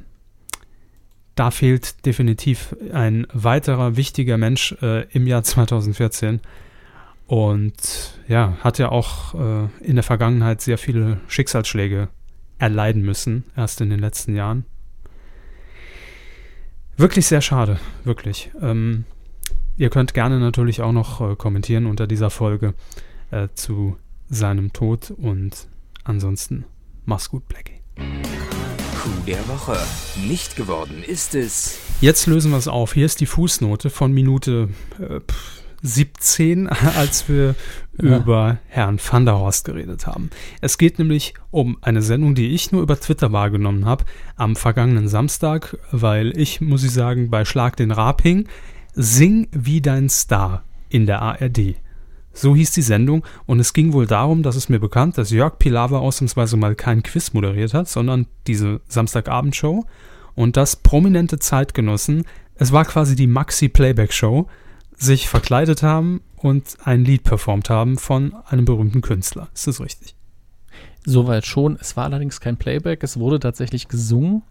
da 1.35 1.51
fehlt 1.51 2.05
definitiv 2.05 2.75
ein 2.93 3.27
weiterer 3.33 3.97
wichtiger 3.97 4.37
Mensch 4.37 4.75
äh, 4.81 5.05
im 5.11 5.27
Jahr 5.27 5.43
2014. 5.43 6.41
Und 7.27 8.19
ja, 8.27 8.57
hat 8.61 8.79
ja 8.79 8.89
auch 8.89 9.33
äh, 9.35 9.67
in 9.81 9.95
der 9.95 10.03
Vergangenheit 10.03 10.61
sehr 10.61 10.77
viele 10.77 11.19
Schicksalsschläge 11.27 12.09
erleiden 12.59 13.01
müssen, 13.01 13.43
erst 13.55 13.81
in 13.81 13.89
den 13.89 13.99
letzten 13.99 14.35
Jahren. 14.35 14.65
Wirklich 16.95 17.25
sehr 17.25 17.41
schade, 17.41 17.79
wirklich. 18.03 18.51
Ähm, 18.61 19.05
ihr 19.77 19.89
könnt 19.89 20.13
gerne 20.13 20.39
natürlich 20.39 20.81
auch 20.81 20.91
noch 20.91 21.21
äh, 21.21 21.35
kommentieren 21.35 21.87
unter 21.87 22.07
dieser 22.07 22.29
Folge 22.29 22.75
äh, 23.31 23.47
zu 23.55 23.97
seinem 24.29 24.73
Tod 24.73 25.11
und 25.11 25.67
ansonsten 26.03 26.65
mach's 27.05 27.29
gut, 27.29 27.47
Blackie. 27.47 27.81
Coup 27.95 29.25
der 29.25 29.45
Woche. 29.47 29.77
Nicht 30.27 30.55
geworden 30.55 31.03
ist 31.05 31.35
es. 31.35 31.79
Jetzt 31.99 32.27
lösen 32.27 32.51
wir 32.51 32.57
es 32.57 32.67
auf. 32.67 32.93
Hier 32.93 33.05
ist 33.05 33.19
die 33.21 33.25
Fußnote 33.25 33.89
von 33.89 34.13
Minute 34.13 34.69
äh, 34.99 35.19
pff, 35.19 35.62
17, 35.83 36.67
als 36.97 37.29
wir 37.29 37.55
Ja. 38.01 38.17
über 38.17 38.57
Herrn 38.69 38.99
van 38.99 39.25
der 39.25 39.37
Horst 39.37 39.65
geredet 39.65 40.07
haben. 40.07 40.31
Es 40.61 40.79
geht 40.79 40.97
nämlich 40.97 41.35
um 41.51 41.77
eine 41.81 42.01
Sendung, 42.01 42.33
die 42.33 42.49
ich 42.55 42.71
nur 42.71 42.81
über 42.81 42.99
Twitter 42.99 43.31
wahrgenommen 43.31 43.85
habe, 43.85 44.05
am 44.35 44.55
vergangenen 44.55 45.07
Samstag, 45.07 45.77
weil 45.91 46.35
ich, 46.39 46.59
muss 46.61 46.83
ich 46.83 46.91
sagen, 46.91 47.29
bei 47.29 47.45
Schlag 47.45 47.75
den 47.77 47.91
Raab 47.91 48.23
hing. 48.23 48.47
Sing 48.95 49.47
wie 49.51 49.81
dein 49.81 50.09
Star 50.09 50.63
in 50.89 51.05
der 51.05 51.21
ARD. 51.21 51.75
So 52.31 52.55
hieß 52.55 52.71
die 52.71 52.81
Sendung 52.81 53.23
und 53.45 53.59
es 53.59 53.73
ging 53.73 53.93
wohl 53.93 54.07
darum, 54.07 54.41
dass 54.41 54.55
es 54.55 54.69
mir 54.69 54.79
bekannt, 54.79 55.19
dass 55.19 55.29
Jörg 55.29 55.59
Pilawa 55.59 55.99
ausnahmsweise 55.99 56.57
mal 56.57 56.73
kein 56.73 57.03
Quiz 57.03 57.33
moderiert 57.33 57.75
hat, 57.75 57.87
sondern 57.87 58.25
diese 58.47 58.81
Samstagabendshow 58.87 59.85
und 60.33 60.57
dass 60.57 60.75
prominente 60.77 61.37
Zeitgenossen, 61.37 62.23
es 62.55 62.71
war 62.71 62.85
quasi 62.85 63.15
die 63.15 63.27
Maxi-Playback-Show, 63.27 64.47
sich 64.97 65.27
verkleidet 65.27 65.83
haben 65.83 66.21
und 66.35 66.77
ein 66.83 67.05
Lied 67.05 67.23
performt 67.23 67.69
haben 67.69 67.97
von 67.97 68.33
einem 68.45 68.65
berühmten 68.65 69.01
Künstler. 69.01 69.49
Ist 69.53 69.67
das 69.67 69.81
richtig? 69.81 70.15
Soweit 71.05 71.45
schon. 71.45 71.77
Es 71.79 71.97
war 71.97 72.05
allerdings 72.05 72.39
kein 72.39 72.57
Playback. 72.57 73.03
Es 73.03 73.17
wurde 73.17 73.39
tatsächlich 73.39 73.87
gesungen, 73.87 74.43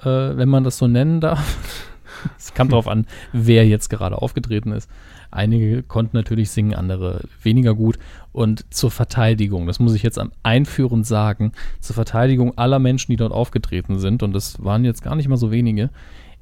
äh, 0.00 0.06
wenn 0.06 0.48
man 0.48 0.64
das 0.64 0.78
so 0.78 0.86
nennen 0.86 1.20
darf. 1.20 1.56
Es 2.36 2.52
kam 2.52 2.68
darauf 2.68 2.88
an, 2.88 3.06
wer 3.32 3.68
jetzt 3.68 3.90
gerade 3.90 4.20
aufgetreten 4.20 4.72
ist. 4.72 4.90
Einige 5.30 5.84
konnten 5.84 6.16
natürlich 6.16 6.50
singen, 6.50 6.74
andere 6.74 7.20
weniger 7.42 7.74
gut. 7.74 7.98
Und 8.32 8.64
zur 8.74 8.90
Verteidigung, 8.90 9.66
das 9.66 9.78
muss 9.78 9.94
ich 9.94 10.02
jetzt 10.02 10.18
am 10.18 10.32
einführend 10.42 11.06
sagen, 11.06 11.52
zur 11.80 11.94
Verteidigung 11.94 12.56
aller 12.56 12.80
Menschen, 12.80 13.12
die 13.12 13.16
dort 13.16 13.32
aufgetreten 13.32 14.00
sind, 14.00 14.24
und 14.24 14.32
das 14.32 14.64
waren 14.64 14.84
jetzt 14.84 15.02
gar 15.02 15.14
nicht 15.14 15.28
mal 15.28 15.36
so 15.36 15.52
wenige, 15.52 15.90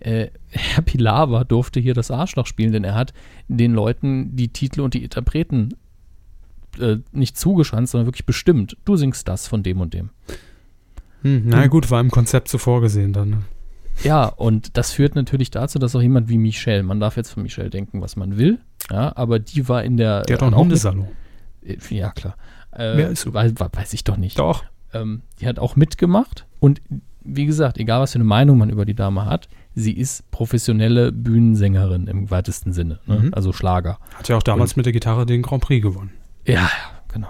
äh, 0.07 0.31
Herr 0.51 0.83
Pilawa 0.83 1.45
durfte 1.45 1.81
hier 1.81 1.95
das 1.95 2.11
Arschloch 2.11 2.47
spielen, 2.47 2.73
denn 2.73 2.85
er 2.85 2.95
hat 2.95 3.13
den 3.49 3.73
Leuten 3.75 4.37
die 4.37 4.49
Titel 4.49 4.81
und 4.81 4.95
die 4.95 5.03
Interpreten 5.03 5.71
äh, 6.79 6.99
nicht 7.13 7.37
zugeschanzt, 7.37 7.93
sondern 7.93 8.07
wirklich 8.07 8.27
bestimmt. 8.27 8.77
Du 8.85 8.97
singst 8.97 9.27
das 9.29 9.49
von 9.49 9.63
dem 9.63 9.81
und 9.81 9.95
dem. 9.95 10.11
Hm, 11.23 11.43
na 11.47 11.67
gut, 11.67 11.91
war 11.91 12.01
im 12.01 12.11
Konzept 12.11 12.49
so 12.49 12.59
vorgesehen 12.59 13.13
dann. 13.13 13.31
ne? 13.31 13.39
Ja, 14.05 14.27
und 14.27 14.77
das 14.77 14.93
führt 14.93 15.15
natürlich 15.17 15.51
dazu, 15.51 15.79
dass 15.79 15.97
auch 15.97 16.03
jemand 16.03 16.29
wie 16.29 16.39
Michelle, 16.39 16.83
man 16.83 17.01
darf 17.01 17.17
jetzt 17.17 17.31
von 17.31 17.43
Michelle 17.43 17.71
denken, 17.71 18.03
was 18.03 18.15
man 18.17 18.37
will, 18.37 18.59
ja, 18.91 19.17
aber 19.17 19.39
die 19.39 19.69
war 19.69 19.83
in 19.85 19.97
der. 19.97 20.23
Der 20.23 20.35
hat 20.35 20.43
auch 20.43 20.47
einen 20.47 20.51
mit- 20.55 20.61
Hundesalon. 20.61 21.09
Äh, 21.65 21.77
Ja, 21.91 22.11
klar. 22.13 22.37
Äh, 22.73 22.97
Wer 22.97 23.09
ist 23.09 23.33
weiß, 23.33 23.55
weiß 23.57 23.95
ich 23.95 24.05
doch 24.05 24.19
nicht. 24.19 24.39
Doch. 24.39 24.65
Ähm, 24.93 25.23
die 25.41 25.47
hat 25.49 25.59
auch 25.59 25.77
mitgemacht 25.77 26.45
und 26.61 26.81
wie 27.25 27.47
gesagt, 27.47 27.79
egal 27.79 28.03
was 28.03 28.13
für 28.13 28.17
eine 28.17 28.25
Meinung 28.25 28.59
man 28.59 28.71
über 28.71 28.85
die 28.85 28.95
Dame 28.95 29.25
hat, 29.25 29.49
sie 29.77 29.93
ist 29.93 30.29
professionelle 30.31 31.13
Bühnensängerin 31.13 32.09
im 32.09 32.31
weitesten 32.31 32.73
Sinne, 32.73 32.99
ne? 33.07 33.19
Mhm. 33.19 33.35
also 33.35 33.53
Schlager. 33.53 33.99
Hat 34.15 34.29
ja 34.29 34.37
auch 34.37 34.43
damals 34.43 34.75
mit 34.75 34.87
der 34.87 34.93
Gitarre 34.93 35.27
den 35.27 35.43
Grand 35.43 35.63
Prix 35.63 35.83
gewonnen. 35.83 36.11
Ja, 36.47 36.55
ja, 36.55 36.71
genau. 37.13 37.29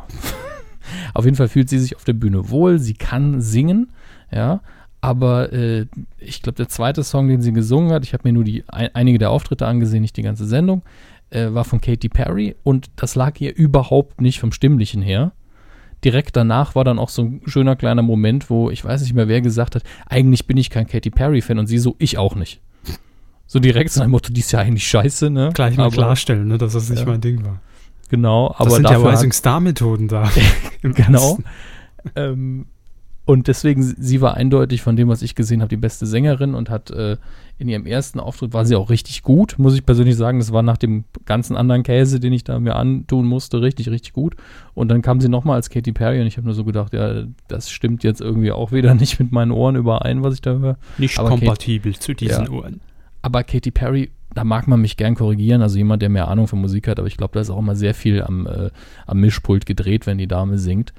auf 1.14 1.24
jeden 1.24 1.36
Fall 1.36 1.49
fühlt 1.49 1.68
sie 1.68 1.80
sich 1.80 1.97
auf 1.97 2.05
der 2.05 2.12
Bühne 2.12 2.49
wohl, 2.49 2.78
sie 2.78 2.94
kann 2.94 3.40
singen, 3.40 3.90
ja, 4.32 4.61
aber 5.01 5.53
äh, 5.53 5.86
ich 6.18 6.40
glaube, 6.40 6.57
der 6.57 6.68
zweite 6.68 7.03
Song, 7.03 7.28
den 7.28 7.42
sie 7.42 7.53
gesungen 7.53 7.90
hat, 7.90 8.05
ich 8.05 8.12
habe 8.12 8.22
mir 8.24 8.32
nur 8.32 8.44
die 8.44 8.64
ein, 8.68 8.94
einige 8.94 9.18
der 9.18 9.30
Auftritte 9.30 9.66
angesehen, 9.66 10.03
nicht 10.03 10.16
die 10.16 10.22
ganze 10.22 10.47
Sendung, 10.47 10.82
äh, 11.30 11.53
war 11.53 11.64
von 11.64 11.80
Katy 11.80 12.09
Perry 12.09 12.55
und 12.62 12.90
das 12.97 13.16
lag 13.16 13.40
ihr 13.40 13.55
überhaupt 13.57 14.20
nicht 14.20 14.38
vom 14.38 14.53
Stimmlichen 14.53 15.03
her. 15.03 15.32
Direkt 16.07 16.36
danach 16.36 16.76
war 16.76 16.84
dann 16.84 17.00
auch 17.00 17.09
so 17.09 17.22
ein 17.22 17.40
schöner 17.46 17.74
kleiner 17.74 18.02
Moment, 18.02 18.48
wo 18.48 18.70
ich 18.70 18.84
weiß 18.84 19.00
nicht 19.02 19.12
mehr, 19.14 19.26
wer 19.26 19.40
gesagt 19.40 19.74
hat, 19.74 19.82
eigentlich 20.07 20.46
bin 20.46 20.57
ich 20.57 20.70
kein 20.70 20.86
Katy 20.86 21.11
Perry-Fan 21.11 21.59
und 21.59 21.66
sie 21.66 21.78
so, 21.78 21.96
ich 21.98 22.16
auch 22.16 22.36
nicht. 22.36 22.61
So 23.48 23.59
direkt 23.59 23.90
so 23.90 24.02
ein 24.02 24.11
Motto, 24.11 24.32
die 24.32 24.38
ist 24.40 24.52
ja 24.52 24.61
eigentlich 24.61 24.86
scheiße, 24.86 25.30
ne? 25.30 25.50
Gleich 25.52 25.76
mal 25.76 25.86
Aber- 25.86 25.92
klarstellen, 25.96 26.46
ne, 26.46 26.59
dass 26.59 26.74
das 26.74 26.88
nicht 26.90 27.00
Ja. 27.00 27.07
mein 27.07 27.20
Ding 27.20 27.44
war. 27.44 27.61
Genau, 28.09 28.54
aber 28.57 28.66
das 28.66 28.74
sind 28.74 28.84
ja 28.84 28.90
dafür 28.92 29.07
hat- 29.11 29.14
Rising 29.18 29.32
Star 29.32 29.59
Methoden 29.59 30.07
da. 30.07 30.30
Genau. 30.82 31.38
Ähm, 32.14 32.66
und 33.27 33.49
deswegen, 33.49 33.83
sie 33.83 34.20
war 34.20 34.35
eindeutig 34.35 34.83
von 34.83 34.95
dem, 34.95 35.09
was 35.09 35.20
ich 35.20 35.35
gesehen 35.35 35.61
habe, 35.61 35.68
die 35.68 35.77
beste 35.77 36.07
Sängerin 36.07 36.55
und 36.55 36.70
hat 36.70 36.93
äh, 36.93 37.16
in 37.59 37.68
ihrem 37.68 37.85
ersten 37.85 38.20
Auftritt 38.20 38.53
war 38.53 38.64
sie 38.64 38.77
auch 38.77 38.89
richtig 38.89 39.24
gut, 39.24 39.57
muss 39.59 39.74
ich 39.74 39.85
persönlich 39.85 40.14
sagen. 40.14 40.39
Das 40.39 40.53
war 40.53 40.62
nach 40.62 40.77
dem 40.77 41.03
ganzen 41.24 41.57
anderen 41.57 41.83
Käse, 41.83 42.20
den 42.20 42.33
ich 42.33 42.45
da 42.45 42.61
mir 42.61 42.77
antun 42.77 43.27
musste, 43.27 43.61
richtig, 43.61 43.91
richtig 43.91 44.12
gut. 44.12 44.37
Und 44.74 44.89
dann 44.93 45.03
kam 45.03 45.20
sie 45.20 45.29
nochmal 45.29 45.57
als 45.57 45.70
Katy 45.70 45.91
Perry 45.91 46.20
und 46.20 46.29
ich 46.29 46.37
habe 46.37 46.47
nur 46.47 46.55
so 46.55 46.62
gedacht, 46.62 46.93
ja, 46.93 47.24
das 47.49 47.68
stimmt 47.68 48.05
jetzt 48.05 48.20
irgendwie 48.20 48.53
auch 48.53 48.70
wieder 48.70 48.95
nicht 48.95 49.18
mit 49.18 49.33
meinen 49.33 49.51
Ohren 49.51 49.74
überein, 49.74 50.22
was 50.22 50.35
ich 50.35 50.41
da 50.41 50.53
höre. 50.59 50.79
Nicht 50.97 51.18
Aber 51.18 51.31
kompatibel 51.31 51.97
zu 51.97 52.14
diesen 52.14 52.45
Ja. 52.45 52.51
Uhren. 52.51 52.81
Aber 53.22 53.43
Katy 53.43 53.72
Perry 53.72 54.11
da 54.35 54.45
mag 54.45 54.68
man 54.68 54.83
mich 54.83 54.99
gern 54.99 55.14
korrigieren, 55.14 55.62
also 55.62 55.79
jemand, 55.79 56.03
der 56.03 56.11
mehr 56.11 56.29
Ahnung 56.29 56.47
von 56.47 56.61
Musik 56.61 56.89
hat, 56.89 56.99
aber 56.99 57.09
ich 57.09 57.16
glaube, 57.16 57.33
da 57.33 57.41
ist 57.41 57.49
auch 57.49 57.59
immer 57.59 57.74
sehr 57.74 57.95
viel 57.95 58.22
am, 58.22 58.47
äh, 58.47 58.70
am 59.07 59.18
Mischpult 59.18 59.64
gedreht, 59.64 60.07
wenn 60.07 60.18
die 60.18 60.29
Dame 60.29 60.59
singt. 60.59 60.93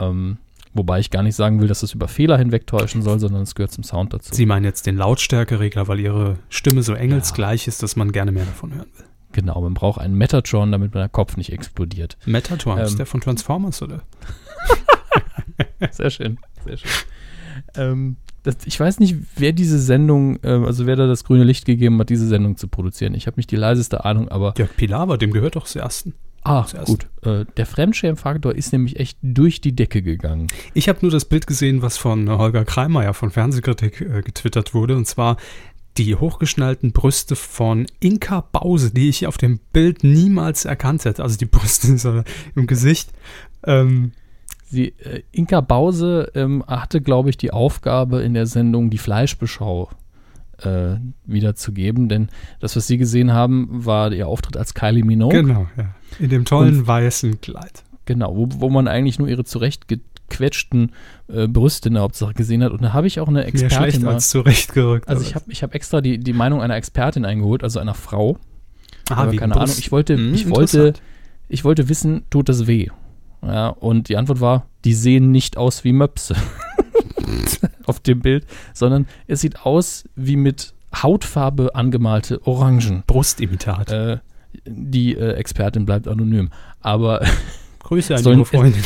Ähm, 0.00 0.38
wobei 0.74 1.00
ich 1.00 1.10
gar 1.10 1.22
nicht 1.22 1.36
sagen 1.36 1.60
will, 1.60 1.68
dass 1.68 1.80
das 1.80 1.94
über 1.94 2.08
Fehler 2.08 2.38
hinwegtäuschen 2.38 3.02
soll, 3.02 3.18
sondern 3.18 3.42
es 3.42 3.54
gehört 3.54 3.72
zum 3.72 3.84
Sound 3.84 4.12
dazu. 4.14 4.34
Sie 4.34 4.46
meinen 4.46 4.64
jetzt 4.64 4.86
den 4.86 4.96
Lautstärkeregler, 4.96 5.88
weil 5.88 6.00
ihre 6.00 6.38
Stimme 6.48 6.82
so 6.82 6.94
engelsgleich 6.94 7.66
ist, 7.68 7.82
dass 7.82 7.96
man 7.96 8.12
gerne 8.12 8.32
mehr 8.32 8.44
davon 8.44 8.74
hören 8.74 8.88
will. 8.96 9.06
Genau, 9.32 9.60
man 9.60 9.74
braucht 9.74 10.00
einen 10.00 10.14
Metatron, 10.14 10.72
damit 10.72 10.94
der 10.94 11.08
Kopf 11.08 11.36
nicht 11.36 11.52
explodiert. 11.52 12.16
Metatron, 12.26 12.78
Ähm. 12.78 12.84
ist 12.84 12.98
der 12.98 13.06
von 13.06 13.20
Transformers, 13.20 13.80
oder? 13.82 14.02
Sehr 15.90 16.10
schön, 16.10 16.38
sehr 16.64 16.76
schön. 16.76 16.90
Ähm, 17.74 18.16
das, 18.42 18.56
ich 18.64 18.78
weiß 18.78 19.00
nicht, 19.00 19.16
wer 19.36 19.52
diese 19.52 19.78
Sendung, 19.78 20.38
äh, 20.42 20.48
also 20.48 20.86
wer 20.86 20.96
da 20.96 21.06
das 21.06 21.24
grüne 21.24 21.44
Licht 21.44 21.64
gegeben 21.64 21.98
hat, 21.98 22.10
diese 22.10 22.26
Sendung 22.26 22.56
zu 22.56 22.68
produzieren. 22.68 23.14
Ich 23.14 23.26
habe 23.26 23.36
nicht 23.36 23.50
die 23.50 23.56
leiseste 23.56 24.04
Ahnung, 24.04 24.28
aber 24.28 24.54
Jörg 24.56 24.74
Pilawa, 24.76 25.16
dem 25.16 25.32
gehört 25.32 25.56
doch 25.56 25.66
zuerst. 25.66 26.08
Ah, 26.42 26.64
zuerst. 26.66 26.86
gut. 26.86 27.06
Äh, 27.22 27.44
der 27.56 27.66
Fremdschämfaktor 27.66 28.54
ist 28.54 28.72
nämlich 28.72 28.98
echt 28.98 29.18
durch 29.22 29.60
die 29.60 29.74
Decke 29.74 30.02
gegangen. 30.02 30.48
Ich 30.74 30.88
habe 30.88 31.00
nur 31.02 31.10
das 31.10 31.24
Bild 31.24 31.46
gesehen, 31.46 31.82
was 31.82 31.96
von 31.96 32.28
Holger 32.28 32.64
Kreimeier 32.64 33.14
von 33.14 33.30
Fernsehkritik 33.30 34.00
äh, 34.00 34.22
getwittert 34.22 34.74
wurde, 34.74 34.96
und 34.96 35.06
zwar 35.06 35.36
die 35.98 36.14
hochgeschnallten 36.14 36.92
Brüste 36.92 37.36
von 37.36 37.86
Inka 37.98 38.42
Bause, 38.52 38.92
die 38.92 39.08
ich 39.08 39.26
auf 39.26 39.38
dem 39.38 39.58
Bild 39.72 40.04
niemals 40.04 40.64
erkannt 40.64 41.04
hätte. 41.04 41.22
Also 41.22 41.36
die 41.36 41.46
Brüste 41.46 42.24
im 42.54 42.66
Gesicht. 42.66 43.10
Ähm, 43.64 44.12
Sie, 44.70 44.94
äh, 45.00 45.22
Inka 45.32 45.60
Bause 45.60 46.30
ähm, 46.36 46.64
hatte, 46.64 47.00
glaube 47.00 47.28
ich, 47.28 47.36
die 47.36 47.52
Aufgabe 47.52 48.22
in 48.22 48.34
der 48.34 48.46
Sendung 48.46 48.88
die 48.88 48.98
Fleischbeschau 48.98 49.90
äh, 50.64 50.96
wiederzugeben, 51.26 52.08
denn 52.08 52.28
das, 52.60 52.76
was 52.76 52.86
Sie 52.86 52.98
gesehen 52.98 53.32
haben, 53.32 53.68
war 53.70 54.12
ihr 54.12 54.28
Auftritt 54.28 54.56
als 54.56 54.74
Kylie 54.74 55.04
Minogue. 55.04 55.42
genau, 55.42 55.66
ja. 55.76 55.94
In 56.18 56.28
dem 56.30 56.44
tollen 56.44 56.86
weißen 56.86 57.40
Kleid. 57.40 57.84
Genau, 58.06 58.34
wo, 58.36 58.48
wo 58.58 58.70
man 58.70 58.88
eigentlich 58.88 59.18
nur 59.18 59.28
ihre 59.28 59.44
zurechtgequetschten 59.44 60.92
äh, 61.28 61.46
Brüste 61.46 61.88
in 61.88 61.94
der 61.94 62.02
Hauptsache 62.02 62.34
gesehen 62.34 62.62
hat. 62.64 62.72
Und 62.72 62.82
da 62.82 62.92
habe 62.92 63.06
ich 63.06 63.20
auch 63.20 63.28
eine 63.28 63.38
Mehr 63.40 63.48
Expertin 63.48 63.78
schlecht 63.78 64.02
mal, 64.02 64.14
als 64.14 64.30
zurechtgerückt. 64.30 65.08
Also 65.08 65.22
ich 65.22 65.34
habe 65.34 65.44
ich 65.52 65.62
hab 65.62 65.74
extra 65.74 66.00
die, 66.00 66.18
die 66.18 66.32
Meinung 66.32 66.60
einer 66.62 66.76
Expertin 66.76 67.24
eingeholt, 67.24 67.62
also 67.62 67.78
einer 67.78 67.94
Frau. 67.94 68.38
Wie 69.30 69.36
keine 69.36 69.54
Brust- 69.54 69.62
Ahnung, 69.62 69.74
ich 69.78 69.92
wollte, 69.92 70.16
Hm, 70.16 70.34
ich 70.34 70.48
wollte, 70.50 70.92
ich 71.48 71.64
wollte 71.64 71.88
wissen, 71.88 72.22
tut 72.30 72.48
das 72.48 72.66
weh? 72.66 72.88
Ja, 73.42 73.68
und 73.68 74.08
die 74.08 74.16
Antwort 74.16 74.40
war, 74.40 74.66
die 74.84 74.92
sehen 74.94 75.30
nicht 75.30 75.56
aus 75.56 75.82
wie 75.84 75.92
Möpse 75.92 76.34
auf 77.86 78.00
dem 78.00 78.20
Bild, 78.20 78.46
sondern 78.74 79.06
es 79.26 79.40
sieht 79.40 79.64
aus 79.64 80.04
wie 80.16 80.36
mit 80.36 80.74
Hautfarbe 80.94 81.74
angemalte 81.74 82.46
Orangen. 82.46 83.02
Brustimitat. 83.06 83.90
Äh, 83.90 84.18
die 84.66 85.16
äh, 85.16 85.34
Expertin 85.34 85.86
bleibt 85.86 86.08
anonym. 86.08 86.50
Aber 86.80 87.24
Grüße 87.80 88.14
an 88.14 88.22
sollen- 88.22 88.44
Freundin. 88.44 88.82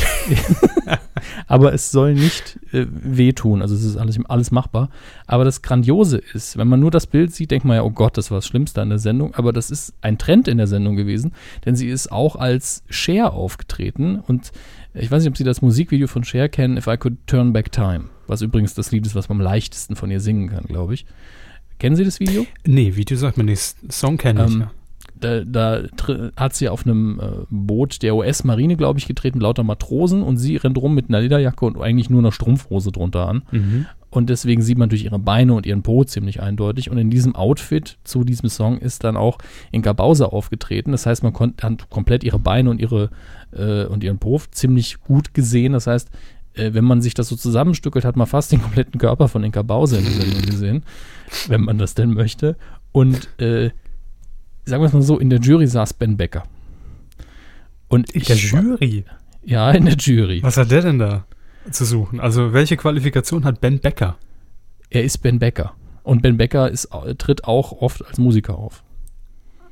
aber 1.47 1.73
es 1.73 1.91
soll 1.91 2.13
nicht 2.13 2.59
äh, 2.71 2.85
wehtun. 2.89 3.61
Also 3.61 3.75
es 3.75 3.83
ist 3.83 3.97
alles, 3.97 4.19
alles 4.27 4.51
machbar. 4.51 4.89
Aber 5.27 5.43
das 5.43 5.61
Grandiose 5.61 6.17
ist, 6.33 6.57
wenn 6.57 6.67
man 6.67 6.79
nur 6.79 6.91
das 6.91 7.07
Bild 7.07 7.33
sieht, 7.33 7.51
denkt 7.51 7.65
man 7.65 7.75
ja, 7.75 7.83
oh 7.83 7.91
Gott, 7.91 8.17
das 8.17 8.31
war 8.31 8.37
das 8.37 8.47
Schlimmste 8.47 8.81
an 8.81 8.89
der 8.89 8.99
Sendung. 8.99 9.33
Aber 9.35 9.53
das 9.53 9.71
ist 9.71 9.93
ein 10.01 10.17
Trend 10.17 10.47
in 10.47 10.57
der 10.57 10.67
Sendung 10.67 10.95
gewesen, 10.95 11.33
denn 11.65 11.75
sie 11.75 11.87
ist 11.87 12.11
auch 12.11 12.35
als 12.35 12.83
Cher 12.89 13.33
aufgetreten. 13.33 14.19
Und 14.19 14.51
ich 14.95 15.11
weiß 15.11 15.23
nicht, 15.23 15.29
ob 15.29 15.37
Sie 15.37 15.43
das 15.43 15.61
Musikvideo 15.61 16.07
von 16.07 16.23
Cher 16.23 16.49
kennen, 16.49 16.77
If 16.77 16.87
I 16.87 16.97
Could 16.97 17.17
Turn 17.27 17.53
Back 17.53 17.71
Time. 17.71 18.05
Was 18.27 18.41
übrigens 18.41 18.73
das 18.73 18.91
Lied 18.91 19.05
ist, 19.05 19.15
was 19.15 19.29
man 19.29 19.39
am 19.39 19.43
leichtesten 19.43 19.95
von 19.95 20.09
ihr 20.09 20.19
singen 20.19 20.49
kann, 20.49 20.65
glaube 20.65 20.93
ich. 20.93 21.05
Kennen 21.79 21.95
Sie 21.95 22.03
das 22.03 22.19
Video? 22.19 22.45
Nee, 22.65 22.95
Video 22.95 23.17
sagt 23.17 23.37
man 23.37 23.47
nicht. 23.47 23.75
Song 23.91 24.17
kenne 24.17 24.45
ich. 24.45 24.53
Ähm, 24.53 24.61
ja. 24.61 24.71
da, 25.19 25.43
da 25.43 25.83
hat 26.37 26.55
sie 26.55 26.69
auf 26.69 26.85
einem 26.85 27.19
äh, 27.19 27.45
Boot 27.49 28.01
der 28.01 28.15
US-Marine, 28.15 28.77
glaube 28.77 28.99
ich, 28.99 29.07
getreten, 29.07 29.39
lauter 29.39 29.63
Matrosen 29.63 30.21
und 30.21 30.37
sie 30.37 30.55
rennt 30.55 30.77
rum 30.77 30.95
mit 30.95 31.09
einer 31.09 31.21
Lederjacke 31.21 31.65
und 31.65 31.79
eigentlich 31.79 32.09
nur 32.09 32.19
einer 32.19 32.31
Strumpfhose 32.31 32.91
drunter 32.91 33.27
an. 33.27 33.43
Mhm. 33.51 33.85
Und 34.15 34.29
deswegen 34.29 34.61
sieht 34.61 34.77
man 34.77 34.89
durch 34.89 35.03
ihre 35.03 35.19
Beine 35.19 35.53
und 35.53 35.65
ihren 35.65 35.83
Po 35.83 36.03
ziemlich 36.05 36.41
eindeutig. 36.41 36.89
Und 36.89 36.97
in 36.97 37.09
diesem 37.09 37.35
Outfit 37.35 37.97
zu 38.05 38.23
diesem 38.23 38.47
Song 38.49 38.77
ist 38.77 39.03
dann 39.03 39.17
auch 39.17 39.37
Inka 39.71 39.91
Bauser 39.91 40.31
aufgetreten. 40.31 40.93
Das 40.93 41.05
heißt, 41.05 41.21
man 41.21 41.33
konnte 41.33 41.65
hat 41.67 41.89
komplett 41.89 42.23
ihre 42.23 42.39
Beine 42.39 42.69
und 42.69 42.79
ihre 42.79 43.09
äh, 43.51 43.85
und 43.85 44.03
ihren 44.03 44.17
Po 44.17 44.41
ziemlich 44.51 45.01
gut 45.01 45.33
gesehen. 45.33 45.73
Das 45.73 45.87
heißt, 45.87 46.09
äh, 46.53 46.73
wenn 46.73 46.85
man 46.85 47.01
sich 47.01 47.13
das 47.13 47.27
so 47.27 47.35
zusammenstückelt, 47.35 48.05
hat 48.05 48.15
man 48.15 48.25
fast 48.25 48.51
den 48.53 48.61
kompletten 48.61 48.99
Körper 48.99 49.27
von 49.27 49.43
Inka 49.43 49.63
Bauser 49.63 49.99
in 49.99 50.05
der 50.05 50.13
Sendung 50.13 50.41
gesehen, 50.43 50.83
wenn 51.47 51.61
man 51.61 51.77
das 51.77 51.93
denn 51.93 52.13
möchte. 52.13 52.55
Und 52.93 53.27
äh, 53.39 53.71
sagen 54.63 54.81
wir 54.81 54.87
es 54.87 54.93
mal 54.93 55.01
so, 55.01 55.19
in 55.19 55.29
der 55.29 55.39
Jury 55.39 55.67
saß 55.67 55.93
Ben 55.93 56.15
Becker. 56.15 56.43
Und 57.89 58.09
In 58.11 58.23
der 58.23 58.37
Jury. 58.37 59.03
Ja, 59.43 59.71
in 59.71 59.85
der 59.85 59.95
Jury. 59.95 60.41
Was 60.41 60.57
hat 60.57 60.71
der 60.71 60.81
denn 60.81 60.99
da 60.99 61.25
zu 61.71 61.85
suchen? 61.85 62.19
Also 62.19 62.53
welche 62.53 62.77
Qualifikation 62.77 63.43
hat 63.45 63.61
Ben 63.61 63.79
Becker? 63.79 64.17
Er 64.89 65.03
ist 65.03 65.19
Ben 65.19 65.39
Becker. 65.39 65.73
Und 66.03 66.21
Ben 66.21 66.37
Becker 66.37 66.69
ist, 66.69 66.89
tritt 67.17 67.45
auch 67.45 67.71
oft 67.81 68.05
als 68.05 68.17
Musiker 68.17 68.57
auf. 68.57 68.83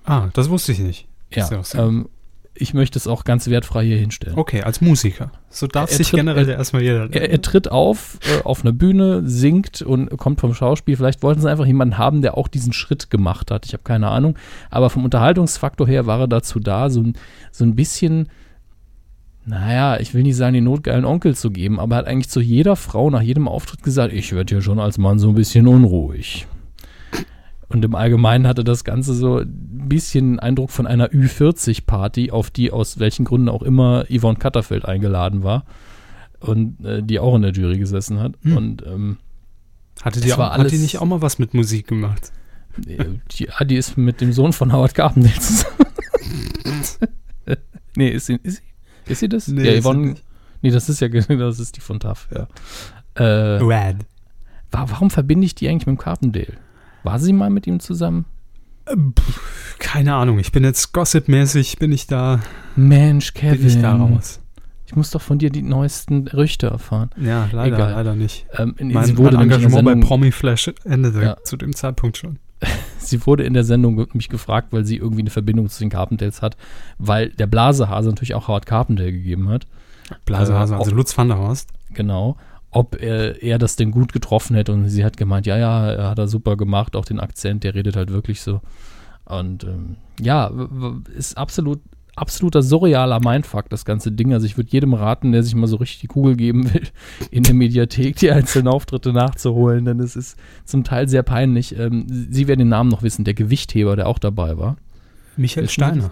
Ah, 0.05 0.29
das 0.33 0.49
wusste 0.49 0.71
ich 0.71 0.79
nicht. 0.79 1.07
Ja, 1.33 1.47
ähm, 1.75 2.09
ich 2.55 2.73
möchte 2.75 2.99
es 2.99 3.07
auch 3.07 3.23
ganz 3.23 3.47
wertfrei 3.47 3.85
hier 3.85 3.97
hinstellen. 3.97 4.37
Okay, 4.37 4.61
als 4.61 4.81
Musiker. 4.81 5.31
So 5.49 5.65
darf 5.65 5.89
Er 5.91 5.97
sich 5.97 6.09
tritt- 6.09 6.17
generell 6.19 6.47
er- 6.49 6.57
erstmal 6.57 6.83
jeder. 6.83 7.07
Er, 7.11 7.29
er 7.31 7.41
tritt 7.41 7.71
auf 7.71 8.19
äh, 8.27 8.43
auf 8.43 8.61
einer 8.61 8.73
Bühne, 8.73 9.21
singt 9.27 9.81
und 9.81 10.15
kommt 10.17 10.39
vom 10.41 10.53
Schauspiel. 10.53 10.95
Vielleicht 10.97 11.23
wollten 11.23 11.41
sie 11.41 11.49
einfach 11.49 11.65
jemanden 11.65 11.97
haben, 11.97 12.21
der 12.21 12.37
auch 12.37 12.47
diesen 12.47 12.73
Schritt 12.73 13.09
gemacht 13.09 13.49
hat. 13.49 13.65
Ich 13.65 13.73
habe 13.73 13.83
keine 13.83 14.09
Ahnung. 14.09 14.37
Aber 14.69 14.89
vom 14.91 15.03
Unterhaltungsfaktor 15.05 15.87
her 15.87 16.05
war 16.05 16.19
er 16.19 16.27
dazu 16.27 16.59
da, 16.59 16.89
so 16.91 17.01
ein, 17.01 17.13
so 17.51 17.63
ein 17.63 17.75
bisschen, 17.75 18.29
naja, 19.45 19.99
ich 19.99 20.13
will 20.13 20.23
nicht 20.23 20.37
sagen, 20.37 20.53
den 20.53 20.63
notgeilen 20.63 21.05
Onkel 21.05 21.35
zu 21.35 21.51
geben, 21.51 21.79
aber 21.79 21.95
er 21.95 21.99
hat 21.99 22.07
eigentlich 22.07 22.29
zu 22.29 22.39
jeder 22.39 22.75
Frau 22.75 23.09
nach 23.09 23.21
jedem 23.21 23.47
Auftritt 23.47 23.83
gesagt, 23.83 24.13
ich 24.13 24.31
werde 24.33 24.55
hier 24.55 24.61
schon 24.61 24.79
als 24.79 24.97
Mann 24.97 25.19
so 25.19 25.29
ein 25.29 25.35
bisschen 25.35 25.67
unruhig. 25.67 26.47
Und 27.67 27.83
im 27.83 27.95
Allgemeinen 27.95 28.47
hatte 28.47 28.63
das 28.63 28.83
Ganze 28.83 29.13
so 29.13 29.39
ein 29.39 29.89
bisschen 29.89 30.25
einen 30.25 30.39
Eindruck 30.39 30.69
von 30.69 30.85
einer 30.85 31.07
Ü40-Party, 31.07 32.31
auf 32.31 32.51
die 32.51 32.71
aus 32.71 32.99
welchen 32.99 33.25
Gründen 33.25 33.49
auch 33.49 33.63
immer 33.63 34.05
Yvonne 34.05 34.37
Katterfeld 34.37 34.85
eingeladen 34.85 35.43
war 35.43 35.65
und 36.39 36.85
äh, 36.85 37.01
die 37.01 37.19
auch 37.19 37.35
in 37.35 37.41
der 37.41 37.51
Jury 37.51 37.79
gesessen 37.79 38.19
hat. 38.19 38.33
Hm. 38.43 38.57
Und 38.57 38.85
ähm, 38.85 39.17
hatte 40.03 40.21
die, 40.21 40.31
auch, 40.33 40.37
war 40.37 40.51
hat 40.51 40.59
die 40.59 40.61
alles- 40.61 40.81
nicht 40.81 40.99
auch 40.99 41.05
mal 41.05 41.21
was 41.21 41.39
mit 41.39 41.53
Musik 41.53 41.87
gemacht? 41.87 42.31
die, 42.77 43.47
die 43.65 43.75
ist 43.75 43.97
mit 43.97 44.21
dem 44.21 44.33
Sohn 44.33 44.53
von 44.53 44.71
Howard 44.71 44.93
Carpendale 44.93 45.39
zusammen. 45.39 45.75
nee, 47.95 48.09
ist 48.09 48.27
sie, 48.27 48.39
ist 48.43 48.57
sie, 48.57 48.72
ist 49.07 49.19
sie 49.19 49.29
das? 49.29 49.47
Nee, 49.47 49.75
ja, 49.75 49.81
Yvonne, 49.81 50.15
nee, 50.61 50.71
das 50.71 50.89
ist 50.89 50.99
ja, 50.99 51.07
das 51.09 51.59
ist 51.59 51.75
die 51.77 51.81
von 51.81 51.99
TAF, 51.99 52.27
ja. 52.33 52.47
Äh, 53.15 53.61
wa- 53.61 53.93
warum 54.71 55.09
verbinde 55.09 55.45
ich 55.45 55.55
die 55.55 55.67
eigentlich 55.69 55.85
mit 55.87 55.97
dem 55.97 55.99
Carpendale? 55.99 56.53
War 57.03 57.19
sie 57.19 57.33
mal 57.33 57.49
mit 57.49 57.67
ihm 57.67 57.79
zusammen? 57.79 58.25
Keine 59.79 60.13
Ahnung, 60.15 60.39
ich 60.39 60.51
bin 60.51 60.63
jetzt 60.63 60.93
gossipmäßig, 60.93 61.77
bin 61.77 61.91
ich 61.91 62.07
da, 62.07 62.39
Mensch, 62.75 63.33
Kevin. 63.33 63.59
bin 63.59 63.67
ich 63.67 63.81
da 63.81 63.95
raus. 63.95 64.39
Ich 64.85 64.95
muss 64.95 65.09
doch 65.11 65.21
von 65.21 65.39
dir 65.39 65.49
die 65.49 65.61
neuesten 65.61 66.25
Gerüchte 66.25 66.67
erfahren. 66.67 67.09
Ja, 67.17 67.47
leider, 67.51 67.75
Egal. 67.77 67.91
leider 67.93 68.15
nicht. 68.15 68.45
Ähm, 68.57 68.75
in- 68.77 68.91
Mein, 68.91 69.05
sie, 69.05 69.17
wurde 69.17 69.37
mein 69.37 69.45
Engagement 69.49 69.85
bei 69.85 69.91
Sendung, 69.91 70.07
Promi 70.07 70.31
Flash 70.31 70.71
endete 70.83 71.21
Ja. 71.21 71.37
zu 71.43 71.55
dem 71.57 71.73
Zeitpunkt 71.75 72.17
schon. 72.17 72.39
sie 72.97 73.25
wurde 73.25 73.43
in 73.43 73.53
der 73.53 73.63
Sendung 73.63 74.07
mich 74.13 74.29
gefragt, 74.29 74.69
weil 74.71 74.85
sie 74.85 74.97
irgendwie 74.97 75.21
eine 75.21 75.29
Verbindung 75.29 75.69
zu 75.69 75.79
den 75.79 75.89
Carpendales 75.89 76.41
hat, 76.41 76.57
weil 76.97 77.29
der 77.29 77.47
Blasehase 77.47 78.09
natürlich 78.09 78.35
auch 78.35 78.47
Howard 78.47 78.65
Carpendale 78.65 79.11
gegeben 79.11 79.49
hat. 79.49 79.67
Blasehase, 80.25 80.75
Äh, 80.75 80.77
also 80.77 80.95
Lutz 80.95 81.17
van 81.17 81.27
der 81.27 81.37
Horst. 81.37 81.69
Genau. 81.93 82.37
Ob 82.71 82.99
er, 82.99 83.41
er 83.43 83.59
das 83.59 83.75
denn 83.75 83.91
gut 83.91 84.13
getroffen 84.13 84.55
hätte 84.55 84.73
und 84.73 84.89
sie 84.89 85.05
hat 85.05 85.17
gemeint, 85.17 85.45
ja, 85.45 85.57
ja, 85.57 85.91
er 85.91 86.09
hat 86.09 86.17
er 86.17 86.27
super 86.27 86.57
gemacht, 86.57 86.95
auch 86.95 87.05
den 87.05 87.19
Akzent, 87.19 87.63
der 87.63 87.75
redet 87.75 87.95
halt 87.95 88.11
wirklich 88.11 88.41
so. 88.41 88.61
Und 89.25 89.63
ähm, 89.63 89.97
ja, 90.19 90.51
ist 91.15 91.37
absolut, 91.37 91.79
absoluter 92.15 92.61
surrealer 92.61 93.19
Mindfuck, 93.19 93.69
das 93.69 93.85
ganze 93.85 94.11
Ding. 94.11 94.33
Also 94.33 94.45
ich 94.45 94.57
würde 94.57 94.69
jedem 94.71 94.93
raten, 94.93 95.31
der 95.31 95.43
sich 95.43 95.55
mal 95.55 95.67
so 95.67 95.77
richtig 95.77 95.99
die 96.01 96.07
Kugel 96.07 96.35
geben 96.35 96.73
will, 96.73 96.83
in 97.31 97.43
der 97.43 97.53
Mediathek 97.53 98.15
die 98.17 98.31
einzelnen 98.31 98.67
Auftritte 98.67 99.13
nachzuholen, 99.13 99.85
denn 99.85 99.99
es 99.99 100.15
ist 100.15 100.37
zum 100.65 100.83
Teil 100.83 101.07
sehr 101.07 101.23
peinlich. 101.23 101.77
Ähm, 101.77 102.05
Sie 102.07 102.47
werden 102.47 102.59
den 102.59 102.69
Namen 102.69 102.89
noch 102.89 103.03
wissen, 103.03 103.23
der 103.23 103.33
Gewichtheber, 103.33 103.95
der 103.95 104.07
auch 104.07 104.19
dabei 104.19 104.57
war. 104.57 104.77
Michael 105.37 105.67
Sie 105.67 105.73
Steiner. 105.73 106.11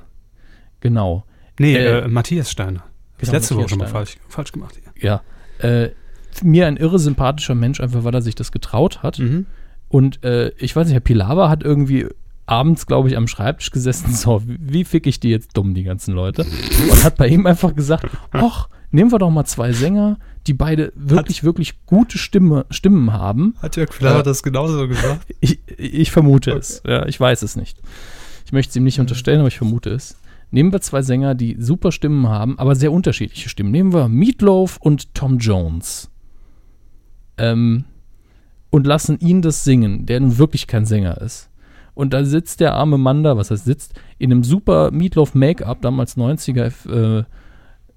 Genau. 0.80 1.26
Nee, 1.60 1.76
Äh, 1.76 2.00
äh, 2.00 2.08
Matthias 2.08 2.50
Steiner. 2.50 2.80
Hab 2.80 3.20
genau, 3.20 3.32
letzte 3.34 3.56
Woche 3.56 3.70
schon 3.70 3.80
mal 3.80 3.88
falsch, 3.88 4.18
falsch 4.28 4.52
gemacht. 4.52 4.80
Hier. 4.96 5.22
Ja. 5.62 5.68
Äh, 5.68 5.92
mir 6.42 6.66
ein 6.66 6.78
irre 6.78 6.98
sympathischer 6.98 7.56
Mensch, 7.56 7.80
einfach 7.82 8.04
weil 8.04 8.16
er 8.16 8.22
sich 8.22 8.36
das 8.36 8.52
getraut 8.52 9.04
hat. 9.04 9.20
Mhm. 9.20 9.46
Und 9.90 10.24
äh, 10.24 10.50
ich 10.58 10.76
weiß 10.76 10.88
nicht, 10.88 10.94
Herr 10.94 11.02
Pilawa 11.02 11.50
hat 11.50 11.64
irgendwie 11.64 12.08
abends, 12.52 12.86
glaube 12.86 13.08
ich, 13.08 13.18
am 13.18 13.28
Schreibtisch 13.28 13.72
gesessen, 13.72 14.14
so, 14.14 14.44
wie, 14.46 14.84
fick 14.84 15.08
ich 15.08 15.20
die 15.20 15.30
jetzt 15.30 15.58
dumm, 15.58 15.74
die 15.74 15.84
ganzen 15.84 16.14
Leute? 16.14 16.46
Und 16.90 17.04
hat 17.04 17.16
bei 17.18 17.28
ihm 17.28 17.46
einfach 17.46 17.74
gesagt, 17.74 18.06
ach, 18.32 18.68
nehmen 18.92 19.12
wir 19.12 19.20
doch 19.20 19.32
mal 19.32 19.46
zwei 19.46 19.72
Sänger, 19.72 20.20
die 20.48 20.54
beide 20.54 20.92
wirklich, 20.96 21.44
wirklich 21.44 21.86
gute 21.86 22.18
Stimme, 22.18 22.66
Stimmen 22.70 23.14
haben. 23.14 23.56
Hat 23.62 23.78
Jörg 23.78 23.90
Pilawa 23.92 24.20
äh, 24.20 24.24
das 24.24 24.44
genauso 24.44 24.88
gesagt? 24.88 25.26
Ich, 25.40 25.60
ich 25.78 26.12
vermute 26.12 26.52
okay. 26.52 26.60
es. 26.60 26.84
Ja, 26.86 27.08
ich 27.08 27.20
weiß 27.20 27.42
es 27.42 27.56
nicht. 27.56 27.80
Ich 28.46 28.52
möchte 28.52 28.70
es 28.70 28.76
ihm 28.76 28.84
nicht 28.84 29.00
unterstellen, 29.00 29.40
aber 29.40 29.48
ich 29.48 29.58
vermute 29.58 29.90
es. 29.90 30.18
Nehmen 30.52 30.72
wir 30.72 30.82
zwei 30.82 31.02
Sänger, 31.02 31.34
die 31.34 31.56
super 31.58 31.92
Stimmen 31.92 32.28
haben, 32.28 32.60
aber 32.60 32.76
sehr 32.76 32.92
unterschiedliche 32.92 33.50
Stimmen. 33.50 33.72
Nehmen 33.72 33.94
wir 33.94 34.08
Meatloaf 34.08 34.78
und 34.78 35.16
Tom 35.16 35.40
Jones. 35.40 36.12
Ähm, 37.38 37.86
und 38.70 38.86
lassen 38.86 39.20
ihn 39.20 39.42
das 39.42 39.64
singen, 39.64 40.06
der 40.06 40.20
nun 40.20 40.38
wirklich 40.38 40.68
kein 40.68 40.86
Sänger 40.86 41.20
ist. 41.22 41.51
Und 41.94 42.14
da 42.14 42.24
sitzt 42.24 42.60
der 42.60 42.74
arme 42.74 42.98
Mann 42.98 43.24
da, 43.24 43.38
was 43.38 43.52
heißt 43.52 43.66
sitzt, 43.66 43.94
in 44.18 44.32
einem 44.32 44.44
super 44.44 44.92
Meatloaf 44.92 45.36
Make-up, 45.36 45.82
damals 45.82 46.18
90er, 46.18 46.72
äh, 46.90 47.24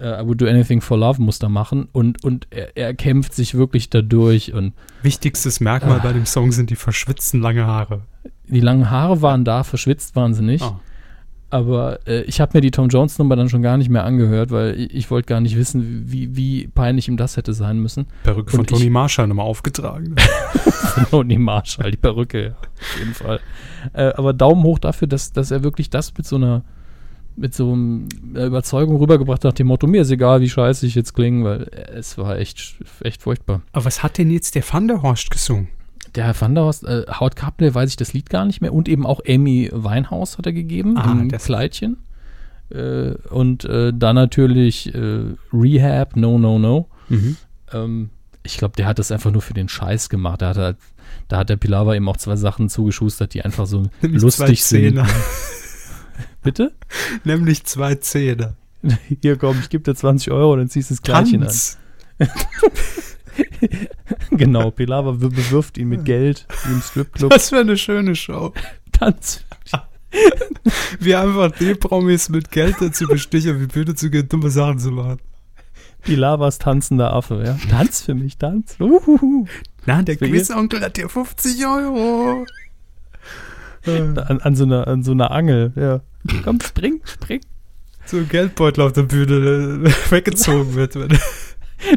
I 0.01 0.26
would 0.26 0.40
do 0.40 0.47
anything 0.47 0.80
for 0.80 0.99
love 0.99 1.22
Muster 1.22 1.49
machen 1.49 1.88
und, 1.92 2.24
und 2.24 2.49
er, 2.51 2.76
er 2.76 2.95
kämpft 2.95 3.32
sich 3.32 3.55
wirklich 3.55 3.90
dadurch 3.90 4.53
und 4.53 4.72
Wichtigstes 5.03 5.61
Merkmal 5.61 6.01
ah. 6.01 6.03
bei 6.03 6.12
dem 6.12 6.26
Song 6.26 6.53
sind 6.53 6.70
die 6.70 6.76
verschwitzten 6.76 7.40
lange 7.40 7.66
Haare. 7.66 8.03
Die 8.49 8.61
langen 8.61 8.90
Haare 8.90 9.22
waren 9.22 9.45
da, 9.45 9.62
verschwitzt 9.62 10.16
waren 10.16 10.34
sie 10.34 10.42
nicht. 10.42 10.64
Oh. 10.64 10.76
Aber 11.55 12.01
äh, 12.05 12.23
ich 12.23 12.41
habe 12.41 12.51
mir 12.55 12.63
die 12.63 12.73
Tom 12.73 12.89
Jones 12.89 13.17
Nummer 13.17 13.37
dann 13.37 13.49
schon 13.49 13.63
gar 13.63 13.77
nicht 13.77 13.89
mehr 13.89 14.03
angehört, 14.03 14.51
weil 14.51 14.75
ich, 14.77 14.93
ich 14.93 15.11
wollte 15.13 15.29
gar 15.29 15.41
nicht 15.41 15.57
wissen, 15.57 16.03
wie, 16.07 16.35
wie 16.35 16.67
peinlich 16.67 17.07
ihm 17.07 17.17
das 17.17 17.37
hätte 17.37 17.55
sein 17.55 17.79
müssen. 17.79 18.07
Perücke 18.25 18.51
von 18.51 18.67
Tony 18.67 18.91
Marshall 18.91 19.29
nochmal 19.29 19.47
aufgetragen. 19.47 20.17
Tony 21.11 21.39
Marshall, 21.39 21.93
die 21.93 21.97
Perücke, 21.97 22.43
ja, 22.43 22.51
auf 22.51 22.99
jeden 22.99 23.15
Fall. 23.15 23.39
Äh, 23.93 24.07
aber 24.17 24.33
Daumen 24.33 24.65
hoch 24.65 24.81
dafür, 24.81 25.07
dass, 25.07 25.33
dass 25.33 25.53
er 25.53 25.63
wirklich 25.63 25.91
das 25.91 26.13
mit 26.17 26.27
so 26.27 26.35
einer 26.35 26.65
mit 27.37 27.55
so 27.55 27.73
einer 27.73 28.47
Überzeugung 28.47 28.97
rübergebracht 28.97 29.45
nach 29.45 29.53
dem 29.53 29.69
Motto, 29.69 29.87
mir 29.87 30.03
ist 30.03 30.11
egal, 30.11 30.41
wie 30.41 30.49
scheiße 30.49 30.87
ich 30.87 30.97
jetzt 30.97 31.15
klinge, 31.15 31.45
weil 31.45 31.71
es 31.95 32.19
war 32.19 32.37
echt, 32.37 32.77
echt 33.01 33.23
furchtbar. 33.23 33.63
Aber 33.71 33.85
was 33.85 34.03
hat 34.03 34.19
denn 34.19 34.31
jetzt 34.31 34.57
der 34.57 34.65
Van 34.69 34.89
der 34.89 35.03
Horst 35.03 35.31
gesungen? 35.31 35.69
Der 36.15 36.25
Herr 36.25 36.41
Van 36.41 36.55
der 36.55 36.65
Horst, 36.65 36.85
äh, 36.85 37.05
Howard 37.09 37.37
Carpenter 37.37 37.75
weiß 37.75 37.91
ich 37.91 37.97
das 37.97 38.12
Lied 38.12 38.31
gar 38.31 38.45
nicht 38.45 38.61
mehr 38.61 38.73
und 38.73 38.89
eben 38.89 39.05
auch 39.05 39.21
Amy 39.27 39.69
Weinhaus 39.73 40.39
hat 40.39 40.47
er 40.47 40.53
gegeben 40.53 40.97
ah, 40.97 41.12
im 41.12 41.29
Kleidchen. 41.31 41.97
Äh, 42.71 43.15
und 43.31 43.65
äh, 43.65 43.93
dann 43.95 44.17
natürlich 44.17 44.95
äh, 44.95 45.35
Rehab, 45.53 46.17
No, 46.17 46.39
No, 46.39 46.59
No. 46.59 46.89
Mhm. 47.09 47.37
Ähm, 47.73 48.11
ich 48.43 48.59
glaube, 48.59 48.77
der 48.77 48.87
hat 48.87 48.99
das 48.99 49.11
einfach 49.11 49.31
nur 49.31 49.43
für 49.43 49.55
den 49.55 49.69
Scheiß 49.69 50.09
gemacht. 50.09 50.43
Da 50.43 50.51
hat, 50.51 50.57
er, 50.59 50.77
da 51.29 51.39
hat 51.39 51.51
der 51.51 51.57
Pilawa 51.57 51.95
eben 51.95 52.09
auch 52.09 52.17
zwei 52.17 52.37
Sachen 52.37 52.69
zugeschustert, 52.69 53.35
die 53.35 53.43
einfach 53.43 53.67
so 53.67 53.85
lustig 54.03 54.62
sind. 54.62 55.01
Bitte? 56.43 56.73
Nämlich 57.25 57.65
zwei 57.65 57.97
Zähne. 57.97 58.57
Hier 59.23 59.37
komm, 59.37 59.59
ich 59.61 59.71
gebe 59.71 59.83
dir 59.83 59.95
20 59.95 60.31
Euro, 60.31 60.57
dann 60.57 60.69
ziehst 60.69 60.91
du 60.91 60.95
das 60.95 61.03
Gleiche 61.03 61.37
an. 61.39 62.29
genau, 64.30 64.70
Pilawa 64.70 65.12
bewirft 65.12 65.78
ihn 65.78 65.89
mit 65.89 66.05
Geld 66.05 66.47
im 66.64 66.80
Stripclub. 66.80 67.30
Das 67.30 67.53
wäre 67.53 67.62
eine 67.62 67.76
schöne 67.76 68.14
Show. 68.14 68.53
Tanz. 68.93 69.45
Wie 71.01 71.14
einfach 71.14 71.51
die 71.53 71.74
Promis 71.74 72.28
mit 72.28 72.51
Geld 72.51 72.76
dazu 72.80 73.07
bestichen, 73.07 73.61
wie 73.61 73.66
Bühne 73.66 73.95
zu 73.95 74.11
gehen, 74.11 74.28
dumme 74.28 74.51
Sachen 74.51 74.78
zu 74.78 74.93
machen. 74.93 75.18
Pilawas 76.03 76.59
tanzender 76.59 77.12
Affe, 77.12 77.43
ja. 77.45 77.57
Tanz 77.68 78.03
für 78.03 78.14
mich, 78.14 78.37
tanz. 78.39 78.76
Uhuhu. 78.78 79.47
Na, 79.87 80.03
der 80.03 80.16
Quizonkel 80.16 80.80
hat 80.80 80.97
dir 80.97 81.09
50 81.09 81.66
Euro. 81.66 82.47
An, 83.87 84.41
an, 84.41 84.55
so 84.55 84.64
einer, 84.64 84.87
an 84.87 85.03
so 85.03 85.12
einer 85.12 85.30
Angel, 85.30 85.72
ja. 85.76 86.01
Komm, 86.43 86.61
spring, 86.61 87.01
spring. 87.05 87.41
So 88.07 88.18
ein 88.18 88.28
Geldbeutel 88.28 88.85
auf 88.85 88.93
der 88.93 89.03
Bühne 89.03 89.85
weggezogen 90.11 90.74
wird. 90.74 90.97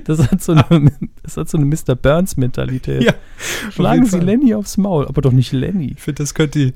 Das 0.05 0.19
hat 0.19 0.41
so 0.41 0.53
eine, 0.53 0.91
das 1.23 1.37
hat 1.37 1.49
so 1.49 1.57
eine 1.57 1.65
Mr. 1.65 1.95
Burns-Mentalität. 1.95 3.03
Ja, 3.03 3.13
Schlagen 3.71 4.05
Sie 4.05 4.11
Fall. 4.11 4.23
Lenny 4.23 4.53
aufs 4.53 4.77
Maul, 4.77 5.07
aber 5.07 5.21
doch 5.21 5.31
nicht 5.31 5.51
Lenny. 5.51 5.93
Ich 5.93 6.01
finde, 6.01 6.23
das 6.23 6.33
könnte 6.33 6.59
die, 6.59 6.73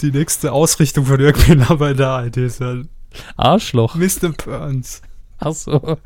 die 0.00 0.16
nächste 0.16 0.52
Ausrichtung 0.52 1.06
von 1.06 1.20
irgendwie 1.20 1.54
bei 1.76 1.94
der 1.94 2.26
Idee 2.26 2.48
sein. 2.48 2.88
Arschloch. 3.36 3.94
Mr. 3.94 4.30
Burns. 4.44 5.02
Ach 5.38 5.52
so. 5.52 5.98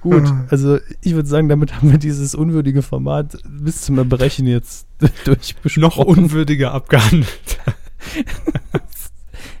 Gut, 0.00 0.24
also 0.50 0.78
ich 1.02 1.14
würde 1.14 1.28
sagen, 1.28 1.48
damit 1.48 1.74
haben 1.74 1.90
wir 1.90 1.98
dieses 1.98 2.34
unwürdige 2.34 2.82
Format 2.82 3.38
bis 3.48 3.82
zum 3.82 3.98
Erbrechen 3.98 4.46
jetzt 4.46 4.86
durchbesprochen. 5.24 5.80
Noch 5.80 5.96
unwürdiger 5.96 6.72
abgehandelt. 6.72 7.58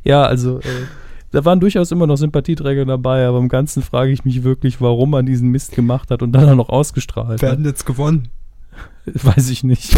ja, 0.04 0.22
also 0.22 0.60
äh, 0.60 0.86
da 1.34 1.44
waren 1.44 1.58
durchaus 1.58 1.90
immer 1.90 2.06
noch 2.06 2.16
Sympathieträger 2.16 2.84
dabei, 2.84 3.26
aber 3.26 3.38
im 3.38 3.48
Ganzen 3.48 3.82
frage 3.82 4.12
ich 4.12 4.24
mich 4.24 4.44
wirklich, 4.44 4.80
warum 4.80 5.10
man 5.10 5.26
diesen 5.26 5.50
Mist 5.50 5.72
gemacht 5.72 6.12
hat 6.12 6.22
und 6.22 6.30
dann 6.30 6.48
auch 6.48 6.54
noch 6.54 6.68
ausgestrahlt 6.68 7.42
Wer 7.42 7.52
hat 7.52 7.60
jetzt 7.60 7.84
gewonnen? 7.84 8.28
Weiß 9.04 9.48
ich 9.50 9.64
nicht. 9.64 9.96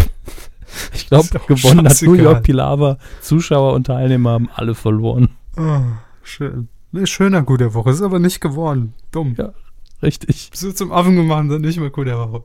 Ich 0.94 1.08
glaube, 1.08 1.28
gewonnen 1.46 1.86
hat 1.86 2.02
New 2.02 2.14
York 2.14 2.42
Pilawa. 2.42 2.98
Zuschauer 3.20 3.74
und 3.74 3.86
Teilnehmer 3.86 4.30
haben 4.30 4.48
alle 4.54 4.74
verloren. 4.74 5.28
Oh, 5.58 5.80
schön. 6.22 6.68
Ne, 6.90 7.06
schöner 7.06 7.42
Coup 7.42 7.58
der 7.58 7.74
Woche, 7.74 7.90
ist 7.90 8.02
aber 8.02 8.18
nicht 8.18 8.40
geworden. 8.40 8.94
Dumm. 9.12 9.34
Ja, 9.36 9.52
richtig. 10.02 10.48
Bist 10.50 10.62
du 10.62 10.72
zum 10.72 10.90
Affen 10.90 11.16
gemacht, 11.16 11.50
dann 11.50 11.60
nicht 11.60 11.78
mehr 11.78 11.90
Coup 11.90 12.04
der 12.04 12.18
Woche. 12.18 12.44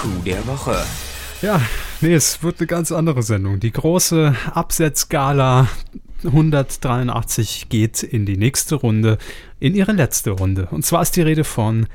Coup 0.00 0.24
der 0.24 0.46
Woche. 0.46 0.76
Ja, 1.42 1.60
nee, 2.00 2.14
es 2.14 2.44
wird 2.44 2.60
eine 2.60 2.68
ganz 2.68 2.92
andere 2.92 3.24
Sendung. 3.24 3.58
Die 3.58 3.72
große 3.72 4.36
Absetzgala 4.54 5.66
183 6.24 7.68
geht 7.68 8.02
in 8.02 8.26
die 8.26 8.36
nächste 8.36 8.76
Runde, 8.76 9.18
in 9.60 9.74
ihre 9.74 9.92
letzte 9.92 10.30
Runde. 10.30 10.68
Und 10.70 10.84
zwar 10.84 11.02
ist 11.02 11.16
die 11.16 11.22
Rede 11.22 11.44
von 11.44 11.86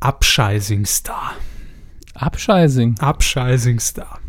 Upsizing 0.00 0.86
Star. 0.86 1.32
Upsizing? 2.14 2.96
Upsizing 3.00 3.80
Star. 3.80 4.20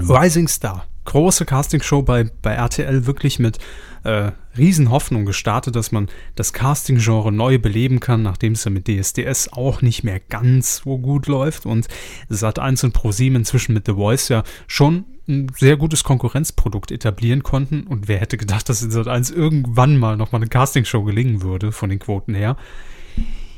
Rising 0.00 0.48
Star. 0.48 0.86
Große 1.04 1.44
Castingshow 1.44 2.02
bei, 2.02 2.30
bei 2.42 2.52
RTL, 2.52 3.06
wirklich 3.06 3.38
mit 3.38 3.58
äh, 4.04 4.30
Riesenhoffnung 4.56 5.24
gestartet, 5.24 5.74
dass 5.74 5.90
man 5.90 6.08
das 6.36 6.52
Casting-Genre 6.52 7.32
neu 7.32 7.58
beleben 7.58 7.98
kann, 7.98 8.22
nachdem 8.22 8.52
es 8.52 8.64
ja 8.64 8.70
mit 8.70 8.86
DSDS 8.86 9.52
auch 9.52 9.82
nicht 9.82 10.04
mehr 10.04 10.20
ganz 10.20 10.82
so 10.84 10.98
gut 10.98 11.26
läuft 11.26 11.66
und 11.66 11.88
Sat1 12.30 12.84
und 12.84 12.92
ProSieben 12.92 13.36
inzwischen 13.36 13.74
mit 13.74 13.86
The 13.86 13.94
Voice 13.94 14.28
ja 14.28 14.44
schon 14.66 15.04
ein 15.32 15.52
sehr 15.56 15.76
gutes 15.76 16.04
Konkurrenzprodukt 16.04 16.90
etablieren 16.90 17.42
konnten 17.42 17.86
und 17.86 18.08
wer 18.08 18.20
hätte 18.20 18.36
gedacht, 18.36 18.68
dass 18.68 18.82
in 18.82 18.90
Sat1 18.90 19.32
irgendwann 19.32 19.96
mal 19.96 20.16
nochmal 20.16 20.40
eine 20.40 20.48
Castingshow 20.48 21.02
gelingen 21.02 21.42
würde 21.42 21.72
von 21.72 21.90
den 21.90 21.98
Quoten 21.98 22.34
her. 22.34 22.56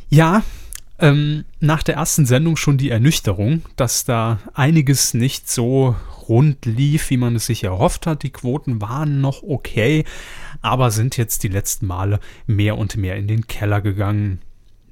Ja, 0.09 0.43
ähm, 0.99 1.45
nach 1.61 1.83
der 1.83 1.97
ersten 1.97 2.25
Sendung 2.25 2.57
schon 2.57 2.79
die 2.79 2.91
Ernüchterung, 2.91 3.63
dass 3.77 4.05
da 4.05 4.39
einiges 4.55 5.13
nicht 5.13 5.51
so 5.51 5.97
rund 6.29 6.65
lief, 6.67 7.11
wie 7.11 7.17
man 7.17 7.37
es 7.37 7.47
sich 7.47 7.65
erhofft 7.65 8.07
hat. 8.07 8.23
Die 8.23 8.31
Quoten 8.31 8.81
waren 8.81 9.21
noch 9.21 9.43
okay, 9.43 10.05
aber 10.63 10.91
sind 10.91 11.17
jetzt 11.17 11.43
die 11.43 11.49
letzten 11.49 11.87
Male 11.87 12.21
mehr 12.47 12.79
und 12.79 12.97
mehr 12.97 13.17
in 13.17 13.27
den 13.27 13.47
Keller 13.47 13.81
gegangen. 13.81 14.41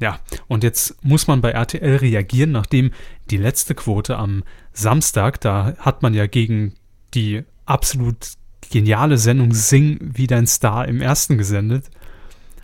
Ja, 0.03 0.19
und 0.49 0.65
jetzt 0.65 0.97
muss 1.05 1.29
man 1.29 1.41
bei 1.41 1.53
RTL 1.53 1.99
reagieren, 1.99 2.51
nachdem 2.51 2.91
die 3.31 3.37
letzte 3.37 3.77
Quote 3.77 4.19
am 4.19 4.43
Samstag, 4.73 5.41
da 5.41 5.77
hat 5.79 6.03
man 6.03 6.13
ja 6.13 6.27
gegen 6.27 6.75
die 7.15 7.45
absolut 7.67 8.33
geniale 8.73 9.17
Sendung 9.17 9.55
Sing 9.55 9.99
wie 10.01 10.27
dein 10.27 10.49
Star 10.49 10.89
im 10.89 11.01
ersten 11.01 11.39
gesendet. 11.39 11.89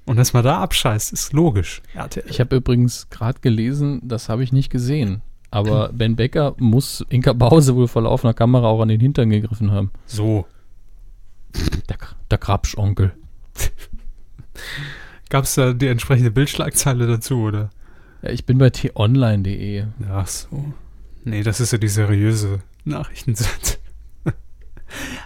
Und 0.04 0.16
dass 0.16 0.32
man 0.32 0.42
da 0.42 0.58
abscheißt, 0.58 1.12
ist 1.12 1.32
logisch. 1.32 1.80
RTL. 1.94 2.24
Ich 2.28 2.40
habe 2.40 2.56
übrigens 2.56 3.08
gerade 3.08 3.38
gelesen, 3.38 4.00
das 4.02 4.28
habe 4.28 4.42
ich 4.42 4.50
nicht 4.50 4.70
gesehen. 4.70 5.22
Aber 5.52 5.92
Ben 5.92 6.16
Becker 6.16 6.56
muss 6.58 7.06
Inka 7.08 7.34
Bause 7.34 7.76
wohl 7.76 7.86
vor 7.86 8.02
laufender 8.02 8.34
Kamera 8.34 8.66
auch 8.66 8.80
an 8.80 8.88
den 8.88 8.98
Hintern 8.98 9.30
gegriffen 9.30 9.70
haben. 9.70 9.92
So. 10.06 10.44
Der, 11.88 11.98
der 12.32 12.38
Krabschonkel. 12.38 13.12
Gab 15.28 15.44
es 15.44 15.54
da 15.54 15.72
die 15.72 15.88
entsprechende 15.88 16.30
Bildschlagzeile 16.30 17.06
dazu, 17.06 17.42
oder? 17.42 17.70
Ja, 18.22 18.30
ich 18.30 18.44
bin 18.46 18.58
bei 18.58 18.70
t-online.de. 18.70 19.84
Ach 20.10 20.26
so. 20.26 20.72
Nee, 21.24 21.42
das 21.42 21.60
ist 21.60 21.72
ja 21.72 21.78
die 21.78 21.88
seriöse 21.88 22.60
Nachrichtenseite. 22.84 23.78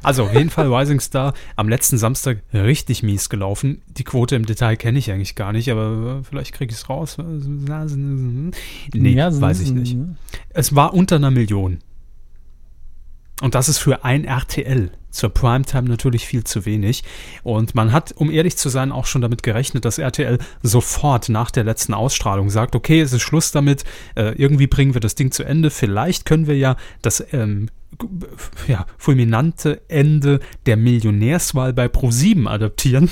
Also 0.02 0.24
auf 0.24 0.34
jeden 0.34 0.50
Fall 0.50 0.74
Rising 0.74 0.98
Star 0.98 1.34
am 1.54 1.68
letzten 1.68 1.96
Samstag 1.96 2.42
richtig 2.52 3.04
mies 3.04 3.28
gelaufen. 3.28 3.80
Die 3.86 4.02
Quote 4.02 4.34
im 4.34 4.44
Detail 4.44 4.74
kenne 4.74 4.98
ich 4.98 5.12
eigentlich 5.12 5.36
gar 5.36 5.52
nicht, 5.52 5.70
aber 5.70 6.24
vielleicht 6.24 6.52
kriege 6.52 6.72
ich 6.72 6.78
es 6.78 6.88
raus. 6.88 7.16
Nee, 7.16 9.10
ja, 9.10 9.40
weiß 9.40 9.60
ich 9.60 9.70
nicht. 9.70 9.96
Es 10.48 10.74
war 10.74 10.94
unter 10.94 11.14
einer 11.14 11.30
Million. 11.30 11.78
Und 13.40 13.54
das 13.54 13.68
ist 13.68 13.78
für 13.78 14.04
ein 14.04 14.24
RTL 14.24 14.90
zur 15.12 15.30
Primetime 15.30 15.88
natürlich 15.88 16.26
viel 16.26 16.44
zu 16.44 16.66
wenig. 16.66 17.04
Und 17.42 17.74
man 17.74 17.92
hat, 17.92 18.12
um 18.12 18.30
ehrlich 18.30 18.56
zu 18.56 18.68
sein, 18.68 18.90
auch 18.90 19.06
schon 19.06 19.22
damit 19.22 19.42
gerechnet, 19.42 19.84
dass 19.84 19.98
RTL 19.98 20.38
sofort 20.62 21.28
nach 21.28 21.50
der 21.50 21.64
letzten 21.64 21.94
Ausstrahlung 21.94 22.50
sagt, 22.50 22.74
okay, 22.74 23.00
es 23.00 23.12
ist 23.12 23.22
Schluss 23.22 23.52
damit, 23.52 23.84
äh, 24.16 24.34
irgendwie 24.36 24.66
bringen 24.66 24.94
wir 24.94 25.00
das 25.00 25.14
Ding 25.14 25.30
zu 25.30 25.44
Ende. 25.44 25.70
Vielleicht 25.70 26.24
können 26.24 26.46
wir 26.46 26.56
ja 26.56 26.76
das 27.02 27.24
ähm, 27.32 27.68
ja, 28.66 28.86
fulminante 28.98 29.82
Ende 29.88 30.40
der 30.66 30.76
Millionärswahl 30.76 31.72
bei 31.72 31.86
Pro7 31.86 32.48
adaptieren 32.48 33.10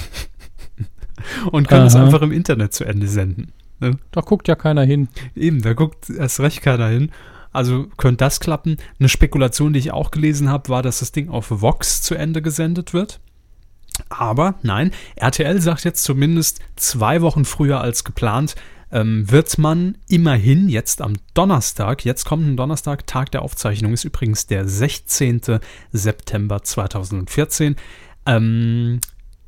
und 1.53 1.69
können 1.69 1.83
Aha. 1.83 1.89
es 1.89 1.97
einfach 1.97 2.23
im 2.23 2.33
Internet 2.33 2.73
zu 2.73 2.85
Ende 2.85 3.07
senden. 3.07 3.53
Ne? 3.81 3.99
Da 4.11 4.21
guckt 4.21 4.49
ja 4.49 4.55
keiner 4.55 4.83
hin. 4.83 5.09
Eben, 5.35 5.63
da 5.63 5.73
guckt 5.73 6.11
erst 6.11 6.41
recht 6.41 6.63
keiner 6.63 6.89
hin. 6.89 7.11
Also 7.53 7.87
könnte 7.97 8.25
das 8.25 8.41
klappen. 8.41 8.77
Eine 8.99 9.09
Spekulation, 9.09 9.73
die 9.73 9.81
ich 9.81 9.93
auch 9.93 10.11
gelesen 10.11 10.49
habe, 10.49 10.69
war, 10.69 10.83
dass 10.83 11.01
das 11.01 11.13
Ding 11.13 11.29
auf 11.29 11.47
Vox 11.51 12.03
zu 12.03 12.15
Ende 12.15 12.43
gesendet 12.43 12.93
wird. 12.93 13.21
Aber 14.09 14.55
nein, 14.63 14.93
RTL 15.17 15.61
sagt 15.61 15.85
jetzt 15.85 16.05
zumindest 16.05 16.61
zwei 16.77 17.23
Wochen 17.23 17.45
früher 17.45 17.81
als 17.81 18.05
geplant, 18.05 18.55
ähm, 18.93 19.31
wird 19.31 19.59
man 19.59 19.99
immerhin 20.09 20.69
jetzt 20.69 21.01
am 21.01 21.15
Donnerstag, 21.35 22.05
jetzt 22.05 22.25
kommenden 22.25 22.57
Donnerstag, 22.57 23.07
Tag 23.07 23.31
der 23.31 23.43
Aufzeichnung 23.43 23.93
ist 23.93 24.05
übrigens 24.05 24.47
der 24.47 24.67
16. 24.67 25.61
September 25.93 26.63
2014, 26.63 27.77
ähm, 28.27 29.01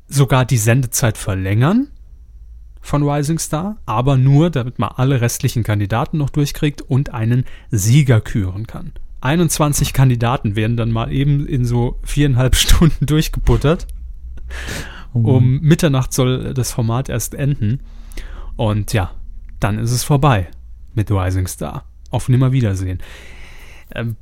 sogar 0.07 0.45
die 0.45 0.57
Sendezeit 0.57 1.17
verlängern 1.17 1.89
von 2.83 3.09
Rising 3.09 3.39
Star, 3.39 3.77
aber 3.85 4.17
nur, 4.17 4.49
damit 4.49 4.77
man 4.77 4.89
alle 4.89 5.21
restlichen 5.21 5.63
Kandidaten 5.63 6.17
noch 6.17 6.29
durchkriegt 6.29 6.81
und 6.81 7.13
einen 7.13 7.45
Sieger 7.71 8.19
küren 8.21 8.67
kann. 8.67 8.91
21 9.21 9.93
Kandidaten 9.93 10.57
werden 10.57 10.75
dann 10.75 10.91
mal 10.91 11.11
eben 11.11 11.47
in 11.47 11.63
so 11.63 11.97
viereinhalb 12.03 12.55
Stunden 12.57 13.05
durchgebuttert. 13.05 13.87
Um 15.13 15.61
Mitternacht 15.61 16.11
soll 16.11 16.53
das 16.53 16.73
Format 16.73 17.07
erst 17.07 17.35
enden. 17.35 17.79
Und 18.57 18.91
ja, 18.93 19.11
dann 19.59 19.79
ist 19.79 19.91
es 19.91 20.03
vorbei 20.03 20.49
mit 20.93 21.09
Rising 21.09 21.47
Star. 21.47 21.85
Auf 22.09 22.29
Nimmerwiedersehen. 22.29 22.99
Ähm, 23.95 24.17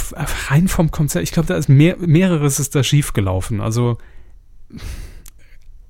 rein 0.49 0.68
vom 0.68 0.91
Konzert, 0.91 1.24
ich 1.24 1.32
glaube, 1.32 1.47
da 1.47 1.55
ist 1.55 1.68
mehr, 1.68 1.97
mehreres 1.97 2.59
ist 2.59 2.76
da 2.76 2.84
schiefgelaufen. 2.84 3.59
Also 3.59 3.97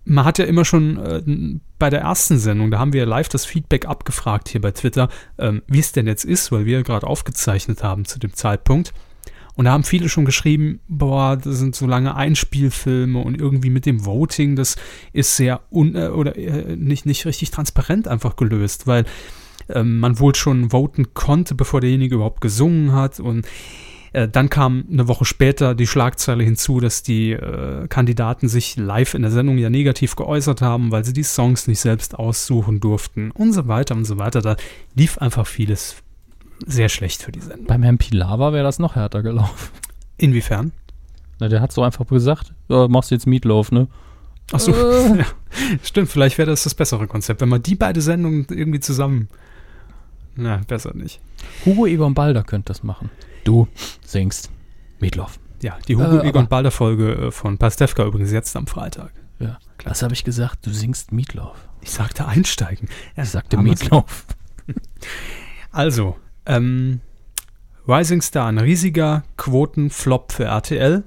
man 0.06 0.26
hat 0.26 0.40
ja 0.40 0.46
immer 0.46 0.66
schon 0.66 0.98
äh, 0.98 1.60
bei 1.78 1.90
der 1.90 2.02
ersten 2.02 2.38
Sendung, 2.38 2.72
da 2.72 2.80
haben 2.80 2.94
wir 2.94 3.06
live 3.06 3.30
das 3.30 3.46
Feedback 3.46 3.86
abgefragt 3.86 4.50
hier 4.50 4.62
bei 4.62 4.72
Twitter, 4.72 5.10
ähm, 5.38 5.62
wie 5.68 5.80
es 5.80 5.92
denn 5.92 6.08
jetzt 6.08 6.26
ist, 6.26 6.52
weil 6.52 6.66
wir 6.66 6.84
gerade 6.84 7.08
aufgezeichnet 7.08 7.84
haben 7.84 8.06
zu 8.06 8.20
dem 8.20 8.34
Zeitpunkt. 8.34 8.94
Und 9.56 9.66
da 9.66 9.72
haben 9.72 9.84
viele 9.84 10.10
schon 10.10 10.26
geschrieben, 10.26 10.80
boah, 10.88 11.36
das 11.36 11.58
sind 11.58 11.76
so 11.76 11.86
lange 11.86 12.16
Einspielfilme 12.16 13.20
und 13.20 13.40
irgendwie 13.40 13.70
mit 13.70 13.86
dem 13.86 14.06
Voting, 14.06 14.56
das 14.56 14.78
ist 15.14 15.36
sehr 15.36 15.62
un 15.70 15.96
äh, 15.96 16.08
oder 16.08 16.36
äh, 16.38 16.76
nicht, 16.76 17.06
nicht 17.06 17.26
richtig 17.26 17.52
transparent 17.52 18.08
einfach 18.08 18.38
gelöst, 18.38 18.88
weil 18.88 19.06
ähm, 19.70 20.00
man 20.00 20.20
wohl 20.20 20.36
schon 20.36 20.72
voten 20.72 21.14
konnte, 21.14 21.56
bevor 21.56 21.82
derjenige 21.82 22.16
überhaupt 22.16 22.42
gesungen 22.42 22.94
hat. 22.94 23.20
Und 23.20 23.46
äh, 24.14 24.28
dann 24.28 24.50
kam 24.50 24.86
eine 24.92 25.08
Woche 25.08 25.26
später 25.26 25.76
die 25.76 25.88
Schlagzeile 25.88 26.44
hinzu, 26.44 26.80
dass 26.80 27.04
die 27.04 27.32
äh, 27.32 27.88
Kandidaten 27.88 28.48
sich 28.48 28.76
live 28.76 29.14
in 29.14 29.22
der 29.22 29.32
Sendung 29.32 29.58
ja 29.58 29.70
negativ 29.70 30.16
geäußert 30.16 30.62
haben, 30.62 30.92
weil 30.92 31.06
sie 31.06 31.14
die 31.14 31.24
Songs 31.24 31.68
nicht 31.68 31.80
selbst 31.80 32.18
aussuchen 32.18 32.80
durften 32.80 33.32
und 33.32 33.54
so 33.54 33.68
weiter 33.68 33.96
und 33.96 34.06
so 34.06 34.18
weiter. 34.18 34.42
Da 34.42 34.56
lief 34.96 35.18
einfach 35.18 35.48
vieles 35.48 35.96
sehr 36.66 36.90
schlecht 36.90 37.24
für 37.24 37.32
die 37.32 37.42
Sendung. 37.42 37.68
Beim 37.68 37.84
Herrn 37.84 37.98
Pilawa 37.98 38.54
wäre 38.54 38.64
das 38.64 38.80
noch 38.80 38.96
härter 38.96 39.24
gelaufen. 39.24 39.70
Inwiefern? 40.18 40.72
Na, 41.40 41.48
der 41.48 41.62
hat 41.62 41.72
so 41.72 41.82
einfach 41.82 42.06
gesagt, 42.06 42.54
ja, 42.70 42.88
machst 42.88 43.12
jetzt 43.12 43.26
Meatloaf, 43.26 43.72
ne? 43.72 43.88
Ach 44.52 44.60
so, 44.60 44.74
äh. 44.74 45.18
ja. 45.20 45.26
stimmt, 45.82 46.10
vielleicht 46.10 46.38
wäre 46.38 46.52
das 46.52 46.64
das 46.64 46.76
bessere 46.76 47.08
Konzept, 47.08 47.42
wenn 47.42 47.50
man 47.50 47.64
die 47.64 47.76
beiden 47.76 48.02
Sendungen 48.02 48.46
irgendwie 48.50 48.80
zusammen 48.80 49.30
na, 50.36 50.62
besser 50.68 50.94
nicht. 50.96 51.20
Hugo 51.66 51.86
Egon 51.86 52.14
Balder 52.14 52.44
könnte 52.44 52.68
das 52.68 52.84
machen. 52.84 53.10
Du 53.44 53.68
singst 54.06 54.52
Meatloaf. 55.00 55.40
Ja, 55.62 55.78
die 55.88 55.96
Hugo 55.96 56.20
äh, 56.20 56.30
Egon 56.30 56.48
Balder 56.48 56.72
Folge 56.72 57.14
äh, 57.14 57.32
von 57.32 57.58
Pastewka 57.58 58.04
übrigens 58.06 58.32
jetzt 58.32 58.56
am 58.56 58.68
Freitag. 58.68 59.14
Ja, 59.40 59.60
klar. 59.78 59.92
Was 59.92 60.02
habe 60.02 60.14
ich 60.14 60.24
gesagt? 60.24 60.66
Du 60.66 60.72
singst 60.72 61.12
Meatloaf. 61.12 61.56
Ich 61.82 61.92
sagte 61.92 62.28
einsteigen. 62.28 62.90
Ja, 63.16 63.24
ich 63.24 63.30
sagte 63.30 63.58
Meatloaf. 63.58 64.26
Also, 65.74 66.18
ähm, 66.46 67.00
Rising 67.88 68.22
Star, 68.22 68.48
ein 68.48 68.58
riesiger 68.58 69.24
Quotenflop 69.38 70.34
für 70.34 70.44
RTL. 70.44 71.04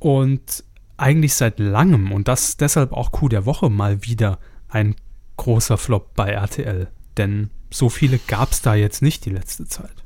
Und 0.00 0.64
eigentlich 0.96 1.34
seit 1.34 1.58
langem 1.58 2.12
und 2.12 2.28
das 2.28 2.56
deshalb 2.56 2.92
auch 2.92 3.12
Coup 3.12 3.30
der 3.30 3.46
Woche 3.46 3.70
mal 3.70 4.04
wieder 4.04 4.38
ein 4.68 4.96
großer 5.36 5.78
Flop 5.78 6.14
bei 6.14 6.30
RTL. 6.30 6.88
Denn 7.16 7.50
so 7.70 7.88
viele 7.88 8.18
gab 8.18 8.52
es 8.52 8.62
da 8.62 8.74
jetzt 8.74 9.00
nicht 9.00 9.24
die 9.24 9.30
letzte 9.30 9.66
Zeit. 9.66 10.04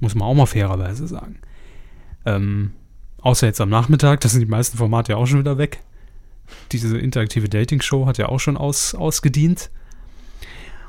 Muss 0.00 0.14
man 0.14 0.26
auch 0.26 0.34
mal 0.34 0.46
fairerweise 0.46 1.06
sagen. 1.06 1.36
Ähm, 2.24 2.72
außer 3.20 3.46
jetzt 3.46 3.60
am 3.60 3.68
Nachmittag, 3.68 4.20
da 4.20 4.28
sind 4.28 4.40
die 4.40 4.46
meisten 4.46 4.78
Formate 4.78 5.12
ja 5.12 5.18
auch 5.18 5.26
schon 5.26 5.40
wieder 5.40 5.58
weg. 5.58 5.80
Diese 6.72 6.98
interaktive 6.98 7.48
Dating-Show 7.48 8.06
hat 8.06 8.18
ja 8.18 8.28
auch 8.28 8.40
schon 8.40 8.56
aus, 8.56 8.94
ausgedient. 8.94 9.70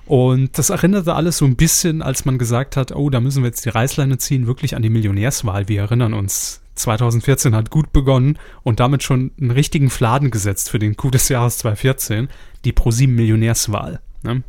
Und 0.06 0.58
das 0.58 0.70
erinnerte 0.70 1.14
alles 1.14 1.38
so 1.38 1.46
ein 1.46 1.56
bisschen, 1.56 2.02
als 2.02 2.26
man 2.26 2.38
gesagt 2.38 2.76
hat, 2.76 2.94
oh, 2.94 3.10
da 3.10 3.20
müssen 3.20 3.44
wir 3.44 3.48
jetzt 3.48 3.66
die 3.66 3.70
Reißleine 3.70 4.18
ziehen, 4.18 4.48
wirklich 4.48 4.76
an 4.76 4.82
die 4.82 4.90
Millionärswahl. 4.90 5.68
Wir 5.68 5.82
erinnern 5.82 6.14
uns, 6.14 6.62
2014 6.76 7.56
hat 7.56 7.70
gut 7.70 7.94
begonnen 7.94 8.40
und 8.64 8.80
damit 8.80 9.04
schon 9.04 9.32
einen 9.40 9.52
richtigen 9.52 9.90
Fladen 9.90 10.32
gesetzt 10.32 10.70
für 10.70 10.80
den 10.80 10.98
Coup 10.98 11.12
des 11.12 11.30
Jahres 11.30 11.60
2014, 11.60 12.30
die 12.66 12.74
ProSieben 12.74 13.16
Millionärswahl. 13.16 14.02
Ne? 14.24 14.44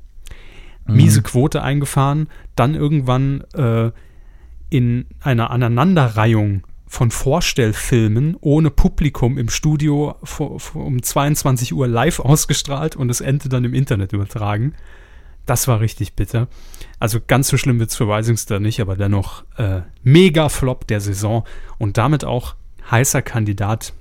miese 0.87 1.21
mhm. 1.21 1.25
Quote 1.25 1.63
eingefahren, 1.63 2.29
dann 2.57 2.75
irgendwann 2.75 3.43
äh, 3.55 3.91
in 4.73 5.05
einer 5.20 5.51
Aneinanderreihung 5.51 6.62
von 6.87 7.11
Vorstellfilmen 7.11 8.39
ohne 8.41 8.70
Publikum 8.70 9.37
im 9.37 9.51
Studio 9.51 10.16
um 10.73 11.03
22 11.03 11.75
Uhr 11.75 11.87
live 11.87 12.20
ausgestrahlt 12.20 12.97
und 12.97 13.09
das 13.09 13.20
Ende 13.20 13.51
dann 13.51 13.64
im 13.64 13.75
Internet 13.75 14.14
übertragen. 14.14 14.75
Das 15.45 15.68
war 15.68 15.81
richtig 15.81 16.14
bitter. 16.14 16.49
Also 16.99 17.18
ganz 17.27 17.49
so 17.49 17.59
schlimm 17.59 17.81
wird 17.81 17.91
es 17.91 17.97
für 17.97 18.09
Risingster 18.09 18.61
nicht, 18.61 18.81
aber 18.81 18.97
dennoch 18.97 19.45
äh, 19.59 19.83
mega 20.03 20.49
Flop 20.49 20.87
der 20.87 21.03
Saison 21.03 21.45
und 21.77 21.99
damit 21.99 22.25
auch 22.25 22.55
heißer 22.91 23.20
Kandidat 23.20 23.93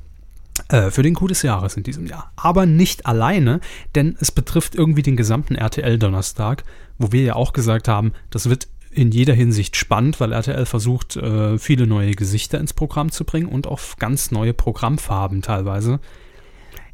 äh, 0.69 0.89
für 0.89 1.03
den 1.03 1.15
Coup 1.15 1.27
des 1.27 1.41
Jahres 1.41 1.75
in 1.75 1.83
diesem 1.83 2.07
Jahr. 2.07 2.31
Aber 2.37 2.65
nicht 2.65 3.07
alleine, 3.07 3.59
denn 3.95 4.15
es 4.21 4.31
betrifft 4.31 4.75
irgendwie 4.75 5.01
den 5.01 5.17
gesamten 5.17 5.55
RTL-Donnerstag, 5.55 6.63
wo 6.97 7.11
wir 7.11 7.23
ja 7.23 7.35
auch 7.35 7.51
gesagt 7.51 7.89
haben, 7.89 8.13
das 8.29 8.49
wird 8.49 8.67
in 8.91 9.11
jeder 9.11 9.33
Hinsicht 9.33 9.75
spannend, 9.75 10.19
weil 10.19 10.33
RTL 10.33 10.65
versucht, 10.65 11.15
äh, 11.15 11.57
viele 11.57 11.87
neue 11.87 12.11
Gesichter 12.11 12.59
ins 12.59 12.73
Programm 12.73 13.11
zu 13.11 13.23
bringen 13.25 13.47
und 13.47 13.67
auch 13.67 13.79
ganz 13.97 14.31
neue 14.31 14.53
Programmfarben 14.53 15.41
teilweise. 15.41 15.99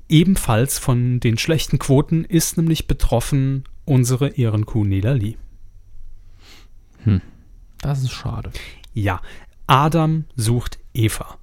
Ebenfalls 0.09 0.79
von 0.79 1.19
den 1.19 1.37
schlechten 1.37 1.79
Quoten 1.79 2.23
ist 2.23 2.57
nämlich 2.57 2.87
betroffen 2.87 3.65
unsere 3.85 4.29
Ehrenkuh 4.29 4.85
Nela 4.85 5.13
Lee. 5.13 5.35
Hm, 7.03 7.21
das 7.79 8.03
ist 8.03 8.11
schade. 8.11 8.51
Ja, 8.93 9.21
Adam 9.65 10.25
sucht 10.35 10.79
Eva. 10.93 11.37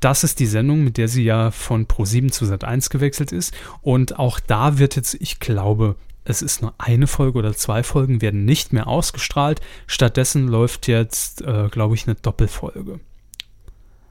Das 0.00 0.22
ist 0.22 0.38
die 0.38 0.46
Sendung, 0.46 0.84
mit 0.84 0.96
der 0.96 1.08
sie 1.08 1.24
ja 1.24 1.50
von 1.50 1.86
Pro7 1.86 2.30
zu 2.30 2.44
Sat1 2.44 2.90
gewechselt 2.90 3.32
ist. 3.32 3.52
Und 3.82 4.18
auch 4.18 4.38
da 4.38 4.78
wird 4.78 4.94
jetzt, 4.94 5.14
ich 5.14 5.40
glaube, 5.40 5.96
es 6.28 6.42
ist 6.42 6.62
nur 6.62 6.74
eine 6.78 7.06
Folge 7.06 7.38
oder 7.38 7.54
zwei 7.54 7.82
Folgen 7.82 8.20
werden 8.20 8.44
nicht 8.44 8.72
mehr 8.72 8.86
ausgestrahlt. 8.86 9.60
Stattdessen 9.86 10.46
läuft 10.46 10.86
jetzt, 10.86 11.42
äh, 11.42 11.68
glaube 11.70 11.94
ich, 11.94 12.06
eine 12.06 12.16
Doppelfolge. 12.16 13.00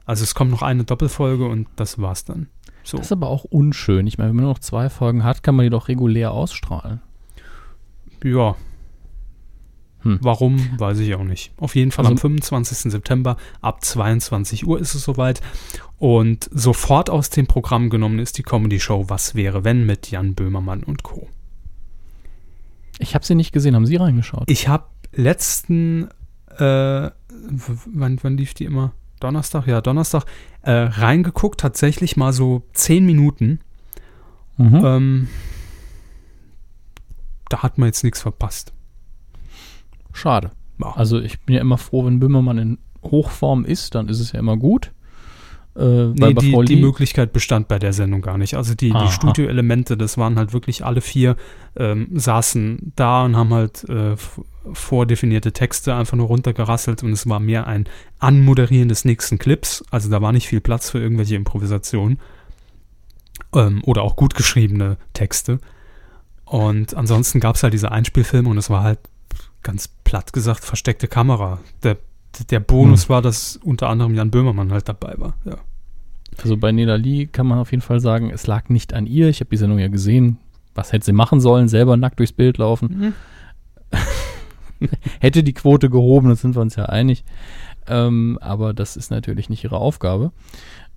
Also 0.04 0.24
es 0.24 0.34
kommt 0.34 0.50
noch 0.50 0.62
eine 0.62 0.84
Doppelfolge 0.84 1.46
und 1.46 1.68
das 1.76 2.00
war's 2.00 2.24
dann. 2.24 2.48
So. 2.82 2.96
Das 2.96 3.06
ist 3.06 3.12
aber 3.12 3.28
auch 3.28 3.44
unschön. 3.44 4.06
Ich 4.06 4.18
meine, 4.18 4.30
wenn 4.30 4.36
man 4.36 4.44
nur 4.44 4.54
noch 4.54 4.60
zwei 4.60 4.90
Folgen 4.90 5.22
hat, 5.22 5.42
kann 5.42 5.54
man 5.54 5.64
die 5.64 5.70
doch 5.70 5.88
regulär 5.88 6.32
ausstrahlen. 6.32 7.00
Ja, 8.24 8.56
hm. 10.02 10.18
Warum, 10.22 10.78
weiß 10.78 11.00
ich 11.00 11.14
auch 11.14 11.24
nicht. 11.24 11.52
Auf 11.56 11.74
jeden 11.74 11.90
Fall 11.90 12.04
also, 12.04 12.12
am 12.12 12.18
25. 12.18 12.92
September 12.92 13.36
ab 13.60 13.84
22 13.84 14.66
Uhr 14.66 14.80
ist 14.80 14.94
es 14.94 15.02
soweit. 15.02 15.40
Und 15.98 16.48
sofort 16.52 17.10
aus 17.10 17.30
dem 17.30 17.46
Programm 17.46 17.90
genommen 17.90 18.20
ist 18.20 18.38
die 18.38 18.42
Comedy-Show 18.42 19.06
Was 19.08 19.34
wäre 19.34 19.64
wenn 19.64 19.86
mit 19.86 20.10
Jan 20.10 20.34
Böhmermann 20.34 20.84
und 20.84 21.02
Co. 21.02 21.28
Ich 22.98 23.14
habe 23.14 23.24
sie 23.24 23.34
nicht 23.34 23.52
gesehen. 23.52 23.74
Haben 23.74 23.86
Sie 23.86 23.96
reingeschaut? 23.96 24.50
Ich 24.50 24.68
habe 24.68 24.84
letzten, 25.12 26.08
äh, 26.56 27.10
wann, 27.10 28.18
wann 28.22 28.36
lief 28.36 28.54
die 28.54 28.64
immer? 28.64 28.92
Donnerstag? 29.20 29.66
Ja, 29.66 29.80
Donnerstag. 29.80 30.24
Äh, 30.62 30.72
reingeguckt, 30.72 31.60
tatsächlich 31.60 32.16
mal 32.16 32.32
so 32.32 32.62
10 32.74 33.06
Minuten. 33.06 33.60
Mhm. 34.56 34.82
Ähm, 34.84 35.28
da 37.48 37.62
hat 37.62 37.78
man 37.78 37.86
jetzt 37.88 38.04
nichts 38.04 38.20
verpasst. 38.20 38.72
Schade. 40.12 40.50
Ja. 40.80 40.92
Also 40.92 41.20
ich 41.20 41.40
bin 41.40 41.54
ja 41.54 41.60
immer 41.60 41.78
froh, 41.78 42.04
wenn 42.04 42.20
Böhmermann 42.20 42.58
in 42.58 42.78
Hochform 43.02 43.64
ist, 43.64 43.94
dann 43.94 44.08
ist 44.08 44.20
es 44.20 44.32
ja 44.32 44.40
immer 44.40 44.56
gut. 44.56 44.92
Äh, 45.78 46.08
nee, 46.08 46.34
die, 46.34 46.64
die, 46.64 46.76
Möglichkeit 46.76 47.32
bestand 47.32 47.68
bei 47.68 47.78
der 47.78 47.92
Sendung 47.92 48.20
gar 48.20 48.36
nicht. 48.36 48.54
Also 48.54 48.74
die, 48.74 48.90
die 48.90 49.12
Studioelemente, 49.12 49.96
das 49.96 50.18
waren 50.18 50.36
halt 50.36 50.52
wirklich 50.52 50.84
alle 50.84 51.00
vier, 51.00 51.36
ähm, 51.76 52.08
saßen 52.12 52.92
da 52.96 53.24
und 53.24 53.36
haben 53.36 53.54
halt 53.54 53.88
äh, 53.88 54.16
vordefinierte 54.72 55.52
Texte 55.52 55.94
einfach 55.94 56.16
nur 56.16 56.26
runtergerasselt 56.26 57.04
und 57.04 57.12
es 57.12 57.28
war 57.28 57.38
mehr 57.38 57.68
ein 57.68 57.88
Anmoderieren 58.18 58.88
des 58.88 59.04
nächsten 59.04 59.38
Clips. 59.38 59.84
Also 59.92 60.10
da 60.10 60.20
war 60.20 60.32
nicht 60.32 60.48
viel 60.48 60.60
Platz 60.60 60.90
für 60.90 60.98
irgendwelche 60.98 61.36
Improvisationen 61.36 62.18
ähm, 63.54 63.80
oder 63.84 64.02
auch 64.02 64.16
gut 64.16 64.34
geschriebene 64.34 64.96
Texte. 65.12 65.60
Und 66.44 66.94
ansonsten 66.94 67.38
gab 67.38 67.54
es 67.54 67.62
halt 67.62 67.72
diese 67.72 67.92
Einspielfilme 67.92 68.48
und 68.48 68.58
es 68.58 68.68
war 68.68 68.82
halt 68.82 68.98
ganz 69.62 69.88
platt 70.02 70.32
gesagt 70.32 70.64
versteckte 70.64 71.06
Kamera. 71.06 71.60
Der, 71.84 71.98
der 72.50 72.60
Bonus 72.60 73.04
Hm. 73.04 73.08
war, 73.10 73.22
dass 73.22 73.56
unter 73.56 73.88
anderem 73.88 74.14
Jan 74.14 74.30
Böhmermann 74.30 74.72
halt 74.72 74.88
dabei 74.88 75.14
war. 75.18 75.34
Ja. 75.44 75.58
Also 76.42 76.56
bei 76.56 76.70
Nela 76.72 76.94
Lee 76.96 77.26
kann 77.26 77.46
man 77.46 77.58
auf 77.58 77.72
jeden 77.72 77.82
Fall 77.82 78.00
sagen, 78.00 78.30
es 78.30 78.46
lag 78.46 78.68
nicht 78.68 78.94
an 78.94 79.06
ihr. 79.06 79.28
Ich 79.28 79.40
habe 79.40 79.50
die 79.50 79.56
Sendung 79.56 79.78
ja 79.78 79.88
gesehen. 79.88 80.38
Was 80.74 80.92
hätte 80.92 81.06
sie 81.06 81.12
machen 81.12 81.40
sollen? 81.40 81.66
Selber 81.68 81.96
nackt 81.96 82.18
durchs 82.20 82.32
Bild 82.32 82.58
laufen. 82.58 83.14
Hätte 85.20 85.42
die 85.42 85.54
Quote 85.54 85.90
gehoben, 85.90 86.28
da 86.28 86.36
sind 86.36 86.54
wir 86.54 86.62
uns 86.62 86.76
ja 86.76 86.84
einig. 86.86 87.24
Ähm, 87.88 88.38
aber 88.40 88.74
das 88.74 88.96
ist 88.96 89.10
natürlich 89.10 89.48
nicht 89.48 89.64
ihre 89.64 89.78
Aufgabe. 89.78 90.30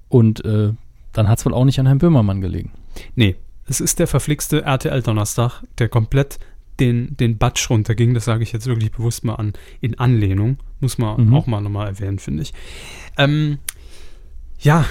Und 0.10 0.46
äh, 0.46 0.74
dann 1.14 1.28
hat 1.28 1.40
es 1.40 1.46
wohl 1.46 1.54
auch 1.54 1.66
nicht 1.66 1.80
an 1.80 1.88
Herrn 1.88 1.98
Böhmermann 1.98 2.42
gelegen. 2.42 2.72
Nee, 3.16 3.38
es 3.68 3.82
ist 3.82 3.98
der 4.00 4.08
verflixte 4.08 4.62
RTL-Donnerstag, 4.64 5.64
der 5.80 5.90
komplett 5.90 6.38
den, 6.82 7.16
den 7.18 7.38
Batsch 7.38 7.70
runterging. 7.70 8.14
Das 8.14 8.26
sage 8.26 8.44
ich 8.44 8.52
jetzt 8.52 8.66
wirklich 8.68 8.92
bewusst 8.92 9.24
mal 9.24 9.36
an, 9.36 9.54
in 9.80 9.98
Anlehnung. 10.00 10.58
Muss 10.82 10.98
man 10.98 11.28
Mhm. 11.28 11.34
auch 11.34 11.48
mal 11.48 11.62
nochmal 11.62 11.88
erwähnen, 11.88 12.20
finde 12.20 12.44
ich. 12.44 12.54
Ähm, 13.18 13.60
ja, 14.60 14.86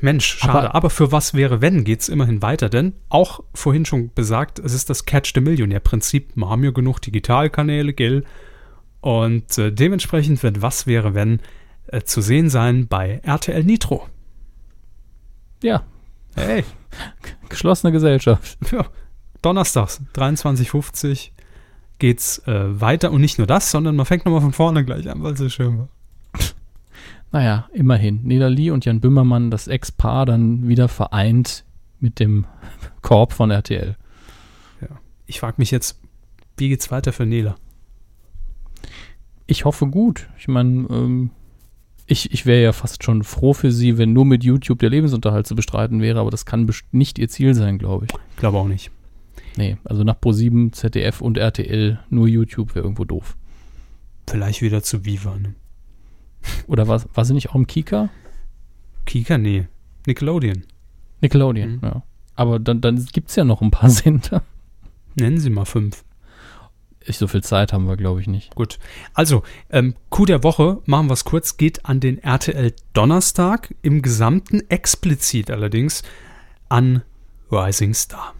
Mensch, 0.00 0.26
schade. 0.38 0.58
Aber- 0.70 0.74
Aber, 0.74 0.90
für 0.90 1.12
was 1.12 1.32
wäre, 1.34 1.60
wenn, 1.62 1.84
geht 1.84 2.00
es 2.00 2.08
immerhin 2.08 2.42
weiter. 2.42 2.68
Denn 2.68 2.94
auch 3.08 3.40
vorhin 3.54 3.84
schon 3.86 4.10
besagt, 4.14 4.58
es 4.58 4.74
ist 4.74 4.90
das 4.90 5.04
Catch 5.06 5.32
the 5.34 5.40
Millionaire-Prinzip. 5.40 6.32
Wir 6.34 6.48
haben 6.50 6.64
ja 6.64 6.72
genug 6.72 6.98
Digitalkanäle, 7.00 7.92
gell? 7.94 8.24
Und 9.00 9.56
äh, 9.58 9.70
dementsprechend 9.72 10.42
wird 10.42 10.60
was 10.62 10.86
wäre, 10.86 11.14
wenn 11.14 11.40
äh, 11.86 12.02
zu 12.02 12.20
sehen 12.22 12.48
sein 12.50 12.86
bei 12.88 13.20
RTL 13.22 13.62
Nitro. 13.64 14.06
Ja, 15.62 15.84
Hey, 16.36 16.64
geschlossene 17.48 17.92
Gesellschaft. 17.92 18.58
Ja, 18.72 18.86
donnerstags, 19.44 20.00
23.50 20.14 21.30
geht's 21.98 22.38
äh, 22.46 22.80
weiter. 22.80 23.12
Und 23.12 23.20
nicht 23.20 23.38
nur 23.38 23.46
das, 23.46 23.70
sondern 23.70 23.96
man 23.96 24.06
fängt 24.06 24.24
nochmal 24.24 24.40
von 24.40 24.52
vorne 24.52 24.84
gleich 24.84 25.08
an, 25.10 25.22
weil 25.22 25.34
es 25.34 25.38
so 25.38 25.48
schön 25.48 25.78
war. 25.78 25.88
Naja, 27.32 27.68
immerhin. 27.72 28.20
Nela 28.22 28.46
Lee 28.46 28.70
und 28.70 28.84
Jan 28.84 29.00
Böhmermann, 29.00 29.50
das 29.50 29.66
Ex-Paar, 29.66 30.24
dann 30.24 30.68
wieder 30.68 30.88
vereint 30.88 31.64
mit 31.98 32.20
dem 32.20 32.46
Korb 33.02 33.32
von 33.32 33.50
RTL. 33.50 33.96
Ich 35.26 35.40
frage 35.40 35.56
mich 35.58 35.70
jetzt, 35.70 35.98
wie 36.56 36.68
geht's 36.68 36.90
weiter 36.90 37.12
für 37.12 37.26
Nela? 37.26 37.56
Ich 39.46 39.64
hoffe 39.64 39.86
gut. 39.86 40.28
Ich 40.38 40.48
meine, 40.48 40.86
ähm, 40.90 41.30
ich, 42.06 42.32
ich 42.32 42.46
wäre 42.46 42.62
ja 42.62 42.72
fast 42.72 43.02
schon 43.02 43.24
froh 43.24 43.54
für 43.54 43.72
sie, 43.72 43.98
wenn 43.98 44.12
nur 44.12 44.26
mit 44.26 44.44
YouTube 44.44 44.78
der 44.78 44.90
Lebensunterhalt 44.90 45.46
zu 45.46 45.54
bestreiten 45.54 46.00
wäre, 46.02 46.20
aber 46.20 46.30
das 46.30 46.44
kann 46.44 46.70
nicht 46.92 47.18
ihr 47.18 47.28
Ziel 47.28 47.54
sein, 47.54 47.78
glaube 47.78 48.06
ich. 48.06 48.36
Glaube 48.36 48.58
auch 48.58 48.68
nicht. 48.68 48.90
Nee, 49.56 49.76
also 49.84 50.02
nach 50.04 50.16
Pro7, 50.16 50.72
ZDF 50.72 51.20
und 51.20 51.38
RTL 51.38 52.00
nur 52.10 52.26
YouTube 52.26 52.74
wäre 52.74 52.84
irgendwo 52.84 53.04
doof. 53.04 53.36
Vielleicht 54.28 54.62
wieder 54.62 54.82
zu 54.82 55.04
Viva. 55.04 55.36
Ne? 55.36 55.54
Oder 56.66 56.88
war, 56.88 57.02
war 57.14 57.24
sie 57.24 57.34
nicht 57.34 57.50
auch 57.50 57.54
im 57.54 57.66
Kika? 57.66 58.08
Kika, 59.06 59.38
nee. 59.38 59.66
Nickelodeon. 60.06 60.64
Nickelodeon, 61.20 61.76
Mhm. 61.76 61.80
ja. 61.82 62.02
Aber 62.34 62.58
dann, 62.58 62.80
dann 62.80 63.04
gibt 63.12 63.30
es 63.30 63.36
ja 63.36 63.44
noch 63.44 63.62
ein 63.62 63.70
paar 63.70 63.90
Sender. 63.90 64.42
Nennen 65.14 65.38
Sie 65.38 65.50
mal 65.50 65.64
fünf. 65.64 66.04
Ich, 67.06 67.18
so 67.18 67.28
viel 67.28 67.42
Zeit 67.44 67.72
haben 67.72 67.86
wir, 67.86 67.96
glaube 67.98 68.20
ich, 68.22 68.26
nicht. 68.26 68.54
Gut. 68.54 68.78
Also, 69.12 69.42
ähm, 69.70 69.94
Coup 70.10 70.26
der 70.26 70.42
Woche, 70.42 70.80
machen 70.86 71.06
wir 71.08 71.12
es 71.12 71.24
kurz, 71.24 71.58
geht 71.58 71.84
an 71.84 72.00
den 72.00 72.18
RTL 72.18 72.74
Donnerstag, 72.94 73.74
im 73.82 74.00
Gesamten 74.02 74.62
explizit 74.70 75.50
allerdings 75.50 76.02
an 76.70 77.02
Rising 77.52 77.92
Star. 77.94 78.34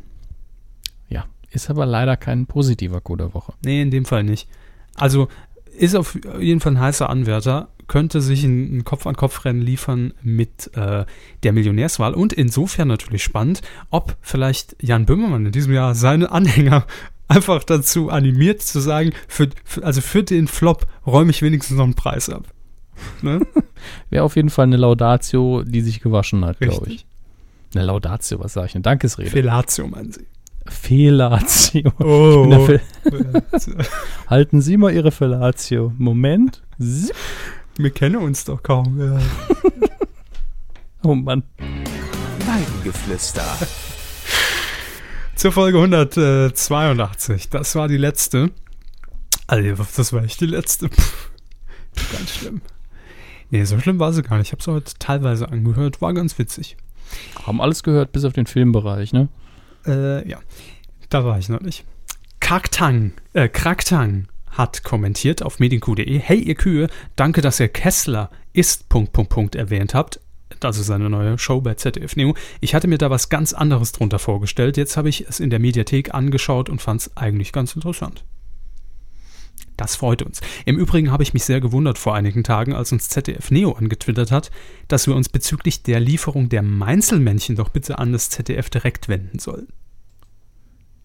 Ist 1.54 1.70
aber 1.70 1.86
leider 1.86 2.16
kein 2.16 2.46
positiver 2.46 3.00
Coup 3.00 3.16
der 3.16 3.32
Woche. 3.32 3.54
Nee, 3.64 3.80
in 3.80 3.90
dem 3.90 4.04
Fall 4.04 4.24
nicht. 4.24 4.48
Also 4.96 5.28
ist 5.76 5.96
auf 5.96 6.18
jeden 6.38 6.60
Fall 6.60 6.72
ein 6.72 6.80
heißer 6.80 7.08
Anwärter, 7.08 7.68
könnte 7.86 8.20
sich 8.20 8.44
ein, 8.44 8.84
Kopf-an-Kopf-Rennen 8.84 9.60
liefern 9.60 10.14
mit 10.22 10.70
äh, 10.76 11.04
der 11.42 11.52
Millionärswahl 11.52 12.14
und 12.14 12.32
insofern 12.32 12.88
natürlich 12.88 13.22
spannend, 13.22 13.62
ob 13.90 14.16
vielleicht 14.20 14.76
Jan 14.80 15.06
Böhmermann 15.06 15.46
in 15.46 15.52
diesem 15.52 15.72
Jahr 15.72 15.94
seine 15.94 16.30
Anhänger 16.30 16.86
einfach 17.28 17.64
dazu 17.64 18.10
animiert 18.10 18.62
zu 18.62 18.80
sagen, 18.80 19.12
für, 19.28 19.48
für, 19.64 19.84
also 19.84 20.00
für 20.00 20.22
den 20.22 20.46
Flop 20.48 20.86
räume 21.06 21.30
ich 21.30 21.42
wenigstens 21.42 21.76
noch 21.76 21.84
einen 21.84 21.94
Preis 21.94 22.28
ab. 22.28 22.44
Ne? 23.22 23.40
Wäre 24.10 24.24
auf 24.24 24.36
jeden 24.36 24.50
Fall 24.50 24.64
eine 24.64 24.76
Laudatio, 24.76 25.62
die 25.64 25.80
sich 25.80 26.00
gewaschen 26.00 26.44
hat, 26.44 26.58
glaube 26.60 26.90
ich. 26.90 27.06
Eine 27.74 27.84
Laudatio, 27.84 28.38
was 28.38 28.52
sage 28.52 28.68
ich? 28.68 28.74
Eine 28.74 28.82
Dankesrede. 28.82 29.30
Fellatio, 29.30 29.88
meinen 29.88 30.12
Sie. 30.12 30.26
Fellatio. 30.66 31.92
Oh. 32.00 32.46
Na, 32.48 32.60
Fel- 32.60 32.80
Halten 34.28 34.60
Sie 34.60 34.76
mal 34.76 34.92
Ihre 34.92 35.10
Fellatio. 35.12 35.92
Moment. 35.98 36.62
Zip. 36.80 37.14
Wir 37.76 37.90
kennen 37.90 38.16
uns 38.16 38.44
doch 38.44 38.62
kaum. 38.62 39.00
Ja. 39.00 39.18
Oh 41.06 41.14
Mann. 41.14 41.42
Weidengeflüster. 42.46 43.44
Zur 45.34 45.52
Folge 45.52 45.76
182. 45.76 47.50
Das 47.50 47.74
war 47.74 47.88
die 47.88 47.98
letzte. 47.98 48.52
Also, 49.46 49.84
das 49.96 50.14
war 50.14 50.24
echt 50.24 50.40
die 50.40 50.46
letzte. 50.46 50.88
Pff, 50.88 51.30
ganz 52.10 52.30
schlimm. 52.36 52.62
Nee, 53.50 53.64
so 53.64 53.78
schlimm 53.78 53.98
war 53.98 54.14
sie 54.14 54.22
gar 54.22 54.38
nicht. 54.38 54.46
Ich 54.46 54.52
habe 54.52 54.60
es 54.62 54.66
heute 54.66 54.94
teilweise 54.98 55.50
angehört. 55.50 56.00
War 56.00 56.14
ganz 56.14 56.38
witzig. 56.38 56.78
Haben 57.46 57.60
alles 57.60 57.82
gehört, 57.82 58.12
bis 58.12 58.24
auf 58.24 58.32
den 58.32 58.46
Filmbereich, 58.46 59.12
ne? 59.12 59.28
Äh, 59.86 60.28
ja. 60.28 60.38
Da 61.08 61.24
war 61.24 61.38
ich 61.38 61.48
noch 61.48 61.60
nicht. 61.60 61.84
Kraktang, 62.40 63.12
äh, 63.32 63.48
Kraktang 63.48 64.28
hat 64.50 64.84
kommentiert 64.84 65.42
auf 65.42 65.58
medienq.de. 65.58 66.18
Hey, 66.18 66.38
ihr 66.38 66.54
Kühe, 66.54 66.88
danke, 67.16 67.40
dass 67.40 67.60
ihr 67.60 67.68
Kessler 67.68 68.30
ist, 68.52 68.88
Punkt, 68.88 69.12
Punkt, 69.12 69.30
Punkt 69.30 69.54
erwähnt 69.54 69.94
habt. 69.94 70.20
Also 70.62 70.82
seine 70.82 71.10
neue 71.10 71.38
Show 71.38 71.60
bei 71.60 71.74
ZDF 71.74 72.16
Neo. 72.16 72.34
Ich 72.60 72.74
hatte 72.74 72.86
mir 72.86 72.98
da 72.98 73.10
was 73.10 73.28
ganz 73.28 73.52
anderes 73.52 73.92
drunter 73.92 74.18
vorgestellt. 74.18 74.76
Jetzt 74.76 74.96
habe 74.96 75.08
ich 75.08 75.26
es 75.28 75.40
in 75.40 75.50
der 75.50 75.58
Mediathek 75.58 76.14
angeschaut 76.14 76.68
und 76.68 76.80
fand 76.80 77.02
es 77.02 77.16
eigentlich 77.16 77.52
ganz 77.52 77.74
interessant. 77.74 78.24
Das 79.76 79.96
freut 79.96 80.22
uns. 80.22 80.40
Im 80.66 80.78
Übrigen 80.78 81.10
habe 81.10 81.22
ich 81.24 81.34
mich 81.34 81.44
sehr 81.44 81.60
gewundert 81.60 81.98
vor 81.98 82.14
einigen 82.14 82.44
Tagen, 82.44 82.74
als 82.74 82.92
uns 82.92 83.08
ZDF 83.08 83.50
Neo 83.50 83.72
angetwittert 83.72 84.30
hat, 84.30 84.50
dass 84.88 85.06
wir 85.06 85.14
uns 85.16 85.28
bezüglich 85.28 85.82
der 85.82 85.98
Lieferung 86.00 86.48
der 86.48 86.62
Mainzelmännchen 86.62 87.56
doch 87.56 87.70
bitte 87.70 87.98
an 87.98 88.12
das 88.12 88.30
ZDF 88.30 88.70
direkt 88.70 89.08
wenden 89.08 89.38
sollen. 89.40 89.66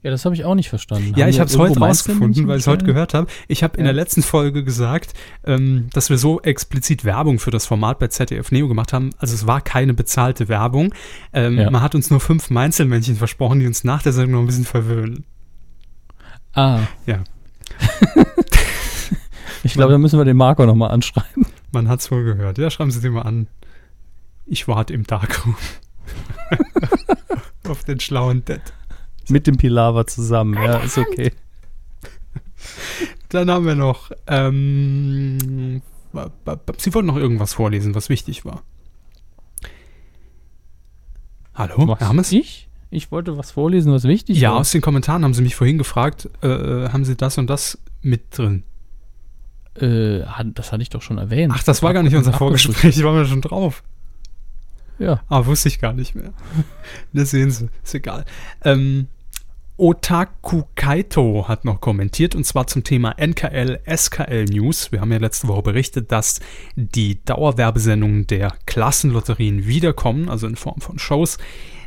Ja, 0.02 0.12
das 0.12 0.24
habe 0.24 0.34
ich 0.34 0.46
auch 0.46 0.56
nicht 0.56 0.70
verstanden. 0.70 1.14
Ja, 1.18 1.24
Haben 1.26 1.30
ich 1.32 1.40
habe 1.42 1.50
es 1.50 1.58
heute 1.58 1.78
rausgefunden, 1.80 2.48
weil 2.48 2.56
ich 2.58 2.62
es 2.64 2.68
heute 2.68 2.86
gehört 2.86 3.14
habe. 3.14 3.28
Ich 3.50 3.64
habe 3.64 3.76
in 3.76 3.82
Ja. 3.84 3.88
der 3.92 3.94
letzten 3.96 4.22
Folge 4.22 4.64
gesagt, 4.64 5.14
ähm, 5.44 5.90
dass 5.92 6.10
wir 6.10 6.18
so 6.18 6.40
explizit 6.42 7.04
Werbung 7.04 7.38
für 7.38 7.52
das 7.52 7.66
Format 7.66 8.00
bei 8.00 8.08
ZDF 8.08 8.50
Neo 8.52 8.70
gemacht 8.70 8.94
haben. 8.94 9.10
Also 9.18 9.34
es 9.36 9.46
war 9.46 9.60
keine 9.60 9.94
bezahlte 9.94 10.48
Werbung. 10.48 10.94
Ähm, 11.34 11.58
Ja. 11.58 11.70
Man 11.70 11.82
hat 11.82 11.96
uns 11.96 12.10
nur 12.12 12.22
fünf 12.22 12.50
Mainzelmännchen 12.50 13.18
versprochen, 13.18 13.60
die 13.60 13.68
uns 13.68 13.84
nach 13.84 14.02
der 14.02 14.14
Sendung 14.14 14.36
noch 14.36 14.40
ein 14.42 14.46
bisschen 14.46 14.64
verwöhnen. 14.64 15.26
Ah. 16.54 16.84
Ja. 17.06 17.24
Ich 19.64 19.74
glaube, 19.74 19.92
da 19.92 19.98
müssen 19.98 20.18
wir 20.18 20.26
den 20.26 20.38
Marco 20.38 20.66
nochmal 20.66 20.92
anschreiben. 20.92 21.46
Man 21.72 21.88
hat 21.90 22.00
es 22.00 22.12
wohl 22.12 22.24
gehört. 22.24 22.58
Ja, 22.58 22.70
schreiben 22.70 22.92
Sie 22.92 23.02
den 23.02 23.14
mal 23.14 23.24
an. 23.24 23.48
Ich 24.46 24.68
warte 24.68 24.94
im 24.94 25.06
Darkroom. 25.06 25.56
Auf 27.68 27.84
den 27.84 28.00
schlauen 28.00 28.44
Dead. 28.46 28.62
Mit 29.28 29.46
dem 29.46 29.58
Pilawa 29.58 30.08
zusammen, 30.08 30.56
ja, 30.56 30.78
ist 30.78 30.98
okay. 30.98 31.32
Dann 33.30 33.52
haben 33.52 33.66
wir 33.66 33.76
noch. 33.76 34.12
Ähm, 34.26 35.82
Sie 36.78 36.94
wollten 36.94 37.08
noch 37.08 37.18
irgendwas 37.18 37.54
vorlesen, 37.54 37.94
was 37.94 38.10
wichtig 38.10 38.44
war. 38.46 38.64
Hallo, 41.54 41.88
Was? 41.90 42.00
Hermes? 42.00 42.32
Ich? 42.32 42.68
Ich 42.90 43.12
wollte 43.12 43.38
was 43.38 43.52
vorlesen, 43.52 43.92
was 43.94 44.06
wichtig 44.06 44.40
Ja, 44.40 44.52
war. 44.52 44.60
aus 44.60 44.72
den 44.72 44.82
Kommentaren 44.82 45.24
haben 45.24 45.36
Sie 45.36 45.44
mich 45.44 45.56
vorhin 45.56 45.78
gefragt, 45.78 46.28
äh, 46.42 46.48
haben 46.90 47.06
Sie 47.06 47.16
das 47.16 47.38
und 47.38 47.48
das 47.48 47.78
mit 48.02 48.36
drin? 48.36 48.64
Äh, 49.82 50.26
das 50.54 50.72
hatte 50.72 50.82
ich 50.82 50.90
doch 50.90 51.02
schon 51.02 51.18
erwähnt. 51.18 51.54
Ach, 51.56 51.64
das 51.64 51.82
war 51.84 51.94
gar 51.94 52.04
nicht 52.04 52.16
unser. 52.16 52.34
Vorgespräch, 52.34 52.98
ich 52.98 53.04
war 53.04 53.14
mir 53.14 53.26
schon 53.26 53.42
drauf. 53.42 53.84
Ja. 55.00 55.22
Ah, 55.30 55.46
wusste 55.46 55.70
ich 55.70 55.80
gar 55.80 55.94
nicht 55.94 56.16
mehr. 56.16 56.34
Das 57.14 57.32
sehen 57.32 57.52
Sie, 57.52 57.70
ist 57.84 57.96
egal. 57.96 58.26
Ähm, 58.64 59.08
Otaku 59.78 60.64
Kaito 60.76 61.48
hat 61.48 61.64
noch 61.64 61.80
kommentiert 61.80 62.36
und 62.36 62.44
zwar 62.44 62.68
zum 62.68 62.84
Thema 62.84 63.16
NKL 63.18 63.80
SKL 63.88 64.44
News. 64.46 64.92
Wir 64.92 65.00
haben 65.00 65.12
ja 65.12 65.20
letzte 65.20 65.48
Woche 65.48 65.62
berichtet, 65.62 66.12
dass 66.12 66.42
die 66.76 67.24
Dauerwerbesendungen 67.24 68.28
der 68.28 68.54
Klassenlotterien 68.66 69.68
wiederkommen, 69.68 70.28
also 70.28 70.48
in 70.48 70.58
Form 70.58 70.82
von 70.82 71.00
Shows. 71.00 71.38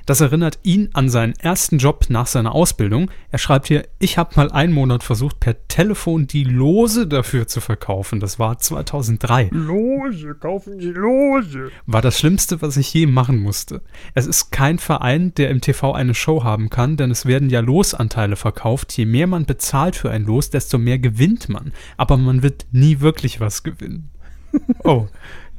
Das 0.07 0.21
erinnert 0.21 0.59
ihn 0.63 0.91
an 0.93 1.09
seinen 1.09 1.35
ersten 1.35 1.79
Job 1.79 2.07
nach 2.09 2.27
seiner 2.27 2.55
Ausbildung. 2.55 3.11
Er 3.31 3.39
schreibt 3.39 3.69
hier, 3.69 3.87
ich 3.99 4.19
habe 4.19 4.35
mal 4.37 4.51
einen 4.51 4.73
Monat 4.73 5.03
versucht, 5.03 5.41
per 5.41 5.69
Telefon 5.69 6.27
die 6.27 6.45
Lose 6.45 7.07
dafür 7.07 7.47
zu 7.47 7.61
verkaufen. 7.61 8.21
Das 8.21 8.39
war 8.39 8.59
2003. 8.59 9.51
Lose, 9.53 10.35
kaufen 10.35 10.81
Sie 10.81 10.91
Lose. 10.91 11.71
War 11.87 12.03
das 12.03 12.19
Schlimmste, 12.19 12.63
was 12.63 12.77
ich 12.77 12.93
je 12.93 13.07
machen 13.07 13.39
musste. 13.39 13.83
Es 14.15 14.27
ist 14.27 14.51
kein 14.51 14.79
Verein, 14.79 15.35
der 15.35 15.51
im 15.51 15.61
TV 15.61 15.93
eine 15.93 16.15
Show 16.15 16.45
haben 16.45 16.71
kann, 16.71 16.97
denn 16.97 17.11
es 17.11 17.27
werden 17.27 17.51
ja 17.51 17.61
Losanteile 17.61 18.37
verkauft. 18.37 18.97
Je 18.97 19.07
mehr 19.07 19.27
man 19.27 19.47
bezahlt 19.47 19.97
für 19.97 20.11
ein 20.11 20.25
Los, 20.25 20.51
desto 20.51 20.79
mehr 20.79 20.99
gewinnt 20.99 21.49
man. 21.49 21.73
Aber 21.97 22.17
man 22.17 22.43
wird 22.43 22.67
nie 22.73 23.01
wirklich 23.01 23.41
was 23.41 23.63
gewinnen. 23.63 24.11
oh, 24.85 25.07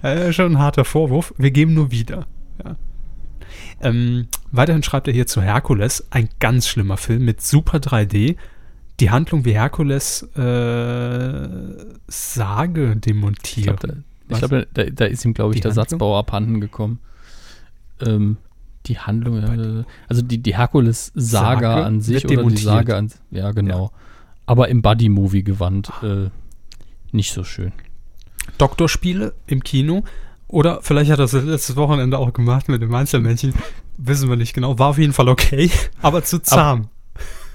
äh, 0.02 0.34
schon 0.34 0.54
ein 0.54 0.60
harter 0.60 0.86
Vorwurf. 0.86 1.34
Wir 1.38 1.52
geben 1.52 1.74
nur 1.74 1.92
wieder. 1.92 2.28
Ja. 2.64 2.76
Ähm, 3.84 4.28
weiterhin 4.52 4.82
schreibt 4.82 5.08
er 5.08 5.14
hier 5.14 5.28
zu 5.28 5.42
Herkules, 5.42 6.08
ein 6.10 6.30
ganz 6.40 6.68
schlimmer 6.68 6.98
Film 6.98 7.26
mit 7.26 7.42
super 7.42 7.78
3D. 7.78 8.38
Die 9.00 9.12
Handlung 9.12 9.44
wie 9.44 9.54
Herkules 9.54 10.24
äh, 10.38 11.48
Sage 12.08 12.96
demontiert. 12.96 13.84
Ich 14.30 14.38
glaube, 14.38 14.68
da, 14.74 14.84
da, 14.86 15.06
ist 15.06 15.26
ihm, 15.26 15.34
glaube 15.34 15.54
ich, 15.54 15.58
die 15.58 15.62
der 15.62 15.72
Handlung? 15.72 15.86
Satzbau 15.90 16.18
abhanden 16.18 16.62
gekommen. 16.62 17.00
Ähm, 18.00 18.38
die 18.86 19.00
Handlung, 19.00 19.38
äh, 19.38 19.84
also 20.08 20.22
die, 20.22 20.38
die 20.38 20.56
Herkules-Saga 20.56 21.84
an 21.84 22.02
sich 22.02 22.26
oder 22.26 22.44
die 22.44 22.58
Sage 22.58 22.96
an 22.96 23.12
ja 23.32 23.52
genau. 23.52 23.86
Ja. 23.86 23.92
Aber 24.46 24.68
im 24.70 24.82
Buddy-Movie 24.82 25.44
gewandt, 25.44 25.92
äh, 26.02 26.30
nicht 27.12 27.34
so 27.34 27.44
schön. 27.44 27.72
Doktorspiele 28.58 29.34
im 29.48 29.64
Kino 29.64 30.04
oder 30.54 30.82
vielleicht 30.84 31.10
hat 31.10 31.18
er 31.18 31.24
das 31.24 31.34
letztes 31.34 31.76
Wochenende 31.76 32.20
auch 32.20 32.32
gemacht 32.32 32.70
mit 32.70 32.82
dem 32.82 32.94
Einzelmännchen. 32.94 33.56
Wissen 33.98 34.30
wir 34.30 34.36
nicht 34.36 34.54
genau. 34.54 34.78
War 34.78 34.90
auf 34.90 35.00
jeden 35.00 35.12
Fall 35.12 35.28
okay, 35.28 35.72
aber 36.02 36.24
zu 36.24 36.40
zahm. 36.40 36.90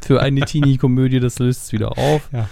für 0.00 0.20
eine 0.20 0.40
Teenie-Komödie, 0.40 1.20
das 1.20 1.38
löst 1.38 1.66
es 1.66 1.72
wieder 1.72 1.96
auf. 1.96 2.28
Ja. 2.32 2.48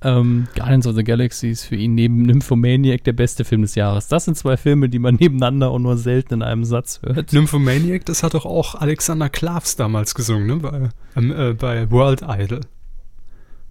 Ähm, 0.00 0.46
Guardians 0.54 0.86
of 0.86 0.94
the 0.94 1.02
Galaxy 1.02 1.48
ist 1.48 1.64
für 1.64 1.74
ihn 1.74 1.96
neben 1.96 2.22
Nymphomaniac 2.22 3.02
der 3.02 3.12
beste 3.12 3.44
Film 3.44 3.62
des 3.62 3.74
Jahres. 3.74 4.06
Das 4.06 4.24
sind 4.26 4.36
zwei 4.36 4.56
Filme, 4.56 4.88
die 4.88 5.00
man 5.00 5.16
nebeneinander 5.16 5.72
und 5.72 5.82
nur 5.82 5.96
selten 5.96 6.34
in 6.34 6.42
einem 6.42 6.64
Satz 6.64 7.00
hört. 7.04 7.32
Nymphomaniac, 7.32 8.04
das 8.06 8.22
hat 8.22 8.34
doch 8.34 8.46
auch 8.46 8.76
Alexander 8.76 9.28
Klavs 9.28 9.74
damals 9.74 10.14
gesungen, 10.14 10.46
ne? 10.46 10.56
Bei, 10.58 10.90
ähm, 11.16 11.32
äh, 11.32 11.54
bei 11.54 11.90
World 11.90 12.22
Idol. 12.22 12.60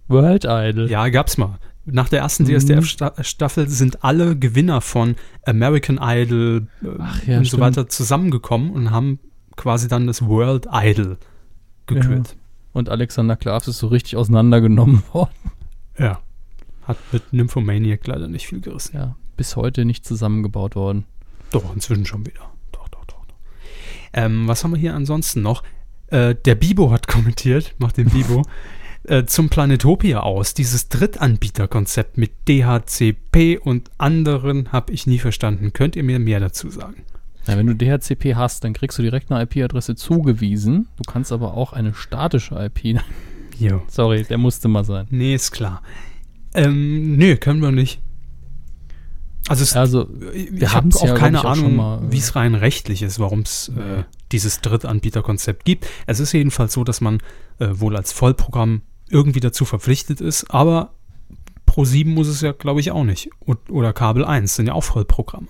World 0.08 0.44
Idol? 0.44 0.90
Ja, 0.90 1.08
gab's 1.08 1.38
mal. 1.38 1.58
Nach 1.90 2.08
der 2.08 2.20
ersten 2.20 2.44
DSDF-Staffel 2.44 3.64
mhm. 3.64 3.70
sind 3.70 4.04
alle 4.04 4.36
Gewinner 4.36 4.80
von 4.80 5.16
American 5.44 5.98
Idol 6.00 6.66
äh, 6.82 6.86
ja, 6.86 7.38
und 7.38 7.46
stimmt. 7.46 7.46
so 7.46 7.58
weiter 7.60 7.88
zusammengekommen 7.88 8.70
und 8.70 8.90
haben 8.90 9.18
quasi 9.56 9.88
dann 9.88 10.06
das 10.06 10.22
World 10.26 10.66
Idol 10.72 11.18
gekürt. 11.86 12.28
Ja. 12.28 12.34
Und 12.72 12.88
Alexander 12.88 13.36
Klavs 13.36 13.68
ist 13.68 13.78
so 13.78 13.88
richtig 13.88 14.16
auseinandergenommen 14.16 15.02
worden. 15.12 15.30
Ja. 15.98 16.20
Hat 16.84 16.98
mit 17.12 17.32
Nymphomaniac 17.32 18.06
leider 18.06 18.28
nicht 18.28 18.46
viel 18.46 18.60
gerissen. 18.60 18.96
Ja, 18.96 19.16
bis 19.36 19.56
heute 19.56 19.84
nicht 19.84 20.06
zusammengebaut 20.06 20.76
worden. 20.76 21.04
Doch, 21.50 21.74
inzwischen 21.74 22.06
schon 22.06 22.26
wieder. 22.26 22.52
Doch, 22.72 22.88
doch, 22.88 23.04
doch. 23.06 23.24
doch. 23.26 23.36
Ähm, 24.12 24.46
was 24.46 24.64
haben 24.64 24.72
wir 24.72 24.78
hier 24.78 24.94
ansonsten 24.94 25.42
noch? 25.42 25.62
Äh, 26.06 26.34
der 26.34 26.54
Bibo 26.54 26.90
hat 26.90 27.08
kommentiert, 27.08 27.74
macht 27.78 27.96
den 27.96 28.08
Bibo. 28.08 28.42
Äh, 29.08 29.24
zum 29.24 29.48
Planetopia 29.48 30.20
aus. 30.20 30.52
Dieses 30.52 30.90
Drittanbieterkonzept 30.90 32.18
mit 32.18 32.30
DHCP 32.46 33.58
und 33.58 33.90
anderen 33.96 34.70
habe 34.70 34.92
ich 34.92 35.06
nie 35.06 35.18
verstanden. 35.18 35.72
Könnt 35.72 35.96
ihr 35.96 36.02
mir 36.02 36.18
mehr 36.18 36.40
dazu 36.40 36.68
sagen? 36.68 37.04
Ja, 37.46 37.56
wenn 37.56 37.66
du 37.66 37.74
DHCP 37.74 38.34
hast, 38.34 38.64
dann 38.64 38.74
kriegst 38.74 38.98
du 38.98 39.02
direkt 39.02 39.32
eine 39.32 39.42
IP-Adresse 39.42 39.94
zugewiesen. 39.94 40.88
Du 40.96 41.04
kannst 41.10 41.32
aber 41.32 41.54
auch 41.54 41.72
eine 41.72 41.94
statische 41.94 42.54
IP. 42.56 43.00
Jo. 43.58 43.82
Sorry, 43.88 44.22
der 44.22 44.38
musste 44.38 44.68
mal 44.68 44.84
sein. 44.84 45.08
Nee, 45.10 45.34
ist 45.34 45.50
klar. 45.50 45.82
Ähm, 46.54 47.16
nee, 47.16 47.34
können 47.34 47.60
wir 47.60 47.72
nicht. 47.72 48.00
Also, 49.48 49.64
es, 49.64 49.74
also 49.74 50.08
ich 50.32 50.72
habe 50.72 50.94
auch 50.94 51.04
ja, 51.04 51.14
keine 51.14 51.44
Ahnung, 51.44 52.08
wie 52.08 52.18
es 52.18 52.36
rein 52.36 52.54
rechtlich 52.54 53.02
ist, 53.02 53.18
warum 53.18 53.40
es 53.40 53.70
äh, 53.70 54.04
dieses 54.30 54.60
Drittanbieterkonzept 54.60 55.64
gibt. 55.64 55.88
Es 56.06 56.20
ist 56.20 56.30
jedenfalls 56.34 56.72
so, 56.72 56.84
dass 56.84 57.00
man 57.00 57.18
äh, 57.58 57.68
wohl 57.72 57.96
als 57.96 58.12
Vollprogramm 58.12 58.82
irgendwie 59.10 59.40
dazu 59.40 59.64
verpflichtet 59.64 60.20
ist, 60.20 60.50
aber 60.50 60.92
Pro7 61.66 62.08
muss 62.08 62.28
es 62.28 62.40
ja, 62.40 62.52
glaube 62.52 62.80
ich, 62.80 62.90
auch 62.90 63.04
nicht. 63.04 63.30
oder 63.68 63.92
Kabel 63.92 64.24
1 64.24 64.56
sind 64.56 64.66
ja 64.66 64.72
auch 64.72 64.84
Vollprogramme. 64.84 65.48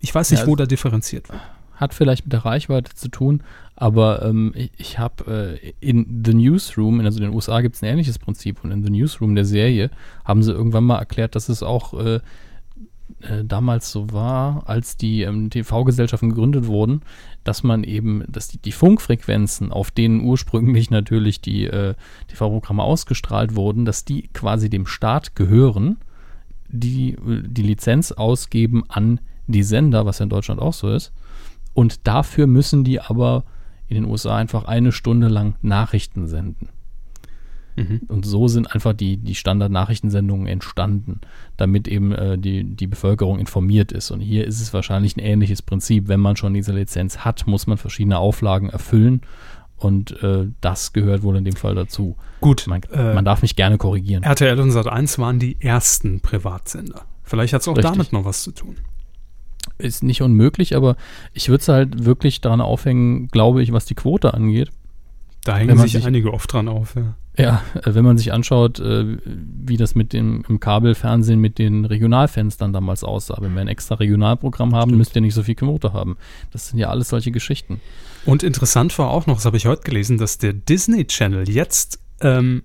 Ich 0.00 0.14
weiß 0.14 0.30
nicht, 0.30 0.40
ja, 0.40 0.46
wo 0.46 0.56
da 0.56 0.66
differenziert 0.66 1.28
wird. 1.28 1.40
Hat 1.74 1.94
vielleicht 1.94 2.24
mit 2.24 2.32
der 2.32 2.44
Reichweite 2.44 2.94
zu 2.94 3.08
tun, 3.08 3.42
aber 3.74 4.22
ähm, 4.22 4.52
ich, 4.54 4.70
ich 4.76 4.98
habe 4.98 5.58
äh, 5.62 5.72
in 5.80 6.22
The 6.24 6.34
Newsroom, 6.34 7.00
also 7.00 7.18
in 7.18 7.24
den 7.24 7.34
USA 7.34 7.60
gibt 7.60 7.76
es 7.76 7.82
ein 7.82 7.88
ähnliches 7.88 8.18
Prinzip 8.18 8.62
und 8.62 8.70
in 8.70 8.84
The 8.84 8.90
Newsroom 8.90 9.34
der 9.34 9.44
Serie 9.44 9.90
haben 10.24 10.42
sie 10.42 10.52
irgendwann 10.52 10.84
mal 10.84 10.98
erklärt, 10.98 11.34
dass 11.34 11.48
es 11.48 11.62
auch 11.62 11.94
äh, 11.94 12.20
äh, 13.24 13.44
damals 13.44 13.90
so 13.90 14.12
war, 14.12 14.62
als 14.66 14.96
die 14.96 15.22
ähm, 15.22 15.50
TV-Gesellschaften 15.50 16.30
gegründet 16.30 16.66
wurden, 16.66 17.02
dass 17.42 17.62
man 17.62 17.84
eben, 17.84 18.24
dass 18.28 18.48
die, 18.48 18.58
die, 18.58 18.72
Funkfrequenzen, 18.72 19.72
auf 19.72 19.90
denen 19.90 20.20
ursprünglich 20.20 20.90
natürlich 20.90 21.40
die 21.40 21.64
äh, 21.64 21.94
TV-Programme 22.28 22.82
ausgestrahlt 22.82 23.56
wurden, 23.56 23.84
dass 23.84 24.04
die 24.04 24.28
quasi 24.28 24.70
dem 24.70 24.86
Staat 24.86 25.34
gehören, 25.34 25.96
die 26.68 27.16
die 27.22 27.62
Lizenz 27.62 28.12
ausgeben 28.12 28.84
an 28.88 29.20
die 29.46 29.62
Sender, 29.62 30.06
was 30.06 30.18
ja 30.18 30.24
in 30.24 30.30
Deutschland 30.30 30.60
auch 30.60 30.72
so 30.72 30.90
ist. 30.90 31.12
Und 31.72 32.06
dafür 32.06 32.46
müssen 32.46 32.84
die 32.84 33.00
aber 33.00 33.44
in 33.88 33.96
den 33.96 34.04
USA 34.04 34.36
einfach 34.36 34.64
eine 34.64 34.92
Stunde 34.92 35.28
lang 35.28 35.56
Nachrichten 35.62 36.26
senden. 36.26 36.68
Mhm. 37.76 38.02
Und 38.08 38.24
so 38.24 38.48
sind 38.48 38.72
einfach 38.72 38.92
die, 38.92 39.16
die 39.16 39.34
Standard-Nachrichtensendungen 39.34 40.46
entstanden, 40.46 41.20
damit 41.56 41.88
eben 41.88 42.12
äh, 42.12 42.38
die, 42.38 42.64
die 42.64 42.86
Bevölkerung 42.86 43.38
informiert 43.38 43.92
ist. 43.92 44.10
Und 44.10 44.20
hier 44.20 44.46
ist 44.46 44.60
es 44.60 44.72
wahrscheinlich 44.72 45.16
ein 45.16 45.20
ähnliches 45.20 45.62
Prinzip. 45.62 46.08
Wenn 46.08 46.20
man 46.20 46.36
schon 46.36 46.54
diese 46.54 46.72
Lizenz 46.72 47.18
hat, 47.18 47.46
muss 47.46 47.66
man 47.66 47.78
verschiedene 47.78 48.18
Auflagen 48.18 48.68
erfüllen. 48.68 49.22
Und 49.76 50.22
äh, 50.22 50.46
das 50.60 50.92
gehört 50.92 51.22
wohl 51.22 51.36
in 51.36 51.44
dem 51.44 51.56
Fall 51.56 51.74
dazu. 51.74 52.16
Gut. 52.40 52.66
Man, 52.66 52.82
äh, 52.92 53.14
man 53.14 53.24
darf 53.24 53.42
mich 53.42 53.56
gerne 53.56 53.76
korrigieren. 53.76 54.22
RTL 54.22 54.58
und 54.60 54.70
Sat1 54.70 55.18
waren 55.18 55.38
die 55.38 55.60
ersten 55.60 56.20
Privatsender. 56.20 57.02
Vielleicht 57.22 57.52
hat 57.52 57.62
es 57.62 57.68
auch 57.68 57.76
Richtig. 57.76 57.90
damit 57.90 58.12
noch 58.12 58.24
was 58.24 58.42
zu 58.42 58.52
tun. 58.52 58.76
Ist 59.78 60.02
nicht 60.02 60.22
unmöglich, 60.22 60.76
aber 60.76 60.96
ich 61.32 61.48
würde 61.48 61.62
es 61.62 61.68
halt 61.68 62.04
wirklich 62.04 62.40
daran 62.40 62.60
aufhängen, 62.60 63.28
glaube 63.28 63.62
ich, 63.62 63.72
was 63.72 63.86
die 63.86 63.94
Quote 63.94 64.34
angeht. 64.34 64.70
Da 65.42 65.56
hängen 65.56 65.76
sich, 65.78 65.92
sich 65.92 66.06
einige 66.06 66.32
oft 66.32 66.52
dran 66.52 66.68
auf, 66.68 66.94
ja. 66.94 67.16
Ja, 67.36 67.62
äh, 67.74 67.94
wenn 67.94 68.04
man 68.04 68.16
sich 68.16 68.32
anschaut, 68.32 68.78
äh, 68.78 69.18
wie 69.24 69.76
das 69.76 69.94
mit 69.94 70.12
dem 70.12 70.44
im 70.48 70.60
Kabelfernsehen 70.60 71.40
mit 71.40 71.58
den 71.58 71.84
Regionalfenstern 71.84 72.72
damals 72.72 73.02
aussah. 73.02 73.38
Wenn 73.40 73.54
wir 73.54 73.60
ein 73.60 73.68
extra 73.68 73.96
Regionalprogramm 73.96 74.74
haben, 74.74 74.90
Stimmt. 74.90 74.98
müsst 74.98 75.16
ihr 75.16 75.22
nicht 75.22 75.34
so 75.34 75.42
viel 75.42 75.56
Quote 75.56 75.92
haben. 75.92 76.16
Das 76.52 76.68
sind 76.68 76.78
ja 76.78 76.90
alles 76.90 77.08
solche 77.08 77.32
Geschichten. 77.32 77.80
Und 78.24 78.42
interessant 78.42 78.96
war 78.98 79.10
auch 79.10 79.26
noch, 79.26 79.36
das 79.36 79.46
habe 79.46 79.56
ich 79.56 79.66
heute 79.66 79.82
gelesen, 79.82 80.16
dass 80.16 80.38
der 80.38 80.52
Disney 80.52 81.06
Channel 81.06 81.48
jetzt 81.48 81.98
ähm, 82.20 82.62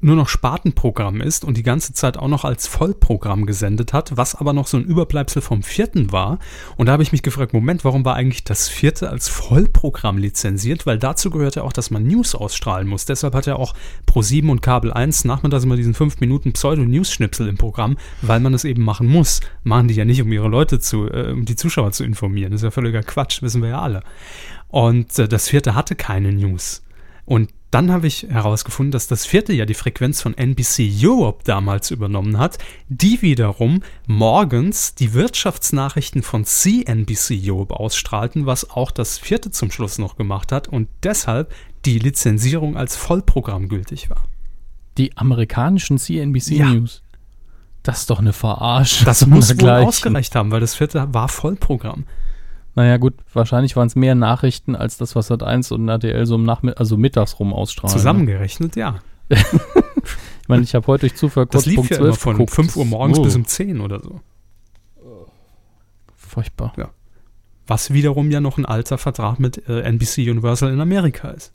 nur 0.00 0.16
noch 0.16 0.28
Spartenprogramm 0.28 1.20
ist 1.20 1.44
und 1.44 1.56
die 1.56 1.62
ganze 1.62 1.94
Zeit 1.94 2.18
auch 2.18 2.28
noch 2.28 2.44
als 2.44 2.66
Vollprogramm 2.66 3.46
gesendet 3.46 3.92
hat, 3.92 4.16
was 4.16 4.34
aber 4.34 4.52
noch 4.52 4.66
so 4.66 4.76
ein 4.76 4.84
Überbleibsel 4.84 5.40
vom 5.40 5.62
vierten 5.62 6.12
war. 6.12 6.38
Und 6.76 6.86
da 6.86 6.92
habe 6.92 7.02
ich 7.02 7.12
mich 7.12 7.22
gefragt, 7.22 7.54
Moment, 7.54 7.84
warum 7.84 8.04
war 8.04 8.14
eigentlich 8.14 8.44
das 8.44 8.68
vierte 8.68 9.08
als 9.08 9.28
Vollprogramm 9.28 10.18
lizenziert? 10.18 10.84
Weil 10.84 10.98
dazu 10.98 11.30
gehört 11.30 11.56
ja 11.56 11.62
auch, 11.62 11.72
dass 11.72 11.90
man 11.90 12.06
News 12.06 12.34
ausstrahlen 12.34 12.86
muss. 12.86 13.06
Deshalb 13.06 13.34
hat 13.34 13.46
er 13.46 13.58
auch 13.58 13.74
Pro7 14.06 14.50
und 14.50 14.60
Kabel 14.60 14.92
1 14.92 15.24
nachmittags 15.24 15.64
immer 15.64 15.76
diesen 15.76 15.94
5 15.94 16.20
Minuten 16.20 16.52
Pseudo-News-Schnipsel 16.52 17.48
im 17.48 17.56
Programm, 17.56 17.96
weil 18.20 18.40
man 18.40 18.52
es 18.52 18.64
eben 18.64 18.84
machen 18.84 19.06
muss. 19.06 19.40
Machen 19.64 19.88
die 19.88 19.94
ja 19.94 20.04
nicht, 20.04 20.20
um 20.20 20.30
ihre 20.30 20.48
Leute 20.48 20.78
zu, 20.78 21.10
äh, 21.10 21.32
um 21.32 21.46
die 21.46 21.56
Zuschauer 21.56 21.92
zu 21.92 22.04
informieren. 22.04 22.52
Das 22.52 22.60
ist 22.60 22.64
ja 22.64 22.70
völliger 22.70 23.02
Quatsch, 23.02 23.40
wissen 23.40 23.62
wir 23.62 23.70
ja 23.70 23.80
alle. 23.80 24.02
Und 24.68 25.18
äh, 25.18 25.26
das 25.26 25.48
vierte 25.48 25.74
hatte 25.74 25.94
keine 25.94 26.32
News. 26.32 26.82
Und 27.24 27.50
dann 27.76 27.92
habe 27.92 28.06
ich 28.06 28.22
herausgefunden, 28.22 28.90
dass 28.90 29.06
das 29.06 29.26
vierte 29.26 29.52
ja 29.52 29.66
die 29.66 29.74
Frequenz 29.74 30.22
von 30.22 30.32
NBC 30.32 30.90
Europe 30.98 31.44
damals 31.44 31.90
übernommen 31.90 32.38
hat, 32.38 32.56
die 32.88 33.20
wiederum 33.20 33.82
morgens 34.06 34.94
die 34.94 35.12
Wirtschaftsnachrichten 35.12 36.22
von 36.22 36.46
CNBC 36.46 37.38
Europe 37.44 37.78
ausstrahlten, 37.78 38.46
was 38.46 38.70
auch 38.70 38.90
das 38.90 39.18
vierte 39.18 39.50
zum 39.50 39.70
Schluss 39.70 39.98
noch 39.98 40.16
gemacht 40.16 40.52
hat 40.52 40.68
und 40.68 40.88
deshalb 41.02 41.52
die 41.84 41.98
Lizenzierung 41.98 42.78
als 42.78 42.96
Vollprogramm 42.96 43.68
gültig 43.68 44.08
war. 44.08 44.24
Die 44.96 45.14
amerikanischen 45.18 45.98
CNBC 45.98 46.52
ja. 46.52 46.70
News. 46.70 47.02
Das 47.82 47.98
ist 47.98 48.10
doch 48.10 48.20
eine 48.20 48.32
Verarsche. 48.32 49.04
Das 49.04 49.26
muss 49.26 49.54
wohl 49.60 49.68
ausgereicht 49.68 50.34
haben, 50.34 50.50
weil 50.50 50.60
das 50.60 50.74
vierte 50.74 51.12
war 51.12 51.28
Vollprogramm. 51.28 52.06
Naja, 52.76 52.98
gut, 52.98 53.14
wahrscheinlich 53.32 53.74
waren 53.74 53.86
es 53.86 53.96
mehr 53.96 54.14
Nachrichten 54.14 54.76
als 54.76 54.98
das, 54.98 55.16
was 55.16 55.30
Sat1 55.30 55.72
und 55.72 55.88
RTL 55.88 56.26
so 56.26 56.34
im 56.34 56.44
Nachmittag, 56.44 56.78
also 56.78 56.98
mittags 56.98 57.40
rum 57.40 57.54
ausstrahlen. 57.54 57.94
Ne? 57.94 57.98
Zusammengerechnet, 57.98 58.76
ja. 58.76 59.00
ich 59.28 59.40
meine, 60.46 60.62
ich 60.62 60.74
habe 60.74 60.86
heute 60.86 61.08
durch 61.08 61.16
Zufall 61.16 61.46
kurz 61.46 61.64
das 61.64 61.66
lief 61.66 61.76
Punkt 61.76 61.90
ja 61.90 61.96
12 61.96 62.08
immer 62.08 62.16
von 62.16 62.32
geguckt. 62.34 62.50
5 62.54 62.76
Uhr 62.76 62.84
morgens 62.84 63.18
oh. 63.18 63.22
bis 63.22 63.34
um 63.34 63.46
10 63.46 63.80
oder 63.80 64.00
so. 64.00 64.20
Furchtbar. 66.14 66.74
Ja. 66.76 66.90
was 67.66 67.94
wiederum 67.94 68.30
ja 68.30 68.40
noch 68.40 68.58
ein 68.58 68.66
alter 68.66 68.98
Vertrag 68.98 69.40
mit 69.40 69.66
äh, 69.68 69.80
NBC 69.80 70.30
Universal 70.30 70.70
in 70.70 70.80
Amerika 70.80 71.30
ist. 71.30 71.54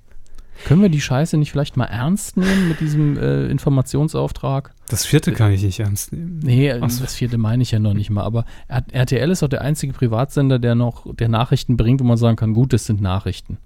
Können 0.65 0.81
wir 0.81 0.89
die 0.89 1.01
Scheiße 1.01 1.37
nicht 1.37 1.51
vielleicht 1.51 1.75
mal 1.75 1.85
ernst 1.85 2.37
nehmen 2.37 2.69
mit 2.69 2.79
diesem 2.79 3.17
äh, 3.17 3.47
Informationsauftrag? 3.47 4.73
Das 4.89 5.05
vierte 5.05 5.31
kann 5.31 5.51
ich 5.51 5.63
nicht 5.63 5.79
ernst 5.79 6.13
nehmen. 6.13 6.39
Nee, 6.43 6.71
so. 6.73 7.01
das 7.01 7.15
vierte 7.15 7.37
meine 7.37 7.63
ich 7.63 7.71
ja 7.71 7.79
noch 7.79 7.93
nicht 7.93 8.09
mal. 8.09 8.23
Aber 8.23 8.45
RTL 8.67 9.31
ist 9.31 9.43
auch 9.43 9.47
der 9.47 9.61
einzige 9.61 9.93
Privatsender, 9.93 10.59
der 10.59 10.75
noch 10.75 11.05
der 11.15 11.29
Nachrichten 11.29 11.77
bringt, 11.77 12.01
wo 12.01 12.05
man 12.05 12.17
sagen 12.17 12.35
kann, 12.35 12.53
gut, 12.53 12.73
das 12.73 12.85
sind 12.85 13.01
Nachrichten, 13.01 13.57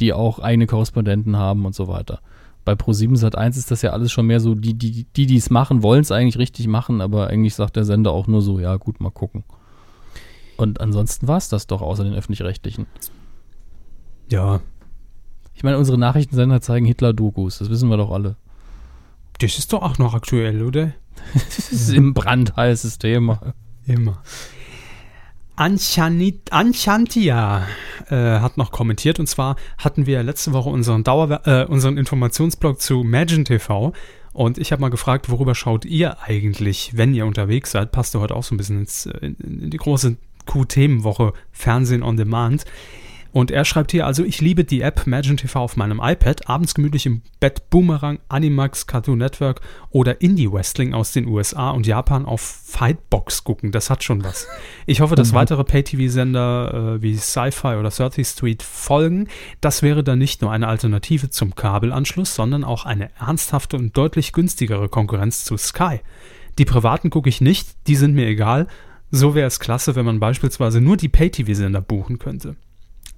die 0.00 0.12
auch 0.12 0.38
eigene 0.38 0.66
Korrespondenten 0.66 1.36
haben 1.36 1.66
und 1.66 1.74
so 1.74 1.88
weiter. 1.88 2.20
Bei 2.64 2.72
Pro7 2.72 3.18
Sat1 3.18 3.56
ist 3.56 3.70
das 3.70 3.82
ja 3.82 3.90
alles 3.90 4.12
schon 4.12 4.26
mehr 4.26 4.40
so, 4.40 4.54
die, 4.54 4.74
die, 4.74 5.06
die, 5.16 5.26
die 5.26 5.36
es 5.36 5.50
machen, 5.50 5.82
wollen 5.82 6.02
es 6.02 6.12
eigentlich 6.12 6.38
richtig 6.38 6.68
machen, 6.68 7.00
aber 7.00 7.28
eigentlich 7.28 7.54
sagt 7.54 7.76
der 7.76 7.84
Sender 7.84 8.12
auch 8.12 8.26
nur 8.26 8.42
so, 8.42 8.60
ja 8.60 8.76
gut, 8.76 9.00
mal 9.00 9.10
gucken. 9.10 9.44
Und 10.56 10.80
ansonsten 10.80 11.26
war 11.26 11.38
es 11.38 11.48
das 11.48 11.66
doch, 11.66 11.80
außer 11.80 12.04
den 12.04 12.14
öffentlich-rechtlichen. 12.14 12.86
Ja, 14.30 14.60
Ich 15.60 15.62
meine, 15.62 15.76
unsere 15.76 15.98
Nachrichtensender 15.98 16.62
zeigen 16.62 16.86
Hitler-Dokus, 16.86 17.58
das 17.58 17.68
wissen 17.68 17.90
wir 17.90 17.98
doch 17.98 18.10
alle. 18.12 18.36
das 19.40 19.58
ist 19.58 19.74
doch 19.74 19.82
auch 19.82 19.98
noch 19.98 20.14
aktuell, 20.14 20.62
oder? 20.62 20.94
Das 21.34 21.70
ist 21.70 21.90
im 21.90 22.14
brandheißes 22.14 22.96
Thema. 22.96 23.52
Immer. 23.86 24.22
Anchanit, 25.56 26.50
Anchantia 26.50 27.66
äh, 28.08 28.40
hat 28.40 28.56
noch 28.56 28.72
kommentiert 28.72 29.20
und 29.20 29.26
zwar 29.26 29.56
hatten 29.76 30.06
wir 30.06 30.22
letzte 30.22 30.54
Woche 30.54 30.70
unseren, 30.70 31.04
Dauer, 31.04 31.46
äh, 31.46 31.66
unseren 31.66 31.98
Informationsblog 31.98 32.80
zu 32.80 33.02
Imagine 33.02 33.44
TV 33.44 33.92
und 34.32 34.56
ich 34.56 34.72
habe 34.72 34.80
mal 34.80 34.88
gefragt, 34.88 35.28
worüber 35.28 35.54
schaut 35.54 35.84
ihr 35.84 36.22
eigentlich, 36.22 36.92
wenn 36.96 37.12
ihr 37.12 37.26
unterwegs 37.26 37.72
seid? 37.72 37.92
Passt 37.92 38.14
ja 38.14 38.20
heute 38.20 38.34
auch 38.34 38.44
so 38.44 38.54
ein 38.54 38.56
bisschen 38.56 38.80
ins, 38.80 39.04
äh, 39.04 39.26
in, 39.26 39.36
in 39.64 39.70
die 39.70 39.76
große 39.76 40.16
Q-Themenwoche 40.46 41.34
Fernsehen 41.52 42.02
on 42.02 42.16
Demand. 42.16 42.64
Und 43.32 43.50
er 43.50 43.64
schreibt 43.64 43.92
hier, 43.92 44.06
also 44.06 44.24
ich 44.24 44.40
liebe 44.40 44.64
die 44.64 44.80
App 44.80 45.06
Imagine 45.06 45.36
TV 45.36 45.60
auf 45.60 45.76
meinem 45.76 46.00
iPad, 46.02 46.48
abends 46.48 46.74
gemütlich 46.74 47.06
im 47.06 47.22
Bett 47.38 47.70
Boomerang, 47.70 48.18
Animax, 48.28 48.86
Cartoon 48.88 49.18
Network 49.18 49.60
oder 49.90 50.20
Indie-Wrestling 50.20 50.94
aus 50.94 51.12
den 51.12 51.26
USA 51.28 51.70
und 51.70 51.86
Japan 51.86 52.24
auf 52.24 52.40
Fightbox 52.40 53.44
gucken. 53.44 53.70
Das 53.70 53.88
hat 53.88 54.02
schon 54.02 54.24
was. 54.24 54.48
Ich 54.86 55.00
hoffe, 55.00 55.14
dass 55.14 55.32
weitere 55.32 55.62
Pay-TV-Sender 55.62 56.96
äh, 56.96 57.02
wie 57.02 57.16
Sci-Fi 57.16 57.76
oder 57.76 57.90
30th 57.90 58.32
Street 58.32 58.62
folgen. 58.62 59.28
Das 59.60 59.82
wäre 59.82 60.02
dann 60.02 60.18
nicht 60.18 60.42
nur 60.42 60.50
eine 60.50 60.66
Alternative 60.66 61.30
zum 61.30 61.54
Kabelanschluss, 61.54 62.34
sondern 62.34 62.64
auch 62.64 62.84
eine 62.84 63.10
ernsthafte 63.16 63.76
und 63.76 63.96
deutlich 63.96 64.32
günstigere 64.32 64.88
Konkurrenz 64.88 65.44
zu 65.44 65.56
Sky. 65.56 66.00
Die 66.58 66.64
privaten 66.64 67.10
gucke 67.10 67.28
ich 67.28 67.40
nicht, 67.40 67.68
die 67.86 67.96
sind 67.96 68.14
mir 68.14 68.26
egal. 68.26 68.66
So 69.12 69.34
wäre 69.34 69.46
es 69.46 69.60
klasse, 69.60 69.94
wenn 69.94 70.04
man 70.04 70.20
beispielsweise 70.20 70.80
nur 70.80 70.96
die 70.96 71.08
Pay-TV-Sender 71.08 71.80
buchen 71.80 72.18
könnte. 72.18 72.56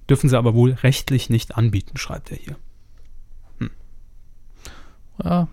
Dürfen 0.09 0.29
sie 0.29 0.37
aber 0.37 0.53
wohl 0.53 0.71
rechtlich 0.71 1.29
nicht 1.29 1.57
anbieten, 1.57 1.97
schreibt 1.97 2.31
er 2.31 2.37
hier. 2.37 2.55
Ja, 5.23 5.47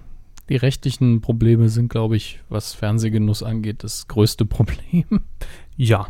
die 0.49 0.57
rechtlichen 0.57 1.21
Probleme 1.21 1.69
sind, 1.69 1.91
glaube 1.91 2.17
ich, 2.17 2.41
was 2.49 2.75
Fernsehgenuss 2.75 3.43
angeht, 3.43 3.85
das 3.85 4.09
größte 4.09 4.45
Problem. 4.45 5.05
Ja, 5.77 6.09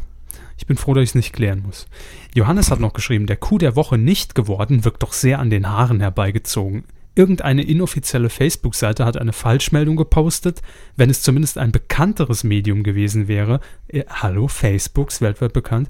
ich 0.57 0.67
bin 0.67 0.77
froh, 0.77 0.95
dass 0.95 1.03
ich 1.05 1.11
es 1.11 1.15
nicht 1.15 1.33
klären 1.33 1.63
muss. 1.63 1.87
Johannes 2.35 2.71
hat 2.71 2.81
noch 2.81 2.93
geschrieben, 2.93 3.27
der 3.27 3.37
Coup 3.37 3.59
der 3.59 3.77
Woche 3.77 3.99
nicht 3.99 4.35
geworden, 4.35 4.85
wirkt 4.85 5.03
doch 5.03 5.13
sehr 5.13 5.39
an 5.39 5.51
den 5.51 5.69
Haaren 5.69 6.01
herbeigezogen. 6.01 6.85
Irgendeine 7.15 7.63
inoffizielle 7.63 8.31
Facebook-Seite 8.31 9.05
hat 9.05 9.17
eine 9.17 9.33
Falschmeldung 9.33 9.97
gepostet, 9.97 10.63
wenn 10.97 11.11
es 11.11 11.23
zumindest 11.23 11.59
ein 11.59 11.73
bekannteres 11.73 12.45
Medium 12.45 12.83
gewesen 12.83 13.27
wäre. 13.27 13.61
Äh, 13.89 14.05
hallo, 14.09 14.47
Facebooks, 14.49 15.21
weltweit 15.21 15.53
bekannt. 15.53 15.89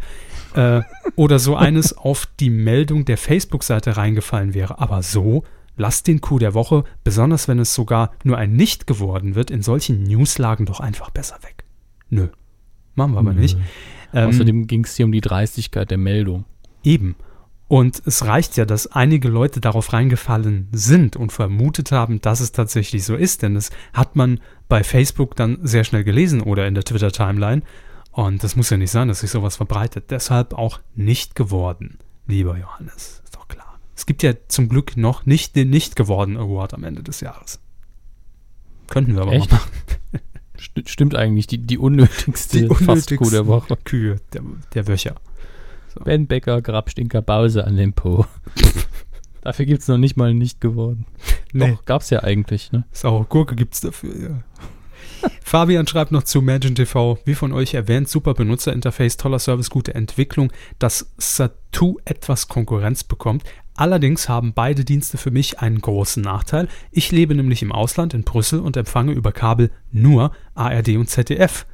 Äh, 0.54 0.80
oder 1.16 1.38
so 1.38 1.56
eines 1.56 1.96
auf 1.98 2.26
die 2.40 2.50
Meldung 2.50 3.04
der 3.04 3.18
Facebook-Seite 3.18 3.96
reingefallen 3.96 4.54
wäre. 4.54 4.78
Aber 4.78 5.02
so, 5.02 5.44
lasst 5.76 6.06
den 6.06 6.20
Coup 6.20 6.38
der 6.38 6.54
Woche, 6.54 6.84
besonders 7.04 7.48
wenn 7.48 7.58
es 7.58 7.74
sogar 7.74 8.12
nur 8.24 8.38
ein 8.38 8.54
Nicht 8.54 8.86
geworden 8.86 9.34
wird, 9.34 9.50
in 9.50 9.62
solchen 9.62 10.02
Newslagen 10.02 10.66
doch 10.66 10.80
einfach 10.80 11.10
besser 11.10 11.36
weg. 11.42 11.64
Nö. 12.08 12.28
Machen 12.94 13.12
wir 13.12 13.18
aber 13.18 13.34
nicht. 13.34 13.56
Ähm, 14.12 14.28
Außerdem 14.28 14.66
ging 14.66 14.84
es 14.84 14.96
hier 14.96 15.06
um 15.06 15.12
die 15.12 15.20
Dreistigkeit 15.20 15.90
der 15.90 15.98
Meldung. 15.98 16.44
Eben. 16.82 17.14
Und 17.70 18.02
es 18.04 18.26
reicht 18.26 18.56
ja, 18.56 18.64
dass 18.64 18.88
einige 18.88 19.28
Leute 19.28 19.60
darauf 19.60 19.92
reingefallen 19.92 20.66
sind 20.72 21.14
und 21.14 21.30
vermutet 21.30 21.92
haben, 21.92 22.20
dass 22.20 22.40
es 22.40 22.50
tatsächlich 22.50 23.04
so 23.04 23.14
ist, 23.14 23.42
denn 23.42 23.54
das 23.54 23.70
hat 23.92 24.16
man 24.16 24.40
bei 24.68 24.82
Facebook 24.82 25.36
dann 25.36 25.56
sehr 25.62 25.84
schnell 25.84 26.02
gelesen 26.02 26.40
oder 26.40 26.66
in 26.66 26.74
der 26.74 26.82
Twitter-Timeline. 26.82 27.62
Und 28.10 28.42
das 28.42 28.56
muss 28.56 28.70
ja 28.70 28.76
nicht 28.76 28.90
sein, 28.90 29.06
dass 29.06 29.20
sich 29.20 29.30
sowas 29.30 29.54
verbreitet. 29.54 30.10
Deshalb 30.10 30.52
auch 30.52 30.80
nicht 30.96 31.36
geworden, 31.36 31.98
lieber 32.26 32.58
Johannes. 32.58 33.22
Ist 33.22 33.36
doch 33.36 33.46
klar. 33.46 33.78
Es 33.94 34.04
gibt 34.04 34.24
ja 34.24 34.32
zum 34.48 34.68
Glück 34.68 34.96
noch 34.96 35.24
nicht 35.24 35.54
den 35.54 35.70
Nicht 35.70 35.94
geworden 35.94 36.38
Award 36.38 36.74
am 36.74 36.82
Ende 36.82 37.04
des 37.04 37.20
Jahres. 37.20 37.60
Könnten 38.88 39.14
wir 39.14 39.22
aber 39.22 39.32
Echt? 39.32 39.48
mal 39.48 39.58
machen. 39.58 39.70
St 40.60 40.90
stimmt 40.90 41.14
eigentlich, 41.14 41.46
die, 41.46 41.58
die 41.58 41.78
unnötigste 41.78 42.68
Fast-Coup 42.74 43.30
der 43.30 43.46
Woche. 43.46 43.78
Kühe 43.84 44.16
der, 44.32 44.42
der 44.74 44.88
Wöcher. 44.88 45.14
Ben 46.04 46.26
Becker, 46.26 46.62
Grabstinker, 46.62 47.22
Bause 47.22 47.64
an 47.64 47.76
den 47.76 47.92
Po. 47.92 48.26
Dafür 49.42 49.66
gibt 49.66 49.82
es 49.82 49.88
noch 49.88 49.98
nicht 49.98 50.16
mal 50.16 50.34
nicht 50.34 50.60
geworden. 50.60 51.06
Nee. 51.52 51.70
Doch, 51.70 51.84
gab's 51.84 52.10
ja 52.10 52.22
eigentlich, 52.22 52.72
ne? 52.72 52.84
Saure 52.92 53.24
Gurke 53.24 53.56
gibt's 53.56 53.80
dafür, 53.80 54.16
ja. 54.20 54.42
Fabian 55.42 55.86
schreibt 55.86 56.12
noch 56.12 56.22
zu 56.22 56.40
Imagine 56.40 56.74
TV, 56.74 57.18
wie 57.24 57.34
von 57.34 57.52
euch 57.52 57.74
erwähnt, 57.74 58.08
super 58.08 58.34
Benutzerinterface, 58.34 59.16
toller 59.16 59.38
Service, 59.38 59.70
gute 59.70 59.94
Entwicklung, 59.94 60.52
dass 60.78 61.12
Satu 61.18 61.98
etwas 62.04 62.48
Konkurrenz 62.48 63.04
bekommt. 63.04 63.44
Allerdings 63.74 64.28
haben 64.28 64.52
beide 64.52 64.84
Dienste 64.84 65.16
für 65.16 65.30
mich 65.30 65.60
einen 65.60 65.80
großen 65.80 66.22
Nachteil. 66.22 66.68
Ich 66.90 67.12
lebe 67.12 67.34
nämlich 67.34 67.62
im 67.62 67.72
Ausland 67.72 68.12
in 68.12 68.24
Brüssel 68.24 68.60
und 68.60 68.76
empfange 68.76 69.12
über 69.12 69.32
Kabel 69.32 69.70
nur 69.90 70.32
ARD 70.54 70.96
und 70.96 71.08
ZDF. 71.08 71.66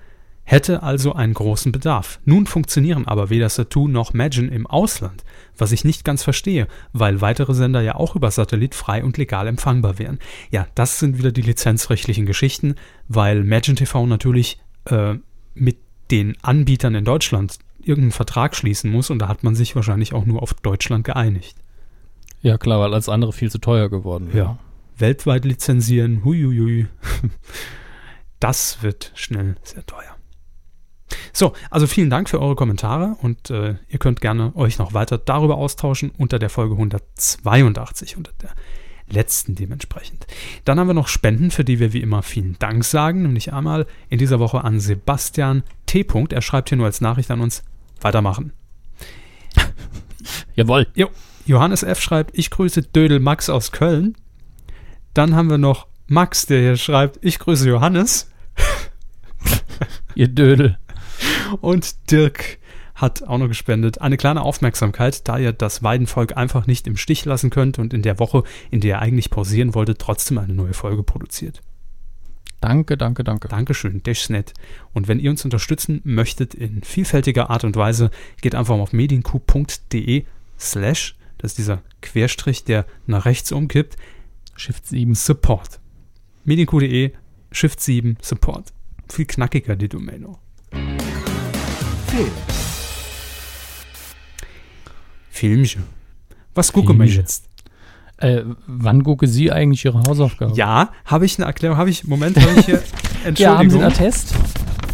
Hätte 0.49 0.85
also 0.85 1.13
einen 1.13 1.35
großen 1.35 1.73
Bedarf. 1.73 2.21
Nun 2.25 2.47
funktionieren 2.47 3.09
aber 3.09 3.31
weder 3.31 3.49
Satu 3.49 3.89
noch 3.89 4.15
Magin 4.15 4.49
im 4.49 4.65
Ausland, 4.65 5.25
was 5.59 5.73
ich 5.73 5.85
nicht 5.85 6.05
ganz 6.05 6.23
verstehe, 6.23 6.69
weil 6.93 7.21
weitere 7.21 7.53
Sender 7.53 7.81
ja 7.81 7.97
auch 7.97 8.15
über 8.15 8.31
Satellit 8.31 8.77
frei 8.77 9.03
und 9.03 9.19
legal 9.19 9.49
empfangbar 9.49 9.99
wären. 9.99 10.21
Ja, 10.53 10.69
das 10.77 11.01
sind 11.01 11.19
wieder 11.19 11.33
die 11.33 11.43
lizenzrechtlichen 11.43 12.27
Geschichten, 12.27 12.77
weil 13.09 13.43
Magin 13.43 13.75
TV 13.75 14.07
natürlich 14.07 14.61
äh, 14.85 15.17
mit 15.55 15.79
den 16.13 16.37
Anbietern 16.43 16.95
in 16.95 17.05
Deutschland 17.05 17.59
irgendeinen 17.81 18.13
Vertrag 18.13 18.55
schließen 18.55 18.89
muss 18.89 19.11
und 19.11 19.19
da 19.19 19.27
hat 19.27 19.43
man 19.43 19.57
sich 19.57 19.75
wahrscheinlich 19.75 20.13
auch 20.13 20.27
nur 20.27 20.43
auf 20.43 20.55
Deutschland 20.55 21.03
geeinigt. 21.03 21.57
Ja, 22.41 22.57
klar, 22.57 22.79
weil 22.79 22.93
alles 22.93 23.09
andere 23.09 23.33
viel 23.33 23.51
zu 23.51 23.59
teuer 23.59 23.89
geworden 23.89 24.29
wäre. 24.33 24.47
Ja. 24.47 24.59
Weltweit 24.97 25.45
lizenzieren, 25.45 26.25
huiuiui. 26.25 26.87
Das 28.39 28.83
wird 28.83 29.13
schnell 29.15 29.57
sehr 29.63 29.85
teuer. 29.87 30.16
So, 31.33 31.53
also 31.71 31.87
vielen 31.87 32.11
Dank 32.11 32.29
für 32.29 32.41
eure 32.41 32.57
Kommentare 32.57 33.17
und 33.21 33.51
äh, 33.51 33.77
ihr 33.89 33.99
könnt 33.99 34.21
gerne 34.21 34.55
euch 34.57 34.79
noch 34.79 34.95
weiter 34.95 35.19
darüber 35.19 35.57
austauschen 35.57 36.11
unter 36.17 36.39
der 36.39 36.51
Folge 36.51 36.75
182, 36.75 38.17
unter 38.17 38.33
der 38.43 38.51
letzten 39.09 39.55
dementsprechend. 39.55 40.27
Dann 40.65 40.79
haben 40.79 40.89
wir 40.89 40.95
noch 40.95 41.09
Spenden, 41.09 41.51
für 41.51 41.65
die 41.65 41.79
wir 41.79 41.93
wie 41.93 42.01
immer 42.01 42.23
vielen 42.23 42.59
Dank 42.59 42.85
sagen, 42.85 43.23
nämlich 43.23 43.53
einmal 43.53 43.87
in 44.09 44.19
dieser 44.19 44.41
Woche 44.41 44.65
an 44.65 44.81
Sebastian 44.81 45.63
T. 45.87 46.05
Er 46.31 46.43
schreibt 46.43 46.71
hier 46.71 46.79
nur 46.79 46.87
als 46.87 47.01
Nachricht 47.01 47.31
an 47.31 47.41
uns, 47.41 47.63
weitermachen. 48.01 48.53
Jawohl. 50.55 50.89
Jo, 50.95 51.09
Johannes 51.47 51.83
F. 51.83 52.01
schreibt, 52.01 52.37
ich 52.37 52.51
grüße 52.51 52.83
Dödel 52.83 53.21
Max 53.21 53.49
aus 53.49 53.71
Köln. 53.71 54.17
Dann 55.15 55.35
haben 55.35 55.51
wir 55.51 55.59
noch 55.59 55.87
Max, 56.09 56.47
der 56.47 56.61
hier 56.61 56.77
schreibt, 56.77 57.19
ich 57.23 57.39
grüße 57.39 57.69
Johannes. 57.69 58.31
Ihr 60.15 60.29
Dödel. 60.29 60.79
Und 61.61 62.11
Dirk 62.11 62.59
hat 62.95 63.23
auch 63.25 63.39
noch 63.39 63.49
gespendet. 63.49 64.01
Eine 64.01 64.17
kleine 64.17 64.43
Aufmerksamkeit, 64.43 65.29
da 65.29 65.39
ihr 65.39 65.53
das 65.53 65.83
Weidenvolk 65.83 66.37
einfach 66.37 66.67
nicht 66.67 66.87
im 66.87 66.97
Stich 66.97 67.25
lassen 67.25 67.51
könnt 67.51 67.79
und 67.79 67.93
in 67.93 68.03
der 68.03 68.19
Woche, 68.19 68.43
in 68.71 68.81
der 68.81 68.97
ihr 68.97 68.99
eigentlich 69.01 69.31
pausieren 69.31 69.75
wolltet, 69.75 69.99
trotzdem 69.99 70.39
eine 70.39 70.55
neue 70.55 70.73
Folge 70.73 71.03
produziert. 71.03 71.63
Danke, 72.61 72.97
danke, 72.97 73.23
danke. 73.23 73.49
Dankeschön, 73.49 74.03
das 74.03 74.23
ist 74.23 74.31
nett. 74.31 74.55
Und 74.95 75.09
wenn 75.09 75.21
ihr 75.21 75.31
uns 75.31 75.45
unterstützen 75.45 76.01
möchtet 76.05 76.55
in 76.55 76.83
vielfältiger 76.83 77.51
Art 77.51 77.65
und 77.65 77.77
Weise, 77.77 78.11
geht 78.41 78.55
einfach 78.55 78.77
mal 78.77 78.83
auf 78.83 78.95
medienq.de 78.95 80.25
slash, 80.59 81.17
das 81.37 81.53
ist 81.53 81.59
dieser 81.59 81.83
Querstrich, 82.01 82.65
der 82.65 82.87
nach 83.07 83.27
rechts 83.27 83.53
umkippt, 83.53 83.97
Shift 84.57 84.87
7. 84.87 85.15
Support. 85.15 85.81
medienq.de 86.45 87.13
Shift 87.53 87.81
7 87.81 88.17
Support. 88.23 88.73
Viel 89.09 89.27
knackiger 89.27 89.77
die 89.77 89.91
Domain 89.91 90.25
auch. 90.25 90.46
Film. 92.09 92.31
Filmchen. 95.31 95.85
Was 96.55 96.73
gucken 96.73 96.99
wir 96.99 97.07
jetzt? 97.07 97.45
Äh, 98.19 98.43
wann 98.67 99.05
gucke 99.05 99.27
Sie 99.27 99.53
eigentlich 99.53 99.85
Ihre 99.85 100.01
Hausaufgaben? 100.09 100.55
Ja, 100.55 100.91
habe 101.05 101.27
ich 101.27 101.39
eine 101.39 101.47
Erklärung? 101.47 101.77
Habe 101.77 101.91
ich, 101.91 102.05
Moment, 102.05 102.41
habe 102.41 102.59
ich 102.61 102.67
hier, 102.67 102.83
Ja, 103.37 103.59
haben 103.59 103.69
Sie 103.69 103.77
Entschuldigung. 103.77 103.83
einen 103.83 103.93
Attest? 103.93 104.35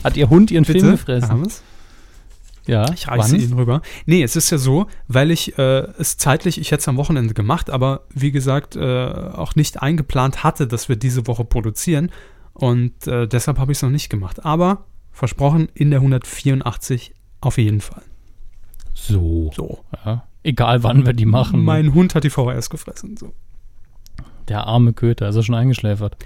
Hat 0.02 0.16
Ihr 0.16 0.28
Hund 0.28 0.50
Ihren 0.50 0.64
Bitte? 0.64 0.80
Film 0.80 0.92
gefressen? 0.92 1.28
Haben 1.28 1.44
wir's? 1.44 1.62
Ja, 2.66 2.92
Ich 2.92 3.08
reiße 3.08 3.36
ihn 3.36 3.52
rüber. 3.54 3.82
Nee, 4.06 4.22
es 4.22 4.36
ist 4.36 4.50
ja 4.50 4.58
so, 4.58 4.86
weil 5.08 5.30
ich 5.32 5.58
äh, 5.58 5.80
es 5.98 6.16
zeitlich, 6.16 6.60
ich 6.60 6.70
hätte 6.70 6.80
es 6.80 6.88
am 6.88 6.96
Wochenende 6.96 7.34
gemacht, 7.34 7.70
aber 7.70 8.02
wie 8.14 8.30
gesagt, 8.30 8.76
äh, 8.76 8.80
auch 8.80 9.54
nicht 9.56 9.82
eingeplant 9.82 10.44
hatte, 10.44 10.66
dass 10.68 10.88
wir 10.88 10.94
diese 10.96 11.26
Woche 11.26 11.44
produzieren. 11.44 12.10
Und 12.54 13.06
äh, 13.06 13.26
deshalb 13.26 13.58
habe 13.58 13.72
ich 13.72 13.78
es 13.78 13.82
noch 13.82 13.90
nicht 13.90 14.10
gemacht. 14.10 14.44
Aber 14.44 14.84
versprochen, 15.12 15.68
in 15.74 15.90
der 15.90 16.00
184 16.00 17.14
auf 17.40 17.58
jeden 17.58 17.80
Fall. 17.80 18.02
So. 18.94 19.50
So. 19.54 19.84
Ja. 20.04 20.26
Egal 20.42 20.82
wann 20.82 21.06
wir 21.06 21.12
die 21.12 21.26
machen. 21.26 21.62
Mein 21.62 21.94
Hund 21.94 22.14
hat 22.14 22.24
die 22.24 22.30
VHS 22.30 22.70
gefressen. 22.70 23.16
So. 23.16 23.32
Der 24.48 24.66
arme 24.66 24.92
Köter, 24.92 25.28
ist 25.28 25.36
er 25.36 25.42
schon 25.42 25.54
eingeschläfert? 25.54 26.16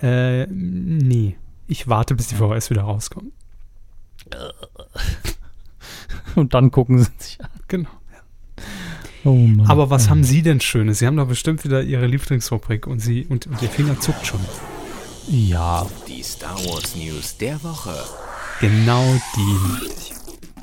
Äh, 0.00 0.46
nee. 0.46 1.36
Ich 1.66 1.88
warte, 1.88 2.14
bis 2.14 2.28
die 2.28 2.36
VHS 2.36 2.70
wieder 2.70 2.82
rauskommt. 2.82 3.32
Und 6.34 6.54
dann 6.54 6.70
gucken 6.70 6.98
sie 6.98 7.10
sich 7.18 7.42
an. 7.42 7.50
Genau. 7.66 7.90
Oh 9.24 9.34
Mann. 9.34 9.66
Aber 9.66 9.90
was 9.90 10.08
haben 10.08 10.24
Sie 10.24 10.42
denn 10.42 10.60
Schönes? 10.60 11.00
Sie 11.00 11.06
haben 11.06 11.16
doch 11.16 11.26
bestimmt 11.26 11.64
wieder 11.64 11.82
Ihre 11.82 12.06
Lieblingsrubrik 12.06 12.86
und 12.86 13.00
Sie 13.00 13.26
und 13.26 13.48
Ihr 13.60 13.68
Finger 13.68 13.98
zuckt 13.98 14.26
schon. 14.26 14.40
Ja, 15.30 15.86
Die 16.06 16.22
Star 16.22 16.56
Wars 16.64 16.96
News 16.96 17.36
der 17.36 17.62
Woche. 17.62 17.94
Genau 18.62 19.04
die. 19.36 19.90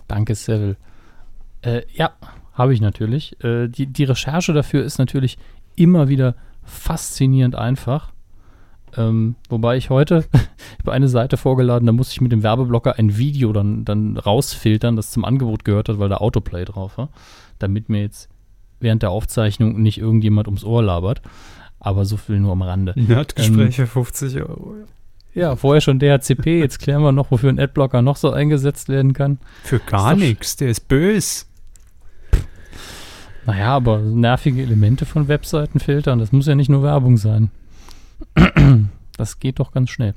danke, 0.08 0.34
Seville. 0.34 0.76
Äh, 1.62 1.84
ja, 1.94 2.14
habe 2.52 2.74
ich 2.74 2.82
natürlich. 2.82 3.40
Äh, 3.44 3.68
die, 3.68 3.86
die 3.86 4.06
Recherche 4.06 4.54
dafür 4.54 4.84
ist 4.84 4.98
natürlich 4.98 5.38
immer 5.76 6.08
wieder 6.08 6.34
faszinierend 6.64 7.54
einfach. 7.54 8.12
Ähm, 8.98 9.36
wobei 9.50 9.78
ich 9.78 9.92
heute, 9.92 10.26
ich 10.34 10.80
habe 10.80 10.94
eine 10.94 11.10
Seite 11.10 11.38
vorgeladen, 11.38 11.86
da 11.86 11.92
musste 11.92 12.14
ich 12.14 12.22
mit 12.22 12.32
dem 12.32 12.42
Werbeblocker 12.42 12.98
ein 12.98 13.18
Video 13.18 13.54
dann, 13.54 13.86
dann 13.86 14.18
rausfiltern, 14.18 14.96
das 14.96 15.12
zum 15.12 15.26
Angebot 15.26 15.64
gehört 15.64 15.90
hat, 15.90 16.00
weil 16.00 16.10
da 16.10 16.18
Autoplay 16.18 16.66
drauf 16.66 16.98
war. 16.98 17.10
Damit 17.60 17.90
mir 17.90 18.02
jetzt 18.02 18.30
während 18.80 19.04
der 19.04 19.12
Aufzeichnung 19.12 19.80
nicht 19.80 20.00
irgendjemand 20.00 20.48
ums 20.48 20.64
Ohr 20.64 20.82
labert. 20.82 21.22
Aber 21.86 22.04
so 22.06 22.18
viel 22.18 22.40
nur 22.40 22.52
am 22.52 22.64
Rande. 22.64 22.94
Nerdgespräche 23.00 23.86
50 23.86 24.38
Euro. 24.38 24.74
Ja, 25.36 25.56
vorher 25.56 25.82
schon 25.82 26.00
DHCP, 26.00 26.60
jetzt 26.60 26.80
klären 26.80 27.04
wir 27.04 27.12
noch, 27.12 27.30
wofür 27.30 27.50
ein 27.50 27.60
Adblocker 27.60 28.02
noch 28.02 28.16
so 28.16 28.32
eingesetzt 28.32 28.90
werden 28.90 29.14
kann. 29.14 29.38
Für 29.64 29.78
gar 29.78 30.16
nichts. 30.16 30.56
Der 30.56 30.70
ist 30.70 30.88
böse. 30.88 31.46
Naja, 33.46 33.76
aber 33.76 34.00
nervige 34.00 34.64
Elemente 34.64 35.06
von 35.06 35.28
Webseiten 35.28 35.80
filtern, 35.80 36.18
das 36.18 36.32
muss 36.32 36.48
ja 36.48 36.56
nicht 36.56 36.70
nur 36.70 36.82
Werbung 36.82 37.18
sein. 37.18 37.52
Das 39.18 39.40
geht 39.40 39.60
doch 39.60 39.72
ganz 39.72 39.92
schnell. 39.92 40.14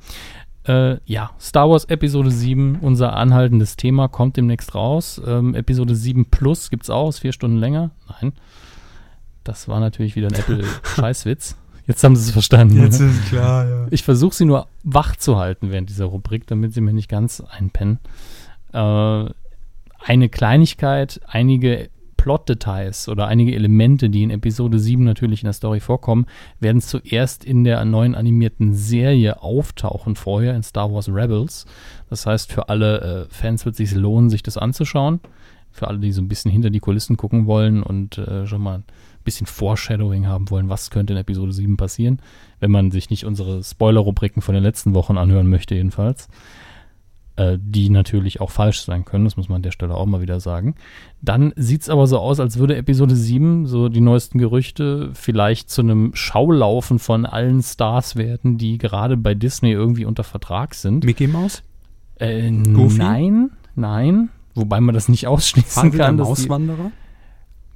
Äh, 0.66 0.96
ja, 1.04 1.30
Star 1.40 1.70
Wars 1.70 1.84
Episode 1.84 2.32
7, 2.32 2.80
unser 2.80 3.14
anhaltendes 3.14 3.76
Thema, 3.76 4.08
kommt 4.08 4.36
demnächst 4.36 4.74
raus. 4.74 5.22
Ähm, 5.24 5.54
Episode 5.54 5.94
7 5.94 6.24
Plus 6.24 6.68
gibt 6.68 6.82
es 6.82 6.90
auch, 6.90 7.10
ist 7.10 7.20
vier 7.20 7.32
Stunden 7.32 7.58
länger. 7.58 7.92
Nein, 8.08 8.32
das 9.48 9.66
war 9.66 9.80
natürlich 9.80 10.14
wieder 10.14 10.28
ein 10.28 10.34
Apple-Scheißwitz. 10.38 11.56
Jetzt 11.86 12.04
haben 12.04 12.14
sie 12.16 12.22
es 12.28 12.30
verstanden. 12.30 12.82
ist 12.82 13.28
klar, 13.30 13.66
ja. 13.66 13.86
Ich 13.90 14.02
versuche 14.02 14.34
sie 14.34 14.44
nur 14.44 14.68
wach 14.84 15.16
zu 15.16 15.38
halten 15.38 15.70
während 15.70 15.88
dieser 15.88 16.04
Rubrik, 16.04 16.46
damit 16.46 16.74
sie 16.74 16.82
mir 16.82 16.92
nicht 16.92 17.08
ganz 17.08 17.40
einpennen. 17.40 17.98
Äh, 18.74 19.24
eine 20.00 20.28
Kleinigkeit, 20.28 21.20
einige 21.26 21.88
Plot-Details 22.18 23.08
oder 23.08 23.26
einige 23.26 23.54
Elemente, 23.54 24.10
die 24.10 24.22
in 24.22 24.28
Episode 24.30 24.78
7 24.78 25.02
natürlich 25.02 25.40
in 25.42 25.46
der 25.46 25.54
Story 25.54 25.80
vorkommen, 25.80 26.26
werden 26.60 26.82
zuerst 26.82 27.42
in 27.42 27.64
der 27.64 27.82
neuen 27.86 28.14
animierten 28.14 28.74
Serie 28.74 29.40
auftauchen, 29.40 30.14
vorher 30.14 30.54
in 30.54 30.62
Star 30.62 30.92
Wars 30.92 31.08
Rebels. 31.08 31.64
Das 32.10 32.26
heißt, 32.26 32.52
für 32.52 32.68
alle 32.68 33.28
äh, 33.30 33.34
Fans 33.34 33.64
wird 33.64 33.80
es 33.80 33.90
sich 33.90 33.94
lohnen, 33.94 34.28
sich 34.28 34.42
das 34.42 34.58
anzuschauen. 34.58 35.20
Für 35.70 35.88
alle, 35.88 36.00
die 36.00 36.12
so 36.12 36.20
ein 36.20 36.28
bisschen 36.28 36.50
hinter 36.50 36.68
die 36.68 36.80
Kulissen 36.80 37.16
gucken 37.16 37.46
wollen 37.46 37.82
und 37.82 38.18
äh, 38.18 38.46
schon 38.46 38.60
mal 38.60 38.82
bisschen 39.28 39.46
Foreshadowing 39.46 40.26
haben 40.26 40.50
wollen, 40.50 40.68
was 40.70 40.90
könnte 40.90 41.12
in 41.12 41.18
Episode 41.18 41.52
7 41.52 41.76
passieren, 41.76 42.20
wenn 42.60 42.70
man 42.70 42.90
sich 42.90 43.10
nicht 43.10 43.26
unsere 43.26 43.62
Spoiler-Rubriken 43.62 44.40
von 44.40 44.54
den 44.54 44.64
letzten 44.64 44.94
Wochen 44.94 45.18
anhören 45.18 45.48
möchte, 45.48 45.74
jedenfalls. 45.74 46.28
Äh, 47.36 47.58
die 47.60 47.90
natürlich 47.90 48.40
auch 48.40 48.50
falsch 48.50 48.80
sein 48.80 49.04
können, 49.04 49.24
das 49.24 49.36
muss 49.36 49.48
man 49.48 49.56
an 49.56 49.62
der 49.62 49.70
Stelle 49.70 49.94
auch 49.94 50.06
mal 50.06 50.20
wieder 50.22 50.40
sagen. 50.40 50.74
Dann 51.22 51.52
sieht 51.54 51.82
es 51.82 51.88
aber 51.88 52.06
so 52.06 52.18
aus, 52.18 52.40
als 52.40 52.58
würde 52.58 52.74
Episode 52.76 53.14
7, 53.14 53.66
so 53.66 53.88
die 53.88 54.00
neuesten 54.00 54.38
Gerüchte, 54.38 55.10
vielleicht 55.12 55.70
zu 55.70 55.82
einem 55.82 56.10
Schaulaufen 56.14 56.98
von 56.98 57.26
allen 57.26 57.62
Stars 57.62 58.16
werden, 58.16 58.58
die 58.58 58.78
gerade 58.78 59.16
bei 59.16 59.34
Disney 59.34 59.70
irgendwie 59.70 60.04
unter 60.04 60.24
Vertrag 60.24 60.74
sind. 60.74 61.04
Mickey 61.04 61.28
Mouse? 61.28 61.62
Äh, 62.16 62.50
Goofy? 62.50 62.98
nein, 62.98 63.50
nein. 63.76 64.30
Wobei 64.54 64.80
man 64.80 64.94
das 64.94 65.08
nicht 65.08 65.28
ausschließen 65.28 65.92
der 65.92 66.06
kann. 66.06 66.16
dass 66.16 66.34
die-? 66.34 66.48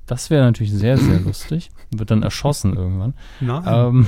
Das 0.07 0.31
wäre 0.31 0.45
natürlich 0.45 0.73
sehr, 0.73 0.99
sehr 0.99 1.21
lustig. 1.25 1.71
Wird 1.91 2.11
dann 2.11 2.23
erschossen 2.23 2.75
irgendwann. 2.77 3.15
Nein. 3.41 3.63
Ähm, 3.67 4.07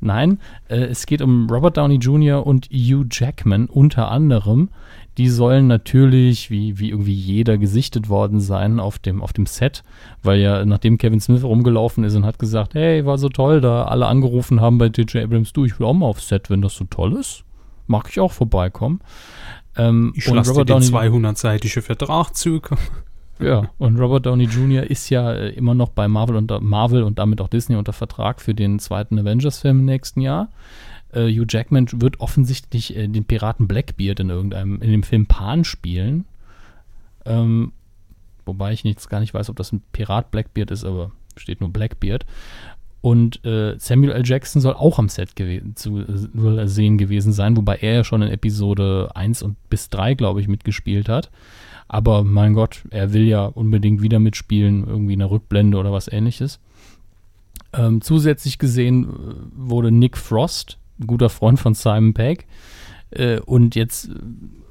nein, 0.00 0.38
äh, 0.68 0.84
es 0.84 1.06
geht 1.06 1.22
um 1.22 1.48
Robert 1.48 1.76
Downey 1.76 1.96
Jr. 1.96 2.46
und 2.46 2.66
Hugh 2.66 3.06
Jackman 3.10 3.66
unter 3.66 4.10
anderem. 4.10 4.68
Die 5.16 5.28
sollen 5.28 5.68
natürlich, 5.68 6.50
wie, 6.50 6.78
wie 6.80 6.90
irgendwie 6.90 7.14
jeder, 7.14 7.56
gesichtet 7.56 8.08
worden 8.08 8.40
sein 8.40 8.80
auf 8.80 8.98
dem, 8.98 9.22
auf 9.22 9.32
dem 9.32 9.46
Set, 9.46 9.84
weil 10.24 10.40
ja, 10.40 10.64
nachdem 10.64 10.98
Kevin 10.98 11.20
Smith 11.20 11.44
rumgelaufen 11.44 12.02
ist 12.02 12.16
und 12.16 12.26
hat 12.26 12.40
gesagt, 12.40 12.74
hey, 12.74 13.06
war 13.06 13.16
so 13.16 13.28
toll, 13.28 13.60
da 13.60 13.84
alle 13.84 14.06
angerufen 14.06 14.60
haben 14.60 14.78
bei 14.78 14.88
DJ 14.88 15.20
Abrams, 15.20 15.52
du, 15.52 15.64
ich 15.64 15.78
will 15.78 15.86
auch 15.86 15.94
mal 15.94 16.06
aufs 16.06 16.28
Set, 16.28 16.50
wenn 16.50 16.62
das 16.62 16.74
so 16.74 16.84
toll 16.84 17.12
ist, 17.12 17.44
mag 17.86 18.08
ich 18.10 18.18
auch 18.18 18.32
vorbeikommen. 18.32 19.00
Ähm, 19.76 20.12
ich 20.16 20.26
lasse 20.28 20.52
dir 20.52 20.64
den 20.64 20.80
Downey- 20.80 20.86
200-seitige 20.86 21.80
Vertrag 21.80 22.34
zukommen. 22.34 22.82
Ja, 23.40 23.70
und 23.78 23.98
Robert 23.98 24.26
Downey 24.26 24.44
Jr. 24.44 24.84
ist 24.84 25.10
ja 25.10 25.32
äh, 25.32 25.50
immer 25.50 25.74
noch 25.74 25.88
bei 25.88 26.08
Marvel 26.08 26.36
und, 26.36 26.52
Marvel 26.62 27.02
und 27.02 27.18
damit 27.18 27.40
auch 27.40 27.48
Disney 27.48 27.76
unter 27.76 27.92
Vertrag 27.92 28.40
für 28.40 28.54
den 28.54 28.78
zweiten 28.78 29.18
Avengers-Film 29.18 29.80
im 29.80 29.84
nächsten 29.84 30.20
Jahr. 30.20 30.48
Äh, 31.12 31.30
Hugh 31.32 31.46
Jackman 31.48 31.88
wird 31.92 32.20
offensichtlich 32.20 32.96
äh, 32.96 33.08
den 33.08 33.24
Piraten 33.24 33.66
Blackbeard 33.66 34.20
in 34.20 34.30
irgendeinem, 34.30 34.80
in 34.80 34.90
dem 34.90 35.02
Film 35.02 35.26
Pan 35.26 35.64
spielen. 35.64 36.26
Ähm, 37.24 37.72
wobei 38.44 38.72
ich 38.72 38.84
jetzt 38.84 39.08
gar 39.08 39.20
nicht 39.20 39.34
weiß, 39.34 39.50
ob 39.50 39.56
das 39.56 39.72
ein 39.72 39.82
Pirat 39.92 40.30
Blackbeard 40.30 40.70
ist, 40.70 40.84
aber 40.84 41.10
steht 41.36 41.60
nur 41.60 41.70
Blackbeard. 41.70 42.26
Und 43.00 43.44
äh, 43.44 43.78
Samuel 43.78 44.12
L. 44.12 44.22
Jackson 44.24 44.62
soll 44.62 44.72
auch 44.72 44.98
am 44.98 45.10
Set 45.10 45.32
zu 45.74 46.04
sehen 46.64 46.96
gewesen 46.96 47.34
sein, 47.34 47.54
wobei 47.54 47.76
er 47.76 47.96
ja 47.96 48.04
schon 48.04 48.22
in 48.22 48.30
Episode 48.30 49.10
1 49.14 49.42
und 49.42 49.56
bis 49.68 49.90
3, 49.90 50.14
glaube 50.14 50.40
ich, 50.40 50.48
mitgespielt 50.48 51.10
hat. 51.10 51.30
Aber 51.88 52.24
mein 52.24 52.54
Gott, 52.54 52.82
er 52.90 53.12
will 53.12 53.24
ja 53.24 53.44
unbedingt 53.44 54.02
wieder 54.02 54.18
mitspielen, 54.18 54.86
irgendwie 54.86 55.12
eine 55.12 55.30
Rückblende 55.30 55.76
oder 55.78 55.92
was 55.92 56.08
ähnliches. 56.08 56.60
Ähm, 57.72 58.00
zusätzlich 58.00 58.58
gesehen 58.58 59.04
äh, 59.04 59.08
wurde 59.56 59.90
Nick 59.90 60.16
Frost, 60.16 60.78
ein 61.00 61.06
guter 61.06 61.28
Freund 61.28 61.58
von 61.58 61.74
Simon 61.74 62.14
Pegg, 62.14 62.46
äh, 63.10 63.40
und 63.40 63.74
jetzt 63.74 64.08
äh, 64.08 64.12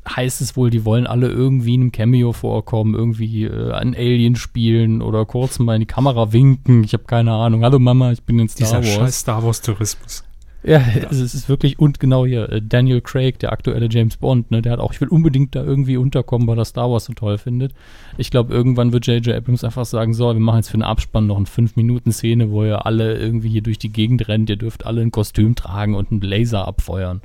heißt 0.10 0.42
es 0.42 0.56
wohl, 0.58 0.70
die 0.70 0.86
wollen 0.86 1.08
alle 1.08 1.30
irgendwie 1.30 1.76
in 1.76 1.82
einem 1.82 1.92
Cameo 1.92 2.34
vorkommen, 2.34 2.94
irgendwie 2.94 3.46
äh, 3.46 3.72
ein 3.72 3.96
Alien 3.96 4.36
spielen 4.36 5.02
oder 5.02 5.26
kurz 5.26 5.60
mal 5.60 5.76
in 5.76 5.82
die 5.82 5.86
Kamera 5.86 6.34
winken. 6.34 6.84
Ich 6.84 6.94
habe 6.94 7.04
keine 7.06 7.32
Ahnung. 7.32 7.64
Hallo 7.64 7.80
Mama, 7.80 8.12
ich 8.12 8.24
bin 8.24 8.40
in 8.40 8.50
Star 8.50 8.68
Dieser 8.68 8.78
Wars. 8.78 8.96
scheiß 8.96 9.20
Star 9.20 9.44
Wars-Tourismus. 9.44 10.24
Ja, 10.66 10.78
es 10.80 11.12
ist- 11.18 11.22
es 11.22 11.34
ist 11.36 11.50
wirklich, 11.50 11.78
und 11.80 12.00
genau 12.00 12.26
hier, 12.26 12.50
äh, 12.50 12.62
Daniel 12.62 13.02
Craig, 13.02 13.38
der 13.40 13.52
aktuelle 13.52 13.90
James 13.92 14.16
Bond, 14.16 14.50
ne, 14.50 14.62
der 14.62 14.72
hat 14.72 14.80
auch, 14.80 14.94
ich 14.94 15.02
will 15.02 15.10
unbedingt 15.10 15.56
da 15.56 15.64
irgendwie 15.64 15.98
unterkommen, 15.98 16.48
weil 16.48 16.58
er 16.58 16.64
Star 16.64 16.90
Wars 16.90 17.06
so 17.06 17.14
toll 17.14 17.38
findet. 17.38 17.74
Ich 18.18 18.32
glaube, 18.32 18.54
irgendwann 18.54 18.94
wird 18.94 19.06
J.J. 19.06 19.36
Abrams 19.36 19.66
einfach 19.66 19.86
sagen, 19.86 20.14
so, 20.14 20.28
wir 20.32 20.40
machen 20.40 20.58
jetzt 20.60 20.70
für 20.70 20.78
den 20.78 20.84
Abspann 20.84 21.28
noch 21.28 21.36
eine 21.36 21.48
5-Minuten-Szene, 21.48 22.50
wo 22.52 22.64
ihr 22.64 22.86
alle 22.86 23.18
irgendwie 23.18 23.50
hier 23.50 23.62
durch 23.62 23.78
die 23.78 23.92
Gegend 23.92 24.28
rennt, 24.30 24.50
ihr 24.50 24.56
dürft 24.56 24.86
alle 24.86 25.02
ein 25.02 25.12
Kostüm 25.12 25.56
tragen 25.56 25.96
und 25.96 26.12
einen 26.12 26.22
Laser 26.22 26.66
abfeuern, 26.66 27.22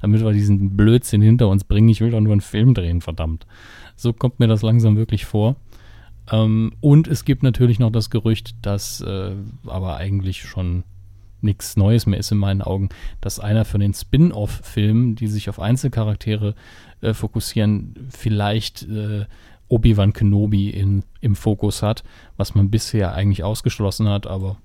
damit 0.00 0.24
wir 0.24 0.32
diesen 0.32 0.74
Blödsinn 0.76 1.20
hinter 1.20 1.48
uns 1.48 1.64
bringen. 1.64 1.90
Ich 1.90 2.00
will 2.00 2.10
doch 2.10 2.20
nur 2.20 2.32
einen 2.32 2.40
Film 2.40 2.72
drehen, 2.72 3.02
verdammt. 3.02 3.46
So 3.96 4.14
kommt 4.14 4.40
mir 4.40 4.46
das 4.48 4.62
langsam 4.62 4.96
wirklich 4.96 5.26
vor. 5.26 5.56
Ähm, 6.32 6.72
und 6.80 7.06
es 7.06 7.26
gibt 7.26 7.42
natürlich 7.42 7.78
noch 7.78 7.90
das 7.90 8.08
Gerücht, 8.08 8.54
dass 8.62 9.02
äh, 9.02 9.32
aber 9.66 9.96
eigentlich 9.98 10.42
schon 10.42 10.84
nichts 11.40 11.76
Neues 11.76 12.06
mehr 12.06 12.18
ist 12.18 12.32
in 12.32 12.38
meinen 12.38 12.62
Augen, 12.62 12.88
dass 13.20 13.40
einer 13.40 13.64
von 13.64 13.80
den 13.80 13.94
Spin-off-Filmen, 13.94 15.14
die 15.14 15.28
sich 15.28 15.48
auf 15.48 15.60
Einzelcharaktere 15.60 16.54
äh, 17.00 17.14
fokussieren, 17.14 17.94
vielleicht 18.10 18.82
äh, 18.82 19.26
Obi-Wan 19.68 20.12
Kenobi 20.12 20.70
in, 20.70 21.02
im 21.20 21.36
Fokus 21.36 21.82
hat, 21.82 22.02
was 22.36 22.54
man 22.54 22.70
bisher 22.70 23.14
eigentlich 23.14 23.44
ausgeschlossen 23.44 24.08
hat, 24.08 24.26
aber 24.26 24.56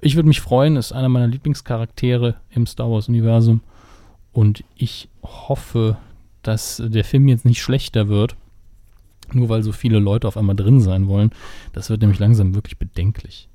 ich 0.00 0.14
würde 0.16 0.28
mich 0.28 0.40
freuen, 0.40 0.76
ist 0.76 0.92
einer 0.92 1.08
meiner 1.08 1.26
Lieblingscharaktere 1.26 2.36
im 2.50 2.66
Star 2.66 2.90
Wars-Universum 2.90 3.60
und 4.32 4.62
ich 4.76 5.08
hoffe, 5.22 5.96
dass 6.42 6.82
der 6.84 7.04
Film 7.04 7.28
jetzt 7.28 7.44
nicht 7.44 7.60
schlechter 7.60 8.08
wird, 8.08 8.36
nur 9.32 9.48
weil 9.48 9.62
so 9.62 9.72
viele 9.72 9.98
Leute 9.98 10.28
auf 10.28 10.36
einmal 10.36 10.56
drin 10.56 10.80
sein 10.80 11.08
wollen. 11.08 11.30
Das 11.72 11.90
wird 11.90 12.00
nämlich 12.00 12.20
langsam 12.20 12.54
wirklich 12.54 12.78
bedenklich. 12.78 13.47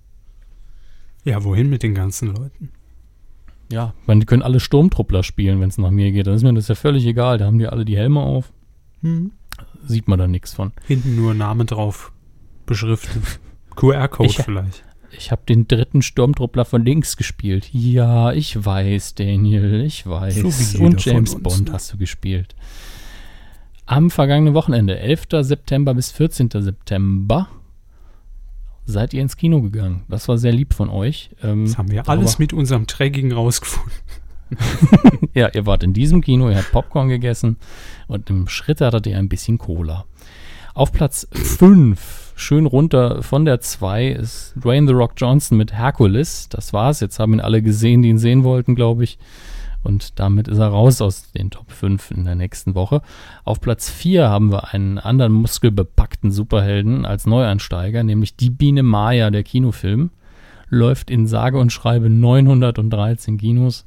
Ja, 1.24 1.44
wohin 1.44 1.70
mit 1.70 1.84
den 1.84 1.96
ganzen 1.96 2.34
Leuten? 2.36 2.70
Ja, 3.72 3.94
meine, 4.06 4.20
die 4.20 4.26
können 4.26 4.42
alle 4.44 4.60
Sturmtruppler 4.60 5.24
spielen, 5.24 5.60
wenn 5.62 5.70
es 5.70 5.78
nach 5.78 5.90
mir 5.90 6.12
geht. 6.12 6.28
Dann 6.28 6.36
ist 6.36 6.44
mir 6.44 6.54
das 6.54 6.68
ja 6.68 6.76
völlig 6.76 7.06
egal. 7.06 7.38
Da 7.38 7.46
haben 7.46 7.58
die 7.60 7.68
alle 7.68 7.86
die 7.86 7.96
Helme 7.98 8.20
auf. 8.20 8.52
Hm. 9.02 9.32
Sieht 9.86 10.08
man 10.08 10.20
da 10.20 10.28
nichts 10.28 10.54
von. 10.54 10.72
Hinten 10.86 11.16
nur 11.16 11.34
Name 11.34 11.66
drauf 11.66 12.12
beschriftet. 12.66 13.40
QR-Code 13.76 14.30
Ich- 14.30 14.38
vielleicht. 14.38 14.84
Ich 15.16 15.30
habe 15.32 15.44
den 15.48 15.68
dritten 15.68 16.02
Sturmtruppler 16.02 16.66
von 16.66 16.84
links 16.84 17.18
gespielt. 17.18 17.70
Ja, 17.72 18.32
ich 18.34 18.66
weiß, 18.66 19.14
Daniel, 19.14 19.82
ich 19.86 20.08
weiß. 20.08 20.72
So 20.72 20.84
Und 20.84 21.06
James 21.06 21.36
uns, 21.36 21.44
Bond 21.44 21.68
ne? 21.68 21.74
hast 21.74 21.94
du 21.94 21.98
gespielt. 21.98 22.56
Am 23.86 24.10
vergangenen 24.10 24.56
Wochenende, 24.56 24.98
11. 24.98 25.28
September 25.42 25.94
bis 25.94 26.12
14. 26.12 26.50
September, 26.52 27.48
seid 28.86 29.14
ihr 29.14 29.22
ins 29.22 29.38
Kino 29.38 29.62
gegangen. 29.62 30.04
Das 30.10 30.28
war 30.28 30.38
sehr 30.38 30.52
lieb 30.52 30.74
von 30.74 30.90
euch. 30.90 31.30
Ähm, 31.44 31.66
Das 31.66 31.78
haben 31.78 31.92
wir 31.92 32.08
alles 32.10 32.40
mit 32.40 32.54
unserem 32.54 32.86
Dreckigen 32.88 33.32
rausgefunden. 33.32 33.92
Ja, 35.34 35.50
ihr 35.52 35.66
wart 35.66 35.82
in 35.82 35.94
diesem 35.94 36.22
Kino, 36.22 36.48
ihr 36.50 36.58
habt 36.58 36.72
Popcorn 36.72 37.10
gegessen 37.10 37.58
und 38.08 38.30
im 38.30 38.48
Schritt 38.48 38.82
hattet 38.82 39.08
ihr 39.08 39.18
ein 39.18 39.28
bisschen 39.30 39.58
Cola. 39.58 40.06
Auf 40.76 40.92
Platz 40.92 41.28
5, 41.32 42.34
schön 42.36 42.68
runter 42.68 43.24
von 43.24 43.46
der 43.46 43.62
2, 43.62 44.10
ist 44.10 44.54
Dwayne 44.56 44.86
The 44.86 44.94
Rock 44.94 45.14
Johnson 45.18 45.58
mit 45.58 45.74
Hercules. 45.74 46.50
Das 46.50 46.72
war's. 46.72 47.00
Jetzt 47.00 47.18
haben 47.18 47.34
ihn 47.34 47.40
alle 47.40 47.64
gesehen, 47.64 48.04
die 48.04 48.10
ihn 48.10 48.20
sehen 48.20 48.44
wollten, 48.44 48.76
glaube 48.76 49.04
ich. 49.06 49.18
Und 49.84 50.20
damit 50.20 50.48
ist 50.48 50.60
er 50.60 50.68
raus 50.68 51.02
aus 51.02 51.32
den 51.32 51.52
Top 51.52 51.72
5 51.72 52.12
in 52.12 52.26
der 52.26 52.36
nächsten 52.36 52.76
Woche. 52.76 53.02
Auf 53.44 53.60
Platz 53.60 53.90
4 53.90 54.30
haben 54.30 54.52
wir 54.52 54.74
einen 54.74 54.98
anderen 54.98 55.34
muskelbepackten 55.34 56.32
Superhelden 56.32 57.06
als 57.06 57.26
Neueinsteiger, 57.26 58.04
nämlich 58.04 58.36
die 58.36 58.50
Biene 58.50 58.84
Maya, 58.84 59.30
der 59.30 59.44
Kinofilm. 59.44 60.12
Läuft 60.70 61.12
in 61.12 61.28
sage 61.28 61.60
und 61.60 61.72
schreibe 61.72 62.10
913 62.10 63.38
Kinos 63.38 63.86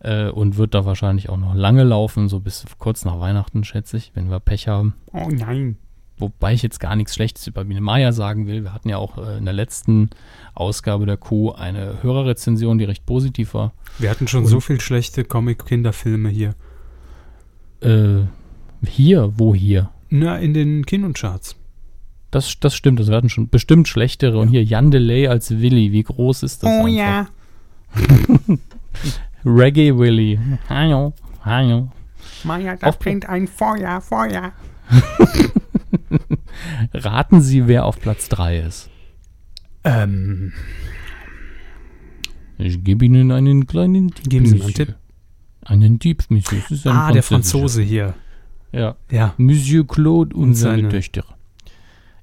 äh, 0.00 0.28
und 0.28 0.56
wird 0.56 0.74
da 0.74 0.84
wahrscheinlich 0.84 1.28
auch 1.28 1.36
noch 1.36 1.54
lange 1.54 1.84
laufen, 1.84 2.28
so 2.28 2.40
bis 2.40 2.64
kurz 2.78 3.04
nach 3.04 3.20
Weihnachten, 3.20 3.64
schätze 3.64 3.96
ich, 3.96 4.12
wenn 4.14 4.30
wir 4.30 4.40
Pech 4.40 4.68
haben. 4.68 4.94
Oh 5.12 5.28
nein. 5.30 5.76
Wobei 6.18 6.52
ich 6.54 6.62
jetzt 6.62 6.80
gar 6.80 6.96
nichts 6.96 7.14
Schlechtes 7.14 7.46
über 7.46 7.64
Biene 7.64 7.80
Maya 7.80 8.12
sagen 8.12 8.46
will. 8.46 8.64
Wir 8.64 8.74
hatten 8.74 8.88
ja 8.88 8.96
auch 8.98 9.18
äh, 9.18 9.38
in 9.38 9.44
der 9.44 9.54
letzten 9.54 10.10
Ausgabe 10.54 11.06
der 11.06 11.16
Kuh 11.16 11.52
eine 11.52 12.02
Hörerrezension, 12.02 12.78
die 12.78 12.84
recht 12.84 13.06
positiv 13.06 13.54
war. 13.54 13.72
Wir 13.98 14.10
hatten 14.10 14.26
schon 14.28 14.42
Und- 14.42 14.48
so 14.48 14.60
viel 14.60 14.80
schlechte 14.80 15.24
Comic-Kinderfilme 15.24 16.28
hier. 16.28 16.54
Äh, 17.80 18.24
hier, 18.86 19.32
wo 19.36 19.54
hier? 19.54 19.90
Na, 20.10 20.36
in 20.38 20.54
den 20.54 20.84
Kinocharts. 20.86 21.54
Das, 22.30 22.58
das 22.60 22.74
stimmt, 22.74 22.98
also 22.98 23.12
wir 23.12 23.16
hatten 23.16 23.30
schon 23.30 23.48
bestimmt 23.48 23.88
schlechtere. 23.88 24.38
Und 24.38 24.48
hier 24.48 24.62
Jan 24.64 24.90
Delay 24.90 25.28
als 25.28 25.50
Willy, 25.60 25.92
wie 25.92 26.02
groß 26.02 26.42
ist 26.42 26.62
das? 26.62 26.70
einfach? 26.84 27.30
Reggae 29.44 29.96
Willy. 29.96 30.38
Hallo, 30.68 31.12
hallo. 31.44 31.88
Maya, 32.44 32.76
da 32.76 32.88
Auf- 32.88 32.98
brennt 32.98 33.28
ein 33.28 33.46
Feuer, 33.46 34.00
Feuer. 34.00 34.52
Raten 36.92 37.40
Sie, 37.40 37.66
wer 37.66 37.84
auf 37.84 38.00
Platz 38.00 38.28
3 38.28 38.58
ist. 38.60 38.90
Ähm, 39.84 40.52
Ich 42.58 42.82
gebe 42.82 43.04
Ihnen 43.04 43.30
einen 43.32 43.66
kleinen 43.66 44.10
Tipp. 44.10 44.28
Geben 44.28 44.46
Sie 44.46 44.56
mir 44.56 44.64
einen. 44.64 44.74
Tipp. 44.74 44.94
Einen 45.64 45.98
Tipp, 45.98 46.24
Monsieur. 46.28 46.60
Ein 46.84 46.90
ah, 46.96 47.12
der. 47.12 47.22
Franzose 47.22 47.82
hier. 47.82 48.14
Ja. 48.72 48.96
Ja. 49.10 49.34
Monsieur 49.38 49.86
Claude 49.86 50.34
und, 50.34 50.42
Und 50.50 50.54
seine, 50.54 50.76
seine- 50.76 50.88
Töchter. 50.88 51.24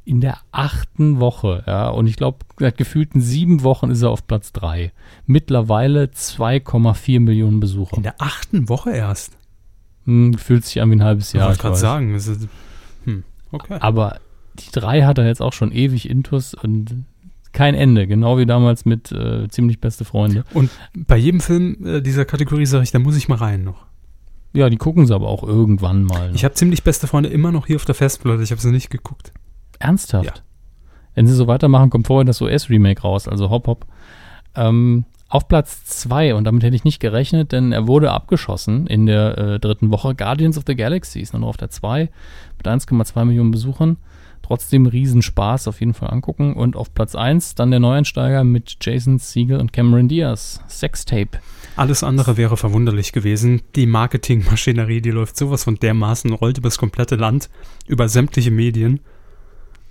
In 0.07 0.21
der 0.21 0.37
achten 0.51 1.19
Woche, 1.19 1.63
ja, 1.65 1.89
und 1.89 2.05
ich 2.05 2.15
glaube, 2.15 2.37
seit 2.59 2.77
gefühlten 2.77 3.21
sieben 3.21 3.63
Wochen 3.63 3.89
ist 3.89 4.03
er 4.03 4.11
auf 4.11 4.27
Platz 4.27 4.51
3. 4.51 4.91
Mittlerweile 5.25 6.03
2,4 6.05 7.19
Millionen 7.19 7.59
Besucher. 7.59 7.97
In 7.97 8.03
der 8.03 8.13
achten 8.21 8.69
Woche 8.69 8.91
erst. 8.91 9.35
Hm, 10.05 10.35
fühlt 10.35 10.63
sich 10.63 10.79
an 10.79 10.91
wie 10.91 10.97
ein 10.97 11.03
halbes 11.03 11.33
Ja, 11.33 11.39
Jahr. 11.39 11.47
ich 11.47 11.57
wollte 11.57 11.61
gerade 11.63 11.75
sagen. 11.77 12.13
Ist, 12.13 12.47
hm, 13.05 13.23
okay. 13.51 13.77
Aber 13.79 14.19
die 14.55 14.71
drei 14.71 15.03
hat 15.03 15.17
er 15.17 15.25
jetzt 15.25 15.41
auch 15.41 15.53
schon 15.53 15.71
ewig 15.71 16.09
intus 16.09 16.53
und 16.53 17.03
kein 17.53 17.73
Ende. 17.73 18.05
Genau 18.05 18.37
wie 18.37 18.45
damals 18.45 18.85
mit 18.85 19.11
äh, 19.11 19.47
ziemlich 19.47 19.79
beste 19.79 20.05
Freunde. 20.05 20.43
Und 20.53 20.69
bei 20.93 21.17
jedem 21.17 21.39
Film 21.39 21.77
äh, 21.85 22.01
dieser 22.01 22.25
Kategorie 22.25 22.65
sage 22.65 22.83
ich, 22.83 22.91
da 22.91 22.99
muss 22.99 23.15
ich 23.15 23.27
mal 23.29 23.37
rein 23.37 23.63
noch. 23.63 23.85
Ja, 24.53 24.69
die 24.69 24.77
gucken 24.77 25.05
sie 25.05 25.13
aber 25.13 25.27
auch 25.27 25.43
irgendwann 25.43 26.03
mal. 26.03 26.29
ne? 26.29 26.35
Ich 26.35 26.43
habe 26.45 26.53
ziemlich 26.53 26.83
beste 26.83 27.07
Freunde 27.07 27.29
immer 27.29 27.51
noch 27.51 27.67
hier 27.67 27.75
auf 27.77 27.85
der 27.85 27.95
Festplatte. 27.95 28.43
Ich 28.43 28.51
habe 28.51 28.61
sie 28.61 28.71
nicht 28.71 28.89
geguckt. 28.89 29.33
Ernsthaft? 29.79 30.25
Ja. 30.25 30.33
Wenn 31.13 31.27
sie 31.27 31.33
so 31.33 31.47
weitermachen, 31.47 31.89
kommt 31.89 32.07
vorher 32.07 32.25
das 32.25 32.41
US-Remake 32.41 33.01
raus, 33.01 33.27
also 33.27 33.49
Hop 33.49 33.67
Hop. 33.67 33.85
Ähm, 34.55 35.05
auf 35.27 35.47
Platz 35.47 35.83
2, 35.85 36.35
und 36.35 36.43
damit 36.43 36.63
hätte 36.63 36.75
ich 36.75 36.83
nicht 36.83 36.99
gerechnet, 36.99 37.51
denn 37.51 37.71
er 37.71 37.87
wurde 37.87 38.11
abgeschossen 38.11 38.85
in 38.87 39.05
der 39.05 39.37
äh, 39.37 39.59
dritten 39.59 39.91
Woche. 39.91 40.13
Guardians 40.15 40.57
of 40.57 40.63
the 40.67 40.75
Galaxy 40.75 41.19
ist 41.19 41.33
nur 41.33 41.41
noch 41.41 41.49
auf 41.49 41.57
der 41.57 41.69
2 41.69 42.09
mit 42.57 42.67
1,2 42.67 43.25
Millionen 43.25 43.51
Besuchern. 43.51 43.97
Trotzdem 44.45 44.85
Riesenspaß, 44.85 45.67
auf 45.67 45.79
jeden 45.79 45.95
Fall 45.95 46.11
angucken. 46.11 46.53
Und 46.53 46.75
auf 46.75 46.93
Platz 46.93 47.15
1 47.15 47.55
dann 47.55 47.71
der 47.71 47.79
Neueinsteiger 47.79 48.43
mit 48.43 48.77
Jason 48.79 49.17
Siegel 49.17 49.59
und 49.59 49.73
Cameron 49.73 50.07
Diaz. 50.07 50.61
Sextape. 50.69 51.39
Alles 51.75 52.03
andere 52.03 52.37
wäre 52.37 52.55
verwunderlich 52.55 53.11
gewesen. 53.11 53.63
Die 53.75 53.87
Marketingmaschinerie, 53.87 55.01
die 55.01 55.09
läuft 55.09 55.35
sowas 55.35 55.63
von 55.63 55.77
dermaßen, 55.77 56.31
rollt 56.31 56.59
über 56.59 56.67
das 56.67 56.77
komplette 56.77 57.15
Land, 57.15 57.49
über 57.87 58.07
sämtliche 58.07 58.51
Medien. 58.51 58.99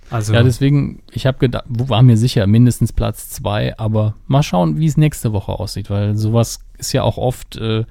Also, 0.09 0.33
Ja, 0.33 0.41
deswegen, 0.41 1.03
ich 1.11 1.25
habe 1.25 1.37
gedacht, 1.37 1.65
war 1.67 2.01
mir 2.01 2.15
sicher, 2.15 2.47
mindestens 2.47 2.93
Platz 2.93 3.29
zwei, 3.31 3.77
aber 3.77 4.15
mal 4.25 4.41
schauen, 4.41 4.79
wie 4.79 4.85
es 4.85 4.95
nächste 4.95 5.33
Woche 5.33 5.51
aussieht, 5.51 5.89
weil 5.89 6.15
sowas 6.15 6.61
ist 6.77 6.93
ja 6.93 7.03
auch 7.03 7.17
oft, 7.17 7.57
äh, 7.57 7.83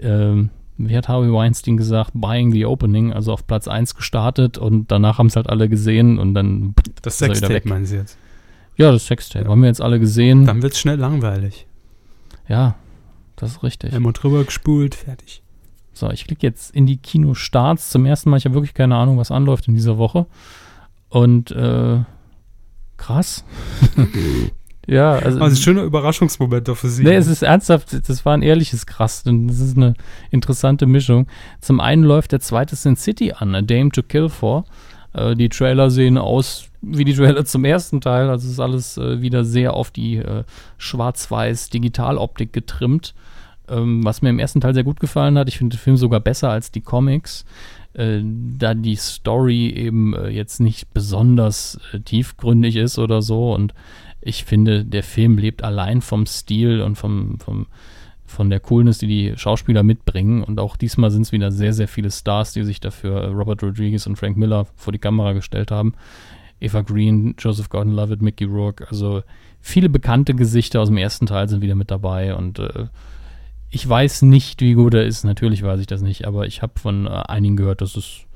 ähm, 0.00 0.48
wie 0.88 0.96
hat 0.96 1.08
Harvey 1.08 1.32
Weinstein 1.32 1.76
gesagt, 1.76 2.12
buying 2.14 2.52
the 2.52 2.64
opening, 2.66 3.12
also 3.12 3.32
auf 3.32 3.46
Platz 3.46 3.68
1 3.68 3.94
gestartet 3.94 4.58
und 4.58 4.90
danach 4.90 5.18
haben 5.18 5.26
es 5.26 5.36
halt 5.36 5.48
alle 5.48 5.68
gesehen 5.68 6.18
und 6.18 6.34
dann, 6.34 6.74
das 7.02 7.18
Sextape 7.18 7.68
meinen 7.68 7.86
Sie 7.86 7.96
jetzt. 7.96 8.16
ja, 8.76 8.90
das 8.92 9.06
Sextape, 9.06 9.44
Ja. 9.44 9.50
haben 9.50 9.60
wir 9.62 9.68
jetzt 9.68 9.80
alle 9.82 9.98
gesehen. 10.00 10.46
Dann 10.46 10.62
wird 10.62 10.72
es 10.74 10.80
schnell 10.80 10.98
langweilig. 10.98 11.66
ja, 12.48 12.76
das 13.36 13.52
ist 13.52 13.62
richtig. 13.62 13.92
Einmal 13.94 14.12
drüber 14.12 14.44
gespult, 14.44 14.94
fertig. 14.94 15.42
So, 15.92 16.10
ich 16.10 16.24
klicke 16.26 16.46
jetzt 16.46 16.74
in 16.74 16.86
die 16.86 16.96
Kinostarts 16.98 17.90
zum 17.90 18.06
ersten 18.06 18.30
Mal. 18.30 18.36
Ich 18.36 18.44
habe 18.44 18.54
wirklich 18.54 18.74
keine 18.74 18.96
Ahnung, 18.96 19.18
was 19.18 19.30
anläuft 19.30 19.66
in 19.68 19.74
dieser 19.74 19.98
Woche. 19.98 20.26
Und 21.08 21.50
äh, 21.50 22.00
krass. 22.96 23.44
ja, 24.90 25.12
also, 25.12 25.40
Also 25.40 25.44
ein 25.44 25.56
schöner 25.56 25.82
Überraschungsmoment 25.82 26.66
doch 26.66 26.76
für 26.76 26.88
Sie. 26.88 27.04
nee, 27.04 27.14
es 27.14 27.28
ist 27.28 27.42
ernsthaft, 27.42 28.08
das 28.08 28.24
war 28.24 28.34
ein 28.34 28.42
ehrliches 28.42 28.86
Krass. 28.86 29.22
Und 29.24 29.46
das 29.46 29.60
ist 29.60 29.76
eine 29.76 29.94
interessante 30.30 30.86
Mischung. 30.86 31.28
Zum 31.60 31.80
einen 31.80 32.02
läuft 32.02 32.32
der 32.32 32.40
zweite 32.40 32.74
Sin 32.74 32.96
City 32.96 33.32
an, 33.32 33.54
A 33.54 33.62
Dame 33.62 33.90
to 33.90 34.02
Kill 34.02 34.28
For. 34.28 34.64
Äh, 35.12 35.36
die 35.36 35.48
Trailer 35.48 35.90
sehen 35.90 36.18
aus 36.18 36.66
wie 36.82 37.04
die 37.04 37.14
Trailer 37.14 37.44
zum 37.44 37.64
ersten 37.64 38.00
Teil. 38.00 38.28
Also 38.30 38.46
es 38.46 38.54
ist 38.54 38.60
alles 38.60 38.98
äh, 38.98 39.20
wieder 39.22 39.44
sehr 39.44 39.74
auf 39.74 39.92
die 39.92 40.16
äh, 40.16 40.44
schwarz-weiß 40.78 41.70
Digitaloptik 41.70 42.52
getrimmt. 42.52 43.14
Ähm, 43.68 44.04
was 44.04 44.22
mir 44.22 44.30
im 44.30 44.40
ersten 44.40 44.60
Teil 44.60 44.74
sehr 44.74 44.82
gut 44.82 44.98
gefallen 44.98 45.38
hat. 45.38 45.48
Ich 45.48 45.58
finde 45.58 45.76
den 45.76 45.80
Film 45.80 45.96
sogar 45.96 46.18
besser 46.18 46.50
als 46.50 46.72
die 46.72 46.80
Comics. 46.80 47.44
Äh, 47.92 48.22
da 48.58 48.74
die 48.74 48.96
Story 48.96 49.68
eben 49.68 50.14
äh, 50.14 50.28
jetzt 50.28 50.60
nicht 50.60 50.92
besonders 50.92 51.78
äh, 51.92 52.00
tiefgründig 52.00 52.76
ist 52.76 52.98
oder 52.98 53.22
so. 53.22 53.52
Und 53.52 53.74
ich 54.20 54.44
finde, 54.44 54.84
der 54.84 55.02
Film 55.02 55.38
lebt 55.38 55.64
allein 55.64 56.02
vom 56.02 56.26
Stil 56.26 56.82
und 56.82 56.96
vom, 56.96 57.38
vom, 57.38 57.66
von 58.26 58.50
der 58.50 58.60
Coolness, 58.60 58.98
die 58.98 59.06
die 59.06 59.32
Schauspieler 59.36 59.82
mitbringen. 59.82 60.42
Und 60.42 60.60
auch 60.60 60.76
diesmal 60.76 61.10
sind 61.10 61.22
es 61.22 61.32
wieder 61.32 61.50
sehr, 61.50 61.72
sehr 61.72 61.88
viele 61.88 62.10
Stars, 62.10 62.52
die 62.52 62.64
sich 62.64 62.80
dafür 62.80 63.28
Robert 63.28 63.62
Rodriguez 63.62 64.06
und 64.06 64.16
Frank 64.16 64.36
Miller 64.36 64.66
vor 64.76 64.92
die 64.92 64.98
Kamera 64.98 65.32
gestellt 65.32 65.70
haben. 65.70 65.94
Eva 66.60 66.82
Green, 66.82 67.34
Joseph 67.38 67.70
Gordon-Levitt, 67.70 68.20
Mickey 68.20 68.44
Rourke. 68.44 68.86
Also 68.90 69.22
viele 69.60 69.88
bekannte 69.88 70.34
Gesichter 70.34 70.80
aus 70.80 70.88
dem 70.88 70.98
ersten 70.98 71.26
Teil 71.26 71.48
sind 71.48 71.62
wieder 71.62 71.74
mit 71.74 71.90
dabei. 71.90 72.34
Und 72.34 72.58
äh, 72.58 72.88
ich 73.70 73.88
weiß 73.88 74.22
nicht, 74.22 74.60
wie 74.60 74.74
gut 74.74 74.92
er 74.92 75.06
ist. 75.06 75.24
Natürlich 75.24 75.62
weiß 75.62 75.80
ich 75.80 75.86
das 75.86 76.02
nicht. 76.02 76.26
Aber 76.26 76.46
ich 76.46 76.60
habe 76.60 76.78
von 76.78 77.06
äh, 77.06 77.10
einigen 77.10 77.56
gehört, 77.56 77.80
dass 77.80 77.96
es 77.96 78.26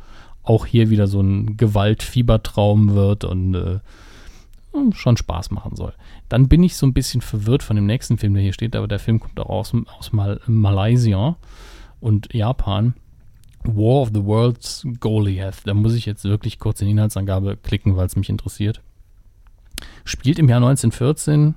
auch 0.43 0.65
hier 0.65 0.89
wieder 0.89 1.07
so 1.07 1.21
ein 1.21 1.57
Gewaltfiebertraum 1.57 2.95
wird 2.95 3.25
und 3.25 3.55
äh, 3.55 3.79
schon 4.93 5.17
Spaß 5.17 5.51
machen 5.51 5.77
soll. 5.77 5.95
Dann 6.29 6.49
bin 6.49 6.63
ich 6.63 6.77
so 6.77 6.87
ein 6.87 6.93
bisschen 6.93 7.21
verwirrt 7.21 7.63
von 7.63 7.77
dem 7.77 7.87
nächsten 7.87 8.19
Film, 8.19 8.35
der 8.35 8.43
hier 8.43 8.53
steht, 8.53 8.77
aber 8.77 8.89
der 8.89 8.99
Film 8.99 9.21
kommt 9.21 9.39
auch 9.41 9.49
aus, 9.49 9.73
aus 9.99 10.13
Mal 10.13 10.41
Malaysia 10.47 11.37
und 12.01 12.33
Japan. 12.33 12.95
War 13.65 14.03
of 14.03 14.11
the 14.13 14.25
Worlds 14.25 14.87
Goliath. 15.01 15.63
Da 15.65 15.73
muss 15.73 15.95
ich 15.95 16.05
jetzt 16.05 16.25
wirklich 16.25 16.59
kurz 16.59 16.81
in 16.81 16.87
die 16.87 16.93
Inhaltsangabe 16.93 17.57
klicken, 17.57 17.97
weil 17.97 18.07
es 18.07 18.17
mich 18.17 18.29
interessiert. 18.29 18.83
Spielt 20.05 20.39
im 20.39 20.49
Jahr 20.49 20.59
1914 20.59 21.55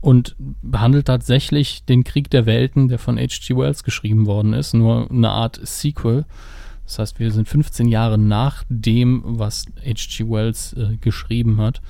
und 0.00 0.36
behandelt 0.38 1.06
tatsächlich 1.06 1.84
den 1.84 2.04
Krieg 2.04 2.30
der 2.30 2.46
Welten, 2.46 2.88
der 2.88 2.98
von 2.98 3.18
H.G. 3.18 3.56
Wells 3.56 3.84
geschrieben 3.84 4.26
worden 4.26 4.52
ist, 4.52 4.74
nur 4.74 5.10
eine 5.10 5.30
Art 5.30 5.60
Sequel. 5.62 6.24
Das 6.90 6.98
heißt, 6.98 7.20
wir 7.20 7.30
sind 7.30 7.48
15 7.48 7.86
Jahre 7.86 8.18
nach 8.18 8.64
dem, 8.68 9.22
was 9.24 9.66
H.G. 9.76 10.28
Wells 10.28 10.72
äh, 10.72 10.96
geschrieben 10.96 11.60
hat. 11.60 11.80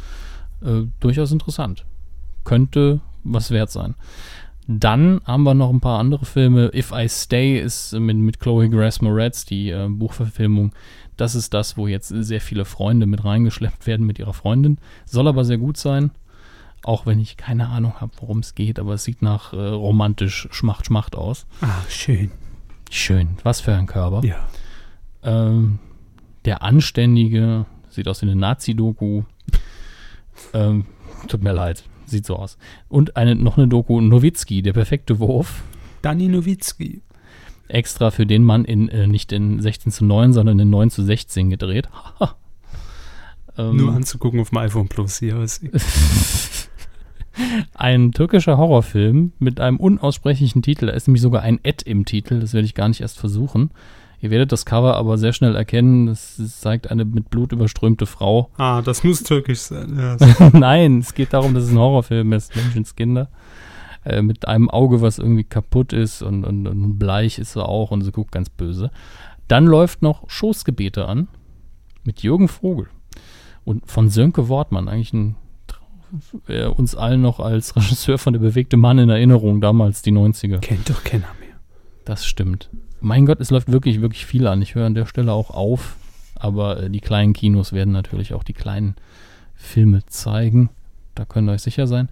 Äh, 0.62 0.82
durchaus 1.00 1.32
interessant. 1.32 1.86
Könnte 2.44 3.00
was 3.24 3.50
wert 3.50 3.70
sein. 3.70 3.94
Dann 4.66 5.22
haben 5.24 5.44
wir 5.44 5.54
noch 5.54 5.70
ein 5.70 5.80
paar 5.80 5.98
andere 5.98 6.26
Filme. 6.26 6.70
If 6.74 6.92
I 6.92 7.08
Stay 7.08 7.58
ist 7.58 7.94
mit, 7.94 8.18
mit 8.18 8.40
Chloe 8.40 8.68
Grace 8.68 9.00
Moretz, 9.00 9.46
die 9.46 9.70
äh, 9.70 9.88
Buchverfilmung. 9.88 10.74
Das 11.16 11.34
ist 11.34 11.54
das, 11.54 11.78
wo 11.78 11.86
jetzt 11.86 12.08
sehr 12.08 12.42
viele 12.42 12.66
Freunde 12.66 13.06
mit 13.06 13.24
reingeschleppt 13.24 13.86
werden 13.86 14.04
mit 14.04 14.18
ihrer 14.18 14.34
Freundin. 14.34 14.76
Soll 15.06 15.28
aber 15.28 15.46
sehr 15.46 15.58
gut 15.58 15.78
sein. 15.78 16.10
Auch 16.82 17.06
wenn 17.06 17.20
ich 17.20 17.38
keine 17.38 17.68
Ahnung 17.68 18.02
habe, 18.02 18.12
worum 18.20 18.40
es 18.40 18.54
geht, 18.54 18.78
aber 18.78 18.92
es 18.92 19.04
sieht 19.04 19.22
nach 19.22 19.54
äh, 19.54 19.56
romantisch 19.56 20.46
Schmacht, 20.50 20.84
Schmacht 20.84 21.16
aus. 21.16 21.46
Ah, 21.62 21.80
schön. 21.88 22.30
Schön. 22.90 23.38
Was 23.44 23.62
für 23.62 23.74
ein 23.74 23.86
Körper. 23.86 24.26
Ja. 24.26 24.46
Ähm, 25.22 25.78
der 26.44 26.62
Anständige 26.62 27.66
sieht 27.88 28.08
aus 28.08 28.22
wie 28.22 28.26
eine 28.26 28.36
Nazi-Doku. 28.36 29.22
Ähm, 30.54 30.86
tut 31.28 31.42
mir 31.42 31.52
leid. 31.52 31.84
Sieht 32.06 32.26
so 32.26 32.36
aus. 32.36 32.58
Und 32.88 33.16
eine, 33.16 33.36
noch 33.36 33.56
eine 33.56 33.68
Doku, 33.68 34.00
Nowitzki, 34.00 34.62
der 34.62 34.72
perfekte 34.72 35.18
Wurf. 35.18 35.62
Dani 36.02 36.28
Nowitzki. 36.28 37.02
Extra 37.68 38.10
für 38.10 38.26
den 38.26 38.42
Mann 38.42 38.64
in, 38.64 38.88
äh, 38.88 39.06
nicht 39.06 39.30
in 39.32 39.60
16 39.60 39.92
zu 39.92 40.04
9, 40.04 40.32
sondern 40.32 40.58
in 40.58 40.70
9 40.70 40.90
zu 40.90 41.04
16 41.04 41.50
gedreht. 41.50 41.88
ähm, 43.58 43.76
Nur 43.76 43.94
anzugucken 43.94 44.40
auf 44.40 44.50
dem 44.50 44.58
iPhone 44.58 44.88
Plus 44.88 45.18
hier. 45.18 45.36
ein 47.74 48.10
türkischer 48.12 48.58
Horrorfilm 48.58 49.32
mit 49.38 49.60
einem 49.60 49.76
unaussprechlichen 49.76 50.62
Titel. 50.62 50.86
Da 50.86 50.92
ist 50.92 51.06
nämlich 51.06 51.22
sogar 51.22 51.42
ein 51.42 51.60
Ed 51.62 51.82
im 51.82 52.04
Titel. 52.06 52.40
Das 52.40 52.54
werde 52.54 52.64
ich 52.64 52.74
gar 52.74 52.88
nicht 52.88 53.02
erst 53.02 53.18
versuchen. 53.18 53.70
Ihr 54.20 54.30
werdet 54.30 54.52
das 54.52 54.66
Cover 54.66 54.96
aber 54.96 55.16
sehr 55.16 55.32
schnell 55.32 55.56
erkennen. 55.56 56.08
Es 56.08 56.60
zeigt 56.60 56.90
eine 56.90 57.04
mit 57.04 57.30
Blut 57.30 57.52
überströmte 57.52 58.06
Frau. 58.06 58.50
Ah, 58.58 58.82
das 58.82 59.02
muss 59.04 59.22
türkisch 59.22 59.60
sein. 59.60 59.98
Ja. 59.98 60.50
Nein, 60.52 60.98
es 60.98 61.14
geht 61.14 61.32
darum, 61.32 61.54
dass 61.54 61.64
es 61.64 61.70
ein 61.70 61.78
Horrorfilm 61.78 62.32
ist. 62.34 62.54
Menschenskinder. 62.54 63.28
Äh, 64.04 64.22
mit 64.22 64.46
einem 64.46 64.70
Auge, 64.70 65.00
was 65.00 65.18
irgendwie 65.18 65.44
kaputt 65.44 65.92
ist 65.92 66.22
und, 66.22 66.44
und, 66.44 66.66
und 66.66 66.98
bleich 66.98 67.38
ist 67.38 67.52
sie 67.52 67.64
auch 67.64 67.90
und 67.90 68.02
sie 68.02 68.12
guckt 68.12 68.32
ganz 68.32 68.50
böse. 68.50 68.90
Dann 69.48 69.66
läuft 69.66 70.02
noch 70.02 70.28
Schoßgebete 70.28 71.06
an 71.06 71.28
mit 72.04 72.22
Jürgen 72.22 72.48
Vogel 72.48 72.88
und 73.64 73.90
von 73.90 74.08
Sönke 74.08 74.48
Wortmann, 74.48 74.88
eigentlich 74.88 75.12
ein 75.12 75.36
äh, 76.48 76.66
uns 76.66 76.94
allen 76.94 77.22
noch 77.22 77.40
als 77.40 77.76
Regisseur 77.76 78.18
von 78.18 78.32
Der 78.32 78.40
bewegte 78.40 78.76
Mann 78.76 78.98
in 78.98 79.08
Erinnerung, 79.08 79.60
damals 79.60 80.02
die 80.02 80.12
90er. 80.12 80.58
Kennt 80.58 80.90
doch 80.90 81.04
keiner 81.04 81.28
mehr. 81.40 81.56
Das 82.04 82.26
stimmt 82.26 82.70
mein 83.00 83.26
Gott, 83.26 83.40
es 83.40 83.50
läuft 83.50 83.70
wirklich, 83.70 84.00
wirklich 84.00 84.26
viel 84.26 84.46
an. 84.46 84.62
Ich 84.62 84.74
höre 84.74 84.86
an 84.86 84.94
der 84.94 85.06
Stelle 85.06 85.32
auch 85.32 85.50
auf, 85.50 85.96
aber 86.34 86.84
äh, 86.84 86.90
die 86.90 87.00
kleinen 87.00 87.32
Kinos 87.32 87.72
werden 87.72 87.92
natürlich 87.92 88.34
auch 88.34 88.44
die 88.44 88.52
kleinen 88.52 88.96
Filme 89.54 90.04
zeigen. 90.06 90.70
Da 91.14 91.24
könnt 91.24 91.48
ihr 91.48 91.52
euch 91.52 91.62
sicher 91.62 91.86
sein. 91.86 92.08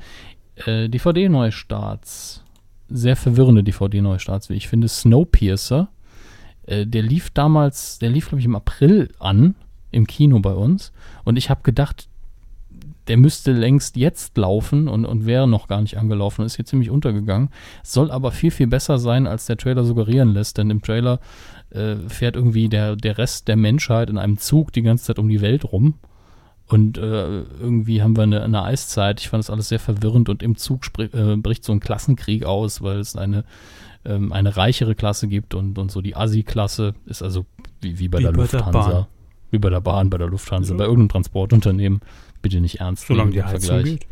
Äh, 0.67 0.89
DVD-Neustarts. 0.89 2.43
Sehr 2.91 3.17
verwirrende 3.17 3.63
DVD-Neustarts, 3.63 4.49
wie 4.51 4.55
ich 4.55 4.69
finde. 4.69 4.89
Snowpiercer. 4.89 5.89
Äh, 6.67 6.87
der 6.87 7.03
lief 7.03 7.31
damals, 7.31 7.99
der 7.99 8.11
lief, 8.11 8.29
glaube 8.29 8.41
ich, 8.41 8.47
im 8.47 8.57
April 8.57 9.11
an 9.19 9.55
im 9.91 10.07
Kino 10.07 10.39
bei 10.41 10.53
uns. 10.53 10.93
Und 11.25 11.37
ich 11.37 11.51
habe 11.51 11.63
gedacht, 11.63 12.08
der 13.09 13.17
müsste 13.17 13.53
längst 13.53 13.97
jetzt 13.97 14.37
laufen 14.37 14.87
und, 14.87 15.05
und 15.05 15.27
wäre 15.27 15.49
noch 15.49 15.67
gar 15.67 15.81
nicht 15.81 15.97
angelaufen, 15.97 16.45
ist 16.45 16.57
hier 16.57 16.65
ziemlich 16.67 16.91
untergegangen. 16.91 17.49
Soll 17.83 18.11
aber 18.11 18.33
viel, 18.33 18.51
viel 18.51 18.67
besser 18.67 18.99
sein, 18.99 19.27
als 19.27 19.47
der 19.47 19.57
Trailer 19.57 19.85
suggerieren 19.85 20.35
lässt, 20.35 20.59
denn 20.59 20.71
im 20.71 20.83
Trailer 20.83 21.19
äh, 21.71 21.97
fährt 22.09 22.37
irgendwie 22.37 22.69
der, 22.69 22.97
der 22.97 23.19
Rest 23.19 23.49
der 23.49 23.57
Menschheit 23.57 24.11
in 24.11 24.19
einem 24.19 24.39
Zug 24.39 24.73
die 24.73 24.83
ganze 24.83 25.05
Zeit 25.05 25.19
um 25.19 25.29
die 25.29 25.41
Welt 25.41 25.65
rum. 25.65 25.95
Und 26.67 26.99
äh, 26.99 27.43
irgendwie 27.61 28.03
haben 28.03 28.15
wir 28.15 28.25
eine, 28.25 28.43
eine, 28.43 28.63
Eiszeit. 28.63 29.21
Ich 29.21 29.31
fand 29.31 29.43
das 29.43 29.49
alles 29.49 29.71
sehr 29.71 29.81
verwirrend 29.81 30.29
und 30.29 30.43
im 30.43 30.57
Zug 30.57 30.83
äh, 30.99 31.37
bricht 31.37 31.65
so 31.65 31.73
ein 31.73 31.81
Klassenkrieg 31.81 32.45
aus, 32.45 32.83
weil 32.83 32.99
es 32.99 33.17
eine, 33.17 33.45
ähm, 34.05 34.35
eine 34.35 34.55
reichere 34.55 34.95
Klasse 34.95 35.29
gibt 35.29 35.55
und, 35.55 35.79
und 35.79 35.91
so 35.91 36.03
die 36.03 36.15
Assi-Klasse 36.15 36.95
ist 37.07 37.23
also 37.23 37.47
wie, 37.81 37.99
wie 37.99 38.09
bei 38.09 38.19
wie 38.19 38.25
der 38.25 38.33
bei 38.33 38.43
Lufthansa. 38.43 38.91
Der 38.91 39.09
wie 39.51 39.59
bei 39.59 39.71
der 39.71 39.81
Bahn, 39.81 40.11
bei 40.11 40.19
der 40.19 40.29
Lufthansa, 40.29 40.75
ja. 40.75 40.79
bei 40.79 40.85
irgendeinem 40.85 41.09
Transportunternehmen 41.09 42.01
bitte 42.43 42.61
nicht 42.61 42.81
ernst 42.81 43.07
Solange 43.07 43.33
die 43.33 43.43
Heizung 43.43 43.83
geht. 43.83 44.07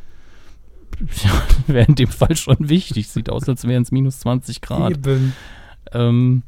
Ja, 1.25 1.43
wäre 1.67 1.87
in 1.87 1.95
dem 1.95 2.09
Fall 2.09 2.37
schon 2.37 2.69
wichtig. 2.69 3.09
Sieht 3.09 3.31
aus, 3.31 3.49
als 3.49 3.67
wären 3.67 3.83
es 3.83 3.93
minus 3.93 4.21
20 4.21 4.61
Grad. 4.61 4.99
Ähm, 5.93 6.43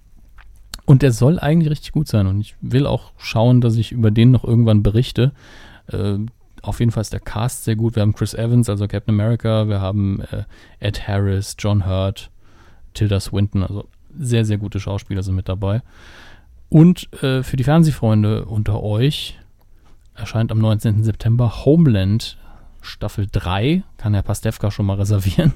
und 0.84 1.02
der 1.02 1.12
soll 1.12 1.38
eigentlich 1.38 1.70
richtig 1.70 1.92
gut 1.92 2.08
sein. 2.08 2.26
Und 2.26 2.40
ich 2.40 2.54
will 2.60 2.86
auch 2.86 3.12
schauen, 3.18 3.60
dass 3.60 3.76
ich 3.76 3.92
über 3.92 4.10
den 4.10 4.30
noch 4.30 4.44
irgendwann 4.44 4.82
berichte. 4.82 5.32
Äh, 5.88 6.18
auf 6.62 6.80
jeden 6.80 6.92
Fall 6.92 7.02
ist 7.02 7.12
der 7.12 7.20
Cast 7.20 7.64
sehr 7.64 7.76
gut. 7.76 7.94
Wir 7.94 8.02
haben 8.02 8.14
Chris 8.14 8.34
Evans, 8.34 8.68
also 8.68 8.88
Captain 8.88 9.14
America. 9.14 9.68
Wir 9.68 9.80
haben 9.80 10.22
äh, 10.32 10.44
Ed 10.80 11.06
Harris, 11.06 11.56
John 11.58 11.86
Hurt, 11.86 12.30
Tilda 12.94 13.20
Swinton. 13.20 13.62
Also 13.62 13.88
sehr, 14.18 14.44
sehr 14.44 14.58
gute 14.58 14.80
Schauspieler 14.80 15.22
sind 15.22 15.34
mit 15.34 15.48
dabei. 15.48 15.82
Und 16.68 17.12
äh, 17.22 17.42
für 17.42 17.56
die 17.56 17.64
Fernsehfreunde 17.64 18.44
unter 18.46 18.82
euch 18.82 19.38
erscheint 20.18 20.52
am 20.52 20.58
19. 20.58 21.04
September 21.04 21.64
Homeland 21.64 22.36
Staffel 22.80 23.26
3. 23.30 23.82
Kann 23.96 24.14
Herr 24.14 24.22
Pastewka 24.22 24.70
schon 24.70 24.86
mal 24.86 24.94
reservieren. 24.94 25.52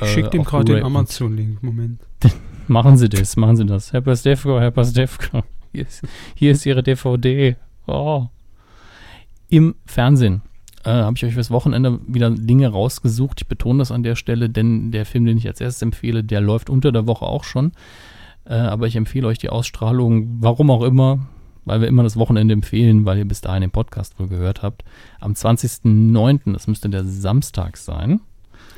Ich 0.00 0.08
schicke 0.08 0.30
dem 0.30 0.42
äh, 0.42 0.44
gerade 0.44 0.74
den 0.74 0.84
Amazon-Link. 0.84 1.62
Moment. 1.62 2.00
machen 2.68 2.96
Sie 2.96 3.08
das, 3.08 3.36
machen 3.36 3.56
Sie 3.56 3.66
das. 3.66 3.92
Herr 3.92 4.00
Pastewka, 4.00 4.60
Herr 4.60 4.70
Pastewka. 4.70 5.42
Hier 5.72 5.82
ist, 5.86 6.02
hier 6.34 6.52
ist 6.52 6.66
Ihre 6.66 6.82
DVD. 6.82 7.56
Oh. 7.86 8.26
Im 9.48 9.74
Fernsehen 9.86 10.42
äh, 10.84 10.90
habe 10.90 11.16
ich 11.16 11.24
euch 11.24 11.34
fürs 11.34 11.50
Wochenende 11.50 12.00
wieder 12.06 12.30
Dinge 12.30 12.68
rausgesucht. 12.68 13.42
Ich 13.42 13.48
betone 13.48 13.78
das 13.78 13.92
an 13.92 14.02
der 14.02 14.16
Stelle, 14.16 14.50
denn 14.50 14.90
der 14.90 15.06
Film, 15.06 15.24
den 15.24 15.38
ich 15.38 15.46
als 15.46 15.60
erstes 15.60 15.82
empfehle, 15.82 16.24
der 16.24 16.40
läuft 16.40 16.70
unter 16.70 16.92
der 16.92 17.06
Woche 17.06 17.26
auch 17.26 17.44
schon. 17.44 17.72
Äh, 18.44 18.54
aber 18.54 18.86
ich 18.86 18.96
empfehle 18.96 19.26
euch 19.26 19.38
die 19.38 19.50
Ausstrahlung, 19.50 20.38
warum 20.40 20.70
auch 20.70 20.82
immer, 20.82 21.26
weil 21.66 21.82
wir 21.82 21.88
immer 21.88 22.02
das 22.02 22.16
Wochenende 22.16 22.54
empfehlen, 22.54 23.04
weil 23.04 23.18
ihr 23.18 23.26
bis 23.26 23.42
dahin 23.42 23.60
den 23.60 23.70
Podcast 23.70 24.18
wohl 24.18 24.28
gehört 24.28 24.62
habt. 24.62 24.84
Am 25.20 25.32
20.09., 25.32 26.52
das 26.54 26.66
müsste 26.66 26.88
der 26.88 27.04
Samstag 27.04 27.76
sein. 27.76 28.20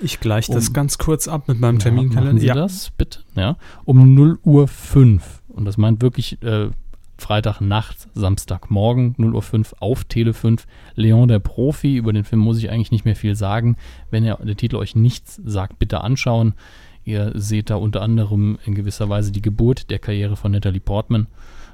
Ich 0.01 0.21
gleiche 0.21 0.51
um, 0.51 0.57
das 0.57 0.73
ganz 0.73 0.99
kurz 0.99 1.29
ab 1.29 1.47
mit 1.49 1.61
meinem 1.61 1.79
Terminkalender. 1.79 2.33
Machen 2.33 2.41
Sie 2.41 2.47
ja. 2.47 2.55
das, 2.55 2.91
bitte. 2.91 3.21
Ja, 3.35 3.57
um 3.85 4.15
0 4.15 4.39
Uhr 4.43 4.67
5. 4.67 5.43
Und 5.49 5.65
das 5.65 5.77
meint 5.77 6.03
wirklich 6.03 6.43
äh, 6.43 6.71
Freitagnacht, 7.19 8.09
Samstagmorgen, 8.15 9.15
0 9.19 9.35
Uhr 9.35 9.43
5 9.43 9.75
auf 9.81 10.05
Tele 10.05 10.33
5. 10.33 10.67
Leon 10.95 11.29
der 11.29 11.41
Profi, 11.41 11.97
über 11.97 12.13
den 12.13 12.25
Film 12.25 12.41
muss 12.41 12.59
ich 12.59 12.71
eigentlich 12.71 12.93
nicht 12.93 13.05
mehr 13.05 13.17
viel 13.17 13.35
sagen. 13.35 13.77
Wenn 14.11 14.25
er, 14.25 14.37
der 14.37 14.57
Titel 14.57 14.77
euch 14.77 14.95
nichts 14.95 15.41
sagt, 15.45 15.79
bitte 15.79 16.01
anschauen. 16.01 16.55
Ihr 17.05 17.33
seht 17.35 17.71
da 17.71 17.77
unter 17.77 18.03
anderem 18.03 18.59
in 18.65 18.75
gewisser 18.75 19.09
Weise 19.09 19.33
die 19.33 19.43
Geburt 19.43 19.91
der 19.91 19.99
Karriere 19.99 20.37
von 20.37 20.53
Natalie 20.53 20.81
Portman. 20.81 21.27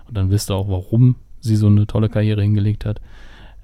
Und 0.06 0.16
dann 0.16 0.30
wisst 0.30 0.50
ihr 0.50 0.54
auch, 0.54 0.68
warum 0.68 1.16
sie 1.40 1.56
so 1.56 1.66
eine 1.66 1.86
tolle 1.86 2.08
Karriere 2.08 2.42
hingelegt 2.42 2.84
hat. 2.84 3.00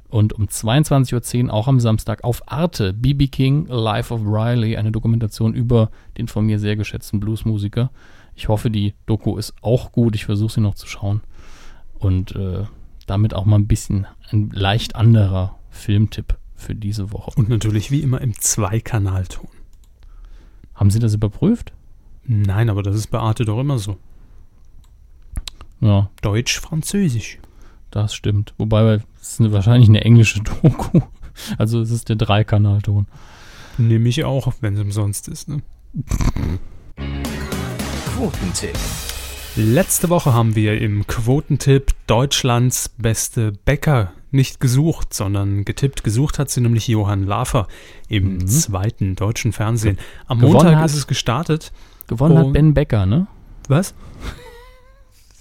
Und 0.08 0.32
um 0.32 0.46
22.10 0.46 1.46
Uhr 1.46 1.52
auch 1.54 1.68
am 1.68 1.78
Samstag 1.78 2.24
auf 2.24 2.42
Arte, 2.50 2.92
BB 2.92 3.30
King, 3.30 3.66
Life 3.66 4.12
of 4.12 4.22
Riley, 4.24 4.76
eine 4.76 4.90
Dokumentation 4.90 5.54
über 5.54 5.90
den 6.18 6.26
von 6.26 6.44
mir 6.44 6.58
sehr 6.58 6.76
geschätzten 6.76 7.20
Bluesmusiker. 7.20 7.90
Ich 8.34 8.48
hoffe, 8.48 8.70
die 8.70 8.94
Doku 9.06 9.36
ist 9.36 9.54
auch 9.62 9.92
gut. 9.92 10.16
Ich 10.16 10.24
versuche 10.24 10.54
sie 10.54 10.60
noch 10.60 10.74
zu 10.74 10.88
schauen. 10.88 11.20
Und 11.98 12.34
äh, 12.34 12.64
damit 13.06 13.34
auch 13.34 13.44
mal 13.44 13.56
ein 13.56 13.68
bisschen 13.68 14.06
ein 14.30 14.50
leicht 14.50 14.96
anderer 14.96 15.56
Filmtipp 15.70 16.36
für 16.56 16.74
diese 16.74 17.12
Woche. 17.12 17.32
Und 17.36 17.48
natürlich 17.48 17.90
wie 17.90 18.00
immer 18.00 18.20
im 18.20 18.34
Zweikanalton. 18.34 19.48
Haben 20.74 20.90
Sie 20.90 20.98
das 20.98 21.14
überprüft? 21.14 21.72
Nein, 22.24 22.70
aber 22.70 22.82
das 22.82 22.96
ist 22.96 23.08
bei 23.08 23.18
Arte 23.18 23.44
doch 23.44 23.60
immer 23.60 23.78
so. 23.78 23.96
Ja. 25.80 26.10
Deutsch, 26.22 26.60
Französisch. 26.60 27.38
Das 27.90 28.14
stimmt. 28.14 28.54
Wobei, 28.58 29.00
es 29.20 29.40
ist 29.40 29.52
wahrscheinlich 29.52 29.88
eine 29.88 30.02
englische 30.02 30.40
Doku. 30.62 31.00
Also 31.58 31.80
es 31.80 31.90
ist 31.90 32.08
der 32.08 32.16
Dreikanalton. 32.16 33.06
Nehme 33.78 34.08
ich 34.08 34.24
auch, 34.24 34.52
wenn 34.60 34.74
es 34.74 34.80
umsonst 34.80 35.28
ist. 35.28 35.48
Ne? 35.48 35.62
Quotentipp. 38.14 38.76
Letzte 39.56 40.10
Woche 40.10 40.32
haben 40.32 40.54
wir 40.54 40.80
im 40.80 41.06
Quotentipp 41.06 41.92
Deutschlands 42.06 42.88
beste 42.88 43.52
Bäcker 43.64 44.12
nicht 44.30 44.60
gesucht, 44.60 45.12
sondern 45.12 45.64
getippt. 45.64 46.04
Gesucht 46.04 46.38
hat 46.38 46.50
sie 46.50 46.60
nämlich 46.60 46.86
Johann 46.86 47.26
Lafer 47.26 47.66
im 48.08 48.34
mhm. 48.34 48.46
zweiten 48.46 49.16
deutschen 49.16 49.52
Fernsehen. 49.52 49.98
Am 50.26 50.38
Gewonnen 50.38 50.54
Montag 50.54 50.76
hat, 50.76 50.86
ist 50.86 50.96
es 50.96 51.06
gestartet. 51.06 51.72
Gewonnen 52.06 52.38
hat 52.38 52.52
Ben 52.52 52.74
Becker, 52.74 53.06
ne? 53.06 53.26
Was? 53.68 53.94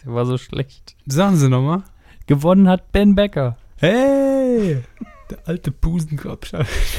Der 0.06 0.14
war 0.14 0.26
so 0.26 0.38
schlecht. 0.38 0.96
Sagen 1.06 1.36
Sie 1.36 1.50
nochmal. 1.50 1.84
Gewonnen 2.28 2.70
hat 2.70 2.92
Ben 2.92 3.16
Becker. 3.16 3.58
Hey! 3.78 4.84
Der 5.30 5.48
alte 5.48 5.70
Busenkopf. 5.72 6.52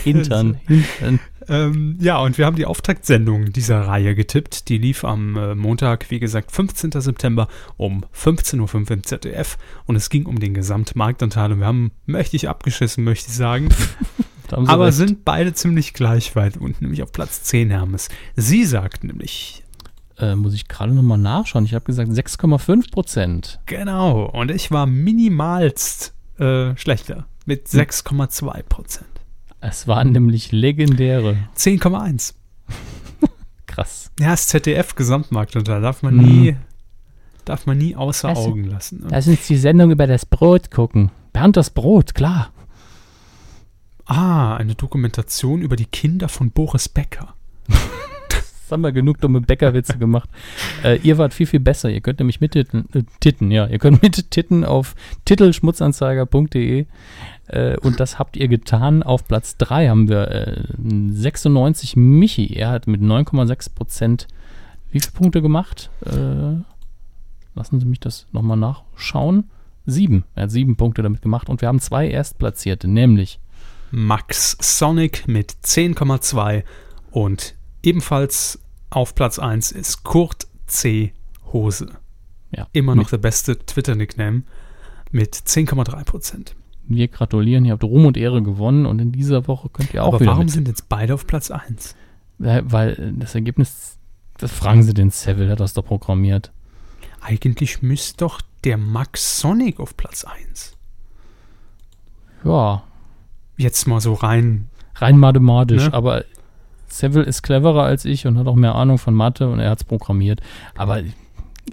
Hintern, 0.05 0.55
Hintern. 0.67 1.19
Ähm, 1.49 1.97
ja, 2.01 2.19
und 2.19 2.39
wir 2.39 2.47
haben 2.47 2.55
die 2.55 2.65
Auftaktsendung 2.65 3.53
dieser 3.53 3.81
Reihe 3.81 4.15
getippt. 4.15 4.69
Die 4.69 4.79
lief 4.79 5.05
am 5.05 5.37
äh, 5.37 5.57
Montag, 5.57 6.11
wie 6.13 6.21
gesagt, 6.21 6.53
15. 6.53 6.93
September 6.93 7.49
um 7.77 8.05
15.05 8.15 8.61
Uhr 8.73 8.91
im 8.93 9.03
ZDF. 9.03 9.59
Und 9.87 9.97
es 9.97 10.11
ging 10.11 10.27
um 10.27 10.39
den 10.39 10.55
Gesamtmarktanteil. 10.55 11.53
Und 11.53 11.59
wir 11.59 11.67
haben 11.67 11.91
mächtig 12.07 12.49
abgeschissen, 12.49 13.03
möchte 13.03 13.31
ich 13.31 13.37
sagen. 13.37 13.69
Aber 14.53 14.87
recht. 14.87 14.97
sind 14.97 15.25
beide 15.25 15.53
ziemlich 15.53 15.93
gleich 15.93 16.37
weit 16.37 16.57
unten, 16.57 16.85
nämlich 16.85 17.03
auf 17.03 17.13
Platz 17.13 17.43
10 17.45 17.71
Hermes. 17.71 18.09
Sie 18.37 18.65
sagt 18.65 19.05
nämlich, 19.05 19.65
Äh, 20.21 20.35
muss 20.37 20.55
ich 20.55 20.69
gerade 20.69 20.93
nochmal 20.93 21.19
nachschauen. 21.19 21.65
Ich 21.65 21.75
habe 21.75 21.85
gesagt 21.85 22.11
6,5 22.11 22.91
Prozent. 22.91 23.59
genau, 23.67 24.27
und 24.27 24.51
ich 24.51 24.71
war 24.71 24.87
minimalst 24.87 26.15
äh, 26.39 26.77
schlechter 26.77 27.27
mit 27.47 27.67
6,2 27.69 28.63
Prozent. 28.65 29.07
Es 29.61 29.87
waren 29.89 30.13
nämlich 30.13 30.53
legendäre. 30.53 31.37
10,1. 31.57 32.35
Krass. 33.67 34.11
Ja, 34.19 34.31
das 34.31 34.49
ZDF 34.49 34.95
Gesamtmarkt 34.95 35.57
und 35.57 35.69
da 35.69 35.81
darf 35.81 36.03
man 36.03 36.19
Hm. 36.19 36.25
nie, 36.27 36.57
darf 37.45 37.67
man 37.67 37.79
nie 37.79 37.95
außer 37.97 38.29
Das- 38.29 38.39
Augen 38.39 38.65
lassen. 38.65 39.01
ne? 39.01 39.09
Lass 39.11 39.27
uns 39.29 39.47
die 39.47 39.57
Sendung 39.57 39.91
über 39.91 40.07
das 40.07 40.27
Brot 40.27 40.71
gucken. 40.71 41.11
Bernd 41.33 41.57
das 41.57 41.71
Brot, 41.71 42.15
klar. 42.15 42.51
Ah, 44.07 44.57
eine 44.57 44.75
Dokumentation 44.75 45.63
über 45.63 45.77
die 45.77 45.87
Kinder 45.87 46.29
von 46.29 46.51
Boris 46.51 46.89
Becker. 46.89 47.35
Jetzt 48.71 48.75
haben 48.75 48.83
wir 48.83 48.93
genug 48.93 49.21
dumme 49.21 49.41
Bäckerwitze 49.41 49.99
gemacht. 49.99 50.31
Äh, 50.83 50.99
ihr 51.03 51.19
wart 51.19 51.35
viel, 51.35 51.45
viel 51.45 51.61
besser. 51.61 51.91
Ihr 51.91 52.01
könnt 52.01 52.21
nämlich 52.21 52.41
mittitten, 52.41 52.89
äh, 52.95 53.03
titten, 53.19 53.51
ja. 53.51 53.67
Ihr 53.67 53.79
könnt 53.79 54.01
mittitten 54.03 54.65
auf 54.65 54.95
titelschmutzanzeiger.de 55.27 56.87
äh, 57.49 57.77
und 57.79 58.01
das 58.01 58.19
habt 58.19 58.39
ihr 58.39 58.49
getan. 58.49 59.03
Auf 59.03 59.29
Platz 59.29 59.59
3 59.59 59.89
haben 59.89 60.09
wir 60.09 60.31
äh, 60.31 60.63
96 60.79 61.97
Michi. 61.97 62.55
Er 62.55 62.71
hat 62.71 62.87
mit 62.87 63.03
9,6 63.03 63.75
Prozent 63.75 64.27
wie 64.91 65.01
viele 65.01 65.13
Punkte 65.13 65.43
gemacht? 65.43 65.91
Äh, 66.07 66.63
lassen 67.55 67.81
Sie 67.81 67.87
mich 67.87 68.01
das 68.01 68.27
nochmal 68.33 68.57
nachschauen. 68.57 69.51
Sieben. 69.85 70.25
Er 70.35 70.45
hat 70.45 70.51
sieben 70.51 70.77
Punkte 70.77 71.03
damit 71.03 71.21
gemacht 71.21 71.51
und 71.51 71.61
wir 71.61 71.69
haben 71.69 71.81
zwei 71.81 72.09
Erstplatzierte, 72.09 72.89
nämlich 72.89 73.39
Max 73.91 74.57
Sonic 74.61 75.29
mit 75.29 75.53
10,2 75.63 76.63
und 77.11 77.55
ebenfalls 77.83 78.59
auf 78.91 79.15
Platz 79.15 79.39
1 79.39 79.73
ist 79.73 80.03
Kurt 80.05 80.47
C. 80.67 81.13
Hose. 81.53 81.89
ja, 82.57 82.67
Immer 82.73 82.95
noch 82.95 83.11
der 83.11 83.19
beste 83.19 83.59
Twitter-Nickname 83.59 84.43
mit 85.11 85.35
10,3 85.35 86.05
Prozent. 86.05 86.55
Wir 86.87 87.09
gratulieren, 87.09 87.65
ihr 87.65 87.73
habt 87.73 87.85
Ruhm 87.85 88.07
und 88.07 88.17
Ehre 88.17 88.43
gewonnen 88.43 88.87
und 88.87 89.01
in 89.01 89.13
dieser 89.13 89.47
Woche 89.47 89.69
könnt 89.69 89.95
ihr 89.95 90.03
auch 90.03 90.09
Aber 90.09 90.21
wieder 90.21 90.33
warum 90.33 90.45
mit 90.47 90.53
sind 90.53 90.67
jetzt 90.69 90.89
beide 90.89 91.15
auf 91.15 91.27
Platz 91.27 91.51
1? 91.51 91.95
Äh, 92.43 92.63
Weil 92.65 92.91
äh, 92.93 93.13
das 93.19 93.35
Ergebnis, 93.35 93.97
das 94.39 94.51
fragen 94.53 94.83
Sie 94.83 94.95
den 94.95 95.11
Seville, 95.11 95.47
der 95.47 95.53
hat 95.53 95.61
das 95.61 95.75
doch 95.75 95.85
programmiert. 95.85 96.51
Eigentlich 97.21 97.83
müsste 97.83 98.17
doch 98.19 98.41
der 98.65 98.77
Max 98.77 99.41
Sonic 99.41 99.79
auf 99.79 99.97
Platz 99.97 100.25
1. 100.25 100.77
Ja, 102.45 102.83
Jetzt 103.57 103.87
mal 103.87 104.01
so 104.01 104.15
rein. 104.15 104.69
rein 104.95 105.19
mathematisch, 105.19 105.85
Ne? 105.85 105.93
aber 105.93 106.25
Seville 106.93 107.25
ist 107.25 107.43
cleverer 107.43 107.85
als 107.85 108.05
ich 108.05 108.27
und 108.27 108.39
hat 108.39 108.47
auch 108.47 108.57
mehr 108.57 108.75
Ahnung 108.75 108.99
von 108.99 109.15
Mathe 109.15 109.49
und 109.49 109.59
er 109.59 109.71
hat 109.71 109.79
es 109.79 109.85
programmiert. 109.85 110.41
Aber 110.77 111.03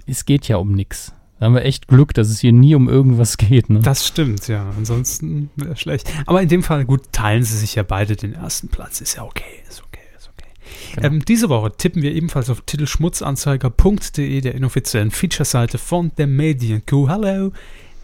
es 0.06 0.24
geht 0.24 0.48
ja 0.48 0.56
um 0.56 0.72
nichts. 0.72 1.12
Da 1.38 1.46
haben 1.46 1.54
wir 1.54 1.64
echt 1.64 1.86
Glück, 1.86 2.14
dass 2.14 2.28
es 2.28 2.40
hier 2.40 2.52
nie 2.52 2.74
um 2.74 2.88
irgendwas 2.88 3.36
geht. 3.38 3.70
Ne? 3.70 3.80
Das 3.80 4.06
stimmt, 4.06 4.48
ja. 4.48 4.66
Ansonsten 4.76 5.50
wäre 5.56 5.76
schlecht. 5.76 6.10
Aber 6.26 6.42
in 6.42 6.48
dem 6.48 6.62
Fall, 6.62 6.84
gut, 6.84 7.12
teilen 7.12 7.44
sie 7.44 7.56
sich 7.56 7.74
ja 7.74 7.82
beide 7.82 8.16
den 8.16 8.34
ersten 8.34 8.68
Platz. 8.68 9.00
Ist 9.00 9.16
ja 9.16 9.22
okay, 9.22 9.44
ist 9.68 9.82
okay, 9.84 10.00
ist 10.16 10.28
okay. 10.28 10.48
Genau. 10.94 11.06
Ähm, 11.06 11.24
diese 11.24 11.48
Woche 11.48 11.72
tippen 11.76 12.02
wir 12.02 12.12
ebenfalls 12.12 12.50
auf 12.50 12.62
titelschmutzanzeiger.de, 12.62 14.40
der 14.40 14.54
inoffiziellen 14.54 15.10
Feature-Seite 15.10 15.78
von 15.78 16.10
der 16.18 16.26
Medienkuh. 16.26 17.08
Hallo, 17.08 17.52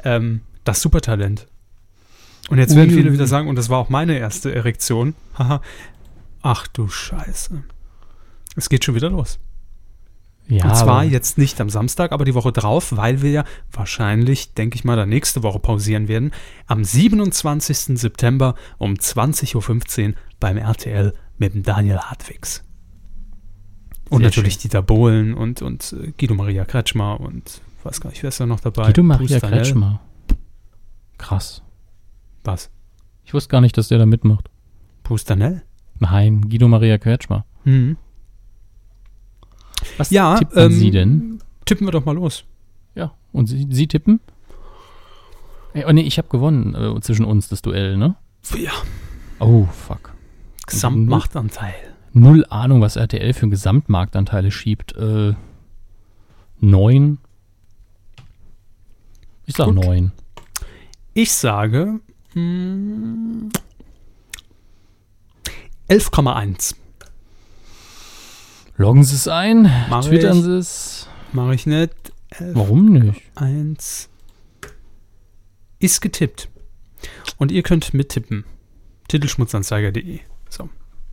ähm, 0.05 0.43
das 0.62 0.81
Supertalent. 0.81 1.49
Und 2.51 2.59
jetzt 2.59 2.77
werden 2.77 2.91
viele 2.91 3.12
wieder 3.12 3.27
sagen, 3.27 3.49
und 3.49 3.57
das 3.57 3.70
war 3.70 3.78
auch 3.78 3.89
meine 3.89 4.19
erste 4.19 4.55
Erektion. 4.55 5.15
Ach 6.45 6.66
du 6.66 6.89
Scheiße. 6.89 7.65
Es 8.55 8.69
geht 8.69 8.85
schon 8.85 8.95
wieder 8.95 9.09
los. 9.09 9.39
ja, 10.47 10.66
und 10.66 10.77
zwar 10.77 11.03
jetzt 11.03 11.39
nicht 11.39 11.59
am 11.59 11.71
Samstag, 11.71 12.12
aber 12.12 12.27
die 12.27 12.35
Woche 12.35 12.53
drauf, 12.53 12.95
weil 12.95 13.23
wir 13.23 13.31
ja 13.31 13.45
wahrscheinlich, 13.73 14.53
denke 14.53 14.77
ich 14.77 14.85
mal, 14.85 14.95
dann 14.95 15.09
nächste 15.09 15.43
Woche 15.43 15.59
pausieren 15.59 16.07
werden. 16.07 16.33
Am 16.66 16.85
27. 16.85 17.99
September 17.99 18.57
um 18.77 18.93
20.15 18.93 20.09
Uhr 20.09 20.15
beim 20.39 20.59
RTL 20.59 21.15
mit 21.39 21.55
dem 21.55 21.62
Daniel 21.62 21.97
Hartwigs. 21.97 22.62
Und 24.11 24.19
Sehr 24.19 24.27
natürlich 24.27 24.55
schön. 24.55 24.62
Dieter 24.65 24.83
Bohlen 24.83 25.33
und, 25.33 25.62
und 25.62 25.95
äh, 25.95 26.12
Guido 26.19 26.35
Maria 26.35 26.66
Kretschmer 26.66 27.21
und 27.21 27.62
weiß 27.85 28.03
gar 28.03 28.11
nicht, 28.11 28.23
wer 28.23 28.29
ist 28.29 28.39
da 28.39 28.45
noch 28.45 28.61
dabei? 28.61 28.89
Guido 28.89 29.03
Maria 29.03 29.39
Pustanel. 29.39 29.61
Kretschmer. 29.61 30.01
Krass. 31.16 31.62
Was? 32.45 32.69
Ich 33.25 33.33
wusste 33.33 33.49
gar 33.49 33.62
nicht, 33.62 33.79
dass 33.79 33.89
der 33.89 33.97
da 33.97 34.05
mitmacht. 34.05 34.51
Pustanel? 35.05 35.62
Nein, 36.01 36.49
Guido 36.49 36.69
Maria 36.69 36.99
Kretschmer. 36.99 37.45
Mhm. 37.65 37.97
Was 39.97 40.11
Ja, 40.11 40.37
tippen 40.39 40.59
ähm, 40.59 40.73
Sie 40.73 40.91
denn? 40.91 41.39
Tippen 41.65 41.87
wir 41.87 41.93
doch 41.93 42.05
mal 42.05 42.15
los. 42.15 42.45
Ja, 42.95 43.12
und 43.33 43.47
Sie, 43.47 43.66
Sie 43.71 43.87
tippen? 43.87 44.21
Ey, 45.73 45.85
Oh 45.87 45.93
nee, 45.93 46.03
ich 46.03 46.19
habe 46.19 46.29
gewonnen 46.29 46.75
äh, 46.75 47.01
zwischen 47.01 47.25
uns 47.25 47.49
das 47.49 47.62
Duell, 47.62 47.97
ne? 47.97 48.16
Ja, 48.57 48.73
Oh, 49.41 49.65
fuck. 49.66 50.12
Gesamtmachtanteil. 50.66 51.75
Null 52.12 52.47
Ahnung, 52.49 52.81
was 52.81 52.97
RTL 52.97 53.33
für 53.33 53.49
Gesamtmarktanteile 53.49 54.51
schiebt. 54.53 54.95
Äh, 54.97 55.35
neun. 56.61 57.19
Ich 59.47 59.57
sag 59.57 59.66
Gut. 59.66 59.75
neun. 59.85 60.12
Ich 61.12 61.33
sage 61.33 62.01
mm, 62.35 63.49
11,1. 65.89 66.74
Loggen 68.77 69.05
Sie 69.05 69.15
es 69.15 69.28
ein, 69.28 69.70
Mach 69.89 70.05
twittern 70.05 70.39
ich. 70.39 70.44
Sie 70.44 70.56
es. 70.56 71.09
Mache 71.32 71.55
ich 71.55 71.66
nicht. 71.66 71.94
Warum 72.40 72.86
nicht? 72.86 73.23
1 73.36 74.09
ist 75.78 76.01
getippt. 76.01 76.48
Und 77.36 77.52
ihr 77.52 77.62
könnt 77.62 77.94
mittippen. 77.94 78.44
Titelschmutzanzeiger.de. 79.09 80.20
So. 80.48 80.70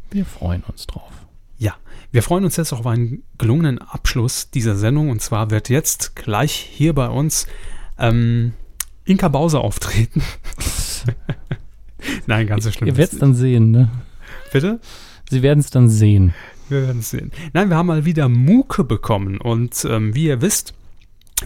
Wir 0.09 0.25
freuen 0.25 0.63
uns 0.63 0.87
drauf. 0.87 1.11
Ja, 1.57 1.75
wir 2.11 2.23
freuen 2.23 2.45
uns 2.45 2.55
jetzt 2.55 2.73
auf 2.73 2.87
einen 2.87 3.23
gelungenen 3.37 3.79
Abschluss 3.79 4.49
dieser 4.49 4.75
Sendung. 4.75 5.09
Und 5.09 5.21
zwar 5.21 5.51
wird 5.51 5.69
jetzt 5.69 6.15
gleich 6.15 6.53
hier 6.53 6.93
bei 6.93 7.09
uns 7.09 7.45
ähm, 7.99 8.53
Inka 9.03 9.27
Bauser 9.27 9.61
auftreten. 9.61 10.23
Nein, 12.25 12.47
ganz 12.47 12.63
so 12.63 12.71
schlimm. 12.71 12.87
Ihr 12.87 12.97
werdet 12.97 13.13
es 13.13 13.19
dann 13.19 13.35
sehen, 13.35 13.71
ne? 13.71 13.89
Bitte? 14.51 14.79
Sie 15.29 15.41
werden 15.41 15.59
es 15.59 15.69
dann 15.69 15.89
sehen. 15.89 16.33
Wir 16.69 16.83
werden 16.83 16.99
es 16.99 17.09
sehen. 17.09 17.31
Nein, 17.53 17.69
wir 17.69 17.77
haben 17.77 17.87
mal 17.87 18.05
wieder 18.05 18.29
Muke 18.29 18.83
bekommen 18.83 19.39
und 19.39 19.85
ähm, 19.89 20.15
wie 20.15 20.25
ihr 20.25 20.41
wisst, 20.41 20.73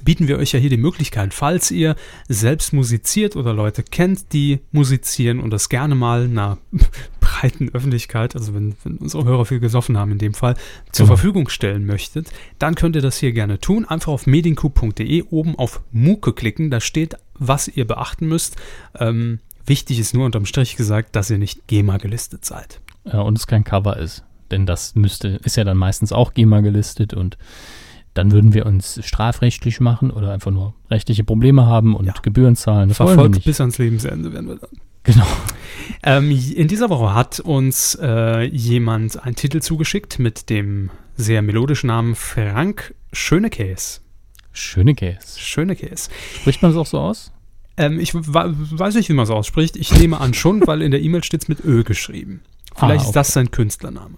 bieten 0.04 0.28
wir 0.28 0.38
euch 0.38 0.52
ja 0.52 0.60
hier 0.60 0.70
die 0.70 0.78
Möglichkeit, 0.78 1.34
falls 1.34 1.72
ihr 1.72 1.96
selbst 2.28 2.74
musiziert 2.74 3.36
oder 3.36 3.54
Leute 3.54 3.82
kennt, 3.84 4.34
die 4.34 4.60
musizieren 4.72 5.40
und 5.40 5.52
das 5.52 5.70
gerne 5.70 5.96
mal 5.96 6.26
einer 6.26 6.58
breiten 7.22 7.70
Öffentlichkeit, 7.74 8.36
also 8.36 8.54
wenn, 8.54 8.76
wenn 8.84 8.98
unsere 8.98 9.24
Hörer 9.26 9.46
viel 9.46 9.60
gesoffen 9.60 9.98
haben 9.98 10.12
in 10.12 10.18
dem 10.18 10.34
Fall, 10.34 10.56
zur 10.92 11.06
Genau. 11.06 11.16
Verfügung 11.16 11.50
stellen 11.50 11.86
möchtet, 11.86 12.30
dann 12.60 12.76
könnt 12.76 12.96
ihr 12.96 13.02
das 13.02 13.18
hier 13.18 13.32
gerne 13.32 13.60
tun. 13.60 13.86
Einfach 13.86 14.12
auf 14.12 14.28
medienku.de 14.28 15.24
oben 15.30 15.58
auf 15.58 15.82
Muke 15.92 16.34
klicken, 16.34 16.70
da 16.72 16.82
steht, 16.82 17.16
was 17.38 17.68
ihr 17.68 17.86
beachten 17.86 18.28
müsst. 18.28 18.58
Ähm, 19.00 19.40
wichtig 19.66 20.00
ist 20.00 20.14
nur 20.14 20.26
unterm 20.26 20.46
Strich 20.46 20.76
gesagt, 20.76 21.16
dass 21.16 21.30
ihr 21.30 21.38
nicht 21.38 21.68
GEMA 21.68 21.98
gelistet 21.98 22.46
seid. 22.46 22.80
Ja, 23.06 23.22
und 23.22 23.38
es 23.38 23.48
kein 23.48 23.64
Cover 23.64 23.98
ist. 23.98 24.24
Denn 24.52 24.66
das 24.66 24.96
müsste, 24.96 25.30
ist 25.44 25.56
ja 25.58 25.64
dann 25.64 25.78
meistens 25.78 26.12
auch 26.12 26.34
GEMA 26.34 26.62
gelistet 26.62 27.14
und 27.14 27.38
dann 28.14 28.32
würden 28.32 28.54
wir 28.54 28.66
uns 28.66 29.00
strafrechtlich 29.06 29.80
machen 29.80 30.10
oder 30.12 30.32
einfach 30.32 30.52
nur 30.52 30.74
rechtliche 30.90 31.24
Probleme 31.24 31.66
haben 31.66 31.96
und 31.96 32.06
Ja. 32.06 32.14
Gebühren 32.22 32.56
zahlen. 32.56 32.90
Das 32.90 32.98
Verfolgt 32.98 33.44
bis 33.44 33.60
ans 33.60 33.78
Lebensende 33.78 34.32
werden 34.32 34.48
wir 34.48 34.56
dann. 34.56 34.70
Genau. 35.04 35.28
Ähm, 36.02 36.32
in 36.32 36.68
dieser 36.68 36.90
Woche 36.90 37.14
hat 37.14 37.40
uns 37.40 37.96
äh, 38.02 38.44
jemand 38.46 39.22
einen 39.24 39.36
Titel 39.36 39.60
zugeschickt 39.62 40.18
mit 40.18 40.50
dem 40.50 40.90
sehr 41.16 41.42
melodischen 41.42 41.88
Namen 41.88 42.16
Frank 42.16 42.96
Schönekäs. 43.14 44.02
Schöne 44.52 44.96
Case. 44.96 45.38
Schönekäs. 45.40 46.10
Spricht 46.40 46.62
man 46.62 46.72
das 46.72 46.80
auch 46.80 46.86
so 46.88 47.00
aus? 47.00 47.32
Ähm, 47.78 48.00
ich 48.00 48.16
weiß 48.16 48.96
nicht, 48.96 49.10
wie 49.10 49.14
man 49.14 49.24
es 49.26 49.30
ausspricht. 49.30 49.76
Ich 49.76 49.94
nehme 49.94 50.20
an 50.22 50.34
schon, 50.34 50.66
weil 50.66 50.82
in 50.82 50.92
der 50.92 51.02
E-Mail 51.02 51.24
steht 51.24 51.44
es 51.44 51.48
mit 51.50 51.64
Ö 51.64 51.84
geschrieben. 51.84 52.42
Vielleicht 52.76 53.06
Ah, 53.06 53.08
ist 53.08 53.16
das 53.16 53.34
sein 53.34 53.52
Künstlername. 53.52 54.16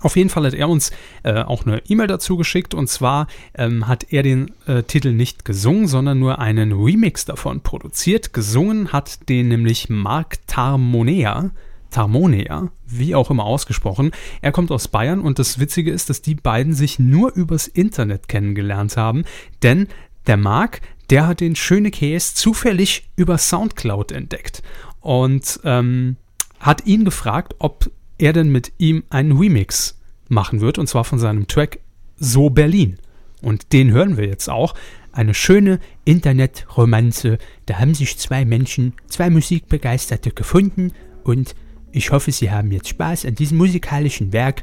Auf 0.00 0.16
jeden 0.16 0.30
Fall 0.30 0.46
hat 0.46 0.54
er 0.54 0.68
uns 0.68 0.90
äh, 1.22 1.42
auch 1.42 1.64
eine 1.64 1.82
E-Mail 1.86 2.08
dazu 2.08 2.36
geschickt 2.36 2.74
und 2.74 2.88
zwar 2.88 3.28
ähm, 3.54 3.86
hat 3.86 4.12
er 4.12 4.22
den 4.22 4.52
äh, 4.66 4.82
Titel 4.82 5.12
nicht 5.12 5.44
gesungen, 5.44 5.86
sondern 5.86 6.18
nur 6.18 6.38
einen 6.40 6.72
Remix 6.72 7.24
davon 7.24 7.60
produziert. 7.60 8.32
Gesungen 8.32 8.92
hat 8.92 9.28
den 9.28 9.48
nämlich 9.48 9.88
Mark 9.88 10.44
Tarmonea. 10.46 11.50
Tarmonea, 11.90 12.70
wie 12.86 13.14
auch 13.14 13.30
immer 13.30 13.44
ausgesprochen. 13.44 14.12
Er 14.40 14.50
kommt 14.50 14.70
aus 14.70 14.88
Bayern 14.88 15.20
und 15.20 15.38
das 15.38 15.58
Witzige 15.58 15.92
ist, 15.92 16.08
dass 16.08 16.22
die 16.22 16.34
beiden 16.34 16.72
sich 16.72 16.98
nur 16.98 17.34
übers 17.34 17.68
Internet 17.68 18.28
kennengelernt 18.28 18.96
haben, 18.96 19.24
denn 19.62 19.88
der 20.26 20.38
Mark, 20.38 20.80
der 21.10 21.26
hat 21.26 21.40
den 21.40 21.54
Schöne 21.54 21.90
Käse 21.90 22.34
zufällig 22.34 23.10
über 23.16 23.36
Soundcloud 23.36 24.10
entdeckt. 24.10 24.62
Und 25.00 25.60
ähm, 25.64 26.16
hat 26.62 26.86
ihn 26.86 27.04
gefragt, 27.04 27.56
ob 27.58 27.90
er 28.18 28.32
denn 28.32 28.50
mit 28.50 28.72
ihm 28.78 29.02
einen 29.10 29.36
Remix 29.36 29.98
machen 30.28 30.60
wird, 30.60 30.78
und 30.78 30.86
zwar 30.86 31.04
von 31.04 31.18
seinem 31.18 31.48
Track 31.48 31.80
So 32.16 32.48
Berlin. 32.48 32.98
Und 33.42 33.72
den 33.72 33.90
hören 33.90 34.16
wir 34.16 34.26
jetzt 34.26 34.48
auch. 34.48 34.74
Eine 35.10 35.34
schöne 35.34 35.80
Internetromanze. 36.04 37.38
Da 37.66 37.80
haben 37.80 37.94
sich 37.94 38.16
zwei 38.16 38.44
Menschen, 38.44 38.94
zwei 39.08 39.28
Musikbegeisterte 39.28 40.30
gefunden 40.30 40.92
und 41.24 41.54
ich 41.90 42.10
hoffe, 42.10 42.32
Sie 42.32 42.50
haben 42.50 42.72
jetzt 42.72 42.88
Spaß 42.88 43.26
an 43.26 43.34
diesem 43.34 43.58
musikalischen 43.58 44.32
Werk 44.32 44.62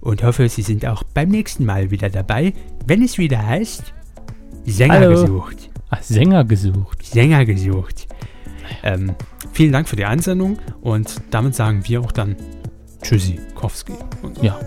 und 0.00 0.24
hoffe, 0.24 0.48
Sie 0.48 0.62
sind 0.62 0.84
auch 0.86 1.04
beim 1.04 1.28
nächsten 1.28 1.64
Mal 1.64 1.92
wieder 1.92 2.10
dabei, 2.10 2.54
wenn 2.86 3.02
es 3.02 3.18
wieder 3.18 3.46
heißt 3.46 3.92
Sänger 4.66 4.94
Hallo. 4.94 5.10
gesucht. 5.10 5.70
Ach, 5.90 6.02
Sänger 6.02 6.44
gesucht. 6.44 7.04
Sänger 7.04 7.44
gesucht. 7.44 8.08
Ähm, 8.82 9.14
vielen 9.52 9.72
Dank 9.72 9.88
für 9.88 9.96
die 9.96 10.04
Einsendung 10.04 10.58
und 10.80 11.16
damit 11.30 11.54
sagen 11.54 11.82
wir 11.86 12.00
auch 12.00 12.12
dann 12.12 12.36
Tschüssi, 13.02 13.38
Kowski. 13.54 13.94
Und 14.22 14.42
Ja. 14.42 14.58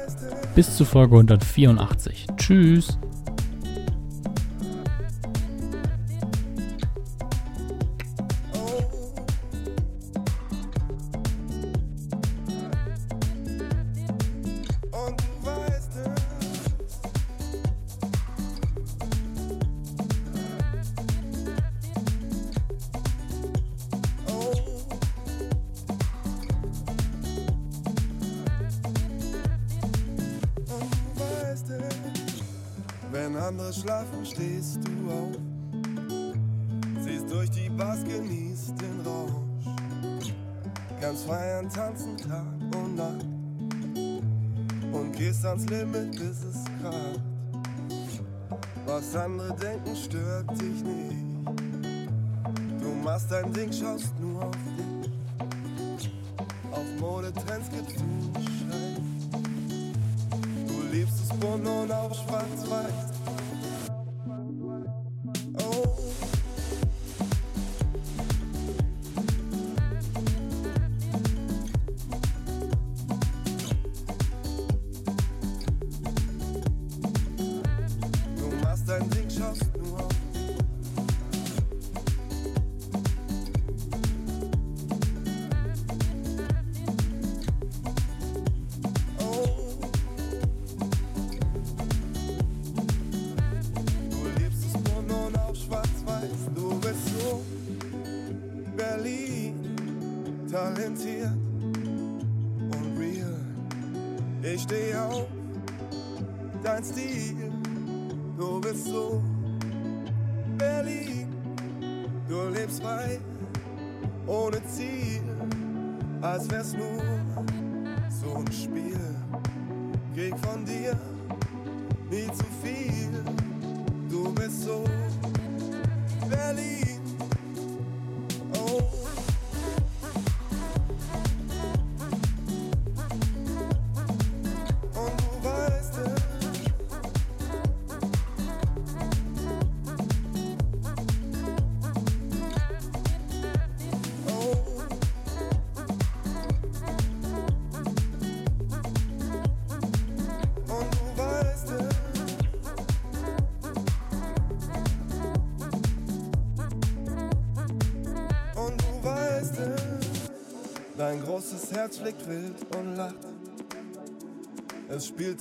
Bis 0.56 0.76
zur 0.76 0.86
Folge 0.86 1.15
184. 1.15 2.28
Tschüss. 2.38 2.98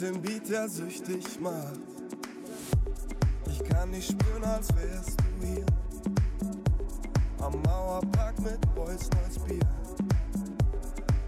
Spielt 0.01 0.15
den 0.15 0.23
Beat, 0.23 0.49
der 0.49 0.67
süchtig 0.67 1.41
macht. 1.41 1.79
Ich 3.47 3.63
kann 3.65 3.93
dich 3.93 4.07
spüren, 4.07 4.45
als 4.45 4.69
wärst 4.75 5.21
du 5.21 5.47
hier. 5.47 5.67
Am 7.39 7.61
Mauerpark 7.63 8.39
mit 8.41 8.75
Boys 8.75 9.11
neues 9.11 9.39
Bier. 9.45 9.61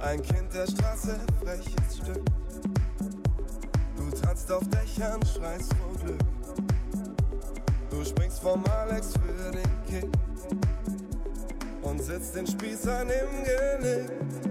Ein 0.00 0.22
Kind 0.22 0.54
der 0.54 0.66
Straße, 0.66 1.20
freches 1.42 1.98
Stück. 1.98 2.22
Du 3.96 4.10
tanzt 4.22 4.50
auf 4.50 4.66
Dächern, 4.68 5.20
schreist 5.26 5.74
vor 5.74 5.94
Glück. 6.04 6.20
Du 7.90 8.02
springst 8.02 8.40
vom 8.40 8.64
Alex 8.66 9.12
für 9.12 9.50
den 9.50 9.84
Kick. 9.86 10.10
Und 11.82 12.02
sitzt 12.02 12.34
den 12.36 12.46
Spießern 12.46 13.08
im 13.10 13.44
Genick. 13.44 14.41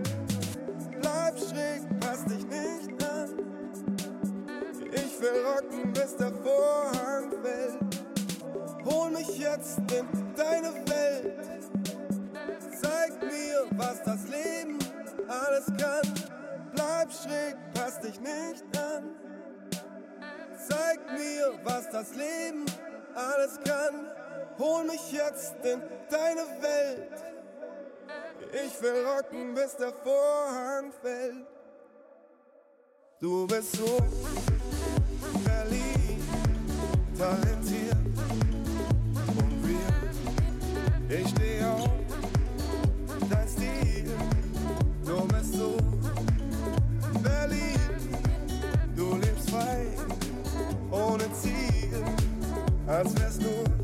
In 9.78 10.08
deine 10.36 10.74
Welt. 10.90 11.48
Zeig 12.82 13.22
mir, 13.22 13.66
was 13.72 14.04
das 14.04 14.24
Leben 14.28 14.80
alles 15.28 15.66
kann. 15.78 16.14
Bleib 16.74 17.12
schräg, 17.12 17.56
pass 17.74 18.00
dich 18.00 18.20
nicht 18.20 18.64
an. 18.78 19.16
Zeig 20.70 21.00
mir, 21.12 21.60
was 21.64 21.90
das 21.90 22.16
Leben 22.16 22.66
alles 23.16 23.60
kann. 23.66 24.08
Hol 24.58 24.84
mich 24.86 25.12
jetzt 25.12 25.56
in 25.64 25.82
deine 26.10 26.46
Welt. 26.62 27.24
Ich 28.66 28.82
will 28.82 29.06
rocken, 29.06 29.54
bis 29.54 29.76
der 29.78 29.94
Vorhang 29.94 30.92
fällt. 31.02 31.48
Du 33.20 33.48
bist 33.48 33.76
so 33.76 33.98
Berlin, 35.46 36.24
talentiert. 37.18 38.51
Ich 41.14 41.28
steh 41.28 41.62
auf 41.66 41.90
dein 43.30 43.46
Stil. 43.46 44.10
Du 45.06 45.28
bist 45.28 45.54
so 45.56 45.76
Berlin, 47.22 47.80
du 48.96 49.18
lebst 49.18 49.50
frei, 49.50 49.88
ohne 50.90 51.26
Ziel, 51.34 52.02
als 52.88 53.14
wär's 53.20 53.40
nur 53.40 53.81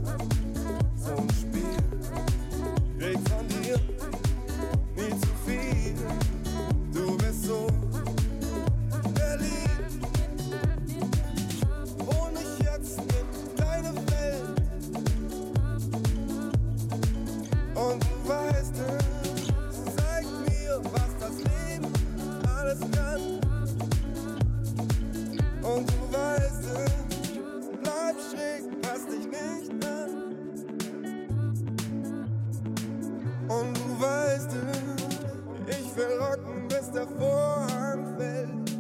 Leute, 34.57 35.71
ich 35.71 35.95
will 35.95 36.19
rocken, 36.19 36.67
bis 36.67 36.91
der 36.91 37.07
Vorhang 37.07 38.17
fällt. 38.17 38.71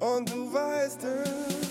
Und 0.00 0.30
du 0.30 0.52
weißt 0.52 1.04
es. 1.04 1.61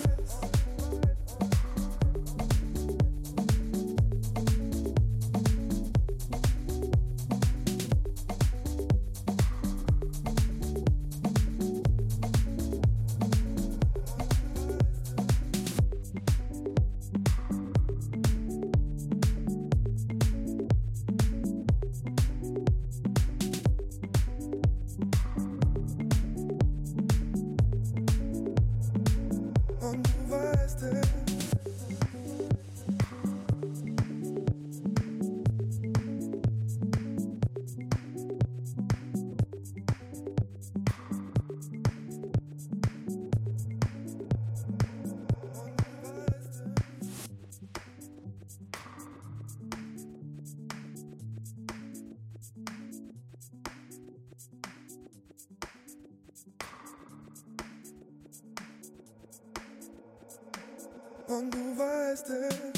wasted. 62.28 62.72